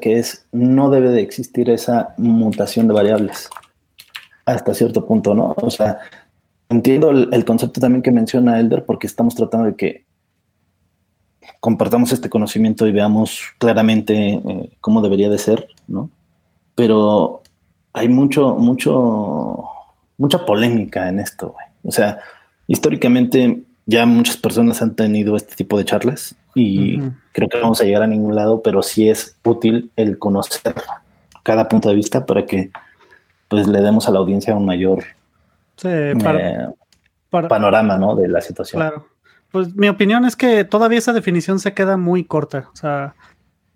que 0.00 0.18
es 0.18 0.46
no 0.52 0.90
debe 0.90 1.10
de 1.10 1.22
existir 1.22 1.70
esa 1.70 2.14
mutación 2.18 2.86
de 2.88 2.94
variables 2.94 3.48
hasta 4.44 4.74
cierto 4.74 5.06
punto, 5.06 5.34
¿no? 5.34 5.54
O 5.56 5.70
sea, 5.70 5.98
entiendo 6.68 7.10
el, 7.10 7.44
concepto 7.44 7.80
también 7.80 8.02
que 8.02 8.10
menciona 8.10 8.58
Elder 8.58 8.84
porque 8.84 9.06
estamos 9.06 9.34
tratando 9.34 9.66
de 9.66 9.76
que 9.76 10.06
compartamos 11.60 12.12
este 12.12 12.30
conocimiento 12.30 12.86
y 12.86 12.92
veamos 12.92 13.40
claramente 13.58 14.14
eh, 14.34 14.70
cómo 14.80 15.02
debería 15.02 15.28
de 15.28 15.38
ser, 15.38 15.68
¿no? 15.86 16.10
Pero 16.74 17.42
hay 17.92 18.08
mucho, 18.08 18.54
mucho, 18.54 19.64
mucha 20.16 20.44
polémica 20.46 21.08
en 21.08 21.20
esto, 21.20 21.50
güey. 21.50 21.66
O 21.84 21.92
sea, 21.92 22.18
históricamente 22.66 23.62
ya 23.86 24.06
muchas 24.06 24.36
personas 24.36 24.80
han 24.80 24.94
tenido 24.94 25.36
este 25.36 25.54
tipo 25.54 25.76
de 25.76 25.84
charlas 25.84 26.34
y 26.54 26.98
creo 27.32 27.48
que 27.48 27.58
no 27.58 27.64
vamos 27.64 27.80
a 27.80 27.84
llegar 27.84 28.02
a 28.02 28.06
ningún 28.06 28.34
lado, 28.34 28.62
pero 28.62 28.82
sí 28.82 29.08
es 29.08 29.36
útil 29.44 29.90
el 29.96 30.18
conocer 30.18 30.74
cada 31.42 31.68
punto 31.68 31.88
de 31.88 31.94
vista 31.94 32.26
para 32.26 32.46
que 32.46 32.70
pues 33.48 33.66
le 33.66 33.80
demos 33.80 34.08
a 34.08 34.12
la 34.12 34.20
audiencia 34.20 34.54
un 34.54 34.64
mayor 34.64 35.04
eh, 35.82 36.14
panorama 37.30 37.98
¿no? 37.98 38.14
de 38.14 38.28
la 38.28 38.40
situación. 38.40 38.80
Claro. 38.80 39.06
Pues 39.50 39.74
mi 39.74 39.88
opinión 39.88 40.24
es 40.24 40.36
que 40.36 40.64
todavía 40.64 40.98
esa 40.98 41.12
definición 41.12 41.58
se 41.58 41.74
queda 41.74 41.96
muy 41.96 42.24
corta. 42.24 42.68
O 42.72 42.76
sea, 42.76 43.14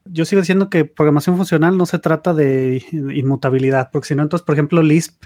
yo 0.05 0.25
sigo 0.25 0.41
diciendo 0.41 0.71
que 0.71 0.85
programación 0.85 1.37
funcional 1.37 1.77
no 1.77 1.87
se 1.87 1.99
trata 1.99 2.35
de 2.35 2.85
inmutabilidad, 2.93 3.91
porque 3.93 4.09
si 4.09 4.15
no, 4.15 4.23
entonces, 4.23 4.45
por 4.45 4.55
ejemplo, 4.55 4.83
Lisp 4.83 5.25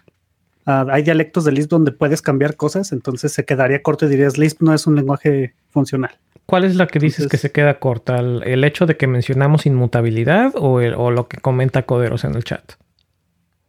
Ah, 0.71 0.85
hay 0.91 1.03
dialectos 1.03 1.47
de 1.47 1.53
Lisp 1.53 1.71
donde 1.71 1.93
puedes 1.93 2.21
cambiar 2.21 2.55
cosas, 2.55 2.93
entonces 2.93 3.33
se 3.33 3.47
quedaría 3.47 3.83
corto 3.83 4.05
y 4.05 4.11
dirías 4.11 4.37
Lisp 4.37 4.61
no 4.61 4.75
es 4.75 4.87
un 4.87 4.97
lenguaje 4.97 5.55
funcional. 5.71 6.11
¿Cuál 6.45 6.65
es 6.65 6.77
la 6.77 6.87
que 6.87 6.99
dices 6.99 7.27
que 7.27 7.39
se 7.39 7.51
queda 7.51 7.79
corta? 7.79 8.19
¿El, 8.19 8.63
hecho 8.65 8.85
de 8.85 8.99
que 8.99 9.07
mencionamos 9.07 9.65
inmutabilidad 9.65 10.53
o, 10.57 10.83
lo 11.11 11.27
que 11.27 11.39
comenta 11.39 11.87
Coderos 11.87 12.25
en 12.25 12.35
el 12.35 12.45
chat? 12.45 12.73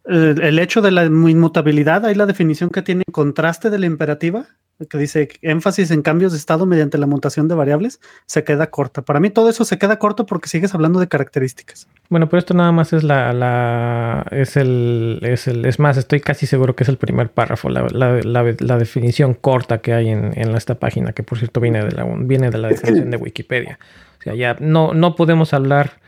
El, 0.04 0.58
hecho 0.58 0.82
de 0.82 0.90
la 0.90 1.06
inmutabilidad, 1.06 2.04
hay 2.04 2.14
la 2.14 2.26
definición 2.26 2.68
que 2.68 2.82
tiene 2.82 3.04
contraste 3.10 3.70
de 3.70 3.78
la 3.78 3.86
imperativa 3.86 4.44
que 4.88 4.98
dice 4.98 5.28
énfasis 5.42 5.90
en 5.90 6.02
cambios 6.02 6.32
de 6.32 6.38
estado 6.38 6.66
mediante 6.66 6.98
la 6.98 7.06
mutación 7.06 7.48
de 7.48 7.54
variables, 7.54 8.00
se 8.26 8.44
queda 8.44 8.70
corta. 8.70 9.02
Para 9.02 9.20
mí 9.20 9.30
todo 9.30 9.48
eso 9.50 9.64
se 9.64 9.78
queda 9.78 9.98
corto 9.98 10.26
porque 10.26 10.48
sigues 10.48 10.74
hablando 10.74 11.00
de 11.00 11.08
características. 11.08 11.88
Bueno, 12.08 12.28
pero 12.28 12.38
esto 12.38 12.54
nada 12.54 12.72
más 12.72 12.92
es 12.92 13.02
la, 13.02 13.32
la 13.32 14.26
es 14.30 14.56
el, 14.56 15.20
es 15.22 15.46
el, 15.48 15.64
es 15.66 15.78
más, 15.78 15.96
estoy 15.96 16.20
casi 16.20 16.46
seguro 16.46 16.74
que 16.74 16.84
es 16.84 16.88
el 16.88 16.96
primer 16.96 17.30
párrafo, 17.30 17.68
la, 17.68 17.86
la, 17.90 18.78
definición 18.78 19.34
corta 19.34 19.78
que 19.78 19.92
hay 19.92 20.08
en, 20.08 20.32
en, 20.34 20.54
esta 20.56 20.76
página, 20.76 21.12
que 21.12 21.22
por 21.22 21.38
cierto 21.38 21.60
viene 21.60 21.84
de 21.84 21.92
la, 21.92 22.04
viene 22.04 22.50
de 22.50 22.58
la 22.58 22.68
definición 22.68 23.10
de 23.10 23.16
Wikipedia. 23.16 23.78
O 24.18 24.22
sea, 24.22 24.34
ya 24.34 24.56
no, 24.60 24.94
no 24.94 25.14
podemos 25.14 25.54
hablar 25.54 26.00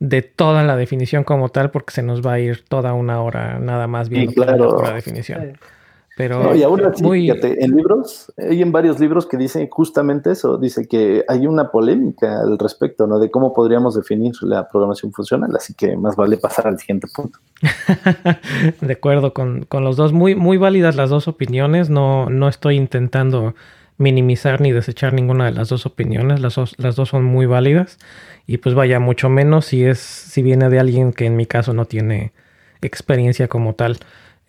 de 0.00 0.22
toda 0.22 0.62
la 0.64 0.76
definición 0.76 1.24
como 1.24 1.50
tal 1.50 1.70
porque 1.70 1.92
se 1.92 2.02
nos 2.02 2.26
va 2.26 2.34
a 2.34 2.40
ir 2.40 2.64
toda 2.64 2.94
una 2.94 3.20
hora 3.20 3.58
nada 3.58 3.86
más 3.86 4.08
viendo 4.08 4.44
la 4.44 4.94
definición. 4.94 5.58
Pero 6.16 6.54
y 6.54 6.62
aún 6.62 6.84
así, 6.84 7.02
fíjate, 7.02 7.64
en 7.64 7.76
libros, 7.76 8.32
hay 8.36 8.60
en 8.60 8.72
varios 8.72 8.98
libros 9.00 9.26
que 9.26 9.36
dicen 9.36 9.68
justamente 9.70 10.32
eso, 10.32 10.58
dice 10.58 10.86
que 10.86 11.24
hay 11.28 11.46
una 11.46 11.70
polémica 11.70 12.40
al 12.40 12.58
respecto, 12.58 13.06
¿no? 13.06 13.18
De 13.18 13.30
cómo 13.30 13.52
podríamos 13.54 13.94
definir 13.94 14.32
la 14.42 14.68
programación 14.68 15.12
funcional, 15.12 15.54
así 15.56 15.72
que 15.74 15.96
más 15.96 16.16
vale 16.16 16.36
pasar 16.36 16.66
al 16.66 16.78
siguiente 16.78 17.06
punto. 17.14 17.38
de 18.80 18.92
acuerdo 18.92 19.32
con, 19.32 19.66
los 19.70 19.96
dos, 19.96 20.12
muy, 20.12 20.34
muy 20.34 20.56
válidas 20.56 20.96
las 20.96 21.10
dos 21.10 21.28
opiniones, 21.28 21.90
no, 21.90 22.28
no 22.28 22.48
estoy 22.48 22.76
intentando 22.76 23.54
minimizar 23.96 24.60
ni 24.60 24.72
desechar 24.72 25.12
ninguna 25.12 25.44
de 25.44 25.52
las 25.52 25.68
dos 25.68 25.86
opiniones, 25.86 26.40
las 26.40 26.54
dos, 26.54 26.74
las 26.78 26.96
dos 26.96 27.10
son 27.10 27.24
muy 27.24 27.46
válidas 27.46 27.98
y 28.46 28.58
pues 28.58 28.74
vaya, 28.74 28.98
mucho 28.98 29.28
menos 29.28 29.66
si 29.66 29.84
es, 29.84 29.98
si 29.98 30.42
viene 30.42 30.70
de 30.70 30.80
alguien 30.80 31.12
que 31.12 31.26
en 31.26 31.36
mi 31.36 31.46
caso 31.46 31.72
no 31.72 31.84
tiene 31.84 32.32
experiencia 32.82 33.46
como 33.48 33.74
tal. 33.74 33.98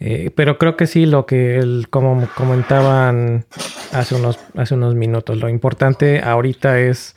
Eh, 0.03 0.31
pero 0.33 0.57
creo 0.57 0.75
que 0.75 0.87
sí, 0.87 1.05
lo 1.05 1.27
que 1.27 1.59
el, 1.59 1.87
como 1.91 2.27
comentaban 2.35 3.45
hace 3.93 4.15
unos, 4.15 4.39
hace 4.57 4.73
unos 4.73 4.95
minutos, 4.95 5.37
lo 5.37 5.47
importante 5.47 6.21
ahorita 6.21 6.79
es 6.79 7.15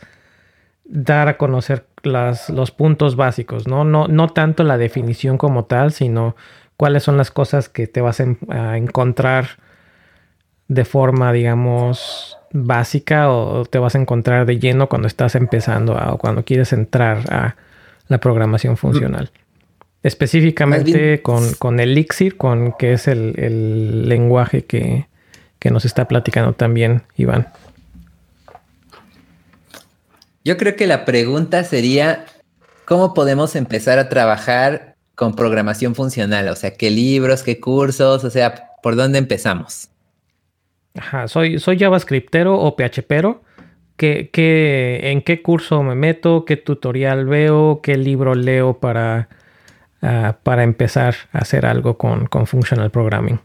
dar 0.84 1.28
a 1.28 1.38
conocer 1.38 1.86
las, 2.02 2.50
los 2.50 2.72
puntos 2.72 3.16
básicos, 3.16 3.66
¿no? 3.66 3.84
¿no? 3.84 4.06
No 4.06 4.28
tanto 4.28 4.64
la 4.64 4.76
definición 4.76 5.38
como 5.38 5.64
tal, 5.64 5.92
sino 5.92 6.36
cuáles 6.76 7.02
son 7.02 7.16
las 7.16 7.30
cosas 7.30 7.70
que 7.70 7.86
te 7.86 8.02
vas 8.02 8.20
a 8.20 8.76
encontrar 8.76 9.46
de 10.68 10.84
forma, 10.84 11.32
digamos, 11.32 12.36
básica 12.52 13.30
o 13.30 13.64
te 13.64 13.78
vas 13.78 13.94
a 13.94 13.98
encontrar 13.98 14.44
de 14.44 14.58
lleno 14.58 14.90
cuando 14.90 15.08
estás 15.08 15.36
empezando 15.36 15.96
o 15.96 16.18
cuando 16.18 16.44
quieres 16.44 16.74
entrar 16.74 17.32
a 17.32 17.56
la 18.08 18.18
programación 18.18 18.76
funcional. 18.76 19.30
Específicamente 20.04 21.22
con, 21.22 21.54
con, 21.54 21.80
Elixir, 21.80 22.36
con 22.36 22.72
que 22.78 22.92
es 22.92 23.08
el, 23.08 24.06
lenguaje 24.06 24.66
que, 24.66 25.06
nos 25.70 25.86
está 25.86 26.06
platicando 26.06 26.52
también 26.52 27.04
Iván. 27.16 27.48
Yo 30.44 30.58
creo 30.58 30.76
que 30.76 30.86
la 30.86 31.06
pregunta 31.06 31.64
sería, 31.64 32.26
¿cómo 32.84 33.14
podemos 33.14 33.56
empezar 33.56 33.98
a 33.98 34.10
trabajar 34.10 34.94
con 35.14 35.34
programación 35.34 35.94
funcional? 35.94 36.48
O 36.48 36.54
sea, 36.54 36.74
¿qué 36.74 36.90
libros, 36.90 37.42
qué 37.42 37.58
cursos? 37.58 38.24
O 38.24 38.30
sea, 38.30 38.72
¿por 38.82 38.96
dónde 38.96 39.16
empezamos? 39.16 39.88
Ajá, 40.98 41.28
soy, 41.28 41.58
soy 41.58 41.78
JavaScriptero 41.78 42.60
o 42.60 42.76
PHPero. 42.76 43.42
¿Qué, 43.96 44.28
qué, 44.30 45.00
en 45.12 45.22
qué 45.22 45.40
curso 45.40 45.82
me 45.82 45.94
meto? 45.94 46.44
¿Qué 46.44 46.58
tutorial 46.58 47.24
veo? 47.24 47.80
¿Qué 47.82 47.96
libro 47.96 48.34
leo 48.34 48.78
para 48.80 49.30
Ah, 50.06 50.36
para 50.42 50.64
empezar 50.64 51.14
a 51.32 51.38
hacer 51.38 51.64
algo 51.64 51.96
con, 51.96 52.26
con 52.26 52.46
Functional 52.46 52.90
Programming? 52.90 53.40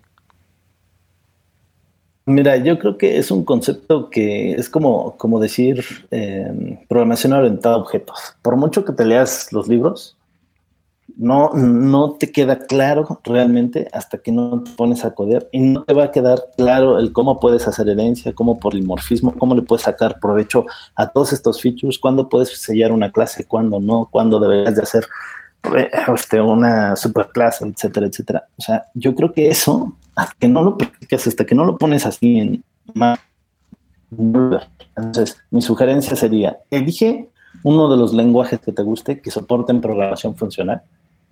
Mira, 2.25 2.57
yo 2.57 2.77
creo 2.77 2.97
que 2.97 3.17
es 3.17 3.31
un 3.31 3.45
concepto 3.45 4.09
que 4.09 4.51
es 4.51 4.69
como, 4.69 5.15
como 5.15 5.39
decir 5.39 5.85
em, 6.11 6.77
programación 6.89 7.31
orientada 7.31 7.75
a 7.75 7.77
objetos. 7.77 8.35
Por 8.41 8.57
mucho 8.57 8.83
que 8.83 8.91
te 8.91 9.05
leas 9.05 9.53
los 9.53 9.69
libros, 9.69 10.17
no, 11.15 11.51
no 11.53 12.17
te 12.19 12.29
queda 12.29 12.59
claro 12.59 13.21
realmente 13.23 13.87
hasta 13.93 14.17
que 14.17 14.33
no 14.33 14.61
te 14.61 14.71
pones 14.71 15.05
a 15.05 15.15
codear 15.15 15.47
y 15.53 15.61
no 15.61 15.85
te 15.85 15.93
va 15.93 16.05
a 16.05 16.11
quedar 16.11 16.43
claro 16.57 16.99
el 16.99 17.13
cómo 17.13 17.39
puedes 17.39 17.69
hacer 17.69 17.87
herencia, 17.87 18.33
cómo 18.33 18.59
polimorfismo, 18.59 19.33
cómo 19.37 19.55
le 19.55 19.61
puedes 19.61 19.83
sacar 19.83 20.19
provecho 20.19 20.65
a 20.95 21.07
todos 21.07 21.31
estos 21.31 21.61
features, 21.61 21.97
cuándo 21.97 22.27
puedes 22.27 22.49
sellar 22.61 22.91
una 22.91 23.13
clase, 23.13 23.45
cuándo 23.45 23.79
no, 23.79 24.09
cuándo 24.11 24.41
deberías 24.41 24.75
de 24.75 24.81
hacer 24.81 25.07
este, 26.15 26.41
una 26.41 26.95
superclase, 26.95 27.67
etcétera, 27.67 28.07
etcétera. 28.07 28.47
O 28.57 28.61
sea, 28.61 28.85
yo 28.93 29.15
creo 29.15 29.31
que 29.33 29.49
eso, 29.49 29.95
hasta 30.15 30.35
que 30.39 30.47
no 30.47 30.63
lo 30.63 30.77
practicas, 30.77 31.27
hasta 31.27 31.45
que 31.45 31.55
no 31.55 31.65
lo 31.65 31.77
pones 31.77 32.05
así 32.05 32.39
en 32.39 32.63
entonces, 34.11 35.37
mi 35.51 35.61
sugerencia 35.61 36.15
sería, 36.15 36.57
elige 36.71 37.29
uno 37.63 37.89
de 37.89 37.97
los 37.97 38.13
lenguajes 38.13 38.59
que 38.59 38.71
te 38.71 38.81
guste, 38.81 39.21
que 39.21 39.31
soporten 39.31 39.81
programación 39.81 40.35
funcional. 40.35 40.81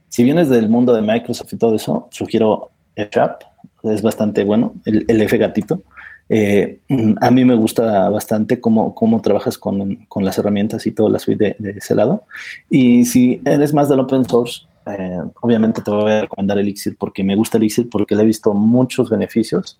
Si 0.09 0.23
vienes 0.23 0.49
del 0.49 0.69
mundo 0.69 0.93
de 0.93 1.01
Microsoft 1.01 1.53
y 1.53 1.57
todo 1.57 1.75
eso, 1.75 2.07
sugiero 2.11 2.69
F-Sharp, 2.95 3.41
es 3.83 4.01
bastante 4.01 4.43
bueno, 4.43 4.73
el 4.85 5.21
F 5.21 5.37
gatito. 5.37 5.81
Eh, 6.29 6.79
a 7.21 7.31
mí 7.31 7.45
me 7.45 7.55
gusta 7.55 8.09
bastante 8.09 8.59
cómo, 8.59 8.93
cómo 8.93 9.21
trabajas 9.21 9.57
con, 9.57 9.95
con, 10.07 10.25
las 10.25 10.37
herramientas 10.37 10.85
y 10.85 10.91
toda 10.91 11.09
la 11.09 11.19
suite 11.19 11.55
de, 11.57 11.71
ese 11.71 11.95
lado. 11.95 12.23
Y 12.69 13.05
si 13.05 13.41
eres 13.45 13.73
más 13.73 13.89
del 13.89 14.01
open 14.01 14.25
source, 14.25 14.67
eh, 14.85 15.19
obviamente 15.41 15.81
te 15.81 15.91
voy 15.91 16.11
a 16.11 16.21
recomendar 16.21 16.57
Elixir 16.57 16.97
porque 16.97 17.23
me 17.23 17.35
gusta 17.35 17.57
Elixir 17.57 17.89
porque 17.89 18.15
le 18.15 18.23
he 18.23 18.25
visto 18.25 18.53
muchos 18.53 19.09
beneficios 19.09 19.79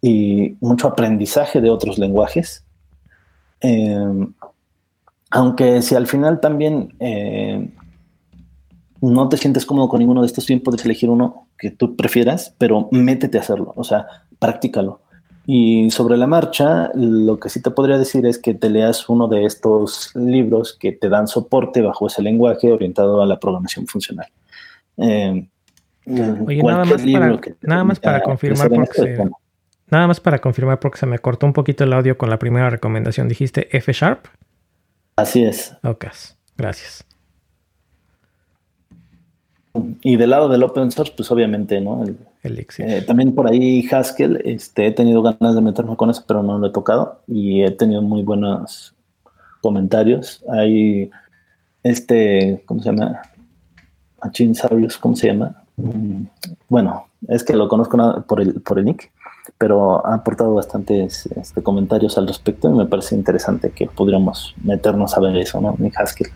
y 0.00 0.56
mucho 0.60 0.88
aprendizaje 0.88 1.60
de 1.60 1.70
otros 1.70 1.98
lenguajes. 1.98 2.64
Eh, 3.60 4.28
aunque 5.30 5.82
si 5.82 5.94
al 5.94 6.06
final 6.06 6.40
también 6.40 6.94
no 9.00 9.28
te 9.28 9.36
sientes 9.36 9.66
cómodo 9.66 9.88
con 9.88 9.98
ninguno 9.98 10.20
de 10.20 10.26
estos, 10.26 10.46
bien 10.46 10.60
puedes 10.60 10.84
elegir 10.84 11.10
uno 11.10 11.48
que 11.58 11.70
tú 11.70 11.96
prefieras, 11.96 12.54
pero 12.58 12.88
métete 12.90 13.38
a 13.38 13.40
hacerlo, 13.40 13.72
o 13.76 13.84
sea, 13.84 14.06
practícalo. 14.38 15.00
Y 15.46 15.90
sobre 15.90 16.16
la 16.16 16.26
marcha, 16.26 16.90
lo 16.94 17.38
que 17.38 17.50
sí 17.50 17.60
te 17.60 17.70
podría 17.70 17.98
decir 17.98 18.24
es 18.24 18.38
que 18.38 18.54
te 18.54 18.70
leas 18.70 19.08
uno 19.08 19.28
de 19.28 19.44
estos 19.44 20.10
libros 20.14 20.76
que 20.78 20.92
te 20.92 21.08
dan 21.10 21.28
soporte 21.28 21.82
bajo 21.82 22.06
ese 22.06 22.22
lenguaje 22.22 22.72
orientado 22.72 23.20
a 23.20 23.26
la 23.26 23.38
programación 23.38 23.86
funcional. 23.86 24.28
Eh, 24.96 25.46
Oye, 26.06 26.62
nada 26.62 26.84
más, 26.84 27.02
para, 27.02 27.40
nada 27.62 27.84
más 27.84 28.00
para 28.00 28.22
confirmar 28.22 28.68
porque 28.70 28.92
se, 28.92 29.30
nada 29.90 30.06
más 30.06 30.20
para 30.20 30.38
confirmar 30.38 30.78
porque 30.78 30.98
se 30.98 31.06
me 31.06 31.18
cortó 31.18 31.46
un 31.46 31.54
poquito 31.54 31.84
el 31.84 31.92
audio 31.92 32.18
con 32.18 32.28
la 32.30 32.38
primera 32.38 32.68
recomendación. 32.68 33.28
Dijiste 33.28 33.74
F 33.76 33.92
Sharp. 33.92 34.26
Así 35.16 35.44
es. 35.44 35.76
Ok. 35.82 36.06
Gracias. 36.56 37.04
Y 40.02 40.16
del 40.16 40.30
lado 40.30 40.48
del 40.48 40.62
open 40.62 40.90
source, 40.90 41.12
pues 41.16 41.30
obviamente, 41.30 41.80
¿no? 41.80 42.04
Eh, 42.78 43.02
también 43.06 43.34
por 43.34 43.48
ahí 43.48 43.88
Haskell, 43.90 44.40
este, 44.44 44.86
he 44.86 44.92
tenido 44.92 45.22
ganas 45.22 45.54
de 45.54 45.62
meterme 45.62 45.96
con 45.96 46.10
eso, 46.10 46.24
pero 46.26 46.42
no 46.42 46.58
lo 46.58 46.66
he 46.66 46.72
tocado 46.72 47.22
y 47.26 47.62
he 47.62 47.70
tenido 47.70 48.02
muy 48.02 48.22
buenos 48.22 48.94
comentarios. 49.62 50.44
Hay 50.50 51.10
este, 51.82 52.62
¿cómo 52.66 52.82
se 52.82 52.90
llama? 52.90 53.22
Achin 54.20 54.54
Sabios, 54.54 54.98
¿cómo 54.98 55.14
se 55.14 55.28
llama? 55.28 55.64
Mm, 55.76 56.24
bueno, 56.68 57.06
es 57.28 57.44
que 57.44 57.54
lo 57.54 57.68
conozco 57.68 58.24
por 58.26 58.40
el, 58.40 58.60
por 58.62 58.78
el 58.78 58.86
nick, 58.86 59.12
pero 59.58 60.04
ha 60.04 60.14
aportado 60.14 60.54
bastantes 60.54 61.26
este, 61.26 61.62
comentarios 61.62 62.16
al 62.16 62.26
respecto 62.26 62.70
y 62.70 62.72
me 62.72 62.86
parece 62.86 63.14
interesante 63.14 63.70
que 63.70 63.86
pudiéramos 63.86 64.54
meternos 64.62 65.16
a 65.16 65.20
ver 65.20 65.36
eso, 65.36 65.60
¿no? 65.60 65.76
Nick 65.78 65.98
Haskell. 65.98 66.30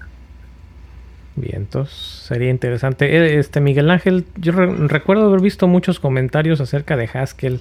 Bien, 1.41 1.57
entonces 1.57 1.95
sería 1.95 2.51
interesante. 2.51 3.17
Eh, 3.17 3.39
este 3.39 3.61
Miguel 3.61 3.91
Ángel, 3.91 4.25
yo 4.37 4.53
recuerdo 4.53 5.27
haber 5.27 5.41
visto 5.41 5.69
muchos 5.69 6.01
comentarios 6.01 6.61
acerca 6.61 6.97
de 6.97 7.09
Haskell. 7.13 7.61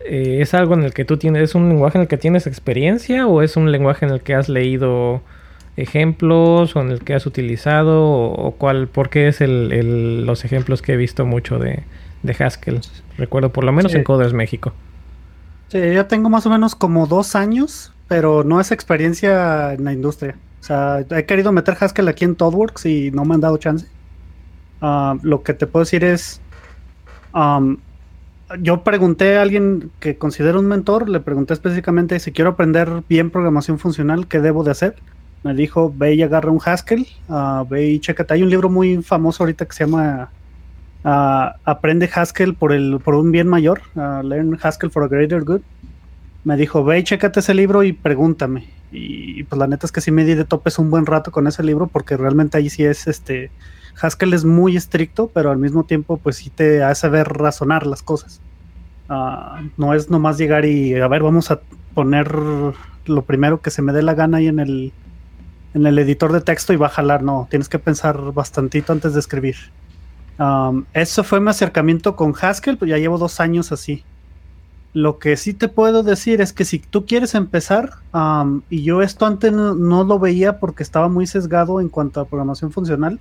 Eh, 0.00 0.38
¿Es 0.40 0.54
algo 0.54 0.74
en 0.74 0.82
el 0.82 0.94
que 0.94 1.04
tú 1.04 1.16
tienes, 1.16 1.42
es 1.42 1.54
un 1.54 1.68
lenguaje 1.68 1.98
en 1.98 2.02
el 2.02 2.08
que 2.08 2.16
tienes 2.16 2.46
experiencia 2.46 3.26
o 3.26 3.42
es 3.42 3.56
un 3.56 3.70
lenguaje 3.70 4.06
en 4.06 4.12
el 4.12 4.20
que 4.20 4.34
has 4.34 4.48
leído 4.48 5.22
ejemplos 5.76 6.76
o 6.76 6.80
en 6.80 6.90
el 6.90 7.00
que 7.00 7.14
has 7.14 7.26
utilizado 7.26 8.04
o, 8.04 8.52
cuál, 8.52 8.88
por 8.88 9.10
qué 9.10 9.28
es 9.28 9.40
el, 9.40 10.24
los 10.26 10.44
ejemplos 10.44 10.82
que 10.82 10.94
he 10.94 10.96
visto 10.96 11.26
mucho 11.26 11.58
de, 11.58 11.84
Haskell? 12.38 12.80
Recuerdo 13.18 13.52
por 13.52 13.64
lo 13.64 13.72
menos 13.72 13.94
en 13.94 14.02
Coders 14.02 14.32
México. 14.32 14.72
Sí, 15.68 15.78
ya 15.78 16.08
tengo 16.08 16.30
más 16.30 16.46
o 16.46 16.50
menos 16.50 16.74
como 16.74 17.06
dos 17.06 17.36
años, 17.36 17.92
pero 18.08 18.44
no 18.44 18.60
es 18.60 18.72
experiencia 18.72 19.72
en 19.74 19.84
la 19.84 19.92
industria. 19.92 20.36
O 20.62 20.64
sea, 20.64 21.04
he 21.10 21.26
querido 21.26 21.50
meter 21.50 21.76
Haskell 21.78 22.06
aquí 22.06 22.24
en 22.24 22.36
ThoughtWorks 22.36 22.86
y 22.86 23.10
no 23.10 23.24
me 23.24 23.34
han 23.34 23.40
dado 23.40 23.56
chance. 23.56 23.88
Ah, 24.80 25.16
lo 25.22 25.42
que 25.42 25.54
te 25.54 25.66
puedo 25.66 25.82
decir 25.82 26.04
es, 26.04 26.40
yo 28.60 28.84
pregunté 28.84 29.38
a 29.38 29.42
alguien 29.42 29.90
que 29.98 30.18
considero 30.18 30.60
un 30.60 30.66
mentor, 30.66 31.08
le 31.08 31.18
pregunté 31.18 31.54
específicamente 31.54 32.20
si 32.20 32.30
quiero 32.30 32.50
aprender 32.50 33.02
bien 33.08 33.30
programación 33.30 33.80
funcional, 33.80 34.28
¿qué 34.28 34.38
debo 34.38 34.62
de 34.62 34.70
hacer? 34.70 34.94
Me 35.42 35.52
dijo, 35.52 35.92
ve 35.96 36.14
y 36.14 36.22
agarra 36.22 36.52
un 36.52 36.60
Haskell, 36.64 37.08
uh, 37.28 37.66
ve 37.68 37.88
y 37.88 37.98
chécate. 37.98 38.34
Hay 38.34 38.44
un 38.44 38.50
libro 38.50 38.68
muy 38.70 39.02
famoso 39.02 39.42
ahorita 39.42 39.66
que 39.66 39.72
se 39.72 39.84
llama 39.84 40.30
ah, 41.02 41.56
Aprende 41.64 42.08
Haskell 42.14 42.54
por, 42.54 42.72
el, 42.72 43.00
por 43.02 43.16
un 43.16 43.32
bien 43.32 43.48
mayor, 43.48 43.80
Learn 43.96 44.56
Haskell 44.62 44.92
for 44.92 45.02
a 45.02 45.08
Greater 45.08 45.42
Good. 45.42 45.62
Me 46.44 46.56
dijo, 46.56 46.84
ve 46.84 47.00
y 47.00 47.02
chécate 47.02 47.40
ese 47.40 47.52
libro 47.52 47.82
y 47.82 47.92
pregúntame. 47.92 48.81
Y 48.92 49.44
pues 49.44 49.58
la 49.58 49.66
neta 49.66 49.86
es 49.86 49.92
que 49.92 50.00
sí 50.00 50.10
me 50.10 50.24
di 50.24 50.34
de 50.34 50.44
topes 50.44 50.78
un 50.78 50.90
buen 50.90 51.06
rato 51.06 51.32
con 51.32 51.46
ese 51.46 51.62
libro 51.62 51.86
porque 51.86 52.16
realmente 52.16 52.58
ahí 52.58 52.68
sí 52.68 52.84
es 52.84 53.06
este 53.06 53.50
Haskell 54.00 54.34
es 54.34 54.44
muy 54.44 54.76
estricto, 54.76 55.28
pero 55.32 55.50
al 55.50 55.58
mismo 55.58 55.84
tiempo 55.84 56.18
pues 56.18 56.36
sí 56.36 56.50
te 56.50 56.82
hace 56.82 57.08
ver 57.08 57.28
razonar 57.28 57.86
las 57.86 58.02
cosas. 58.02 58.40
Ah, 59.08 59.62
no 59.76 59.94
es 59.94 60.10
nomás 60.10 60.38
llegar 60.38 60.64
y 60.64 60.94
a 60.94 61.08
ver, 61.08 61.22
vamos 61.22 61.50
a 61.50 61.60
poner 61.94 62.30
lo 63.06 63.22
primero 63.22 63.60
que 63.60 63.70
se 63.70 63.82
me 63.82 63.92
dé 63.92 64.02
la 64.02 64.14
gana 64.14 64.38
ahí 64.38 64.48
en 64.48 64.60
el 64.60 64.92
en 65.74 65.86
el 65.86 65.98
editor 65.98 66.32
de 66.32 66.40
texto 66.40 66.72
y 66.72 66.76
va 66.76 66.86
a 66.86 66.90
jalar, 66.90 67.22
no, 67.22 67.46
tienes 67.50 67.68
que 67.68 67.78
pensar 67.78 68.32
bastantito 68.32 68.92
antes 68.92 69.14
de 69.14 69.20
escribir. 69.20 69.56
eso 70.92 71.24
fue 71.24 71.40
mi 71.40 71.48
acercamiento 71.48 72.14
con 72.14 72.34
Haskell, 72.38 72.76
pues 72.76 72.90
ya 72.90 72.98
llevo 72.98 73.16
dos 73.18 73.40
años 73.40 73.72
así. 73.72 74.04
Lo 74.94 75.18
que 75.18 75.36
sí 75.38 75.54
te 75.54 75.68
puedo 75.68 76.02
decir 76.02 76.42
es 76.42 76.52
que 76.52 76.64
si 76.66 76.78
tú 76.78 77.06
quieres 77.06 77.34
empezar, 77.34 77.94
y 78.68 78.82
yo 78.82 79.02
esto 79.02 79.24
antes 79.24 79.52
no, 79.52 80.04
lo 80.04 80.18
veía 80.18 80.58
porque 80.58 80.82
estaba 80.82 81.08
muy 81.08 81.26
sesgado 81.26 81.80
en 81.80 81.88
cuanto 81.88 82.20
a 82.20 82.26
programación 82.26 82.72
funcional, 82.72 83.18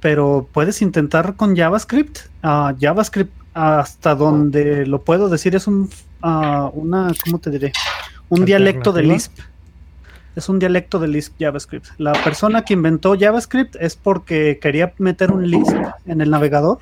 pero 0.00 0.48
puedes 0.52 0.82
intentar 0.82 1.36
con 1.36 1.56
JavaScript. 1.56 2.18
Ah, 2.42 2.74
JavaScript, 2.80 3.32
hasta 3.54 4.14
donde 4.14 4.86
lo 4.86 5.02
puedo 5.02 5.28
decir, 5.28 5.54
es 5.54 5.66
un, 5.66 5.88
uh, 6.22 6.70
una, 6.72 7.12
¿cómo 7.24 7.38
te 7.38 7.50
diré? 7.50 7.72
Un 8.28 8.44
dialecto 8.44 8.92
de 8.92 9.02
Lisp. 9.02 9.38
Es 10.36 10.48
un 10.48 10.58
dialecto 10.58 10.98
de 10.98 11.08
Lisp 11.08 11.34
JavaScript. 11.38 11.86
La 11.98 12.12
persona 12.12 12.62
que 12.62 12.74
inventó 12.74 13.16
JavaScript 13.18 13.76
es 13.80 13.96
porque 13.96 14.58
quería 14.60 14.92
meter 14.98 15.32
un 15.32 15.48
Lisp 15.50 15.74
en 16.06 16.20
el 16.20 16.30
navegador, 16.30 16.78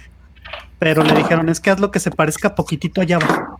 pero 0.78 1.02
le 1.02 1.14
dijeron 1.14 1.48
es 1.48 1.60
que 1.60 1.70
haz 1.70 1.80
lo 1.80 1.90
que 1.90 2.00
se 2.00 2.10
parezca 2.10 2.54
poquitito 2.54 3.00
a 3.00 3.06
Java. 3.06 3.55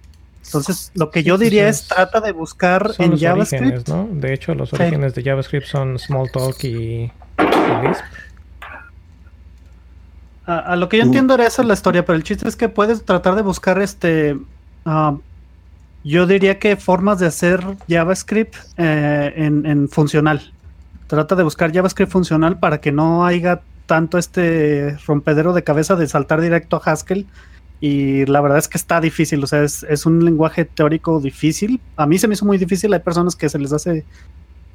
Entonces, 0.47 0.93
lo 0.95 1.11
que 1.11 1.23
yo 1.23 1.39
diría 1.39 1.69
es 1.69 1.89
trata 1.89 2.21
de 2.21 2.33
buscar 2.33 2.93
en 2.99 3.19
JavaScript. 3.19 3.89
¿no? 3.89 4.09
De 4.11 4.33
hecho, 4.33 4.55
los 4.55 4.73
orígenes 4.73 5.15
de 5.15 5.23
JavaScript 5.23 5.67
son 5.67 5.99
Smalltalk 5.99 6.63
y, 6.65 6.69
y 6.69 7.11
Lisp. 7.87 8.03
A, 10.47 10.77
lo 10.77 10.89
que 10.89 10.99
yo 10.99 11.03
entiendo 11.03 11.35
era 11.35 11.47
esa 11.47 11.65
la 11.65 11.75
historia, 11.75 12.05
pero 12.05 12.17
el 12.17 12.23
chiste 12.23 12.49
es 12.49 12.55
que 12.55 12.69
puedes 12.69 13.05
tratar 13.05 13.35
de 13.35 13.43
buscar 13.43 13.83
este. 13.83 14.39
Ah, 14.85 15.17
yo 16.05 16.27
diría 16.29 16.61
que 16.61 16.77
formas 16.77 17.19
de 17.19 17.27
hacer 17.27 17.65
JavaScript 17.89 18.55
eh, 18.77 19.33
en, 19.35 19.89
funcional. 19.89 20.53
Trata 21.09 21.35
de 21.35 21.43
buscar 21.43 21.73
JavaScript 21.73 22.13
funcional 22.13 22.61
para 22.61 22.81
que 22.81 22.93
no 22.93 23.27
haya 23.27 23.61
tanto 23.87 24.19
este 24.19 24.97
rompedero 25.07 25.53
de 25.53 25.65
cabeza 25.65 25.97
de 25.97 26.07
saltar 26.07 26.41
directo 26.41 26.77
a 26.77 26.91
Haskell 26.91 27.27
y 27.81 28.25
la 28.27 28.41
verdad 28.41 28.59
es 28.59 28.69
que 28.69 28.79
está 28.79 29.01
difícil, 29.01 29.43
o 29.45 29.47
sea, 29.47 29.63
es, 29.63 30.07
un 30.07 30.25
lenguaje 30.25 30.65
teórico 30.65 31.21
difícil. 31.21 31.81
A 31.97 32.07
mí 32.07 32.19
se 32.19 32.27
me 32.27 32.35
hizo 32.35 32.47
muy 32.47 32.59
difícil, 32.59 32.93
hay 32.95 33.01
personas 33.01 33.37
que 33.37 33.49
se 33.49 33.59
les 33.59 33.73
hace 33.73 34.05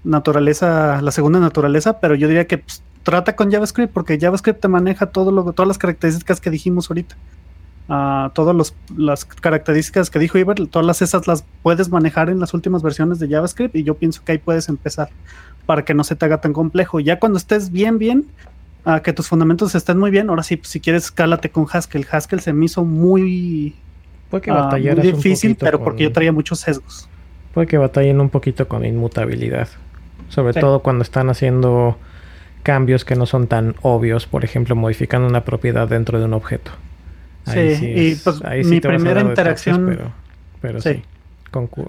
naturaleza, 0.04 1.02
la 1.02 1.12
segunda 1.12 1.40
naturaleza, 1.40 2.00
pero 2.00 2.16
yo 2.16 2.28
diría 2.28 2.46
que 2.46 2.60
pues, 2.60 2.84
trata 3.04 3.36
con 3.36 3.52
JavaScript 3.52 3.92
porque 3.92 4.20
JavaScript 4.20 4.62
te 4.62 4.68
maneja 4.68 5.08
todo 5.08 5.32
lo, 5.32 5.52
todas 5.54 5.68
las 5.68 5.78
características 5.78 6.40
que 6.40 6.50
dijimos 6.50 6.90
ahorita. 6.90 7.16
Uh, 7.90 8.30
todas 8.30 8.74
las 8.96 9.26
características 9.26 10.10
que 10.10 10.20
dijo 10.20 10.38
Iber, 10.38 10.68
todas 10.68 11.02
esas 11.02 11.28
las 11.28 11.44
puedes 11.62 11.90
manejar 11.90 12.30
en 12.30 12.40
las 12.40 12.54
últimas 12.54 12.84
versiones 12.84 13.20
de 13.20 13.28
JavaScript 13.28 13.76
y 13.76 13.84
yo 13.84 13.96
pienso 13.96 14.24
que 14.24 14.34
ahí 14.34 14.38
puedes 14.38 14.70
empezar 14.70 15.10
para 15.66 15.84
que 15.84 15.94
no 15.94 16.04
se 16.04 16.16
te 16.16 16.24
haga 16.26 16.40
tan 16.40 16.54
complejo. 16.54 17.00
Ya 17.00 17.20
cuando 17.20 17.38
estés 17.38 17.72
bien, 17.72 17.98
bien, 17.98 18.28
a 18.84 19.02
que 19.02 19.14
tus 19.14 19.28
fundamentos 19.28 19.76
estén 19.76 19.98
muy 19.98 20.12
bien. 20.12 20.30
Ahora 20.30 20.44
sí, 20.44 20.60
si 20.64 20.80
quieres, 20.80 21.12
cálate 21.12 21.50
con 21.50 21.68
Haskell. 21.72 22.06
Haskell 22.10 22.40
se 22.40 22.54
me 22.54 22.66
hizo 22.66 22.84
muy, 22.84 23.76
puede 24.30 24.42
que 24.42 24.52
muy 24.52 24.96
difícil, 25.02 25.56
pero 25.60 25.84
porque 25.84 26.04
yo 26.04 26.12
traía 26.12 26.32
muchos 26.32 26.60
sesgos. 26.60 27.08
Puede 27.54 27.68
que 27.68 27.78
batallen 27.78 28.22
un 28.22 28.30
poquito 28.30 28.68
con 28.68 28.86
inmutabilidad. 28.86 29.68
Sobre 30.30 30.54
todo 30.54 30.82
cuando 30.82 31.04
están 31.04 31.30
haciendo 31.30 31.98
cambios 32.64 33.04
que 33.04 33.16
no 33.16 33.26
son 33.26 33.48
tan 33.48 33.76
obvios, 33.82 34.28
por 34.28 34.46
ejemplo, 34.46 34.76
modificando 34.76 35.28
una 35.28 35.44
propiedad 35.44 35.88
dentro 35.88 36.20
de 36.20 36.26
un 36.26 36.34
objeto. 36.34 36.72
sí, 37.46 37.60
y 37.84 38.16
pues 38.16 38.42
mi 38.66 38.80
primera 38.80 39.22
interacción. 39.22 40.14
pero, 40.62 40.80
sí. 40.80 41.04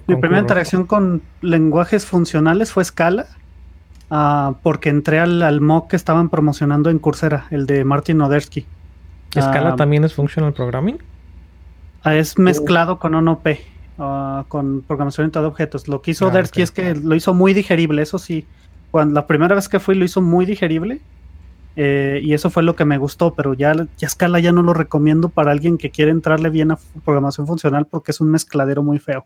mi 0.07 0.17
primera 0.17 0.41
interacción 0.41 0.87
con 0.87 1.23
lenguajes 1.41 2.05
funcionales 2.05 2.73
fue 2.73 2.85
Scala 2.85 3.27
Ah, 4.15 4.57
porque 4.63 4.91
entré 4.91 5.21
al, 5.21 5.41
al 5.43 5.63
mock 5.63 5.89
que 5.89 5.97
estaban 5.97 6.29
promocionando 6.29 6.91
en 6.91 6.99
Coursera, 6.99 7.47
el 7.51 7.65
de 7.65 7.83
Martin 7.83 8.21
Odersky. 8.21 8.67
¿Scala 9.31 9.71
ah, 9.71 9.77
también 9.77 10.05
es 10.05 10.13
Functional 10.13 10.53
Programming? 10.53 10.99
Ah, 12.03 12.15
es 12.15 12.39
mezclado 12.39 12.99
con 12.99 13.15
ONOP, 13.15 13.47
con 14.49 14.83
programación 14.83 15.25
orientada 15.25 15.47
a 15.47 15.49
objetos. 15.49 15.89
Lo 15.89 16.03
que 16.03 16.11
hizo 16.11 16.27
Odersky 16.27 16.61
es 16.61 16.71
que 16.71 16.95
lo 16.95 17.15
hizo 17.15 17.33
muy 17.33 17.55
digerible, 17.55 18.03
eso 18.03 18.19
sí. 18.19 18.45
Cuando, 18.91 19.15
la 19.15 19.27
primera 19.27 19.55
vez 19.55 19.71
que 19.71 19.81
fui 19.81 19.95
lo 19.95 20.05
hizo 20.05 20.21
muy 20.21 20.45
digerible. 20.45 21.01
Eh, 21.75 22.21
y 22.23 22.35
eso 22.35 22.51
fue 22.51 22.63
lo 22.63 22.77
que 22.77 22.85
me 22.85 22.99
gustó, 22.99 23.33
pero 23.33 23.55
ya, 23.55 23.75
ya 23.97 24.09
Scala 24.11 24.41
ya 24.41 24.53
no 24.53 24.63
lo 24.63 24.75
recomiendo 24.75 25.31
para 25.31 25.53
alguien 25.53 25.79
que 25.79 25.89
quiere 25.89 26.11
entrarle 26.11 26.51
bien 26.51 26.71
a 26.71 26.79
programación 27.03 27.47
funcional 27.47 27.87
porque 27.87 28.11
es 28.11 28.21
un 28.21 28.31
mezcladero 28.31 28.83
muy 28.83 28.99
feo. 28.99 29.25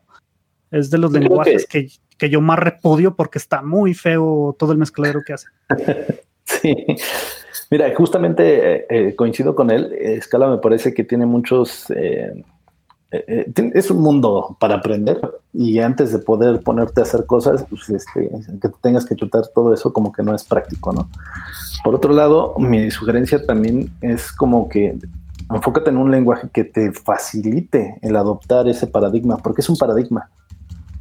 Es 0.70 0.90
de 0.90 0.98
los 0.98 1.10
lenguajes 1.10 1.66
que... 1.66 1.86
que... 1.86 1.92
yo 2.18 2.40
más 2.40 2.58
repudio 2.58 3.14
porque 3.14 3.38
está 3.38 3.62
muy 3.62 3.94
feo 3.94 4.54
todo 4.58 4.72
el 4.72 4.78
mezcladero 4.78 5.20
que 5.24 5.34
hace. 5.34 5.48
sí. 6.44 6.74
Mira, 7.70 7.92
justamente 7.96 8.76
eh, 8.76 8.86
eh, 8.90 9.16
coincido 9.16 9.54
con 9.54 9.70
él. 9.70 9.92
Scala 10.22 10.48
me 10.48 10.58
parece 10.58 10.94
que 10.94 11.04
tiene 11.04 11.26
muchos. 11.26 11.90
Eh, 11.90 12.44
es 13.56 13.90
un 13.90 14.02
mundo 14.02 14.56
para 14.58 14.76
aprender 14.76 15.20
y 15.52 15.78
antes 15.78 16.12
de 16.12 16.18
poder 16.18 16.60
ponerte 16.60 17.00
a 17.00 17.04
hacer 17.04 17.24
cosas, 17.24 17.64
pues 17.70 17.88
este, 17.88 18.28
que 18.60 18.68
tengas 18.82 19.06
que 19.06 19.14
chutar 19.14 19.46
todo 19.54 19.72
eso, 19.72 19.92
como 19.92 20.12
que 20.12 20.22
no 20.22 20.34
es 20.34 20.44
práctico, 20.44 20.92
¿no? 20.92 21.08
Por 21.84 21.94
otro 21.94 22.12
lado, 22.12 22.54
mi 22.58 22.90
sugerencia 22.90 23.44
también 23.46 23.90
es 24.00 24.32
como 24.32 24.68
que 24.68 24.98
enfócate 25.50 25.90
en 25.90 25.96
un 25.96 26.10
lenguaje 26.10 26.48
que 26.52 26.64
te 26.64 26.92
facilite 26.92 27.98
el 28.02 28.16
adoptar 28.16 28.68
ese 28.68 28.86
paradigma, 28.86 29.36
porque 29.38 29.60
es 29.60 29.68
un 29.68 29.76
paradigma. 29.76 30.28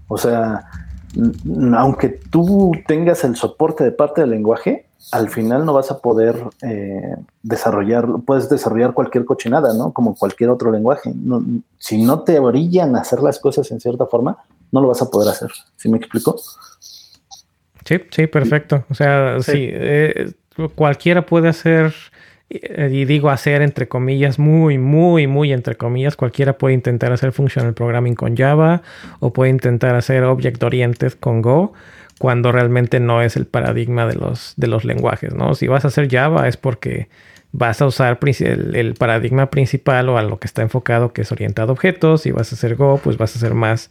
O 0.07 0.17
sea, 0.17 0.65
aunque 1.77 2.09
tú 2.09 2.71
tengas 2.87 3.23
el 3.23 3.35
soporte 3.35 3.83
de 3.83 3.91
parte 3.91 4.21
del 4.21 4.31
lenguaje, 4.31 4.87
al 5.11 5.29
final 5.29 5.65
no 5.65 5.73
vas 5.73 5.91
a 5.91 5.99
poder 5.99 6.35
eh, 6.61 7.15
desarrollar, 7.43 8.07
puedes 8.25 8.49
desarrollar 8.49 8.93
cualquier 8.93 9.25
cochinada, 9.25 9.73
¿no? 9.73 9.93
Como 9.93 10.15
cualquier 10.15 10.49
otro 10.49 10.71
lenguaje. 10.71 11.13
si 11.77 12.01
no 12.01 12.21
te 12.21 12.39
orillan 12.39 12.95
a 12.95 13.01
hacer 13.01 13.19
las 13.21 13.39
cosas 13.39 13.69
en 13.71 13.79
cierta 13.79 14.07
forma, 14.07 14.37
no 14.71 14.81
lo 14.81 14.87
vas 14.87 15.01
a 15.01 15.09
poder 15.09 15.29
hacer. 15.29 15.51
¿Sí 15.75 15.89
me 15.89 15.97
explico? 15.97 16.37
Sí, 17.85 17.97
sí, 18.09 18.27
perfecto. 18.27 18.83
O 18.89 18.95
sea, 18.95 19.39
sí, 19.41 19.69
eh, 19.71 20.33
cualquiera 20.73 21.25
puede 21.25 21.49
hacer, 21.49 21.87
eh, 21.87 21.93
y 22.49 23.05
digo 23.05 23.29
hacer 23.29 23.61
entre 23.61 23.87
comillas, 23.87 24.37
muy, 24.37 24.77
muy, 24.77 25.27
muy 25.27 25.51
entre 25.51 25.75
comillas, 25.75 26.15
cualquiera 26.15 26.57
puede 26.57 26.75
intentar 26.75 27.11
hacer 27.11 27.31
functional 27.31 27.73
programming 27.73 28.15
con 28.15 28.37
Java 28.37 28.83
o 29.19 29.33
puede 29.33 29.49
intentar 29.51 29.95
hacer 29.95 30.23
object 30.23 30.61
oriented 30.63 31.13
con 31.13 31.41
Go 31.41 31.73
cuando 32.19 32.51
realmente 32.51 32.99
no 32.99 33.21
es 33.21 33.35
el 33.35 33.45
paradigma 33.45 34.05
de 34.05 34.15
los, 34.15 34.53
de 34.57 34.67
los 34.67 34.85
lenguajes, 34.85 35.33
¿no? 35.33 35.55
Si 35.55 35.67
vas 35.67 35.85
a 35.85 35.89
hacer 35.89 36.09
Java 36.09 36.47
es 36.47 36.55
porque 36.55 37.09
vas 37.57 37.81
a 37.81 37.85
usar 37.85 38.19
el, 38.21 38.93
paradigma 38.95 39.49
principal 39.49 40.09
o 40.09 40.17
a 40.17 40.23
lo 40.23 40.39
que 40.39 40.47
está 40.47 40.61
enfocado 40.61 41.13
que 41.13 41.21
es 41.21 41.31
orientado 41.31 41.69
a 41.69 41.73
objetos. 41.73 42.21
Si 42.21 42.31
vas 42.31 42.51
a 42.51 42.55
hacer 42.55 42.75
Go, 42.75 42.99
pues 43.01 43.17
vas 43.17 43.35
a 43.35 43.39
hacer 43.39 43.53
más, 43.53 43.89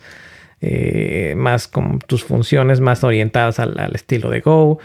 eh, 0.60 1.34
más 1.36 1.66
con 1.66 1.98
tus 2.00 2.24
funciones 2.24 2.80
más 2.80 3.04
orientadas 3.04 3.58
al, 3.58 3.94
estilo 3.94 4.30
de 4.30 4.40
Go. 4.40 4.78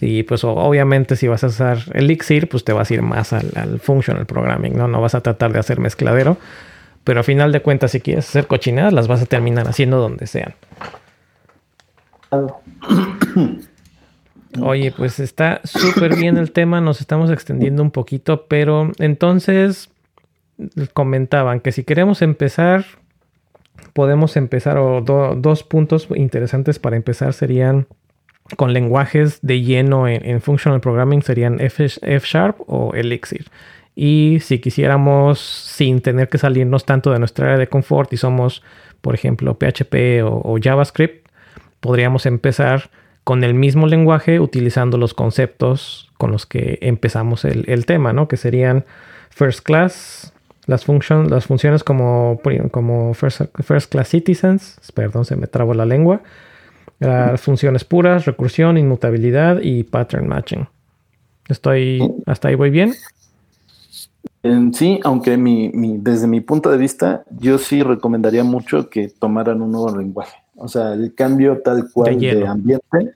Y 0.00 0.24
pues 0.24 0.44
obviamente 0.44 1.16
si 1.16 1.28
vas 1.28 1.44
a 1.44 1.46
usar 1.48 1.78
Elixir, 1.92 2.48
pues 2.48 2.64
te 2.64 2.72
vas 2.72 2.90
a 2.90 2.94
ir 2.94 3.02
más 3.02 3.32
al, 3.32 3.50
al, 3.54 3.80
functional 3.80 4.26
programming, 4.26 4.76
¿no? 4.76 4.88
No 4.88 5.00
vas 5.00 5.14
a 5.14 5.20
tratar 5.20 5.52
de 5.52 5.60
hacer 5.60 5.80
mezcladero. 5.80 6.36
Pero 7.04 7.20
a 7.20 7.22
final 7.22 7.52
de 7.52 7.60
cuentas, 7.60 7.92
si 7.92 8.00
quieres 8.00 8.28
hacer 8.28 8.46
cochinadas, 8.46 8.92
las 8.92 9.08
vas 9.08 9.22
a 9.22 9.26
terminar 9.26 9.68
haciendo 9.68 9.98
donde 9.98 10.26
sean. 10.26 10.54
Oye, 14.62 14.92
pues 14.96 15.20
está 15.20 15.60
súper 15.64 16.16
bien 16.16 16.36
el 16.36 16.52
tema, 16.52 16.80
nos 16.80 17.00
estamos 17.00 17.30
extendiendo 17.30 17.82
un 17.82 17.90
poquito, 17.90 18.46
pero 18.46 18.92
entonces 18.98 19.90
comentaban 20.92 21.58
que 21.60 21.72
si 21.72 21.82
queremos 21.82 22.22
empezar, 22.22 22.84
podemos 23.92 24.36
empezar, 24.36 24.78
o 24.78 25.00
dos 25.00 25.64
puntos 25.64 26.06
interesantes 26.14 26.78
para 26.78 26.94
empezar 26.96 27.32
serían 27.32 27.88
con 28.56 28.72
lenguajes 28.72 29.40
de 29.42 29.62
lleno 29.62 30.06
en, 30.08 30.40
Functional 30.40 30.80
Programming, 30.80 31.22
serían 31.22 31.60
F, 31.60 31.86
Sharp 32.24 32.60
o 32.66 32.94
Elixir. 32.94 33.46
Y 33.96 34.38
si 34.40 34.58
quisiéramos, 34.58 35.38
sin 35.40 36.00
tener 36.00 36.28
que 36.28 36.38
salirnos 36.38 36.84
tanto 36.84 37.12
de 37.12 37.18
nuestra 37.18 37.46
área 37.46 37.58
de 37.58 37.68
confort 37.68 38.12
y 38.12 38.16
somos, 38.16 38.62
por 39.00 39.14
ejemplo, 39.14 39.56
PHP 39.56 40.22
o 40.24 40.58
JavaScript, 40.60 41.28
podríamos 41.80 42.26
empezar 42.26 42.90
con 43.24 43.42
el 43.42 43.54
mismo 43.54 43.86
lenguaje 43.86 44.38
utilizando 44.38 44.98
los 44.98 45.14
conceptos 45.14 46.10
con 46.18 46.30
los 46.30 46.46
que 46.46 46.78
empezamos 46.82 47.44
el, 47.44 47.86
tema, 47.86 48.12
¿no? 48.12 48.28
Que 48.28 48.36
serían 48.36 48.84
first 49.30 49.64
class, 49.64 50.32
las, 50.66 50.86
las 50.88 51.46
funciones 51.46 51.82
como, 51.82 52.40
como 52.70 53.14
first, 53.14 53.90
class 53.90 54.08
citizens, 54.08 54.78
perdón, 54.94 55.24
se 55.24 55.36
me 55.36 55.46
trabó 55.46 55.74
la 55.74 55.86
lengua, 55.86 56.22
las 57.04 57.40
funciones 57.40 57.84
puras, 57.84 58.24
recursión, 58.24 58.78
inmutabilidad 58.78 59.60
y 59.62 59.84
pattern 59.84 60.28
matching. 60.28 60.66
Estoy, 61.48 62.00
hasta 62.26 62.48
ahí 62.48 62.54
voy 62.54 62.70
bien. 62.70 62.94
Sí, 64.74 65.00
aunque 65.04 65.38
mi, 65.38 65.70
desde 65.98 66.26
mi 66.26 66.42
punto 66.42 66.70
de 66.70 66.76
vista, 66.76 67.24
yo 67.38 67.56
sí 67.56 67.82
recomendaría 67.82 68.44
mucho 68.44 68.90
que 68.90 69.08
tomaran 69.08 69.62
un 69.62 69.72
nuevo 69.72 69.96
lenguaje. 69.96 70.36
O 70.56 70.68
sea, 70.68 70.92
el 70.92 71.14
cambio 71.14 71.62
tal 71.62 71.90
cual 71.90 72.20
de, 72.20 72.46
ambiente 72.46 73.14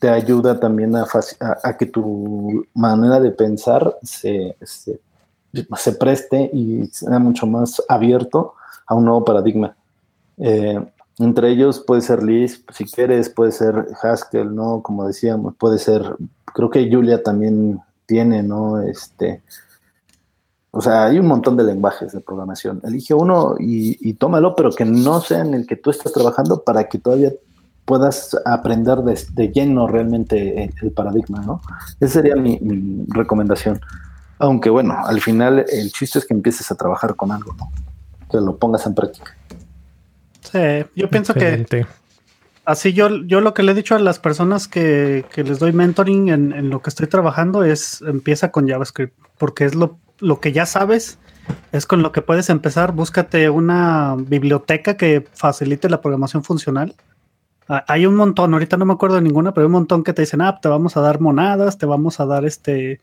te 0.00 0.08
ayuda 0.08 0.58
también 0.58 0.94
a, 0.96 1.76
que 1.76 1.86
tu 1.86 2.66
manera 2.74 3.20
de 3.20 3.30
pensar 3.30 3.98
se, 4.02 4.56
se, 4.62 5.92
preste 5.92 6.50
y 6.52 6.86
sea 6.86 7.20
mucho 7.20 7.46
más 7.46 7.80
abierto 7.88 8.54
a 8.86 8.96
un 8.96 9.04
nuevo 9.04 9.24
paradigma. 9.24 9.76
Eh, 10.38 10.78
entre 11.18 11.50
ellos 11.50 11.82
puede 11.84 12.00
ser 12.00 12.22
Lisp, 12.22 12.70
si 12.72 12.84
quieres, 12.84 13.28
puede 13.28 13.52
ser 13.52 13.88
Haskell, 14.02 14.54
¿no? 14.54 14.82
Como 14.82 15.06
decíamos, 15.06 15.54
puede 15.56 15.78
ser, 15.78 16.16
creo 16.54 16.70
que 16.70 16.88
Julia 16.90 17.22
también 17.22 17.80
tiene, 18.06 18.42
¿no? 18.42 18.80
Este, 18.80 19.42
o 20.70 20.80
sea, 20.80 21.06
hay 21.06 21.18
un 21.18 21.26
montón 21.26 21.56
de 21.56 21.64
lenguajes 21.64 22.12
de 22.12 22.20
programación. 22.20 22.80
Elige 22.84 23.14
uno 23.14 23.56
y, 23.58 24.12
tómalo, 24.14 24.54
pero 24.54 24.70
que 24.70 24.84
no 24.84 25.20
sea 25.20 25.40
en 25.40 25.54
el 25.54 25.66
que 25.66 25.76
tú 25.76 25.90
estás 25.90 26.12
trabajando 26.12 26.62
para 26.62 26.88
que 26.88 26.98
todavía 26.98 27.32
puedas 27.84 28.36
aprender 28.44 28.98
de, 28.98 29.48
lleno 29.48 29.88
realmente 29.88 30.70
el, 30.80 30.92
paradigma, 30.92 31.40
¿no? 31.40 31.60
Esa 31.98 32.14
sería 32.14 32.36
mi, 32.36 32.60
recomendación. 33.08 33.80
Aunque 34.38 34.70
bueno, 34.70 34.94
al 35.04 35.20
final 35.20 35.64
el 35.68 35.90
chiste 35.90 36.20
es 36.20 36.26
que 36.26 36.34
empieces 36.34 36.70
a 36.70 36.76
trabajar 36.76 37.16
con 37.16 37.32
algo, 37.32 37.54
¿no? 37.58 37.70
Que 38.30 38.38
lo 38.38 38.56
pongas 38.56 38.86
en 38.86 38.94
práctica. 38.94 39.34
Sí, 40.40 40.58
yo 40.94 41.10
pienso 41.10 41.34
que 41.34 41.86
así 42.64 42.92
yo, 42.92 43.08
yo 43.24 43.40
lo 43.40 43.54
que 43.54 43.62
le 43.62 43.72
he 43.72 43.74
dicho 43.74 43.94
a 43.94 43.98
las 43.98 44.18
personas 44.18 44.68
que, 44.68 45.24
les 45.34 45.58
doy 45.58 45.72
mentoring 45.72 46.28
en, 46.28 46.52
en, 46.52 46.70
lo 46.70 46.82
que 46.82 46.90
estoy 46.90 47.06
trabajando 47.06 47.64
es 47.64 48.02
empieza 48.02 48.50
con 48.50 48.68
JavaScript, 48.68 49.14
porque 49.38 49.64
es 49.64 49.74
lo 49.74 49.98
lo 50.20 50.40
que 50.40 50.52
ya 50.52 50.66
sabes 50.66 51.18
es 51.72 51.86
con 51.86 52.02
lo 52.02 52.12
que 52.12 52.22
puedes 52.22 52.50
empezar. 52.50 52.92
Búscate 52.92 53.48
una 53.50 54.16
biblioteca 54.18 54.96
que 54.96 55.26
facilite 55.32 55.88
la 55.88 56.00
programación 56.00 56.44
funcional. 56.44 56.94
Ah, 57.68 57.84
hay 57.88 58.06
un 58.06 58.16
montón, 58.16 58.52
ahorita 58.52 58.76
no 58.76 58.84
me 58.84 58.94
acuerdo 58.94 59.16
de 59.16 59.22
ninguna, 59.22 59.52
pero 59.52 59.64
hay 59.64 59.66
un 59.66 59.72
montón 59.72 60.02
que 60.02 60.12
te 60.12 60.22
dicen, 60.22 60.40
ah, 60.40 60.58
te 60.60 60.68
vamos 60.68 60.96
a 60.96 61.00
dar 61.00 61.20
monadas, 61.20 61.78
te 61.78 61.86
vamos 61.86 62.20
a 62.20 62.26
dar 62.26 62.44
este 62.44 63.00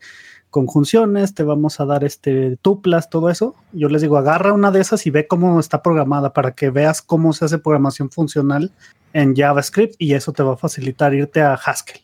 conjunciones, 0.50 1.34
te 1.34 1.42
vamos 1.42 1.80
a 1.80 1.84
dar 1.84 2.04
este 2.04 2.56
tuplas, 2.62 3.10
todo 3.10 3.30
eso. 3.30 3.54
Yo 3.72 3.88
les 3.88 4.02
digo, 4.02 4.16
agarra 4.16 4.52
una 4.52 4.70
de 4.70 4.80
esas 4.80 5.06
y 5.06 5.10
ve 5.10 5.26
cómo 5.26 5.60
está 5.60 5.82
programada 5.82 6.32
para 6.32 6.52
que 6.52 6.70
veas 6.70 7.02
cómo 7.02 7.32
se 7.32 7.44
hace 7.44 7.58
programación 7.58 8.10
funcional 8.10 8.72
en 9.12 9.34
JavaScript 9.34 9.94
y 9.98 10.14
eso 10.14 10.32
te 10.32 10.42
va 10.42 10.54
a 10.54 10.56
facilitar 10.56 11.14
irte 11.14 11.42
a 11.42 11.54
Haskell. 11.54 12.00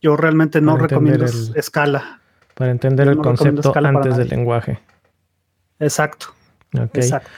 Yo 0.00 0.16
realmente 0.16 0.60
no 0.60 0.76
recomiendo 0.76 1.26
escala. 1.54 2.20
Para 2.54 2.70
entender 2.70 3.08
el 3.08 3.18
concepto 3.18 3.72
antes 3.74 4.16
del 4.16 4.28
lenguaje. 4.28 4.78
Exacto. 5.78 6.26
Exacto. 6.72 7.30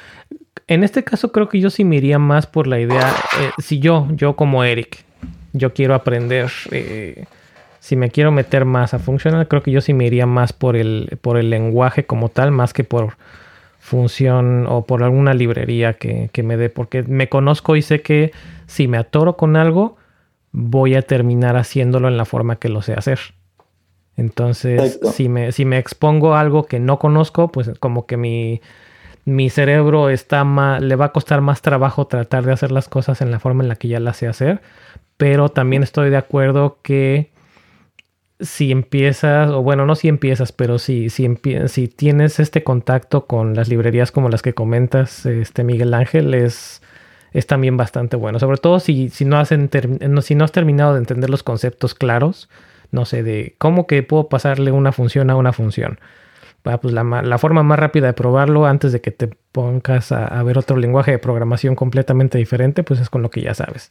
En 0.67 0.83
este 0.83 1.05
caso 1.05 1.31
creo 1.31 1.49
que 1.49 1.61
yo 1.61 1.71
sí 1.71 1.85
me 1.85 1.97
iría 1.97 2.19
más 2.19 2.47
por 2.47 2.67
la 2.67 2.81
idea, 2.81 3.15
eh, 3.41 3.51
si 3.59 3.81
yo, 3.81 4.09
yo 4.13 4.35
como 4.35 4.65
Eric, 4.65 5.05
yo 5.53 5.75
quiero 5.75 5.95
aprender, 5.95 6.51
eh, 6.71 7.27
si 7.85 7.97
me 7.97 8.09
quiero 8.09 8.33
meter 8.33 8.65
más 8.65 8.95
a 8.95 8.99
funcional, 8.99 9.47
creo 9.47 9.63
que 9.63 9.71
yo 9.71 9.83
sí 9.83 9.93
me 9.93 10.07
iría 10.07 10.25
más 10.25 10.55
por 10.55 10.75
el, 10.75 11.19
por 11.21 11.37
el 11.37 11.51
lenguaje 11.51 12.07
como 12.07 12.31
tal, 12.31 12.51
más 12.51 12.73
que 12.73 12.83
por 12.83 13.19
función 13.79 14.65
o 14.67 14.87
por 14.87 15.03
alguna 15.03 15.35
librería 15.35 15.93
que, 15.93 16.31
que 16.33 16.43
me 16.43 16.57
dé, 16.57 16.71
porque 16.71 17.03
me 17.03 17.29
conozco 17.29 17.77
y 17.77 17.83
sé 17.83 18.01
que 18.01 18.33
si 18.67 18.89
me 18.89 18.97
atoro 18.97 19.37
con 19.37 19.55
algo, 19.55 19.99
voy 20.51 20.95
a 20.95 21.03
terminar 21.03 21.59
haciéndolo 21.59 22.09
en 22.09 22.17
la 22.17 22.25
forma 22.25 22.57
que 22.57 22.71
lo 22.71 22.81
sé 22.81 22.95
hacer. 22.95 23.19
Entonces, 24.17 24.99
si 25.13 25.29
me, 25.29 25.53
si 25.53 25.67
me 25.67 25.77
expongo 25.77 26.35
a 26.35 26.41
algo 26.41 26.65
que 26.65 26.81
no 26.81 26.99
conozco, 26.99 27.49
pues 27.49 27.71
como 27.81 28.07
que 28.07 28.17
mi, 28.17 28.63
mi 29.27 29.51
cerebro 29.51 30.09
está 30.09 30.43
más, 30.45 30.81
le 30.81 30.97
va 30.97 31.05
a 31.05 31.13
costar 31.13 31.43
más 31.43 31.61
trabajo 31.61 32.07
tratar 32.07 32.47
de 32.47 32.53
hacer 32.53 32.73
las 32.73 32.89
cosas 32.89 33.21
en 33.21 33.31
la 33.31 33.41
forma 33.41 33.63
en 33.63 33.69
la 33.69 33.77
que 33.77 33.89
ya 33.89 34.01
las 34.01 34.17
sé 34.17 34.27
hacer. 34.27 34.63
Pero 35.19 35.51
también 35.51 35.83
estoy 35.83 36.09
de 36.09 36.17
acuerdo 36.17 36.79
que 36.81 37.34
si 38.41 38.73
empiezas, 38.73 39.51
o 39.51 39.63
bueno, 39.63 39.87
no 39.87 39.95
si 39.95 40.09
empiezas, 40.09 40.53
pero 40.53 40.79
si, 40.79 41.11
si, 41.11 41.29
si 41.67 41.89
tienes 41.89 42.41
este 42.41 42.65
contacto 42.65 43.27
con 43.27 43.55
las 43.55 43.69
librerías 43.69 44.13
como 44.13 44.29
las 44.29 44.43
que 44.43 44.55
comentas, 44.55 45.27
este 45.27 45.65
Miguel 45.65 45.95
Ángel, 45.95 46.35
es, 46.35 46.83
es 47.33 47.47
también 47.47 47.77
bastante 47.77 48.17
bueno. 48.17 48.39
Sobre 48.39 48.59
todo 48.59 48.81
si, 48.81 49.09
si, 49.09 49.25
no 49.25 49.39
has 49.39 49.49
si 49.49 50.35
no 50.35 50.45
has 50.45 50.53
terminado 50.53 50.95
de 50.95 50.99
entender 50.99 51.31
los 51.31 51.43
conceptos 51.43 51.95
claros 51.95 52.49
no 52.95 53.05
sé, 53.05 53.23
de 53.23 53.57
cómo 53.59 53.87
que 53.87 54.03
puedo 54.03 54.29
pasarle 54.29 54.73
una 54.73 54.93
función 54.93 55.29
a 55.29 55.37
una 55.37 55.53
función. 55.53 55.99
pues 56.63 56.95
la, 56.95 57.39
forma 57.39 57.63
más 57.63 57.79
rápida 57.79 58.07
de 58.07 58.13
probarlo 58.15 58.67
antes 58.67 58.93
de 58.93 59.01
que 59.03 59.11
te 59.11 59.29
pongas 59.53 60.13
a, 60.13 60.43
ver 60.43 60.57
otro 60.57 60.77
lenguaje 60.79 61.11
de 61.11 61.19
programación 61.19 61.75
completamente 61.75 62.39
diferente, 62.39 62.83
pues 62.83 63.01
es 63.01 63.11
con 63.11 63.21
lo 63.21 63.31
que 63.31 63.43
ya 63.43 63.53
sabes. 63.55 63.91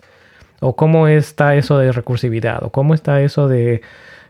O 0.62 0.76
cómo 0.76 1.08
está 1.08 1.56
eso 1.56 1.78
de 1.78 1.92
recursividad, 1.92 2.64
o 2.64 2.72
cómo 2.72 2.94
está 2.94 3.22
eso 3.22 3.48
de 3.48 3.82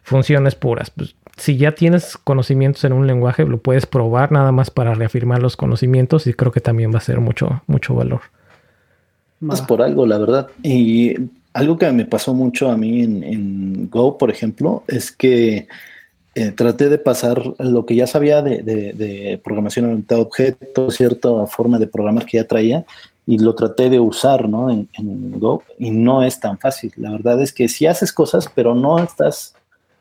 funciones 0.03 0.55
puras. 0.55 0.89
Pues, 0.89 1.15
si 1.37 1.57
ya 1.57 1.73
tienes 1.73 2.17
conocimientos 2.17 2.83
en 2.83 2.93
un 2.93 3.07
lenguaje, 3.07 3.45
lo 3.45 3.57
puedes 3.57 3.85
probar 3.85 4.31
nada 4.31 4.51
más 4.51 4.69
para 4.69 4.93
reafirmar 4.93 5.41
los 5.41 5.57
conocimientos 5.57 6.27
y 6.27 6.33
creo 6.33 6.51
que 6.51 6.61
también 6.61 6.93
va 6.93 6.97
a 6.97 7.01
ser 7.01 7.19
mucho, 7.19 7.63
mucho 7.67 7.95
valor. 7.95 8.21
Es 9.51 9.61
por 9.61 9.81
algo, 9.81 10.05
la 10.05 10.17
verdad. 10.17 10.47
Y 10.61 11.15
algo 11.53 11.77
que 11.77 11.91
me 11.91 12.05
pasó 12.05 12.33
mucho 12.33 12.69
a 12.69 12.77
mí 12.77 13.01
en, 13.01 13.89
Go, 13.89 14.17
por 14.17 14.29
ejemplo, 14.29 14.83
es 14.87 15.11
que 15.11 15.67
eh, 16.35 16.51
traté 16.51 16.89
de 16.89 16.97
pasar 16.97 17.43
lo 17.59 17.85
que 17.85 17.95
ya 17.95 18.07
sabía 18.07 18.41
de, 18.41 19.41
programación 19.43 19.85
orientada 19.85 20.21
a 20.21 20.23
objetos, 20.23 20.95
cierta 20.95 21.29
forma 21.47 21.79
de 21.79 21.87
programar 21.87 22.25
que 22.25 22.37
ya 22.37 22.47
traía, 22.47 22.85
y 23.25 23.39
lo 23.39 23.55
traté 23.55 23.89
de 23.89 23.99
usar 23.99 24.47
¿no? 24.47 24.69
en, 24.69 24.87
en, 24.93 25.39
Go, 25.39 25.63
y 25.77 25.91
no 25.91 26.23
es 26.23 26.39
tan 26.39 26.57
fácil. 26.57 26.93
La 26.95 27.11
verdad 27.11 27.41
es 27.41 27.51
que 27.51 27.67
sí 27.67 27.85
haces 27.85 28.13
cosas, 28.13 28.49
pero 28.53 28.75
no 28.75 28.99
estás 28.99 29.55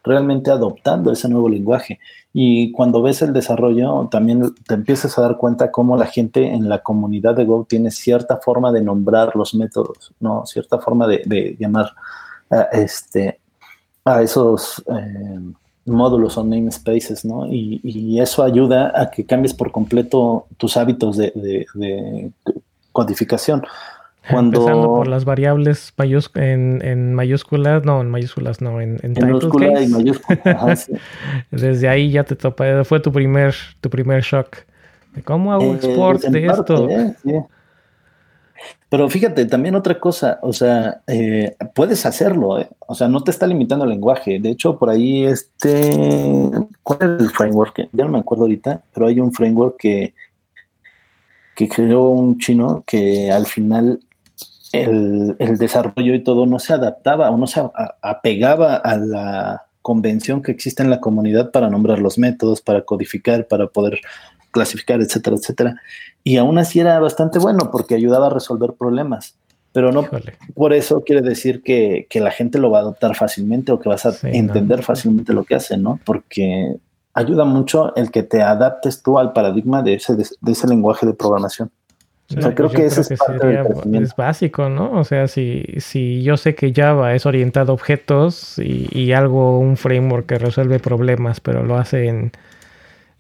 realmente 0.05 0.51
adoptando 0.51 1.13
ese 1.13 1.29
nuevo 1.29 1.49
lenguaje. 1.49 1.99
Y 2.33 2.73
cuando 2.73 3.03
ves 3.03 3.23
el 3.23 3.33
desarrollo, 3.33 4.09
también 4.11 4.55
te 4.67 4.75
empiezas 4.75 5.17
a 5.19 5.23
dar 5.23 5.37
cuenta 5.37 5.71
cómo 5.71 5.97
la 5.97 6.07
gente 6.07 6.53
en 6.53 6.69
la 6.69 6.83
comunidad 6.83 7.35
de 7.35 7.45
Go 7.45 7.67
tiene 7.69 7.91
cierta 7.91 8.39
forma 8.39 8.73
de 8.73 8.83
nombrar 8.83 9.37
los 9.37 9.55
métodos, 9.55 10.13
¿no? 10.21 10.47
Cierta 10.47 10.79
forma 10.79 11.07
de, 11.07 11.57
llamar. 11.59 11.93
este, 12.73 13.39
a 14.05 14.23
esos 14.23 14.83
eh, 14.89 15.41
módulos 15.85 16.37
o 16.39 16.45
namespaces, 16.45 17.25
¿no? 17.25 17.47
Y, 17.47 18.21
eso 18.21 18.43
ayuda 18.43 18.93
a 18.95 19.11
que 19.11 19.25
cambies 19.25 19.55
por 19.55 19.73
completo 19.73 20.47
tus 20.57 20.77
hábitos 20.77 21.17
de, 21.17 22.33
codificación. 22.93 23.65
Cuando... 24.31 24.61
Empezando 24.61 24.89
por 24.89 25.09
las 25.09 25.25
variables 25.25 25.93
en, 26.35 27.15
mayúsculas, 27.15 27.85
no, 27.85 28.01
en 28.01 28.11
mayúsculas, 28.11 28.61
no, 28.61 28.81
en, 28.81 28.99
en, 29.03 29.15
y 29.17 29.89
mayúsculas. 29.89 30.91
Desde 31.51 31.89
ahí 31.89 32.11
ya 32.11 32.25
te 32.25 32.37
topa, 32.37 32.85
fue 32.85 33.01
tu 33.01 33.11
primer, 33.11 33.55
tu 33.81 33.91
primer 33.91 34.23
shock. 34.23 34.59
¿Cómo 35.25 35.53
hago 35.53 35.73
eh, 35.73 35.75
export 35.75 36.23
de 36.23 36.47
esto? 36.47 36.89
¿eh? 36.89 37.15
Pero 38.89 39.09
fíjate, 39.09 39.47
también 39.47 39.75
otra 39.75 39.99
cosa, 39.99 40.39
o 40.43 40.53
sea, 40.53 41.01
eh, 41.07 41.57
puedes 41.75 42.07
hacerlo, 42.07 42.61
¿eh? 42.61 42.69
o 42.79 42.95
sea, 42.95 43.09
no 43.09 43.23
te 43.25 43.31
está 43.31 43.47
limitando 43.47 43.85
el 43.85 43.91
lenguaje. 43.91 44.39
De 44.39 44.51
hecho, 44.51 44.79
por 44.79 44.91
ahí 44.91 45.25
este, 45.25 46.51
¿cuál 46.83 46.99
es 47.01 47.23
el 47.23 47.31
framework? 47.31 47.89
Ya 47.93 48.05
no 48.05 48.11
me 48.11 48.19
acuerdo 48.19 48.45
ahorita, 48.45 48.83
pero 48.93 49.07
hay 49.07 49.19
un 49.19 49.33
framework 49.33 49.77
que, 49.79 50.15
que 51.55 51.69
creó 51.69 52.09
un 52.11 52.39
chino 52.39 52.85
que 52.87 53.31
al 53.33 53.47
final 53.47 54.01
el, 54.73 55.37
el 55.39 55.59
desarrollo 55.59 56.15
y 56.15 56.25
todo 56.25 56.47
no 56.47 56.59
se 56.59 56.73
adaptaba 56.73 57.31
o 57.31 57.37
no 57.37 57.47
se 57.47 57.63
apegaba 58.01 58.77
a 58.77 58.97
la 58.97 59.67
convención 59.83 60.43
que 60.43 60.53
existe 60.53 60.83
en 60.83 60.91
la 60.91 61.01
comunidad 61.01 61.51
para 61.51 61.69
nombrar 61.69 61.99
los 61.99 62.19
métodos, 62.19 62.63
para 62.63 62.83
codificar, 62.83 63.47
para 63.47 63.67
poder 63.67 64.01
clasificar, 64.53 65.01
etcétera, 65.01 65.37
etcétera. 65.37 65.77
Y 66.25 66.37
aún 66.37 66.59
así 66.59 66.79
era 66.79 66.99
bastante 67.01 67.39
bueno 67.39 67.71
porque 67.73 67.97
ayudaba 67.97 68.29
a 68.29 68.31
resolver 68.31 68.73
problemas. 68.75 69.35
Pero 69.73 69.91
no 69.91 70.07
por 70.55 70.75
eso 70.75 71.03
quiere 71.03 71.23
decir 71.23 71.63
que, 71.63 72.07
la 72.15 72.31
gente 72.31 72.59
lo 72.59 72.71
va 72.71 72.79
a 72.79 72.83
adoptar 72.83 73.17
fácilmente 73.17 73.73
o 73.73 73.81
que 73.81 73.89
vas 73.89 74.05
a 74.05 74.15
entender 74.29 74.83
fácilmente 74.83 75.33
lo 75.33 75.45
que 75.45 75.55
hace, 75.55 75.79
¿no? 75.79 75.99
Porque 76.05 76.77
ayuda 77.15 77.45
mucho 77.45 77.95
el 77.97 78.11
que 78.11 78.23
te 78.23 78.43
adaptes 78.43 79.03
tú 79.03 79.19
al 79.19 79.33
paradigma 79.33 79.83
de 79.83 79.95
ese, 79.95 80.15
de, 80.15 80.27
ese 80.47 80.69
lenguaje 80.69 81.07
de 81.07 81.15
programación. 81.15 81.71
O 82.37 82.41
sea, 82.41 82.55
creo 82.55 82.71
que 82.71 82.87
eso 82.87 83.03
es, 83.03 83.11
es 83.11 84.17
básico, 84.17 84.69
¿no? 84.69 84.93
O 84.93 85.05
sea, 85.05 85.29
si, 85.29 85.65
si 85.79 86.23
yo 86.23 86.37
sé 86.37 86.55
que 86.55 86.73
Java 86.73 87.15
es 87.15 87.27
orientado 87.27 87.73
a 87.73 87.75
objetos 87.75 88.59
y, 88.59 88.89
y 88.91 89.13
algo, 89.13 89.59
un 89.59 89.77
framework 89.77 90.27
que 90.27 90.39
resuelve 90.39 90.79
problemas, 90.79 91.41
pero 91.41 91.63
lo 91.63 91.77
hace 91.77 92.07
en, 92.09 92.33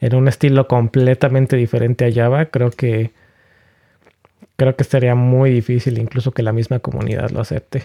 en 0.00 0.14
un 0.14 0.28
estilo 0.28 0.66
completamente 0.66 1.56
diferente 1.56 2.06
a 2.06 2.12
Java, 2.12 2.46
creo 2.46 2.70
que 2.70 3.12
creo 4.56 4.76
que 4.76 4.82
estaría 4.82 5.14
muy 5.14 5.50
difícil 5.50 5.98
incluso 5.98 6.32
que 6.32 6.42
la 6.42 6.52
misma 6.52 6.78
comunidad 6.78 7.30
lo 7.30 7.40
acepte. 7.40 7.84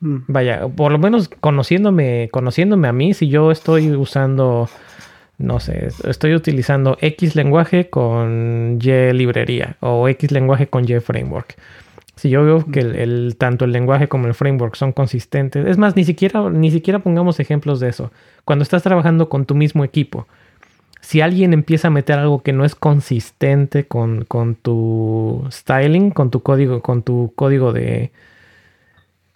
Mm. 0.00 0.16
Vaya, 0.26 0.68
por 0.68 0.90
lo 0.90 0.98
menos 0.98 1.28
conociéndome, 1.28 2.28
conociéndome 2.32 2.88
a 2.88 2.92
mí, 2.92 3.14
si 3.14 3.28
yo 3.28 3.50
estoy 3.52 3.92
usando, 3.92 4.68
no 5.38 5.60
sé, 5.60 5.88
estoy 6.04 6.34
utilizando 6.34 6.96
X 7.00 7.34
lenguaje 7.34 7.90
con 7.90 8.78
Y 8.80 9.12
librería 9.12 9.76
o 9.80 10.08
X 10.08 10.30
lenguaje 10.30 10.68
con 10.68 10.84
Y 10.88 11.00
framework. 11.00 11.56
Si 12.16 12.28
yo 12.28 12.44
veo 12.44 12.64
que 12.66 12.80
el, 12.80 13.36
tanto 13.38 13.64
el 13.64 13.72
lenguaje 13.72 14.06
como 14.06 14.28
el 14.28 14.34
framework 14.34 14.76
son 14.76 14.92
consistentes, 14.92 15.66
es 15.66 15.78
más, 15.78 15.96
ni 15.96 16.04
siquiera, 16.04 16.50
ni 16.50 16.70
siquiera 16.70 17.00
pongamos 17.00 17.40
ejemplos 17.40 17.80
de 17.80 17.88
eso. 17.88 18.12
Cuando 18.44 18.62
estás 18.62 18.82
trabajando 18.82 19.28
con 19.28 19.46
tu 19.46 19.54
mismo 19.54 19.82
equipo, 19.82 20.26
si 21.00 21.20
alguien 21.20 21.52
empieza 21.52 21.88
a 21.88 21.90
meter 21.90 22.18
algo 22.18 22.42
que 22.42 22.52
no 22.52 22.64
es 22.64 22.76
consistente 22.76 23.86
con, 23.86 24.24
tu 24.62 25.44
styling, 25.50 26.10
con 26.10 26.30
tu 26.30 26.40
código, 26.40 26.80
con 26.80 27.02
tu 27.02 27.32
código 27.34 27.72
de 27.72 28.12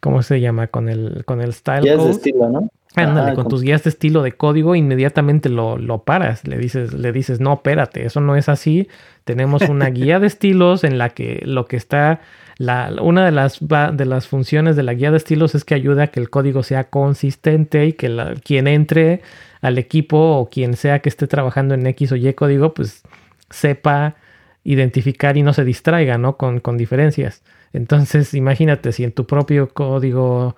¿cómo 0.00 0.22
se 0.22 0.40
llama? 0.40 0.68
Con 0.68 0.88
el, 0.88 1.24
con 1.24 1.40
el 1.40 1.52
style 1.52 1.82
guías 1.82 2.04
de 2.04 2.10
estilo, 2.10 2.48
¿no? 2.48 2.70
Ándale, 2.96 3.34
con, 3.34 3.48
tus 3.48 3.62
guías 3.62 3.84
de 3.84 3.90
estilo 3.90 4.22
de 4.22 4.32
código, 4.32 4.74
inmediatamente 4.74 5.50
lo, 5.50 5.76
lo, 5.76 6.02
paras. 6.02 6.46
Le 6.46 6.56
dices, 6.56 6.94
le 6.94 7.12
dices, 7.12 7.40
no, 7.40 7.54
espérate, 7.54 8.06
eso 8.06 8.20
no 8.20 8.36
es 8.36 8.48
así. 8.48 8.88
Tenemos 9.24 9.62
una 9.62 9.90
guía 9.90 10.18
de 10.18 10.26
estilos 10.26 10.82
en 10.82 10.96
la 10.96 11.10
que 11.10 11.42
lo 11.44 11.66
que 11.66 11.76
está. 11.76 12.20
La, 12.58 12.90
una 13.02 13.26
de 13.26 13.32
las, 13.32 13.58
de 13.60 14.06
las 14.06 14.28
funciones 14.28 14.76
de 14.76 14.82
la 14.82 14.94
guía 14.94 15.10
de 15.10 15.18
estilos 15.18 15.54
es 15.54 15.64
que 15.64 15.74
ayuda 15.74 16.04
a 16.04 16.06
que 16.06 16.20
el 16.20 16.30
código 16.30 16.62
sea 16.62 16.84
consistente 16.84 17.84
y 17.84 17.92
que 17.92 18.08
la, 18.08 18.34
quien 18.34 18.66
entre 18.66 19.20
al 19.60 19.76
equipo 19.76 20.16
o 20.38 20.48
quien 20.48 20.74
sea 20.74 21.00
que 21.00 21.10
esté 21.10 21.26
trabajando 21.26 21.74
en 21.74 21.86
X 21.86 22.12
o 22.12 22.16
Y 22.16 22.32
código, 22.32 22.72
pues 22.72 23.02
sepa 23.50 24.16
identificar 24.64 25.36
y 25.36 25.42
no 25.42 25.52
se 25.52 25.64
distraiga, 25.64 26.16
¿no? 26.16 26.38
Con, 26.38 26.60
con 26.60 26.78
diferencias. 26.78 27.42
Entonces, 27.74 28.32
imagínate 28.32 28.92
si 28.92 29.04
en 29.04 29.12
tu 29.12 29.26
propio 29.26 29.68
código 29.68 30.56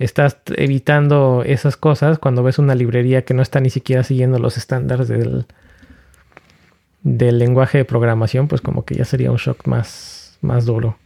estás 0.00 0.38
evitando 0.56 1.42
esas 1.44 1.76
cosas 1.76 2.18
cuando 2.18 2.42
ves 2.42 2.58
una 2.58 2.74
librería 2.74 3.24
que 3.24 3.34
no 3.34 3.42
está 3.42 3.60
ni 3.60 3.70
siquiera 3.70 4.02
siguiendo 4.02 4.38
los 4.38 4.56
estándares 4.56 5.08
del, 5.08 5.46
del 7.02 7.38
lenguaje 7.38 7.78
de 7.78 7.84
programación, 7.84 8.48
pues 8.48 8.60
como 8.60 8.84
que 8.84 8.96
ya 8.96 9.04
sería 9.04 9.30
un 9.30 9.36
shock 9.36 9.66
más, 9.66 10.38
más 10.40 10.64
duro. 10.64 10.96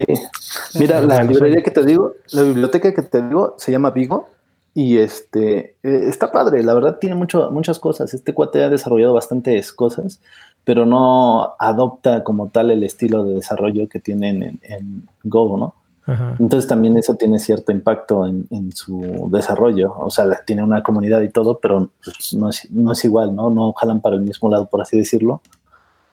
Mira, 0.78 1.00
la 1.00 1.22
librería 1.22 1.62
que 1.62 1.70
te 1.70 1.84
digo, 1.84 2.14
la 2.32 2.42
biblioteca 2.42 2.94
que 2.94 3.02
te 3.02 3.22
digo 3.22 3.54
se 3.58 3.72
llama 3.72 3.90
Vigo 3.90 4.30
y 4.74 4.98
este, 4.98 5.76
eh, 5.82 6.04
está 6.08 6.32
padre, 6.32 6.62
la 6.62 6.74
verdad 6.74 6.98
tiene 7.00 7.14
mucho, 7.14 7.50
muchas 7.50 7.78
cosas. 7.78 8.12
Este 8.12 8.34
cuate 8.34 8.62
ha 8.62 8.68
desarrollado 8.68 9.14
bastantes 9.14 9.72
cosas, 9.72 10.20
pero 10.64 10.84
no 10.84 11.54
adopta 11.58 12.24
como 12.24 12.48
tal 12.48 12.70
el 12.70 12.82
estilo 12.82 13.24
de 13.24 13.34
desarrollo 13.34 13.88
que 13.88 14.00
tienen 14.00 14.58
en, 14.62 15.08
Go, 15.22 15.56
¿no? 15.56 15.74
Entonces 16.06 16.68
también 16.68 16.98
eso 16.98 17.14
tiene 17.14 17.38
cierto 17.38 17.72
impacto 17.72 18.26
en, 18.26 18.72
su 18.72 19.28
desarrollo. 19.30 19.94
O 19.98 20.10
sea, 20.10 20.26
tiene 20.44 20.62
una 20.62 20.82
comunidad 20.82 21.22
y 21.22 21.30
todo, 21.30 21.58
pero 21.58 21.90
pues, 22.04 22.34
no, 22.34 22.50
es, 22.50 22.70
no 22.70 22.92
es 22.92 23.04
igual, 23.04 23.34
¿no? 23.34 23.50
No 23.50 23.72
jalan 23.72 24.00
para 24.00 24.16
el 24.16 24.22
mismo 24.22 24.50
lado, 24.50 24.66
por 24.66 24.82
así 24.82 24.98
decirlo. 24.98 25.40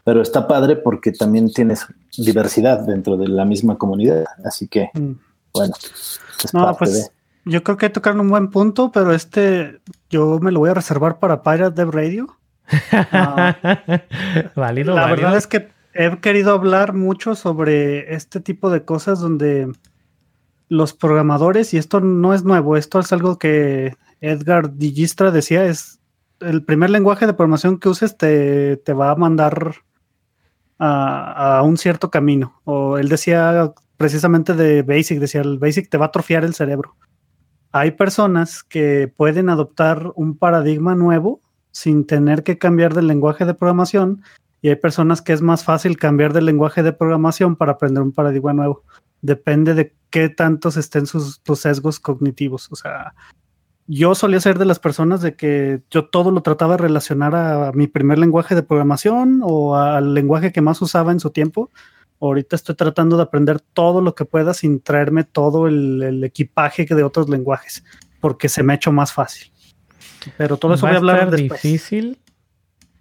Pero 0.04 0.22
está 0.22 0.48
padre 0.48 0.78
porque 0.78 1.12
también 1.12 1.52
tienes 1.52 1.86
diversidad 2.18 2.80
dentro 2.86 3.18
de 3.18 3.28
la 3.28 3.46
misma 3.46 3.78
comunidad. 3.78 4.26
Así 4.46 4.68
que, 4.68 4.90
mm. 4.94 5.12
bueno, 5.54 5.74
es 6.44 6.52
parte 6.52 6.78
pues, 6.80 6.94
de 6.94 7.22
yo 7.46 7.64
creo 7.64 7.78
que 7.78 7.90
tocaron 7.90 8.22
un 8.22 8.30
buen 8.30 8.50
punto, 8.50 8.92
pero 8.92 9.14
este 9.14 9.82
yo 10.10 10.40
me 10.40 10.52
lo 10.52 10.60
voy 10.60 10.70
a 10.70 10.76
reservar 10.76 11.20
para 11.20 11.42
Pirate 11.42 11.76
Dev 11.76 11.92
Radio. 11.92 12.38
Ah, 12.94 13.58
válido, 14.56 14.96
la 14.96 15.08
verdad 15.08 15.36
es 15.36 15.46
que 15.46 15.70
he 15.94 16.18
querido 16.20 16.54
hablar 16.54 16.94
mucho 16.94 17.36
sobre 17.36 18.14
este 18.14 18.40
tipo 18.40 18.70
de 18.70 18.84
cosas 18.86 19.20
donde 19.20 19.72
los 20.70 20.94
programadores, 20.94 21.74
y 21.74 21.78
esto 21.78 22.00
no 22.00 22.34
es 22.34 22.44
nuevo, 22.44 22.78
esto 22.78 23.00
es 23.00 23.12
algo 23.12 23.38
que 23.38 23.96
Edgar 24.22 24.76
Digistra 24.76 25.32
decía, 25.32 25.66
es 25.66 26.00
el 26.40 26.64
primer 26.64 26.90
lenguaje 26.90 27.28
de 27.28 27.34
programación 27.34 27.80
que 27.80 27.90
uses 27.90 28.18
te, 28.18 28.78
te 28.78 28.94
va 28.94 29.12
a 29.12 29.16
mandar 29.16 29.76
a, 30.80 31.58
a, 31.58 31.62
un 31.64 31.78
cierto 31.78 32.10
camino. 32.10 32.62
O 32.64 32.98
él 32.98 33.10
decía 33.10 33.74
precisamente 33.98 34.54
de 34.54 34.82
Basic, 34.82 35.20
decía, 35.20 35.42
el 35.42 35.60
Basic 35.60 35.90
te 35.90 35.98
va 35.98 36.06
a 36.06 36.08
atrofiar 36.08 36.44
el 36.46 36.56
cerebro 36.56 36.96
hay 37.72 37.92
personas 37.92 38.64
que 38.64 39.08
pueden 39.16 39.50
adoptar 39.50 40.12
un 40.16 40.38
paradigma 40.38 40.96
nuevo 40.96 41.42
sin 41.72 42.06
tener 42.06 42.44
que 42.44 42.58
cambiar 42.58 42.94
del 42.94 43.08
lenguaje 43.08 43.46
de 43.46 43.54
programación 43.54 44.24
y 44.62 44.70
hay 44.70 44.76
personas 44.76 45.22
que 45.22 45.34
es 45.34 45.42
más 45.42 45.64
fácil 45.64 45.98
cambiar 45.98 46.34
del 46.34 46.46
lenguaje 46.46 46.84
de 46.84 46.94
programación 46.94 47.56
para 47.56 47.74
aprender 47.74 48.04
un 48.04 48.12
paradigma 48.12 48.54
nuevo. 48.54 48.84
Depende 49.22 49.74
de 49.74 49.96
qué 50.10 50.30
tantos 50.30 50.78
estén 50.78 51.06
sus, 51.06 51.42
tus 51.42 51.60
sesgos 51.60 52.00
cognitivos. 52.00 52.72
O 52.72 52.76
sea, 52.76 53.14
yo 53.88 54.14
solía 54.16 54.40
ser 54.40 54.60
de 54.60 54.66
las 54.66 54.80
personas 54.80 55.22
de 55.22 55.36
que 55.36 55.82
yo 55.90 56.06
todo 56.06 56.32
lo 56.32 56.42
trataba 56.42 56.76
de 56.76 56.84
relacionar 56.84 57.36
a 57.36 57.72
mi 57.74 57.88
primer 57.88 58.20
lenguaje 58.20 58.56
de 58.56 58.64
programación 58.64 59.42
o 59.44 59.76
al 59.76 60.14
lenguaje 60.14 60.52
que 60.52 60.62
más 60.62 60.82
usaba 60.82 61.12
en 61.12 61.20
su 61.20 61.32
tiempo 61.32 61.70
Ahorita 62.22 62.56
estoy 62.56 62.76
tratando 62.76 63.18
de 63.18 63.24
aprender 63.24 63.60
todo 63.60 64.00
lo 64.00 64.14
que 64.14 64.26
pueda 64.26 64.54
sin 64.54 64.80
traerme 64.80 65.24
todo 65.24 65.68
el, 65.68 66.24
equipaje 66.24 66.86
de 66.86 67.04
otros 67.04 67.30
lenguajes, 67.30 67.84
porque 68.20 68.48
se 68.48 68.62
me 68.62 68.74
ha 68.74 68.76
hecho 68.76 68.92
más 68.92 69.12
fácil. 69.12 69.52
Pero 70.38 70.58
todo 70.58 70.76
eso 70.76 70.86
voy 70.86 70.94
a 70.94 71.00
hablar 71.00 71.32
después. 71.32 71.64
difícil. 71.64 72.20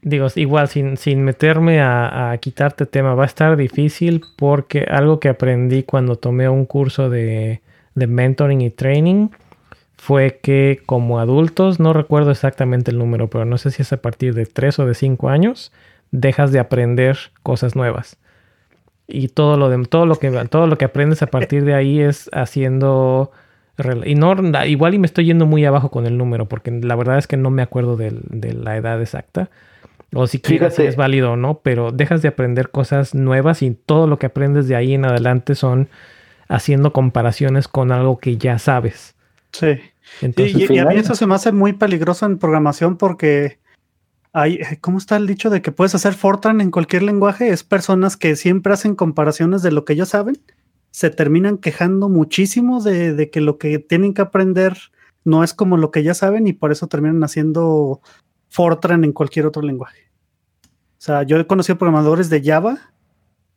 Digo, 0.03 0.29
igual, 0.37 0.69
sin, 0.69 0.97
sin 0.97 1.23
meterme 1.25 1.81
a, 1.83 2.37
quitarte 2.41 2.87
tema, 2.87 3.15
va 3.15 3.25
a 3.25 3.27
estar 3.27 3.57
difícil 3.57 4.23
porque 4.37 4.87
algo 4.91 5.21
que 5.21 5.29
aprendí 5.29 5.83
cuando 5.83 6.17
tomé 6.17 6.49
un 6.49 6.65
curso 6.65 7.11
de, 7.11 7.61
de 7.95 8.07
mentoring 8.07 8.63
y 8.63 8.71
training 8.71 9.29
fue 9.97 10.41
que 10.43 10.81
como 10.87 11.19
adultos, 11.19 11.79
no 11.79 11.93
recuerdo 11.93 12.31
exactamente 12.31 12.91
el 12.91 12.99
número, 12.99 13.29
pero 13.29 13.45
no 13.45 13.59
sé 13.59 13.71
si 13.71 13.83
es 13.83 13.93
a 13.93 13.99
partir 14.01 14.35
de 14.35 14.47
3 14.47 14.79
o 14.79 14.87
de 14.87 14.95
5 14.95 15.29
años, 15.29 15.73
dejas 16.11 16.53
de 16.53 16.59
aprender 16.59 17.19
cosas 17.43 17.77
nuevas. 17.77 18.17
Y 19.07 19.29
todo 19.29 19.59
lo 19.59 19.69
de 19.69 19.85
todo 19.87 20.07
lo 20.07 20.17
que 20.17 20.31
todo 20.49 20.67
lo 20.67 20.79
que 20.79 20.85
aprendes 20.87 21.23
a 21.23 21.27
partir 21.27 21.65
de 21.65 21.75
ahí 21.75 22.01
es 22.01 22.31
haciendo 22.33 23.33
igual 24.67 24.95
y 24.95 24.99
me 24.99 25.07
estoy 25.07 25.27
yendo 25.27 25.47
muy 25.47 25.65
abajo 25.65 25.91
con 25.91 26.07
el 26.07 26.17
número 26.19 26.47
porque 26.49 26.71
la 26.71 26.97
verdad 26.97 27.19
es 27.19 27.27
que 27.27 27.37
no 27.37 27.51
me 27.51 27.63
acuerdo 27.63 27.97
de, 27.97 28.13
la 28.55 28.77
edad 28.77 29.01
exacta 29.01 29.51
o 30.13 30.27
si 30.27 30.41
quieres 30.41 30.75
si 30.75 30.83
es 30.83 30.97
válido 30.97 31.33
o 31.33 31.37
no 31.37 31.61
pero 31.61 31.93
dejas 31.93 32.23
de 32.23 32.29
aprender 32.29 32.71
cosas 32.71 33.15
nuevas 33.15 33.63
y 33.63 33.71
todo 33.71 34.07
lo 34.07 34.19
que 34.19 34.27
aprendes 34.27 34.67
de 34.67 34.77
ahí 34.77 34.95
en 34.95 35.05
adelante 35.05 35.55
son 35.55 35.89
haciendo 36.49 36.93
comparaciones 36.93 37.69
con 37.69 37.93
algo 37.93 38.19
que 38.19 38.37
ya 38.37 38.59
sabes. 38.59 39.15
Sí. 39.53 39.79
Entonces, 40.21 40.69
y, 40.69 40.79
a 40.79 40.85
mí 40.85 40.97
eso 40.97 41.15
se 41.15 41.27
me 41.27 41.37
hace 41.37 41.53
muy 41.53 41.73
peligroso 41.73 42.27
en 42.27 42.39
programación 42.39 42.97
porque 42.97 43.61
hay, 44.33 44.61
¿cómo 44.81 44.99
está 44.99 45.17
el 45.17 45.29
dicho 45.29 45.49
de 45.49 45.63
que 45.63 45.71
puedes 45.71 45.95
hacer 45.95 46.15
Fortran 46.15 46.61
en 46.61 46.73
cualquier 46.73 47.05
lenguaje? 47.05 47.51
Es 47.51 47.63
personas 47.63 48.17
que 48.17 48.35
siempre 48.35 48.73
hacen 48.73 48.97
comparaciones 48.97 49.63
de 49.63 49.71
lo 49.71 49.85
que 49.85 49.93
ellos 49.93 50.09
saben, 50.09 50.39
se 50.91 51.11
terminan 51.11 51.57
quejando 51.57 52.09
muchísimo 52.09 52.83
de, 52.83 53.15
de 53.15 53.31
que 53.31 53.41
lo 53.41 53.57
que 53.57 53.79
tienen 53.79 54.13
que 54.13 54.23
aprender 54.23 54.77
no 55.25 55.45
es 55.45 55.55
como 55.55 55.77
lo 55.77 55.93
que 55.93 56.03
ya 56.03 56.15
saben 56.15 56.49
y 56.49 56.53
por 56.53 56.73
eso 56.73 56.89
terminan 56.89 57.23
haciendo 57.23 58.01
Fortran 58.51 59.05
en 59.05 59.13
cualquier 59.13 59.47
otro 59.47 59.63
lenguaje. 59.63 60.11
O 61.01 61.03
sea, 61.03 61.23
yo 61.23 61.39
he 61.39 61.47
conocido 61.47 61.79
programadores 61.79 62.29
de 62.29 62.43
Java 62.43 62.79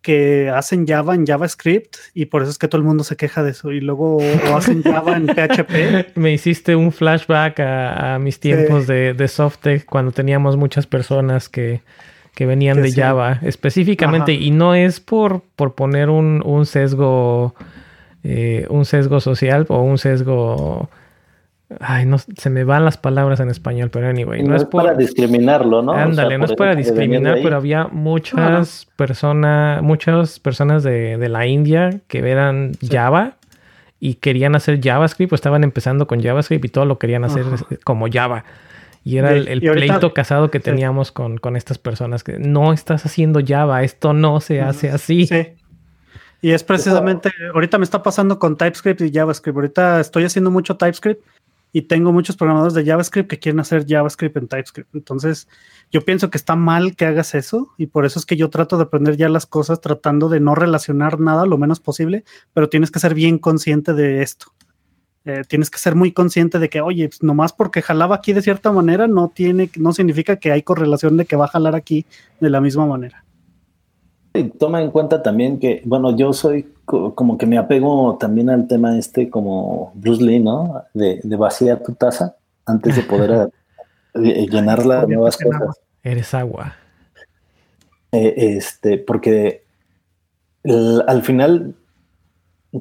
que 0.03 0.49
hacen 0.49 0.86
Java 0.86 1.15
en 1.15 1.26
JavaScript 1.26 1.95
y 2.14 2.26
por 2.26 2.41
eso 2.41 2.52
es 2.52 2.57
que 2.57 2.68
todo 2.68 2.80
el 2.80 2.86
mundo 2.86 3.03
se 3.03 3.15
queja 3.15 3.41
de 3.41 3.52
eso. 3.52 3.72
Y 3.72 3.82
luego 3.82 4.18
o 4.18 4.56
hacen 4.56 4.84
Java 4.84 5.18
en 5.18 5.28
PHP. 5.36 6.15
Me 6.15 6.32
hiciste 6.32 6.76
un 6.76 6.91
flashback 6.91 7.60
a, 7.60 8.20
mis 8.20 8.40
tiempos 8.40 8.86
de, 8.86 9.14
de 9.14 9.28
Softec 9.28 9.86
cuando 9.86 10.11
teníamos 10.11 10.57
muchas 10.57 10.86
personas 10.86 11.49
que, 11.49 11.82
venían 12.38 12.82
de 12.82 12.91
Java 12.91 13.40
específicamente. 13.41 14.34
Y 14.34 14.52
no 14.52 14.76
es 14.76 14.99
por, 14.99 15.41
por 15.56 15.74
poner 15.74 16.10
un, 16.10 16.41
un 16.45 16.65
sesgo, 16.65 17.56
eh, 18.24 18.68
un 18.70 18.86
sesgo 18.86 19.22
social 19.22 19.65
o 19.70 19.82
un 19.82 19.98
sesgo 19.98 20.90
Ay, 21.80 22.06
no 22.06 22.18
se 22.18 22.50
me 22.50 22.64
van 22.64 22.86
las 22.86 22.98
palabras 22.98 23.40
en 23.40 23.50
español, 23.50 23.90
pero 23.91 24.08
anyway. 24.08 24.44
No, 24.44 24.56
es, 24.56 24.66
para 24.66 24.94
discriminarlo, 24.94 25.82
¿no? 25.82 25.94
Ándale, 25.94 26.38
no 26.38 26.45
es 26.45 26.54
para 26.54 26.76
discriminar, 26.76 27.40
pero 27.41 27.56
había 27.56 27.88
muchas 27.88 28.88
personas, 28.95 29.82
muchas 29.82 30.40
personas 30.40 30.84
de, 30.84 31.18
de, 31.18 31.30
la 31.30 31.45
India 31.45 32.02
que 32.08 32.20
eran 32.20 32.74
Java 32.82 33.38
y 34.00 34.16
querían 34.16 34.56
hacer 34.56 34.82
JavaScript, 34.82 35.32
o 35.32 35.36
estaban 35.36 35.64
empezando 35.64 36.08
con 36.08 36.22
JavaScript 36.22 36.66
y 36.66 36.70
todo 36.70 36.86
lo 36.86 37.00
querían 37.00 37.24
hacer 37.24 37.45
como 37.86 38.08
Java. 38.12 38.44
Y 39.06 39.18
era 39.18 39.34
el, 39.34 39.62
pleito 39.62 40.14
casado 40.14 40.50
que 40.50 40.60
teníamos 40.60 41.12
con, 41.12 41.38
con, 41.38 41.56
estas 41.56 41.78
personas 41.78 42.24
que 42.24 42.38
no 42.38 42.74
estás 42.74 43.06
haciendo 43.06 43.41
Java, 43.45 43.84
esto 43.84 44.14
no 44.14 44.40
se 44.40 44.62
hace 44.62 44.90
así. 44.90 45.28
Sí. 45.28 45.48
Y 46.41 46.52
es 46.52 46.66
precisamente, 46.66 47.32
ahorita 47.54 47.78
me 47.78 47.86
está 47.86 48.04
pasando 48.04 48.38
con 48.38 48.58
TypeScript 48.58 49.00
y 49.00 49.12
JavaScript. 49.14 49.56
Ahorita 49.56 50.02
estoy 50.02 50.26
haciendo 50.26 50.52
mucho 50.52 50.76
TypeScript 50.76 51.24
y 51.76 51.82
tengo 51.82 52.14
muchos 52.14 52.38
programadores 52.38 52.76
de 52.76 52.86
JavaScript 52.86 53.28
que 53.28 53.40
quieren 53.40 53.60
hacer 53.60 53.86
JavaScript 53.86 54.38
en 54.38 54.48
TypeScript. 54.48 54.95
Entonces, 54.95 55.50
yo 55.91 56.02
pienso 56.02 56.30
que 56.30 56.38
está 56.38 56.56
mal 56.56 56.95
que 56.95 57.06
hagas 57.06 57.34
eso 57.34 57.74
y 57.78 57.88
por 57.88 58.06
eso 58.06 58.20
es 58.20 58.28
que 58.28 58.38
yo 58.38 58.52
trato 58.52 58.78
de 58.78 58.84
aprender 58.84 59.18
ya 59.18 59.28
las 59.28 59.48
cosas 59.48 59.82
tratando 59.82 60.30
de 60.30 60.40
no 60.40 60.54
relacionar 60.54 61.20
nada 61.20 61.48
lo 61.48 61.58
menos 61.58 61.80
posible, 61.80 62.24
pero 62.54 62.70
tienes 62.70 62.91
que 62.91 63.00
ser 63.00 63.16
bien 63.16 63.40
consciente 63.40 63.94
de 63.94 64.22
esto. 64.22 64.45
Eh, 65.26 65.41
tienes 65.48 65.72
que 65.72 65.80
ser 65.80 65.95
muy 65.95 66.12
consciente 66.12 66.60
de 66.60 66.70
que, 66.70 66.82
oye, 66.82 67.10
pues, 67.10 67.24
nomás 67.24 67.54
porque 67.54 67.82
jalaba 67.82 68.16
aquí 68.16 68.34
de 68.34 68.44
cierta 68.44 68.72
manera 68.72 69.08
no 69.08 69.32
tiene, 69.34 69.72
no 69.78 69.94
significa 69.94 70.36
que 70.36 70.52
hay 70.52 70.62
correlación 70.62 71.18
de 71.18 71.26
que 71.26 71.36
va 71.36 71.45
a 71.45 71.48
jalar 71.48 71.76
aquí 71.76 72.06
de 72.40 72.50
la 72.52 72.62
misma 72.62 72.86
manera. 72.86 73.26
Toma 74.60 74.82
en 74.82 74.91
cuenta 74.91 75.24
también 75.24 75.60
que, 75.60 75.82
bueno, 75.86 76.16
yo 76.16 76.34
soy 76.34 76.73
como 76.85 77.38
que 77.38 77.45
me 77.45 77.57
apego 77.57 78.18
también 78.18 78.49
al 78.49 78.68
tema 78.68 78.97
este 78.97 79.30
como 79.30 79.91
Bruce 79.95 80.23
Lee, 80.23 80.39
¿no? 80.39 80.84
De, 80.93 81.22
vaciar 81.38 81.81
tu 81.81 81.93
taza 81.93 82.35
antes 82.65 82.95
de 82.95 83.03
poder 83.03 83.49
eh, 84.15 84.47
llenarla 84.49 85.05
de 85.05 85.15
nuevas 85.15 85.38
cosas. 85.38 85.80
Eres 86.03 86.34
agua. 86.34 86.76
Eh, 88.11 88.55
este, 88.57 88.97
porque 88.97 89.64
al 90.64 91.23
final, 91.23 91.76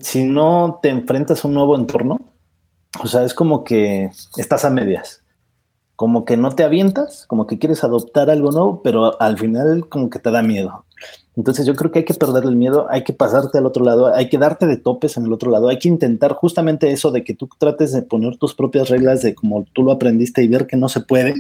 si 0.01 0.25
no 0.25 0.79
te 0.83 0.89
enfrentas 0.89 1.45
a 1.45 1.49
un 1.49 1.55
nuevo 1.55 1.77
entorno, 1.77 2.21
o 3.03 3.07
sea, 3.07 3.25
es 3.25 3.35
como 3.35 3.65
que 3.65 4.11
estás 4.37 4.65
a 4.65 4.71
medias. 4.71 5.22
Como 6.03 6.25
que 6.25 6.37
no 6.37 6.51
te 6.51 6.65
avientas, 6.65 7.27
como 7.29 7.47
que 7.47 7.61
quieres 7.61 7.85
adoptar 7.85 8.29
algo 8.29 8.51
nuevo, 8.51 8.83
pero 8.83 9.23
al 9.23 9.39
final 9.39 9.89
como 9.89 10.11
que 10.11 10.19
te 10.19 10.33
da 10.33 10.43
miedo. 10.43 10.85
Entonces 11.37 11.65
yo 11.65 11.77
creo 11.77 11.93
que 11.93 12.01
hay 12.01 12.05
que 12.05 12.13
perder 12.13 12.43
el 12.43 12.57
miedo, 12.57 12.89
hay 12.91 13.05
que 13.05 13.13
pasarte 13.13 13.59
al 13.59 13.67
otro 13.67 13.85
lado, 13.85 14.13
hay 14.13 14.29
que 14.29 14.37
darte 14.37 14.67
de 14.67 14.77
topes 14.77 15.17
en 15.17 15.27
el 15.27 15.33
otro 15.33 15.53
lado, 15.53 15.69
hay 15.69 15.79
que 15.79 15.87
intentar 15.87 16.33
justamente 16.33 16.91
eso 16.91 17.13
de 17.13 17.23
que 17.23 17.35
tú 17.35 17.49
trates 17.57 17.93
de 17.93 18.03
poner 18.03 18.37
tus 18.37 18.53
propias 18.53 18.89
reglas 18.89 19.23
de 19.23 19.37
como 19.37 19.65
tú 19.73 19.85
lo 19.85 19.93
aprendiste 19.93 20.43
y 20.43 20.49
ver 20.49 20.67
que 20.67 20.77
no 20.77 20.89
se 20.89 21.03
puede, 21.03 21.35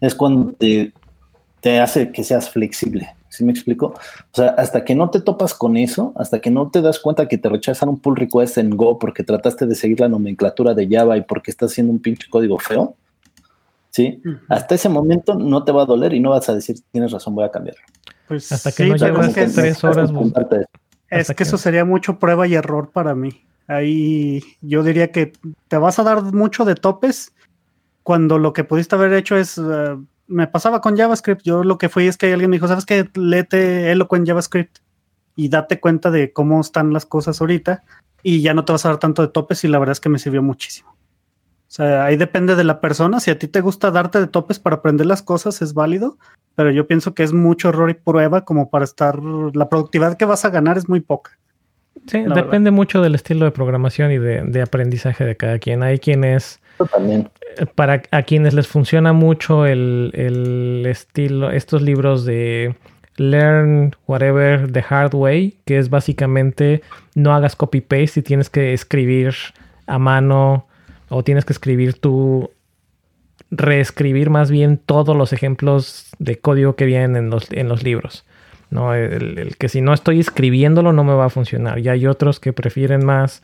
es 0.00 0.14
cuando 0.14 0.52
te, 0.52 1.80
hace 1.80 2.12
que 2.12 2.22
seas 2.22 2.48
flexible. 2.48 3.16
¿Sí 3.30 3.42
me 3.42 3.50
explico? 3.50 3.86
O 3.86 4.32
sea, 4.32 4.50
hasta 4.50 4.84
que 4.84 4.94
no 4.94 5.10
te 5.10 5.20
topas 5.20 5.54
con 5.54 5.76
eso, 5.76 6.12
hasta 6.14 6.38
que 6.38 6.52
no 6.52 6.70
te 6.70 6.82
das 6.82 7.00
cuenta 7.00 7.26
que 7.26 7.36
te 7.36 7.48
rechazan 7.48 7.88
un 7.88 7.98
pull 7.98 8.14
request 8.14 8.58
en 8.58 8.76
Go 8.76 9.00
porque 9.00 9.24
trataste 9.24 9.66
de 9.66 9.74
seguir 9.74 9.98
la 9.98 10.08
nomenclatura 10.08 10.72
de 10.72 10.86
Java 10.88 11.16
y 11.16 11.22
porque 11.22 11.50
estás 11.50 11.72
haciendo 11.72 11.92
un 11.92 11.98
pinche 11.98 12.30
código 12.30 12.60
feo, 12.60 12.94
¿sí? 13.96 14.22
Hasta 14.50 14.74
ese 14.74 14.90
momento 14.90 15.34
no 15.34 15.64
te 15.64 15.72
va 15.72 15.82
a 15.82 15.86
doler 15.86 16.12
y 16.12 16.20
no 16.20 16.30
vas 16.30 16.46
a 16.50 16.54
decir, 16.54 16.76
tienes 16.92 17.12
razón, 17.12 17.34
voy 17.34 17.46
a 17.46 17.50
cambiarlo. 17.50 17.80
Pues 18.28 18.52
Hasta 18.52 18.70
que 18.70 18.84
no 18.84 18.96
llevas 18.96 19.32
tres 19.32 19.82
horas. 19.84 20.10
Es 21.08 21.32
que, 21.34 21.44
eso 21.44 21.56
sería 21.56 21.86
mucho 21.86 22.18
prueba 22.18 22.46
y 22.46 22.54
error 22.54 22.90
para 22.92 23.14
mí. 23.14 23.46
Ahí 23.68 24.42
yo 24.60 24.82
diría 24.82 25.12
que 25.12 25.32
te 25.68 25.78
vas 25.78 25.98
a 25.98 26.02
dar 26.02 26.22
mucho 26.22 26.66
de 26.66 26.74
topes 26.74 27.32
cuando 28.02 28.38
lo 28.38 28.52
que 28.52 28.64
pudiste 28.64 28.96
haber 28.96 29.14
hecho 29.14 29.36
es. 29.36 29.56
Eh, 29.56 29.96
me 30.26 30.46
pasaba 30.46 30.80
con 30.80 30.96
JavaScript. 30.96 31.42
Yo 31.42 31.64
lo 31.64 31.78
que 31.78 31.88
fui 31.88 32.06
es 32.06 32.18
que 32.18 32.32
alguien 32.32 32.50
me 32.50 32.56
dijo: 32.56 32.68
¿Sabes 32.68 32.84
qué? 32.84 33.08
Léete 33.14 33.92
Eloquent 33.92 34.26
JavaScript 34.26 34.78
y 35.36 35.48
date 35.48 35.80
cuenta 35.80 36.10
de 36.10 36.32
cómo 36.32 36.60
están 36.60 36.92
las 36.92 37.06
cosas 37.06 37.40
ahorita 37.40 37.84
y 38.22 38.42
ya 38.42 38.52
no 38.52 38.64
te 38.64 38.72
vas 38.72 38.84
a 38.84 38.90
dar 38.90 38.98
tanto 38.98 39.22
de 39.22 39.28
topes. 39.28 39.64
Y 39.64 39.68
la 39.68 39.78
verdad 39.78 39.92
es 39.92 40.00
que 40.00 40.08
me 40.08 40.18
sirvió 40.18 40.42
muchísimo. 40.42 40.95
O 41.68 41.70
sea, 41.76 42.04
ahí 42.04 42.16
depende 42.16 42.54
de 42.54 42.64
la 42.64 42.80
persona. 42.80 43.20
Si 43.20 43.30
a 43.30 43.38
ti 43.38 43.48
te 43.48 43.60
gusta 43.60 43.90
darte 43.90 44.20
de 44.20 44.26
topes 44.26 44.58
para 44.58 44.76
aprender 44.76 45.06
las 45.06 45.22
cosas, 45.22 45.62
es 45.62 45.74
válido 45.74 46.16
pero 46.56 46.70
yo 46.70 46.88
pienso 46.88 47.14
que 47.14 47.22
es 47.22 47.32
mucho 47.32 47.68
error 47.68 47.90
y 47.90 47.94
prueba 47.94 48.44
como 48.44 48.70
para 48.70 48.84
estar, 48.84 49.22
la 49.22 49.68
productividad 49.68 50.16
que 50.16 50.24
vas 50.24 50.44
a 50.44 50.50
ganar 50.50 50.78
es 50.78 50.88
muy 50.88 51.00
poca. 51.00 51.38
Sí, 52.06 52.24
depende 52.34 52.70
mucho 52.70 53.02
del 53.02 53.14
estilo 53.14 53.44
de 53.44 53.50
programación 53.50 54.10
y 54.10 54.18
de, 54.18 54.62
aprendizaje 54.62 55.24
de 55.24 55.36
cada 55.36 55.58
quien. 55.58 55.82
Hay 55.82 55.98
quienes, 55.98 56.60
también. 56.92 57.28
Eh, 57.58 57.66
para 57.66 58.02
a 58.10 58.22
quienes 58.22 58.54
les 58.54 58.68
funciona 58.68 59.12
mucho 59.12 59.66
el, 59.66 60.12
el 60.14 60.86
estilo, 60.86 61.50
estos 61.50 61.82
libros 61.82 62.24
de 62.24 62.74
Learn 63.16 63.94
Whatever 64.06 64.70
the 64.72 64.84
Hard 64.88 65.14
Way, 65.14 65.58
que 65.66 65.78
es 65.78 65.90
básicamente 65.90 66.82
no 67.14 67.34
hagas 67.34 67.54
copy 67.54 67.80
paste 67.80 68.20
y 68.20 68.22
tienes 68.22 68.48
que 68.48 68.72
escribir 68.72 69.34
a 69.86 69.98
mano 69.98 70.68
o 71.08 71.22
tienes 71.22 71.44
que 71.44 71.52
escribir 71.52 71.94
tú 71.94 72.50
reescribir 73.50 74.30
más 74.30 74.50
bien 74.50 74.78
todos 74.78 75.16
los 75.16 75.32
ejemplos 75.32 76.10
de 76.18 76.38
código 76.38 76.76
que 76.76 76.84
vienen 76.84 77.16
en 77.16 77.30
los, 77.30 77.50
en 77.52 77.68
los 77.68 77.82
libros. 77.82 78.24
¿no? 78.70 78.94
El, 78.94 79.56
que 79.58 79.68
si 79.68 79.80
no 79.80 79.94
estoy 79.94 80.20
escribiéndolo 80.20 80.92
no 80.92 81.04
me 81.04 81.14
va 81.14 81.26
a 81.26 81.30
funcionar. 81.30 81.78
Y 81.78 81.88
hay 81.88 82.06
otros 82.06 82.40
que 82.40 82.52
prefieren 82.52 83.04
más 83.04 83.42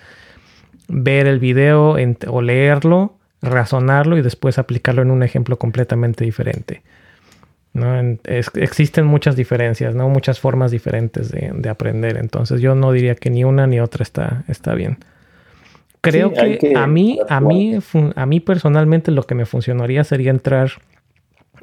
ver 0.88 1.26
el 1.26 1.38
video 1.38 1.96
o 2.26 2.42
leerlo, 2.42 3.16
razonarlo 3.40 4.16
y 4.16 4.22
después 4.22 4.58
aplicarlo 4.58 5.02
en 5.02 5.10
un 5.10 5.22
ejemplo 5.22 5.58
completamente 5.58 6.24
diferente. 6.24 6.82
¿no? 7.74 7.98
existen 8.54 9.06
muchas 9.06 9.34
diferencias, 9.34 9.94
¿no? 9.94 10.08
muchas 10.10 10.38
formas 10.40 10.70
diferentes 10.70 11.30
de, 11.30 11.52
de, 11.54 11.68
aprender. 11.70 12.18
Entonces 12.18 12.60
yo 12.60 12.74
no 12.74 12.92
diría 12.92 13.14
que 13.14 13.30
ni 13.30 13.44
una 13.44 13.66
ni 13.66 13.80
otra 13.80 14.02
está, 14.02 14.44
está 14.48 14.74
bien. 14.74 14.98
Creo 16.02 16.32
que, 16.32 16.74
a 16.76 16.86
mí, 16.88 17.20
a 17.28 17.40
mí, 17.40 17.78
a 18.16 18.26
mí 18.26 18.40
personalmente 18.40 19.12
lo 19.12 19.22
que 19.22 19.36
me 19.36 19.46
funcionaría 19.46 20.02
sería 20.02 20.32
entrar 20.32 20.72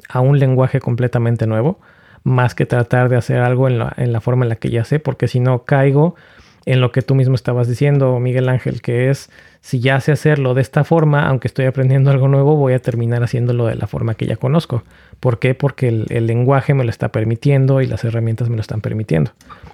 a 0.08 0.20
un 0.20 0.38
lenguaje 0.38 0.80
completamente 0.80 1.46
nuevo, 1.46 1.78
más 2.24 2.54
que 2.54 2.64
tratar 2.64 3.10
de 3.10 3.16
hacer 3.16 3.40
algo 3.40 3.68
en 3.68 3.78
la, 3.78 3.92
en 3.98 4.12
la 4.12 4.22
forma 4.22 4.46
en 4.46 4.48
la 4.48 4.56
que 4.56 4.70
ya 4.70 4.84
sé, 4.84 4.98
porque 4.98 5.28
si 5.28 5.40
no 5.40 5.64
caigo 5.64 6.16
en 6.64 6.80
lo 6.80 6.90
que 6.90 7.02
tú 7.02 7.14
mismo 7.14 7.34
estabas 7.34 7.68
diciendo, 7.68 8.18
Miguel 8.18 8.48
Ángel, 8.48 8.80
que 8.80 9.10
es 9.10 9.30
si 9.60 9.80
ya 9.80 10.00
sé 10.00 10.12
hacerlo 10.12 10.54
de 10.54 10.62
esta 10.62 10.84
forma, 10.84 11.26
aunque 11.26 11.48
estoy 11.48 11.66
aprendiendo 11.66 12.10
algo 12.10 12.28
nuevo, 12.28 12.56
voy 12.56 12.72
a 12.72 12.78
terminar 12.78 13.22
haciéndolo 13.22 13.66
de 13.66 13.74
la 13.74 13.86
forma 13.86 14.14
que 14.14 14.26
ya 14.26 14.36
conozco. 14.36 14.84
¿Por 15.20 15.38
qué? 15.38 15.54
Porque 15.54 15.88
el, 15.88 16.06
el 16.08 16.26
lenguaje 16.26 16.72
me 16.72 16.84
lo 16.84 16.90
está 16.90 17.10
permitiendo 17.10 17.82
y 17.82 17.86
las 17.86 18.04
herramientas 18.04 18.48
me 18.48 18.56
lo 18.56 18.62
están 18.62 18.80
permitiendo. 18.80 19.32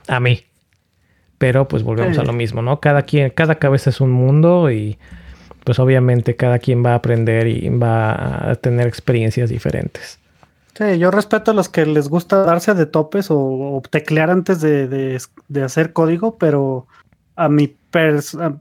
A 0.09 0.18
mí, 0.20 0.43
pero 1.38 1.68
pues 1.68 1.82
volvemos 1.82 2.18
a 2.18 2.24
lo 2.24 2.32
mismo, 2.32 2.62
¿no? 2.62 2.80
Cada 2.80 3.02
quien, 3.02 3.30
cada 3.30 3.56
cabeza 3.56 3.90
es 3.90 4.00
un 4.00 4.10
mundo 4.10 4.70
y 4.70 4.98
pues 5.64 5.78
obviamente 5.78 6.36
cada 6.36 6.58
quien 6.58 6.84
va 6.84 6.92
a 6.92 6.96
aprender 6.96 7.48
y 7.48 7.68
va 7.68 8.50
a 8.50 8.54
tener 8.54 8.86
experiencias 8.86 9.50
diferentes. 9.50 10.18
Sí, 10.74 10.98
yo 10.98 11.10
respeto 11.10 11.50
a 11.50 11.54
los 11.54 11.68
que 11.68 11.86
les 11.86 12.08
gusta 12.08 12.42
darse 12.42 12.74
de 12.74 12.86
topes 12.86 13.28
o, 13.30 13.82
teclear 13.90 14.30
antes 14.30 14.60
de, 14.60 15.18
hacer 15.64 15.92
código, 15.92 16.36
pero 16.36 16.86
a 17.34 17.48
mi, 17.48 17.74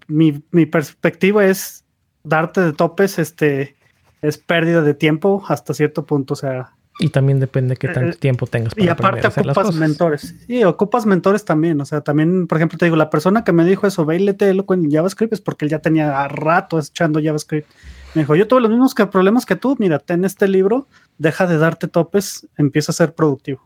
mi, 0.07 0.43
mi, 0.51 0.65
perspectiva 0.65 1.45
es 1.45 1.83
darte 2.23 2.61
de 2.61 2.73
topes, 2.73 3.19
este, 3.19 3.75
es 4.21 4.37
pérdida 4.37 4.81
de 4.81 4.93
tiempo 4.93 5.43
hasta 5.47 5.73
cierto 5.73 6.05
punto. 6.05 6.33
O 6.33 6.37
sea, 6.37 6.74
Y 6.97 7.09
también 7.09 7.39
depende 7.39 7.75
qué 7.75 7.89
tanto 7.89 8.11
Eh, 8.11 8.19
tiempo 8.19 8.47
tengas 8.47 8.73
para 8.73 8.85
Y 8.85 8.87
aparte 8.87 9.07
aprender 9.07 9.25
a 9.25 9.27
hacer 9.27 9.45
las 9.45 9.57
ocupas 9.57 9.75
mentores. 9.75 10.35
Sí, 10.47 10.63
ocupas 10.63 11.05
mentores 11.05 11.43
también. 11.43 11.79
O 11.81 11.85
sea, 11.85 12.01
también, 12.01 12.47
por 12.47 12.57
ejemplo, 12.57 12.77
te 12.77 12.85
digo, 12.85 12.95
la 12.95 13.09
persona 13.09 13.43
que 13.43 13.51
me 13.51 13.65
dijo 13.65 13.85
eso, 13.85 14.05
ve 14.05 14.15
y 14.15 14.19
léetelo 14.19 14.65
con 14.65 14.89
JavaScript, 14.89 15.33
es 15.33 15.41
porque 15.41 15.65
él 15.65 15.71
ya 15.71 15.79
tenía 15.79 16.27
rato 16.29 16.79
echando 16.79 17.19
JavaScript. 17.21 17.67
Me 18.13 18.21
dijo, 18.21 18.35
yo 18.35 18.47
tuve 18.47 18.61
los 18.61 18.69
mismos 18.69 18.95
que 18.95 19.05
problemas 19.07 19.45
que 19.45 19.57
tú. 19.57 19.75
Mira, 19.77 19.99
ten 19.99 20.23
este 20.23 20.47
libro, 20.47 20.87
deja 21.17 21.47
de 21.47 21.57
darte 21.57 21.89
topes, 21.89 22.47
empieza 22.57 22.93
a 22.93 22.95
ser 22.95 23.13
productivo. 23.13 23.61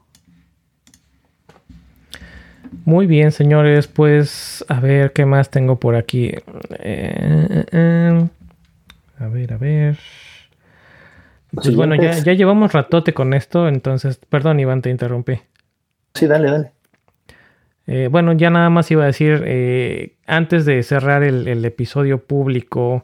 Muy 2.85 3.05
bien, 3.05 3.31
señores. 3.31 3.85
Pues 3.87 4.65
a 4.69 4.79
ver 4.79 5.13
qué 5.13 5.27
más 5.27 5.51
tengo 5.51 5.79
por 5.79 5.95
aquí. 5.95 6.31
Eh, 6.79 7.65
eh, 7.71 8.27
a 9.19 9.27
ver, 9.27 9.53
a 9.53 9.57
ver. 9.57 9.99
Pues 11.51 11.75
bueno, 11.75 11.95
ya, 11.95 12.01
Siguientes. 12.13 12.23
ya 12.25 12.33
llevamos 12.33 12.73
ratote 12.73 13.13
con 13.13 13.33
esto, 13.33 13.67
entonces, 13.67 14.19
perdón, 14.29 14.59
Iván, 14.59 14.81
te 14.81 14.89
interrumpí. 14.89 15.39
Sí, 16.13 16.27
dale, 16.27 16.51
dale. 16.51 16.71
Eh, 17.87 18.07
bueno, 18.11 18.33
ya 18.33 18.49
nada 18.51 18.69
más 18.69 18.91
iba 18.91 19.03
a 19.03 19.07
decir, 19.07 19.43
eh, 19.45 20.15
antes 20.27 20.65
de 20.65 20.83
cerrar 20.83 21.23
el, 21.23 21.47
el 21.47 21.65
episodio 21.65 22.23
público, 22.23 23.03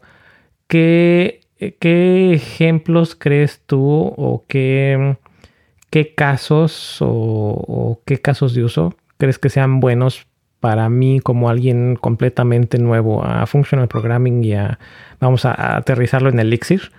¿qué, 0.67 1.41
eh, 1.59 1.75
qué 1.79 2.33
ejemplos 2.33 3.15
crees 3.15 3.61
tú 3.65 4.13
o 4.15 4.45
qué, 4.47 5.17
qué 5.89 6.13
casos 6.13 7.01
o, 7.01 7.07
o 7.07 8.01
qué 8.05 8.21
casos 8.21 8.53
de 8.53 8.63
uso 8.63 8.95
crees 9.17 9.39
que 9.39 9.49
sean 9.49 9.79
buenos 9.79 10.27
para 10.59 10.89
mí 10.89 11.19
como 11.19 11.49
alguien 11.49 11.95
completamente 11.95 12.77
nuevo 12.77 13.23
a 13.23 13.45
Functional 13.45 13.87
Programming 13.87 14.43
y 14.43 14.53
a, 14.53 14.79
vamos 15.19 15.45
a, 15.45 15.51
a 15.53 15.77
aterrizarlo 15.77 16.29
en 16.29 16.39
Elixir, 16.39 16.91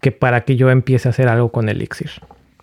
que 0.00 0.12
para 0.12 0.42
que 0.42 0.56
yo 0.56 0.70
empiece 0.70 1.08
a 1.08 1.10
hacer 1.10 1.28
algo 1.28 1.50
con 1.50 1.68
Elixir? 1.68 2.10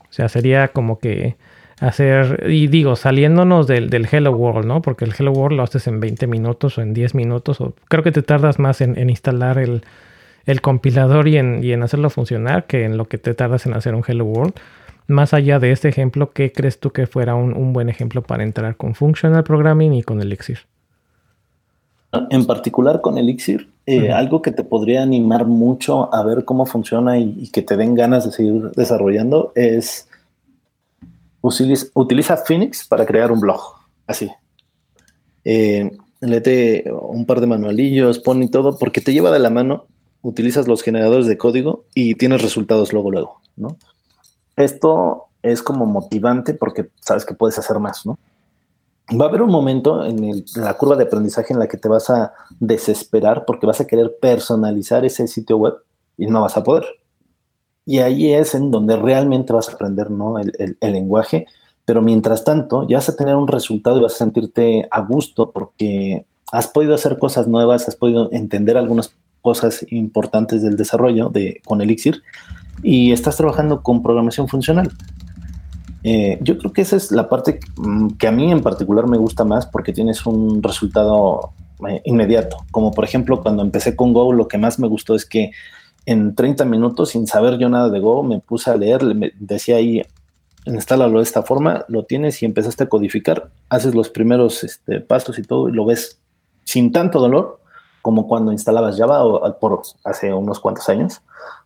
O 0.10 0.14
sea, 0.14 0.30
sería 0.30 0.70
como 0.70 1.00
que 1.00 1.36
hacer, 1.80 2.46
y 2.50 2.68
digo, 2.68 2.96
saliéndonos 2.96 3.68
del, 3.68 3.90
del 3.90 4.08
Hello 4.12 4.32
World, 4.32 4.66
¿no? 4.66 4.82
Porque 4.82 5.06
el 5.06 5.14
Hello 5.18 5.32
World 5.32 5.58
lo 5.58 5.64
haces 5.64 5.88
en 5.88 6.00
20 6.00 6.28
minutos 6.28 6.78
o 6.78 6.82
en 6.82 6.94
10 6.94 7.16
minutos, 7.16 7.62
o 7.62 7.74
creo 7.88 8.04
que 8.04 8.12
te 8.12 8.24
tardas 8.24 8.60
más 8.60 8.82
en, 8.82 8.98
en 8.98 9.10
instalar 9.10 9.60
el, 9.60 9.84
el 10.46 10.62
compilador 10.62 11.28
y 11.28 11.38
en, 11.38 11.64
y 11.64 11.74
en 11.74 11.84
hacerlo 11.84 12.10
funcionar 12.10 12.66
que 12.66 12.84
en 12.86 12.98
lo 12.98 13.08
que 13.08 13.18
te 13.18 13.34
tardas 13.34 13.66
en 13.66 13.74
hacer 13.74 13.94
un 13.94 14.04
Hello 14.08 14.26
World. 14.26 14.54
Más 15.08 15.34
allá 15.34 15.60
de 15.60 15.72
este 15.72 15.88
ejemplo, 15.88 16.32
¿qué 16.32 16.52
crees 16.52 16.80
tú 16.80 16.92
que 16.92 17.08
fuera 17.08 17.36
un, 17.36 17.54
un 17.54 17.72
buen 17.74 17.90
ejemplo 17.90 18.22
para 18.24 18.44
entrar 18.44 18.76
con 18.76 18.94
Functional 18.96 19.44
Programming 19.44 19.94
y 19.94 20.04
con 20.04 20.22
Elixir? 20.22 20.60
En 22.30 22.46
particular 22.46 23.02
con 23.02 23.18
Elixir, 23.18 23.70
eh, 23.88 24.12
algo 24.12 24.44
que 24.44 24.52
te 24.52 24.64
podría 24.64 25.02
animar 25.02 25.48
mucho 25.48 26.14
a 26.14 26.24
ver 26.24 26.46
cómo 26.46 26.68
funciona 26.68 27.18
y, 27.18 27.36
y 27.40 27.50
que 27.50 27.64
te 27.64 27.76
den 27.76 27.96
ganas 27.96 28.26
de 28.26 28.32
seguir 28.32 28.72
desarrollando 28.76 29.52
es 29.56 30.08
utiliza, 31.42 31.88
utiliza 31.94 32.38
Phoenix 32.38 32.88
para 32.88 33.06
crear 33.06 33.32
un 33.32 33.40
blog. 33.40 33.62
Así. 34.06 34.32
Eh, 35.44 35.92
léete 36.22 36.86
un 36.92 37.26
par 37.26 37.42
de 37.42 37.48
manualillos, 37.48 38.20
pon 38.20 38.44
y 38.44 38.50
todo, 38.50 38.78
porque 38.78 39.02
te 39.02 39.14
lleva 39.14 39.32
de 39.32 39.40
la 39.40 39.50
mano, 39.50 39.86
utilizas 40.22 40.68
los 40.68 40.84
generadores 40.84 41.28
de 41.28 41.38
código 41.38 41.86
y 41.94 42.16
tienes 42.16 42.42
resultados 42.42 42.92
luego, 42.94 43.12
luego, 43.12 43.42
¿no? 43.56 43.78
Esto 44.56 45.28
es 45.42 45.62
como 45.62 45.86
motivante 45.86 46.54
porque 46.54 46.90
sabes 47.00 47.26
que 47.26 47.36
puedes 47.36 47.60
hacer 47.60 47.80
más, 47.80 48.06
¿no? 48.06 48.18
Va 49.10 49.26
a 49.26 49.28
haber 49.30 49.42
un 49.42 49.52
momento 49.52 50.04
en, 50.06 50.44
la 50.56 50.74
curva 50.74 50.98
de 50.98 51.04
aprendizaje 51.06 51.54
en 51.54 51.60
la 51.60 51.68
que 51.68 51.78
te 51.78 51.88
vas 51.88 52.10
a 52.10 52.34
desesperar 52.60 53.46
porque 53.46 53.66
vas 53.66 53.80
a 53.80 53.88
querer 53.88 54.18
personalizar 54.22 55.06
ese 55.06 55.28
sitio 55.28 55.58
web 55.58 55.76
y 56.18 56.26
no 56.28 56.42
vas 56.42 56.58
a 56.58 56.64
poder. 56.64 56.86
Y 57.86 58.00
ahí 58.00 58.34
es 58.34 58.54
en 58.54 58.70
donde 58.70 58.98
realmente 58.98 59.54
vas 59.54 59.70
a 59.70 59.74
aprender 59.74 60.12
¿no? 60.12 60.40
el, 60.40 60.52
el- 60.60 60.78
el 60.82 60.92
lenguaje, 60.92 61.46
pero 61.86 62.02
mientras 62.02 62.44
tanto 62.44 62.86
ya 62.86 62.98
vas 62.98 63.08
a 63.08 63.16
tener 63.16 63.38
un 63.38 63.48
resultado 63.48 63.98
y 63.98 64.02
vas 64.02 64.16
a 64.16 64.18
sentirte 64.18 64.88
a 64.92 65.00
gusto 65.02 65.52
porque 65.52 66.26
has 66.52 66.68
podido 66.68 66.94
hacer 66.94 67.18
cosas 67.18 67.48
nuevas, 67.48 67.88
has 67.88 67.96
podido 67.96 68.30
entender 68.34 68.78
algunas 68.78 69.16
cosas 69.42 69.86
importantes 69.90 70.62
del 70.62 70.76
desarrollo 70.76 71.30
de, 71.30 71.62
con 71.66 71.80
Elixir 71.82 72.24
y 72.84 73.14
estás 73.14 73.38
trabajando 73.38 73.82
con 73.82 74.04
programación 74.04 74.50
funcional. 74.50 74.92
Eh, 76.04 76.38
yo 76.42 76.58
creo 76.58 76.72
que 76.72 76.82
esa 76.82 76.96
es 76.96 77.12
la 77.12 77.28
parte 77.28 77.60
mm, 77.78 78.10
que 78.12 78.28
a 78.28 78.32
mí 78.32 78.52
en 78.52 78.62
particular 78.62 79.08
me 79.08 79.18
gusta 79.18 79.44
más 79.44 79.66
porque 79.66 79.94
tienes 79.94 80.26
un 80.26 80.62
resultado 80.64 81.52
eh, 81.90 82.02
inmediato. 82.06 82.58
Como 82.72 82.92
por 82.92 83.04
ejemplo, 83.04 83.42
cuando 83.42 83.62
empecé 83.64 83.96
con 83.96 84.14
Go, 84.14 84.32
lo 84.34 84.48
que 84.48 84.58
más 84.58 84.80
me 84.80 84.88
gustó 84.88 85.16
es 85.16 85.26
que 85.26 85.52
en 86.06 86.36
30 86.36 86.64
minutos, 86.66 87.10
sin 87.10 87.28
saber 87.28 87.58
yo 87.58 87.68
nada 87.68 87.90
de 87.90 88.00
Go, 88.00 88.24
me 88.24 88.40
puse 88.40 88.70
a 88.72 88.78
leer, 88.78 89.04
le- 89.04 89.14
me 89.14 89.32
decía 89.40 89.76
ahí, 89.78 90.02
instálalo 90.66 91.18
de 91.18 91.24
esta 91.24 91.44
forma, 91.44 91.84
lo 91.90 92.04
tienes 92.04 92.42
y 92.42 92.46
empezaste 92.46 92.84
a 92.84 92.90
codificar, 92.90 93.50
haces 93.70 93.94
los 93.96 94.10
primeros 94.10 94.64
este, 94.64 95.02
pasos 95.02 95.38
y 95.40 95.44
todo, 95.44 95.68
y 95.70 95.74
lo 95.74 95.86
ves 95.86 96.20
sin 96.64 96.92
tanto 96.92 97.20
dolor 97.20 97.60
como 98.02 98.28
cuando 98.28 98.52
instalabas 98.54 98.98
Java 98.98 99.26
o, 99.26 99.60
por 99.60 99.82
hace 100.06 100.34
unos 100.34 100.60
cuantos 100.62 100.88
años, 100.88 101.22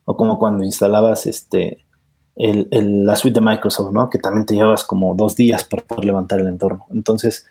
o 0.06 0.16
como 0.18 0.40
cuando 0.40 0.64
instalabas 0.64 1.28
este, 1.28 1.84
el, 2.36 2.68
el- 2.72 3.06
la 3.06 3.16
suite 3.16 3.40
de 3.40 3.46
Microsoft, 3.46 3.92
¿no? 3.94 4.10
Que 4.10 4.18
también 4.20 4.46
te 4.46 4.56
llevas 4.56 4.84
como 4.84 5.14
dos 5.16 5.36
días 5.36 5.64
para 5.64 5.84
poder 5.84 6.06
levantar 6.06 6.40
el 6.40 6.48
entorno. 6.48 6.86
Entonces, 6.92 7.46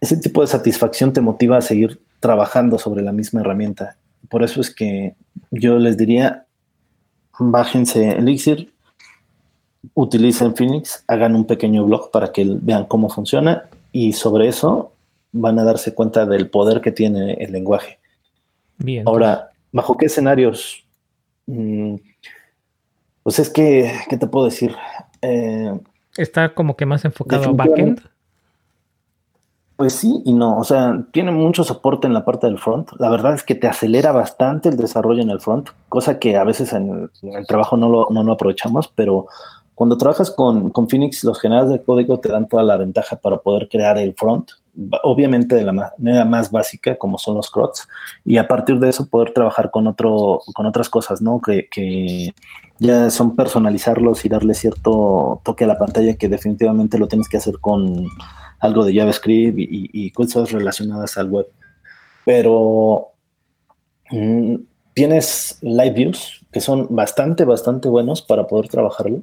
ese 0.00 0.16
tipo 0.16 0.40
de 0.40 0.46
satisfacción 0.46 1.12
te 1.12 1.20
motiva 1.20 1.56
a 1.56 1.60
seguir 1.62 2.00
trabajando 2.20 2.78
sobre 2.78 3.02
la 3.02 3.12
misma 3.12 3.40
herramienta. 3.40 3.96
Por 4.28 4.42
eso 4.42 4.60
es 4.60 4.74
que 4.74 5.14
yo 5.50 5.78
les 5.78 5.96
diría, 5.96 6.46
bájense 7.38 8.10
Elixir, 8.18 8.72
utilicen 9.94 10.54
Phoenix, 10.56 11.04
hagan 11.06 11.34
un 11.36 11.44
pequeño 11.46 11.84
blog 11.84 12.10
para 12.10 12.32
que 12.32 12.44
vean 12.60 12.84
cómo 12.86 13.08
funciona 13.08 13.64
y 13.92 14.12
sobre 14.12 14.48
eso 14.48 14.92
van 15.32 15.58
a 15.58 15.64
darse 15.64 15.94
cuenta 15.94 16.26
del 16.26 16.48
poder 16.50 16.80
que 16.80 16.92
tiene 16.92 17.34
el 17.34 17.52
lenguaje. 17.52 17.98
Bien. 18.78 19.06
Ahora, 19.06 19.50
¿bajo 19.72 19.96
qué 19.96 20.06
escenarios? 20.06 20.84
Mm, 21.46 21.94
pues 23.22 23.38
es 23.38 23.50
que, 23.50 23.92
¿qué 24.08 24.16
te 24.16 24.26
puedo 24.26 24.46
decir? 24.46 24.74
Eh, 25.22 25.78
Está 26.16 26.54
como 26.54 26.76
que 26.76 26.86
más 26.86 27.04
enfocado 27.04 27.44
a 27.50 27.52
backend. 27.52 28.00
pues 29.76 29.92
sí 29.92 30.22
y 30.24 30.32
no, 30.32 30.58
o 30.58 30.64
sea, 30.64 31.04
tiene 31.12 31.30
mucho 31.30 31.62
soporte 31.62 32.06
en 32.08 32.14
la 32.14 32.24
parte 32.24 32.46
del 32.48 32.58
front. 32.58 32.90
La 32.98 33.10
verdad 33.10 33.34
es 33.34 33.44
que 33.44 33.54
te 33.54 33.68
acelera 33.68 34.10
bastante 34.12 34.68
el 34.68 34.76
desarrollo 34.76 35.22
en 35.22 35.30
el 35.30 35.40
front, 35.40 35.68
cosa 35.88 36.18
que 36.18 36.36
a 36.36 36.44
veces 36.44 36.72
en 36.72 36.88
el, 36.90 37.10
en 37.22 37.36
el 37.38 37.46
trabajo 37.46 37.76
no 37.76 37.88
lo, 37.88 38.08
no 38.10 38.24
lo 38.24 38.32
aprovechamos, 38.32 38.88
pero 38.88 39.26
cuando 39.76 39.96
trabajas 39.96 40.32
con, 40.32 40.70
con 40.70 40.88
Phoenix, 40.88 41.22
los 41.22 41.40
generadores 41.40 41.78
de 41.78 41.84
código 41.84 42.18
te 42.18 42.28
dan 42.30 42.48
toda 42.48 42.64
la 42.64 42.76
ventaja 42.76 43.14
para 43.14 43.36
poder 43.38 43.68
crear 43.68 43.96
el 43.98 44.14
front, 44.14 44.50
obviamente 45.02 45.54
de 45.54 45.64
la 45.64 45.72
manera 45.72 46.24
más 46.24 46.50
básica, 46.50 46.96
como 46.96 47.18
son 47.18 47.36
los 47.36 47.50
CRUDs, 47.50 47.88
y 48.24 48.36
a 48.36 48.46
partir 48.46 48.78
de 48.78 48.88
eso 48.88 49.08
poder 49.08 49.32
trabajar 49.32 49.70
con, 49.70 49.86
otro, 49.86 50.40
con 50.54 50.66
otras 50.66 50.88
cosas, 50.88 51.20
¿no? 51.20 51.40
Que, 51.40 51.68
que 51.68 52.34
ya 52.78 53.10
son 53.10 53.34
personalizarlos 53.34 54.24
y 54.24 54.28
darle 54.28 54.54
cierto 54.54 55.40
toque 55.44 55.64
a 55.64 55.68
la 55.68 55.78
pantalla 55.78 56.16
que 56.16 56.28
definitivamente 56.28 56.98
lo 56.98 57.08
tienes 57.08 57.28
que 57.28 57.38
hacer 57.38 57.58
con 57.60 58.06
algo 58.60 58.84
de 58.84 58.94
JavaScript 58.94 59.56
y 59.58 60.10
cosas 60.12 60.52
relacionadas 60.52 61.16
al 61.16 61.28
web. 61.28 61.46
Pero 62.24 63.12
mm, 64.10 64.56
tienes 64.94 65.58
live 65.62 65.92
views 65.92 66.44
que 66.52 66.60
son 66.60 66.86
bastante, 66.90 67.44
bastante 67.44 67.88
buenos 67.88 68.22
para 68.22 68.46
poder 68.46 68.68
trabajarlo. 68.68 69.22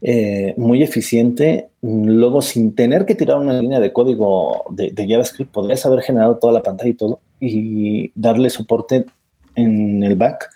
Eh, 0.00 0.54
muy 0.56 0.82
eficiente. 0.82 1.70
Luego, 1.82 2.42
sin 2.42 2.74
tener 2.74 3.04
que 3.06 3.14
tirar 3.14 3.38
una 3.38 3.60
línea 3.60 3.80
de 3.80 3.92
código 3.92 4.64
de, 4.70 4.92
JavaScript, 5.08 5.52
podrías 5.52 5.84
haber 5.86 6.02
generado 6.02 6.36
toda 6.36 6.52
la 6.52 6.62
pantalla 6.62 6.90
y 6.90 6.94
todo 6.94 7.20
y 7.40 8.12
darle 8.14 8.50
soporte 8.50 9.06
en 9.54 10.02
el 10.02 10.16
back. 10.16 10.50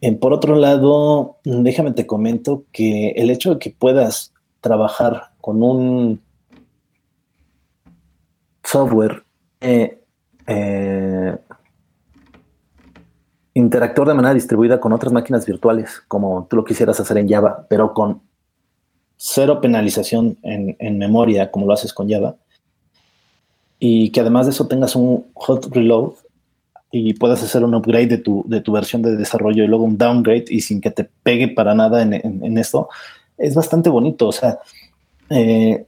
Eh, 0.00 0.12
por 0.12 0.32
otro 0.32 0.56
lado, 0.56 1.38
déjame 1.44 1.92
te 1.92 2.06
comento 2.06 2.64
que 2.72 3.10
el 3.10 3.30
hecho 3.30 3.54
de 3.54 3.58
que 3.58 3.70
puedas 3.70 4.32
trabajar 4.60 5.30
con 5.40 5.62
un 5.62 6.20
software 8.64 9.24
eh, 9.60 10.00
eh, 10.46 11.36
interactuar 13.54 14.08
de 14.08 14.14
manera 14.14 14.34
distribuida 14.34 14.80
con 14.80 14.92
otras 14.92 15.12
máquinas 15.12 15.46
virtuales, 15.46 16.02
como 16.08 16.46
tú 16.48 16.56
lo 16.56 16.64
quisieras 16.64 16.98
hacer 16.98 17.18
en 17.18 17.28
Java, 17.28 17.66
pero 17.68 17.92
con 17.92 18.22
cero 19.24 19.60
penalización 19.60 20.36
en, 20.42 20.74
en 20.80 20.98
memoria, 20.98 21.52
como 21.52 21.66
lo 21.66 21.72
haces 21.72 21.92
con 21.92 22.10
Java, 22.10 22.34
y 23.78 24.10
que 24.10 24.18
además 24.18 24.46
de 24.46 24.50
eso 24.50 24.66
tengas 24.66 24.96
un 24.96 25.26
hot 25.34 25.72
reload 25.72 26.14
y 26.90 27.14
puedas 27.14 27.40
hacer 27.40 27.62
un 27.64 27.72
upgrade 27.76 28.08
de 28.08 28.18
tu, 28.18 28.42
de 28.48 28.60
tu 28.60 28.72
versión 28.72 29.00
de 29.00 29.16
desarrollo 29.16 29.62
y 29.62 29.68
luego 29.68 29.84
un 29.84 29.96
downgrade 29.96 30.46
y 30.48 30.60
sin 30.60 30.80
que 30.80 30.90
te 30.90 31.08
pegue 31.22 31.46
para 31.46 31.72
nada 31.72 32.02
en, 32.02 32.14
en, 32.14 32.58
esto, 32.58 32.88
es 33.38 33.54
bastante 33.54 33.90
bonito. 33.90 34.26
O 34.26 34.32
sea, 34.32 34.58
eh, 35.30 35.86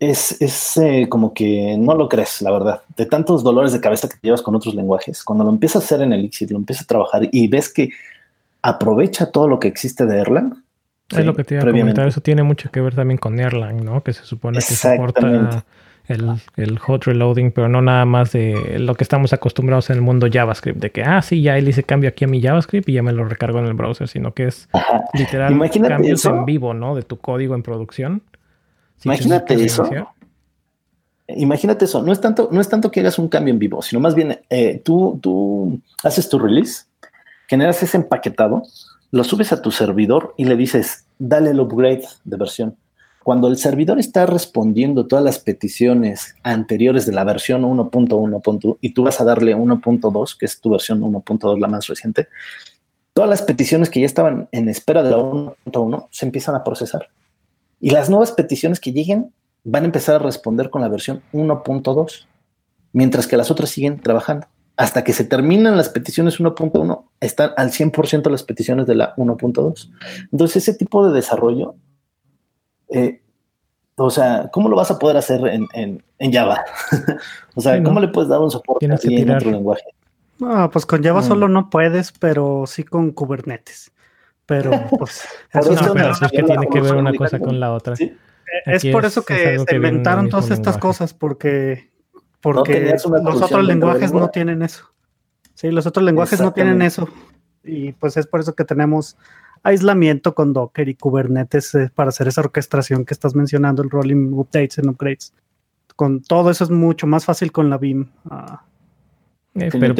es, 0.00 0.42
es 0.42 0.76
eh, 0.76 1.06
como 1.08 1.32
que 1.32 1.76
no 1.78 1.94
lo 1.94 2.08
crees, 2.08 2.42
la 2.42 2.50
verdad. 2.50 2.82
De 2.96 3.06
tantos 3.06 3.44
dolores 3.44 3.72
de 3.72 3.80
cabeza 3.80 4.08
que 4.08 4.18
llevas 4.20 4.42
con 4.42 4.56
otros 4.56 4.74
lenguajes, 4.74 5.22
cuando 5.22 5.44
lo 5.44 5.50
empiezas 5.50 5.82
a 5.82 5.84
hacer 5.84 6.02
en 6.02 6.12
Elixir, 6.12 6.50
lo 6.50 6.58
empiezas 6.58 6.82
a 6.82 6.88
trabajar 6.88 7.28
y 7.30 7.46
ves 7.46 7.72
que 7.72 7.90
aprovecha 8.60 9.30
todo 9.30 9.46
lo 9.46 9.60
que 9.60 9.68
existe 9.68 10.04
de 10.04 10.18
Erlang, 10.18 10.64
Es 11.10 11.24
lo 11.24 11.34
que 11.34 11.44
te 11.44 11.54
iba 11.54 11.64
a 11.64 11.66
comentar, 11.66 12.06
eso 12.06 12.20
tiene 12.20 12.42
mucho 12.42 12.70
que 12.70 12.80
ver 12.80 12.94
también 12.94 13.18
con 13.18 13.40
Erlang, 13.40 13.84
¿no? 13.84 14.02
Que 14.02 14.12
se 14.12 14.24
supone 14.24 14.58
que 14.58 14.74
soporta 14.74 15.64
el, 16.06 16.40
el, 16.56 16.78
hot 16.78 17.04
reloading, 17.04 17.52
pero 17.52 17.68
no 17.68 17.82
nada 17.82 18.04
más 18.04 18.32
de 18.32 18.78
lo 18.78 18.94
que 18.94 19.04
estamos 19.04 19.32
acostumbrados 19.32 19.90
en 19.90 19.96
el 19.96 20.02
mundo 20.02 20.28
JavaScript, 20.30 20.78
de 20.78 20.90
que, 20.90 21.02
ah, 21.02 21.22
sí, 21.22 21.42
ya 21.42 21.56
él 21.58 21.68
hice 21.68 21.82
cambio 21.82 22.10
aquí 22.10 22.24
a 22.24 22.28
mi 22.28 22.40
JavaScript 22.40 22.88
y 22.88 22.92
ya 22.94 23.02
me 23.02 23.12
lo 23.12 23.24
recargo 23.24 23.58
en 23.58 23.66
el 23.66 23.74
browser, 23.74 24.08
sino 24.08 24.34
que 24.34 24.46
es 24.46 24.68
literal 25.14 25.58
cambios 25.88 26.24
en 26.24 26.44
vivo, 26.44 26.74
¿no? 26.74 26.94
De 26.94 27.02
tu 27.02 27.18
código 27.18 27.54
en 27.54 27.62
producción. 27.62 28.22
Imagínate 29.04 29.54
eso. 29.54 29.88
Imagínate 31.28 31.84
eso, 31.84 32.02
no 32.02 32.12
es, 32.12 32.20
tanto, 32.20 32.48
no 32.50 32.60
es 32.60 32.68
tanto 32.68 32.90
que 32.90 33.00
hagas 33.00 33.18
un 33.18 33.28
cambio 33.28 33.52
en 33.52 33.60
vivo, 33.60 33.82
sino 33.82 34.00
más 34.00 34.16
bien 34.16 34.40
eh, 34.50 34.82
tú, 34.84 35.18
tú 35.22 35.80
haces 36.02 36.28
tu 36.28 36.40
release, 36.40 36.86
generas 37.46 37.80
ese 37.84 37.98
empaquetado, 37.98 38.64
lo 39.10 39.24
subes 39.24 39.52
a 39.52 39.60
tu 39.60 39.70
servidor 39.70 40.34
y 40.36 40.44
le 40.44 40.56
dices, 40.56 41.06
dale 41.18 41.50
el 41.50 41.60
upgrade 41.60 42.04
de 42.24 42.36
versión. 42.36 42.76
Cuando 43.22 43.48
el 43.48 43.58
servidor 43.58 43.98
está 43.98 44.24
respondiendo 44.24 45.06
todas 45.06 45.24
las 45.24 45.38
peticiones 45.38 46.36
anteriores 46.42 47.04
de 47.04 47.12
la 47.12 47.24
versión 47.24 47.62
1.1. 47.62 48.78
y 48.80 48.94
tú 48.94 49.02
vas 49.02 49.20
a 49.20 49.24
darle 49.24 49.54
1.2, 49.54 50.36
que 50.38 50.46
es 50.46 50.60
tu 50.60 50.70
versión 50.70 51.00
1.2, 51.00 51.58
la 51.58 51.68
más 51.68 51.86
reciente, 51.86 52.28
todas 53.12 53.28
las 53.28 53.42
peticiones 53.42 53.90
que 53.90 54.00
ya 54.00 54.06
estaban 54.06 54.48
en 54.52 54.68
espera 54.68 55.02
de 55.02 55.10
la 55.10 55.18
1.1 55.18 56.06
se 56.10 56.26
empiezan 56.26 56.54
a 56.54 56.64
procesar. 56.64 57.08
Y 57.78 57.90
las 57.90 58.08
nuevas 58.08 58.32
peticiones 58.32 58.80
que 58.80 58.92
lleguen 58.92 59.32
van 59.64 59.82
a 59.82 59.86
empezar 59.86 60.16
a 60.16 60.20
responder 60.20 60.70
con 60.70 60.80
la 60.80 60.88
versión 60.88 61.22
1.2, 61.32 62.26
mientras 62.92 63.26
que 63.26 63.36
las 63.36 63.50
otras 63.50 63.70
siguen 63.70 64.00
trabajando. 64.00 64.46
Hasta 64.80 65.04
que 65.04 65.12
se 65.12 65.24
terminan 65.24 65.76
las 65.76 65.90
peticiones 65.90 66.40
1.1, 66.40 67.04
están 67.20 67.50
al 67.56 67.70
100% 67.70 68.30
las 68.30 68.42
peticiones 68.44 68.86
de 68.86 68.94
la 68.94 69.14
1.2. 69.16 69.90
Entonces, 70.32 70.56
ese 70.68 70.74
tipo 70.74 71.06
de 71.06 71.14
desarrollo 71.14 71.74
eh, 72.90 73.20
o 73.96 74.10
sea, 74.10 74.48
¿cómo 74.50 74.68
lo 74.68 74.76
vas 74.76 74.90
a 74.90 74.98
poder 74.98 75.18
hacer 75.18 75.40
en, 75.46 76.32
Java? 76.32 76.64
o 77.54 77.60
sea, 77.60 77.82
¿cómo 77.82 78.00
le 78.00 78.08
puedes 78.08 78.30
dar 78.30 78.40
un 78.40 78.50
soporte 78.50 78.90
así 78.90 79.14
en 79.14 79.30
otro 79.30 79.50
lenguaje? 79.50 79.84
No, 80.38 80.70
pues 80.70 80.86
con 80.86 81.02
Java 81.02 81.20
mm. 81.20 81.24
solo 81.24 81.48
no 81.48 81.68
puedes, 81.68 82.12
pero 82.12 82.64
sí 82.66 82.82
con 82.82 83.10
Kubernetes. 83.10 83.92
Pero 84.46 84.70
pues 84.98 85.28
eso 85.52 85.72
no, 85.74 85.92
pero 85.92 86.12
es 86.12 86.18
que 86.30 86.42
tiene 86.42 86.66
que 86.68 86.80
ver 86.80 86.94
una 86.94 87.12
cosa 87.12 87.38
con 87.38 87.60
la 87.60 87.72
otra. 87.72 87.94
Es 88.64 88.86
por 88.86 89.04
eso 89.04 89.22
que 89.22 89.58
se 89.68 89.76
inventaron 89.76 90.30
todas 90.30 90.50
estas 90.50 90.78
cosas, 90.78 91.12
porque, 91.12 91.89
porque 92.40 92.94
los 93.22 93.42
otros 93.42 93.64
lenguajes 93.64 94.12
no 94.12 94.28
tienen 94.28 94.62
eso. 94.62 94.84
Sí, 95.54 95.70
los 95.70 95.86
otros 95.86 96.04
lenguajes 96.04 96.40
no 96.40 96.52
tienen 96.52 96.82
eso. 96.82 97.08
Y 97.62 97.92
pues 97.92 98.16
es 98.16 98.26
por 98.26 98.40
eso 98.40 98.54
que 98.54 98.64
tenemos 98.64 99.16
aislamiento 99.62 100.34
con 100.34 100.52
Docker 100.52 100.88
y 100.88 100.94
Kubernetes 100.94 101.74
eh, 101.74 101.90
para 101.94 102.08
hacer 102.08 102.28
esa 102.28 102.40
orquestación 102.40 103.04
que 103.04 103.14
estás 103.14 103.34
mencionando, 103.34 103.82
el 103.82 103.90
rolling 103.90 104.32
updates 104.32 104.78
and 104.78 104.88
upgrades. 104.88 105.34
Con 105.96 106.22
todo 106.22 106.50
eso 106.50 106.64
es 106.64 106.70
mucho 106.70 107.06
más 107.06 107.26
fácil 107.26 107.52
con 107.52 107.68
la 107.68 107.76
BIM. 107.76 108.08
Ah. 108.30 108.62
Eh, 109.54 109.68
pero 109.78 109.94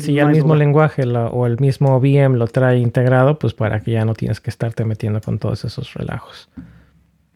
si 0.00 0.12
ya, 0.12 0.24
el 0.24 0.30
mismo 0.30 0.56
lenguaje 0.56 1.04
o 1.06 1.46
el 1.46 1.58
mismo 1.60 1.98
VM 2.00 2.36
lo 2.36 2.48
trae 2.48 2.78
integrado, 2.78 3.38
pues 3.38 3.54
para 3.54 3.80
que 3.80 3.92
ya 3.92 4.04
no 4.04 4.14
tienes 4.14 4.40
que 4.40 4.50
estarte 4.50 4.84
metiendo 4.84 5.20
con 5.20 5.38
todos 5.38 5.64
esos 5.64 5.94
relajos. 5.94 6.50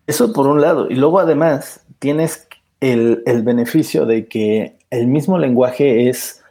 Eso 0.07 0.33
por 0.33 0.49
un 0.49 0.61
lado. 0.61 0.91
Y 0.91 0.97
luego 0.97 1.21
además 1.21 1.87
tienes 2.01 2.49
el, 2.83 3.23
el 3.27 3.43
beneficio 3.43 4.05
de 4.07 4.27
que 4.27 4.77
el 4.91 5.07
mismo 5.07 5.39
lenguaje 5.39 6.09
es 6.09 6.43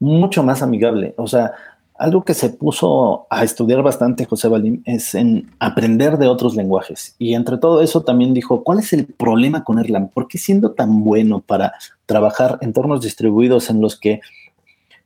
mucho 0.00 0.42
más 0.42 0.62
amigable. 0.62 1.14
O 1.16 1.28
sea, 1.28 1.52
algo 1.96 2.24
que 2.24 2.34
se 2.34 2.50
puso 2.50 3.26
a 3.30 3.44
estudiar 3.44 3.82
bastante 3.82 4.24
José 4.24 4.48
Balim 4.48 4.82
es 4.84 5.14
en 5.14 5.52
aprender 5.60 6.18
de 6.18 6.26
otros 6.26 6.56
lenguajes. 6.56 7.14
Y 7.18 7.34
entre 7.34 7.56
todo 7.56 7.82
eso 7.82 8.02
también 8.02 8.34
dijo, 8.34 8.64
¿cuál 8.64 8.80
es 8.80 8.92
el 8.92 9.06
problema 9.06 9.62
con 9.62 9.78
Erlang? 9.78 10.08
¿Por 10.08 10.26
qué 10.26 10.38
siendo 10.38 10.72
tan 10.72 11.04
bueno 11.04 11.40
para 11.40 11.74
trabajar 12.04 12.58
entornos 12.62 13.00
distribuidos 13.02 13.70
en 13.70 13.80
los 13.80 13.96
que 13.96 14.20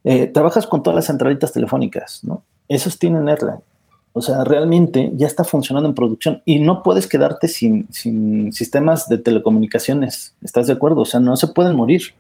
eh, 0.04 0.28
trabajas 0.28 0.66
con 0.66 0.82
todas 0.82 0.96
las 0.96 1.06
centralitas 1.06 1.52
telefónicas? 1.52 2.24
¿no? 2.24 2.42
Esos 2.68 2.98
tienen 2.98 3.28
Erlang. 3.28 3.60
O 4.14 4.22
sea, 4.22 4.44
realmente 4.44 5.12
ya 5.14 5.26
está 5.26 5.44
funcionando 5.44 5.88
en 5.88 5.94
producción 5.94 6.40
y 6.46 6.60
no 6.60 6.82
puedes 6.82 7.06
quedarte 7.06 7.48
sin, 7.48 7.86
sin 7.92 8.52
sistemas 8.52 9.08
de 9.08 9.18
telecomunicaciones. 9.18 10.34
¿Estás 10.42 10.68
de 10.68 10.72
acuerdo? 10.72 11.02
O 11.02 11.04
sea, 11.04 11.20
no 11.20 11.36
se 11.36 11.48
pueden 11.48 11.76
morir. 11.76 12.14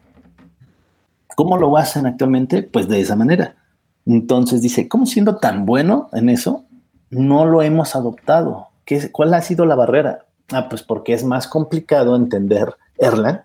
¿Cómo 1.36 1.56
lo 1.56 1.76
hacen 1.78 2.04
actualmente? 2.06 2.62
Pues 2.62 2.88
de 2.88 3.00
esa 3.00 3.16
manera 3.16 3.56
entonces 4.06 4.60
dice, 4.62 4.88
¿cómo 4.88 5.06
siendo 5.06 5.36
tan 5.36 5.66
bueno 5.66 6.08
en 6.12 6.28
eso, 6.28 6.64
no 7.10 7.46
lo 7.46 7.62
hemos 7.62 7.96
adoptado? 7.96 8.68
¿Qué, 8.84 9.10
¿Cuál 9.10 9.32
ha 9.34 9.40
sido 9.40 9.64
la 9.64 9.74
barrera? 9.74 10.26
Ah, 10.52 10.68
pues 10.68 10.82
porque 10.82 11.14
es 11.14 11.24
más 11.24 11.48
complicado 11.48 12.16
entender 12.16 12.74
Erlang. 12.98 13.40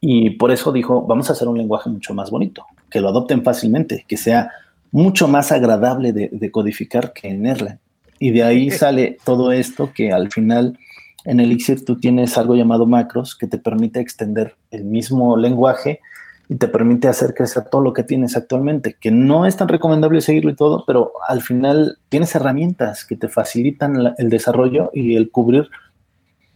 Y 0.00 0.30
por 0.30 0.50
eso 0.50 0.72
dijo, 0.72 1.02
vamos 1.02 1.28
a 1.28 1.32
hacer 1.32 1.48
un 1.48 1.58
lenguaje 1.58 1.88
mucho 1.90 2.14
más 2.14 2.30
bonito, 2.30 2.66
que 2.90 3.00
lo 3.00 3.08
adopten 3.08 3.42
fácilmente, 3.42 4.04
que 4.08 4.16
sea 4.16 4.50
mucho 4.92 5.26
más 5.26 5.50
agradable 5.50 6.12
de, 6.12 6.50
codificar 6.50 7.12
que 7.12 7.28
en 7.28 7.46
Erlang. 7.46 7.78
Y 8.18 8.30
de 8.30 8.44
ahí 8.44 8.70
sale 8.70 9.16
todo 9.24 9.50
esto 9.50 9.92
que 9.92 10.12
al 10.12 10.30
final 10.30 10.78
en 11.24 11.40
Elixir 11.40 11.84
tú 11.84 11.98
tienes 11.98 12.38
algo 12.38 12.54
llamado 12.54 12.86
macros 12.86 13.34
que 13.34 13.48
te 13.48 13.58
permite 13.58 14.00
extender 14.00 14.54
el 14.70 14.84
mismo 14.84 15.36
lenguaje 15.36 16.00
y 16.48 16.56
te 16.56 16.68
permite 16.68 17.08
hacer 17.08 17.34
crecer 17.34 17.64
todo 17.70 17.80
lo 17.80 17.94
que 17.94 18.04
tienes 18.04 18.36
actualmente, 18.36 18.96
que 19.00 19.10
no 19.10 19.46
es 19.46 19.56
tan 19.56 19.68
recomendable 19.68 20.20
seguirlo 20.20 20.50
y 20.50 20.56
todo, 20.56 20.84
pero 20.86 21.12
al 21.26 21.40
final 21.40 21.98
tienes 22.10 22.34
herramientas 22.34 23.04
que 23.04 23.16
te 23.16 23.28
facilitan 23.28 24.14
el 24.18 24.28
desarrollo 24.28 24.90
y 24.92 25.16
el 25.16 25.30
cubrir 25.30 25.70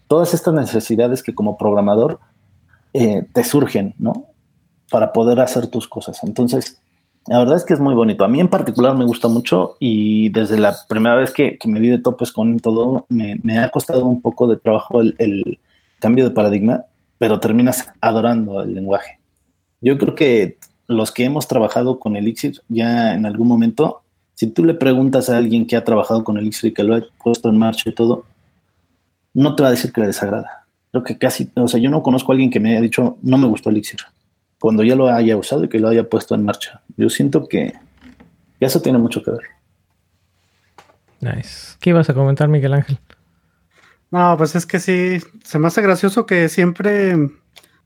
todas 0.08 0.34
estas 0.34 0.54
necesidades 0.54 1.22
que 1.22 1.34
como 1.34 1.56
programador 1.56 2.20
eh, 2.92 3.24
te 3.32 3.44
surgen, 3.44 3.94
¿no? 3.98 4.26
Para 4.90 5.12
poder 5.12 5.40
hacer 5.40 5.68
tus 5.68 5.88
cosas. 5.88 6.22
Entonces, 6.22 6.80
la 7.28 7.38
verdad 7.38 7.56
es 7.56 7.64
que 7.64 7.74
es 7.74 7.80
muy 7.80 7.94
bonito. 7.94 8.24
A 8.24 8.28
mí 8.28 8.40
en 8.40 8.48
particular 8.48 8.96
me 8.96 9.04
gusta 9.04 9.28
mucho 9.28 9.76
y 9.80 10.28
desde 10.30 10.58
la 10.58 10.76
primera 10.88 11.16
vez 11.16 11.32
que, 11.32 11.58
me 11.64 11.80
di 11.80 11.88
de 11.88 11.98
topes 11.98 12.32
con 12.32 12.58
todo, 12.60 13.06
me, 13.08 13.58
ha 13.58 13.68
costado 13.70 14.04
un 14.06 14.20
poco 14.20 14.46
de 14.46 14.56
trabajo 14.56 15.00
el 15.00 15.58
cambio 15.98 16.24
de 16.24 16.30
paradigma, 16.30 16.84
pero 17.18 17.40
terminas 17.40 17.88
adorando 18.00 18.62
el 18.62 18.74
lenguaje. 18.74 19.18
Yo 19.80 19.98
creo 19.98 20.14
que 20.14 20.58
los 20.86 21.12
que 21.12 21.24
hemos 21.24 21.48
trabajado 21.48 21.98
con 21.98 22.16
Elixir 22.16 22.62
ya 22.68 23.14
en 23.14 23.26
algún 23.26 23.48
momento, 23.48 24.02
si 24.34 24.46
tú 24.48 24.64
le 24.64 24.74
preguntas 24.74 25.28
a 25.28 25.36
alguien 25.36 25.66
que 25.66 25.76
ha 25.76 25.84
trabajado 25.84 26.24
con 26.24 26.38
Elixir 26.38 26.70
y 26.70 26.74
que 26.74 26.82
lo 26.82 26.94
ha 26.94 27.02
puesto 27.22 27.48
en 27.48 27.58
marcha 27.58 27.90
y 27.90 27.94
todo, 27.94 28.24
no 29.34 29.54
te 29.54 29.62
va 29.62 29.68
a 29.68 29.72
decir 29.72 29.92
que 29.92 30.00
le 30.00 30.08
desagrada. 30.08 30.66
Creo 30.90 31.02
que 31.02 31.18
casi, 31.18 31.50
o 31.54 31.68
sea, 31.68 31.80
yo 31.80 31.90
no 31.90 32.02
conozco 32.02 32.32
a 32.32 32.34
alguien 32.34 32.50
que 32.50 32.60
me 32.60 32.70
haya 32.70 32.80
dicho, 32.80 33.18
no 33.22 33.36
me 33.38 33.46
gustó 33.46 33.70
Elixir, 33.70 34.00
cuando 34.60 34.82
ya 34.82 34.94
lo 34.94 35.08
haya 35.08 35.36
usado 35.36 35.64
y 35.64 35.68
que 35.68 35.78
lo 35.78 35.88
haya 35.88 36.08
puesto 36.08 36.34
en 36.34 36.44
marcha. 36.44 36.82
Yo 36.96 37.10
siento 37.10 37.48
que, 37.48 37.74
eso 38.60 38.80
tiene 38.80 38.98
mucho 38.98 39.22
que 39.22 39.30
ver. 39.30 39.42
Nice. 41.20 41.76
¿Qué 41.80 41.90
ibas 41.90 42.08
a 42.10 42.14
comentar, 42.14 42.48
Miguel 42.48 42.74
Ángel? 42.74 42.98
No, 44.10 44.36
pues 44.36 44.54
es 44.54 44.66
que 44.66 44.80
sí, 44.80 45.18
se 45.44 45.58
me 45.58 45.66
hace 45.66 45.82
gracioso 45.82 46.26
que 46.26 46.48
siempre 46.48 47.16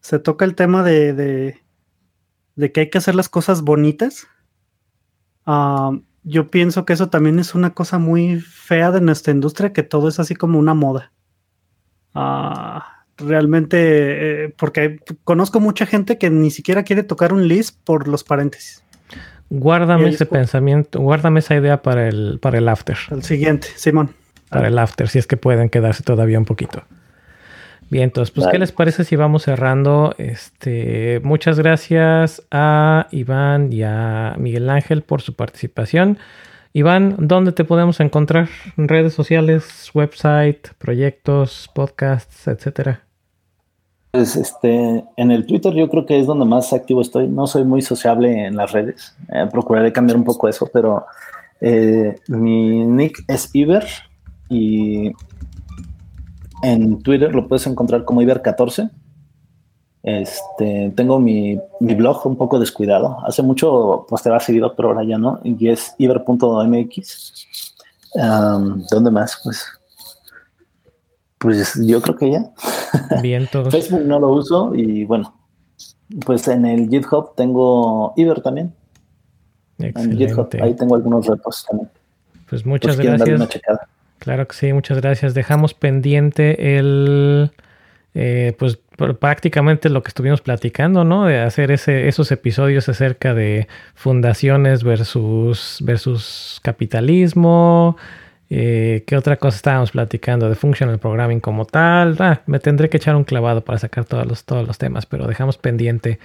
se 0.01 0.19
toca 0.19 0.45
el 0.45 0.55
tema 0.55 0.83
de 0.83 1.61
de 2.61 2.73
que 2.73 2.81
hay 2.81 2.91
que 2.91 2.99
hacer 2.99 3.15
las 3.15 3.29
cosas 3.29 3.63
bonitas. 3.63 4.29
Ah, 5.47 5.93
yo 6.23 6.51
pienso 6.51 6.85
que 6.85 6.93
eso 6.93 7.09
también 7.09 7.39
es 7.39 7.55
una 7.55 7.73
cosa 7.75 7.99
muy 7.99 8.39
fea 8.41 8.91
de 8.91 9.01
nuestra 9.01 9.33
industria, 9.33 9.73
que 9.73 9.83
todo 9.83 10.09
es 10.09 10.21
así 10.21 10.35
como 10.37 10.59
una 10.59 10.75
moda. 10.75 11.13
Ah, 12.15 13.00
realmente, 13.21 14.45
eh, 14.45 14.55
porque 14.57 15.01
conozco 15.25 15.61
mucha 15.61 15.87
gente 15.87 16.19
que 16.19 16.31
ni 16.31 16.51
siquiera 16.51 16.83
quiere 16.83 17.03
tocar 17.03 17.33
un 17.33 17.49
list 17.49 17.79
por 17.85 18.09
los 18.09 18.25
paréntesis. 18.25 18.83
Guárdame 19.51 20.11
ese 20.11 20.27
pensamiento, 20.27 21.01
guárdame 21.01 21.41
esa 21.41 21.57
idea 21.57 21.83
para 21.83 22.09
el, 22.09 22.39
para 22.41 22.59
el 22.59 22.69
after. 22.69 22.97
El 23.11 23.25
siguiente, 23.25 23.69
Simón. 23.75 24.11
Para 24.49 24.69
el 24.69 24.79
after, 24.79 25.09
si 25.09 25.19
es 25.19 25.27
que 25.27 25.37
pueden 25.37 25.69
quedarse 25.69 26.03
todavía 26.03 26.39
un 26.39 26.45
poquito. 26.45 26.85
Bien, 27.91 28.05
entonces, 28.05 28.33
pues, 28.33 28.47
¿qué 28.47 28.59
les 28.59 28.71
parece 28.71 29.03
si 29.03 29.17
vamos 29.17 29.43
cerrando? 29.43 30.15
Este, 30.17 31.21
muchas 31.25 31.59
gracias 31.59 32.47
a 32.53 33.09
Iván 33.11 33.73
y 33.73 33.83
a 33.83 34.37
Miguel 34.39 34.71
Ángel 34.71 35.03
por 35.03 35.23
su 35.23 35.35
participación. 35.35 36.19
Iván, 36.73 37.17
¿dónde 37.19 37.51
te 37.51 37.65
podemos 37.65 37.99
encontrar? 37.99 38.49
¿Redes 38.77 39.13
sociales, 39.13 39.91
website, 39.93 40.69
proyectos, 40.79 41.69
podcasts, 41.75 42.47
etcétera? 42.47 43.03
Pues 44.11 44.35
este, 44.35 45.05
en 45.17 45.31
el 45.31 45.47
Twitter 45.47 45.73
yo 45.73 45.89
creo 45.89 46.05
que 46.05 46.19
es 46.19 46.27
donde 46.27 46.45
más 46.45 46.73
activo 46.73 47.01
estoy. 47.01 47.29
No 47.29 47.47
soy 47.47 47.65
muy 47.65 47.81
sociable 47.81 48.47
en 48.47 48.57
las 48.57 48.73
redes. 48.73 49.15
Eh, 49.33 49.47
procuraré 49.51 49.93
cambiar 49.93 50.17
un 50.17 50.25
poco 50.25 50.49
eso, 50.49 50.69
pero 50.73 51.07
eh, 51.61 52.19
mi 52.29 52.85
nick 52.85 53.25
es 53.29 53.51
Iber 53.53 53.87
y 54.49 55.13
en 56.63 57.03
Twitter 57.03 57.35
lo 57.35 57.47
puedes 57.47 57.67
encontrar 57.67 58.05
como 58.05 58.21
Iber14. 58.23 58.91
Este, 60.03 60.93
tengo 60.97 61.21
mi, 61.21 61.61
blog 61.81 62.27
un 62.27 62.37
poco 62.37 62.59
descuidado. 62.59 63.19
Hace 63.25 63.43
mucho 63.43 64.07
te 64.23 64.31
va 64.31 64.41
seguido, 64.41 64.75
pero 64.75 64.89
ahora 64.89 65.05
ya 65.05 65.19
no. 65.19 65.41
Y 65.45 65.69
es 65.69 65.95
iber.mx. 65.99 67.33
Am, 68.21 68.83
¿Dónde 68.91 69.11
más? 69.11 69.41
Pues, 69.45 69.65
pues 71.41 71.75
yo 71.85 72.01
creo 72.01 72.17
que 72.17 72.31
ya. 72.31 72.45
Vientos. 73.23 73.69
Facebook 73.73 74.03
no 74.05 74.21
lo 74.21 74.29
uso 74.29 74.73
y 74.75 75.05
bueno, 75.05 75.35
pues 76.25 76.47
en 76.49 76.65
el 76.67 76.89
GitHub 76.89 77.35
tengo 77.37 78.13
Iber 78.17 78.41
también. 78.43 78.73
En 79.79 79.95
GitHub, 80.17 80.41
ahí 80.41 80.45
Excelente. 80.53 80.75
tengo 80.79 80.95
algunos 80.95 81.27
repos 81.27 81.65
también. 81.69 81.89
Pues 82.49 82.63
Pues 82.63 82.67
muchas 82.67 82.97
gracias. 82.99 83.49
checada. 83.49 83.89
Claro 84.19 84.47
que 84.47 84.55
sí, 84.55 84.73
muchas 84.75 85.01
gracias. 85.01 85.33
Dejamos 85.33 85.73
pendiente 85.73 86.77
el, 86.77 87.51
eh, 88.13 88.55
pues 88.59 88.79
pr- 88.99 89.17
prácticamente 89.17 89.89
lo 89.89 90.03
que 90.03 90.09
estuvimos 90.09 90.43
platicando, 90.43 91.05
¿no? 91.05 91.25
De 91.25 91.39
hacer 91.41 91.71
ese, 91.71 92.07
esos 92.09 92.31
episodios 92.31 92.91
acerca 92.91 93.33
de 93.33 93.67
fundaciones 93.95 94.83
versus, 94.85 95.79
versus 95.81 96.61
capitalismo. 96.63 97.97
Eh, 98.53 99.05
¿Qué 99.07 99.17
otra 99.17 99.37
cosa 99.37 99.57
estábamos 99.57 99.93
platicando? 99.93 100.49
De 100.49 100.57
functional 100.57 100.99
programming 100.99 101.41
como 101.41 101.65
tal. 101.65 102.17
Ah, 102.19 102.43
me 102.47 102.59
tendré 102.59 102.91
que 102.91 102.97
echar 102.97 103.15
un 103.15 103.25
clavado 103.25 103.63
para 103.63 103.79
sacar 103.79 104.05
todos 104.05 104.27
los, 104.27 104.45
todos 104.45 104.67
los 104.67 104.77
temas, 104.77 105.07
pero 105.07 105.27
dejamos 105.29 105.57
pendiente. 105.57 106.19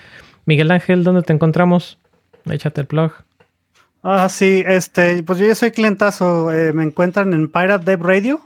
Miguel 0.46 0.72
Ángel, 0.72 1.04
¿dónde 1.04 1.22
te 1.22 1.34
encontramos? 1.34 2.00
Échate 2.50 2.82
el 2.82 2.88
plug. 2.88 3.12
Ah, 4.02 4.28
sí, 4.30 4.64
este, 4.68 5.24
pues 5.24 5.40
yo 5.40 5.48
ya 5.48 5.56
soy 5.56 5.72
clientazo. 5.72 6.52
eh, 6.52 6.74
me 6.74 6.84
encuentran 6.84 7.34
en 7.34 7.48
Pirate 7.48 7.86
Dev 7.86 8.02
Radio. 8.04 8.42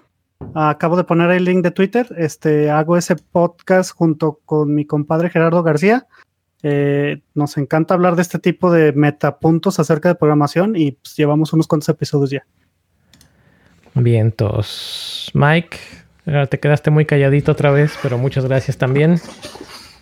Acabo 0.56 0.96
de 0.96 1.04
poner 1.04 1.32
el 1.32 1.44
link 1.46 1.64
de 1.64 1.72
Twitter. 1.72 2.08
Este, 2.18 2.70
hago 2.70 2.98
ese 2.98 3.16
podcast 3.16 3.92
junto 3.94 4.40
con 4.46 4.74
mi 4.74 4.86
compadre 4.86 5.30
Gerardo 5.30 5.64
García. 5.64 6.08
Eh, 6.64 7.22
nos 7.34 7.58
encanta 7.58 7.94
hablar 7.94 8.16
de 8.16 8.22
este 8.22 8.40
tipo 8.40 8.72
de 8.72 8.92
metapuntos 8.92 9.80
acerca 9.80 10.10
de 10.10 10.16
programación 10.16 10.76
y 10.76 10.92
pues, 10.94 11.16
llevamos 11.16 11.54
unos 11.54 11.68
cuantos 11.68 11.90
episodios 11.90 12.32
ya. 12.32 12.46
Vientos. 14.04 15.32
Mike, 15.34 15.78
ahora 16.26 16.48
te 16.48 16.60
quedaste 16.60 16.92
muy 16.92 17.06
calladito 17.06 17.52
otra 17.52 17.72
vez, 17.72 17.98
pero 18.02 18.18
muchas 18.18 18.46
gracias 18.46 18.78
también. 18.78 19.18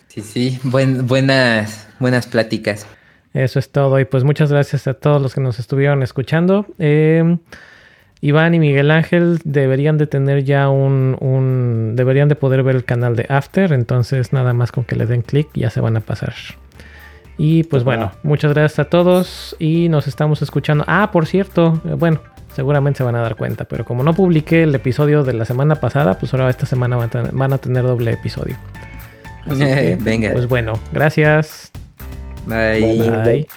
Sí, 0.08 0.22
sí, 0.22 0.60
buen, 0.64 1.08
buenas, 1.08 1.88
buenas 2.00 2.28
pláticas. 2.28 2.88
Eso 3.34 3.60
es 3.60 3.70
todo. 3.72 4.00
Y 4.00 4.06
pues 4.06 4.24
muchas 4.24 4.52
gracias 4.52 4.88
a 4.88 4.94
todos 4.96 5.22
los 5.22 5.36
que 5.36 5.42
nos 5.42 5.60
estuvieron 5.60 6.02
escuchando. 6.02 6.66
Eh, 6.80 7.38
Iván 8.22 8.56
y 8.56 8.60
Miguel 8.60 8.90
Ángel 8.90 9.40
deberían 9.44 9.98
de 10.00 10.08
tener 10.08 10.44
ya 10.44 10.70
un, 10.70 11.16
un- 11.20 11.94
Deberían 11.96 12.30
de 12.30 12.36
poder 12.36 12.64
ver 12.64 12.76
el 12.76 12.84
canal 12.84 13.16
de 13.16 13.28
After. 13.30 13.74
Entonces 13.74 14.34
nada 14.34 14.54
más 14.54 14.72
con 14.72 14.86
que 14.86 14.96
le 14.96 15.06
den 15.06 15.22
clic 15.22 15.50
ya 15.54 15.70
se 15.70 15.82
van 15.82 15.98
a 15.98 16.00
pasar. 16.02 16.34
Y 17.38 17.64
pues 17.66 17.84
bueno, 17.84 18.12
muchas 18.24 18.54
gracias 18.56 18.80
a 18.80 18.86
todos 18.90 19.56
y 19.60 19.90
nos 19.90 20.08
estamos 20.08 20.42
escuchando. 20.42 20.84
Ah, 20.88 21.12
por 21.12 21.28
cierto, 21.28 21.80
eh, 21.86 21.94
bueno, 21.94 22.20
seguramente 22.58 22.98
se 22.98 23.04
van 23.04 23.16
a 23.16 23.22
dar 23.22 23.36
cuenta, 23.36 23.66
pero 23.66 23.86
como 23.86 24.02
no 24.02 24.16
publiqué 24.16 24.64
el 24.64 24.74
episodio 24.74 25.24
de 25.24 25.34
la 25.34 25.46
semana 25.46 25.76
pasada, 25.76 26.18
pues 26.18 26.34
ahora 26.34 26.50
esta 26.50 26.66
semana 26.66 26.96
van 26.96 27.06
a 27.06 27.10
tener, 27.12 27.32
van 27.32 27.54
a 27.54 27.60
tener 27.60 27.84
doble 27.84 28.14
episodio. 28.14 28.56
Así 29.46 29.60
que, 29.64 29.96
Venga, 30.02 30.32
Pues 30.32 30.48
bueno, 30.48 30.74
gracias. 30.92 31.72
bye. 32.48 33.12
Bye. 33.24 33.48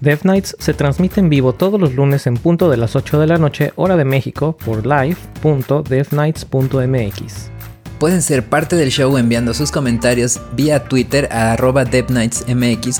Death 0.00 0.22
Nights 0.22 0.54
se 0.60 0.72
transmite 0.72 1.18
en 1.18 1.28
vivo 1.28 1.52
todos 1.52 1.80
los 1.80 1.96
lunes 1.96 2.28
en 2.28 2.34
punto 2.34 2.70
de 2.70 2.76
las 2.76 2.94
8 2.94 3.18
de 3.18 3.26
la 3.26 3.38
noche, 3.38 3.72
hora 3.74 3.96
de 3.96 4.04
México, 4.04 4.56
por 4.64 4.86
live.deathnights.mx. 4.86 7.57
Pueden 7.98 8.22
ser 8.22 8.44
parte 8.44 8.76
del 8.76 8.90
show 8.90 9.16
enviando 9.18 9.52
sus 9.54 9.72
comentarios 9.72 10.40
vía 10.52 10.84
Twitter 10.84 11.28
a 11.32 11.52
arroba 11.52 11.84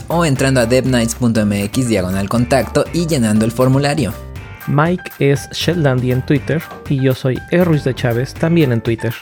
o 0.08 0.24
entrando 0.24 0.60
a 0.60 0.66
devnights.mx 0.66 1.88
diagonal 1.88 2.28
contacto 2.28 2.84
y 2.92 3.06
llenando 3.06 3.44
el 3.44 3.52
formulario. 3.52 4.12
Mike 4.66 5.12
es 5.20 5.48
Shellandy 5.52 6.10
en 6.10 6.26
Twitter 6.26 6.62
y 6.88 7.00
yo 7.00 7.14
soy 7.14 7.38
E. 7.52 7.62
Ruiz 7.62 7.84
de 7.84 7.94
Chávez 7.94 8.34
también 8.34 8.72
en 8.72 8.80
Twitter. 8.80 9.14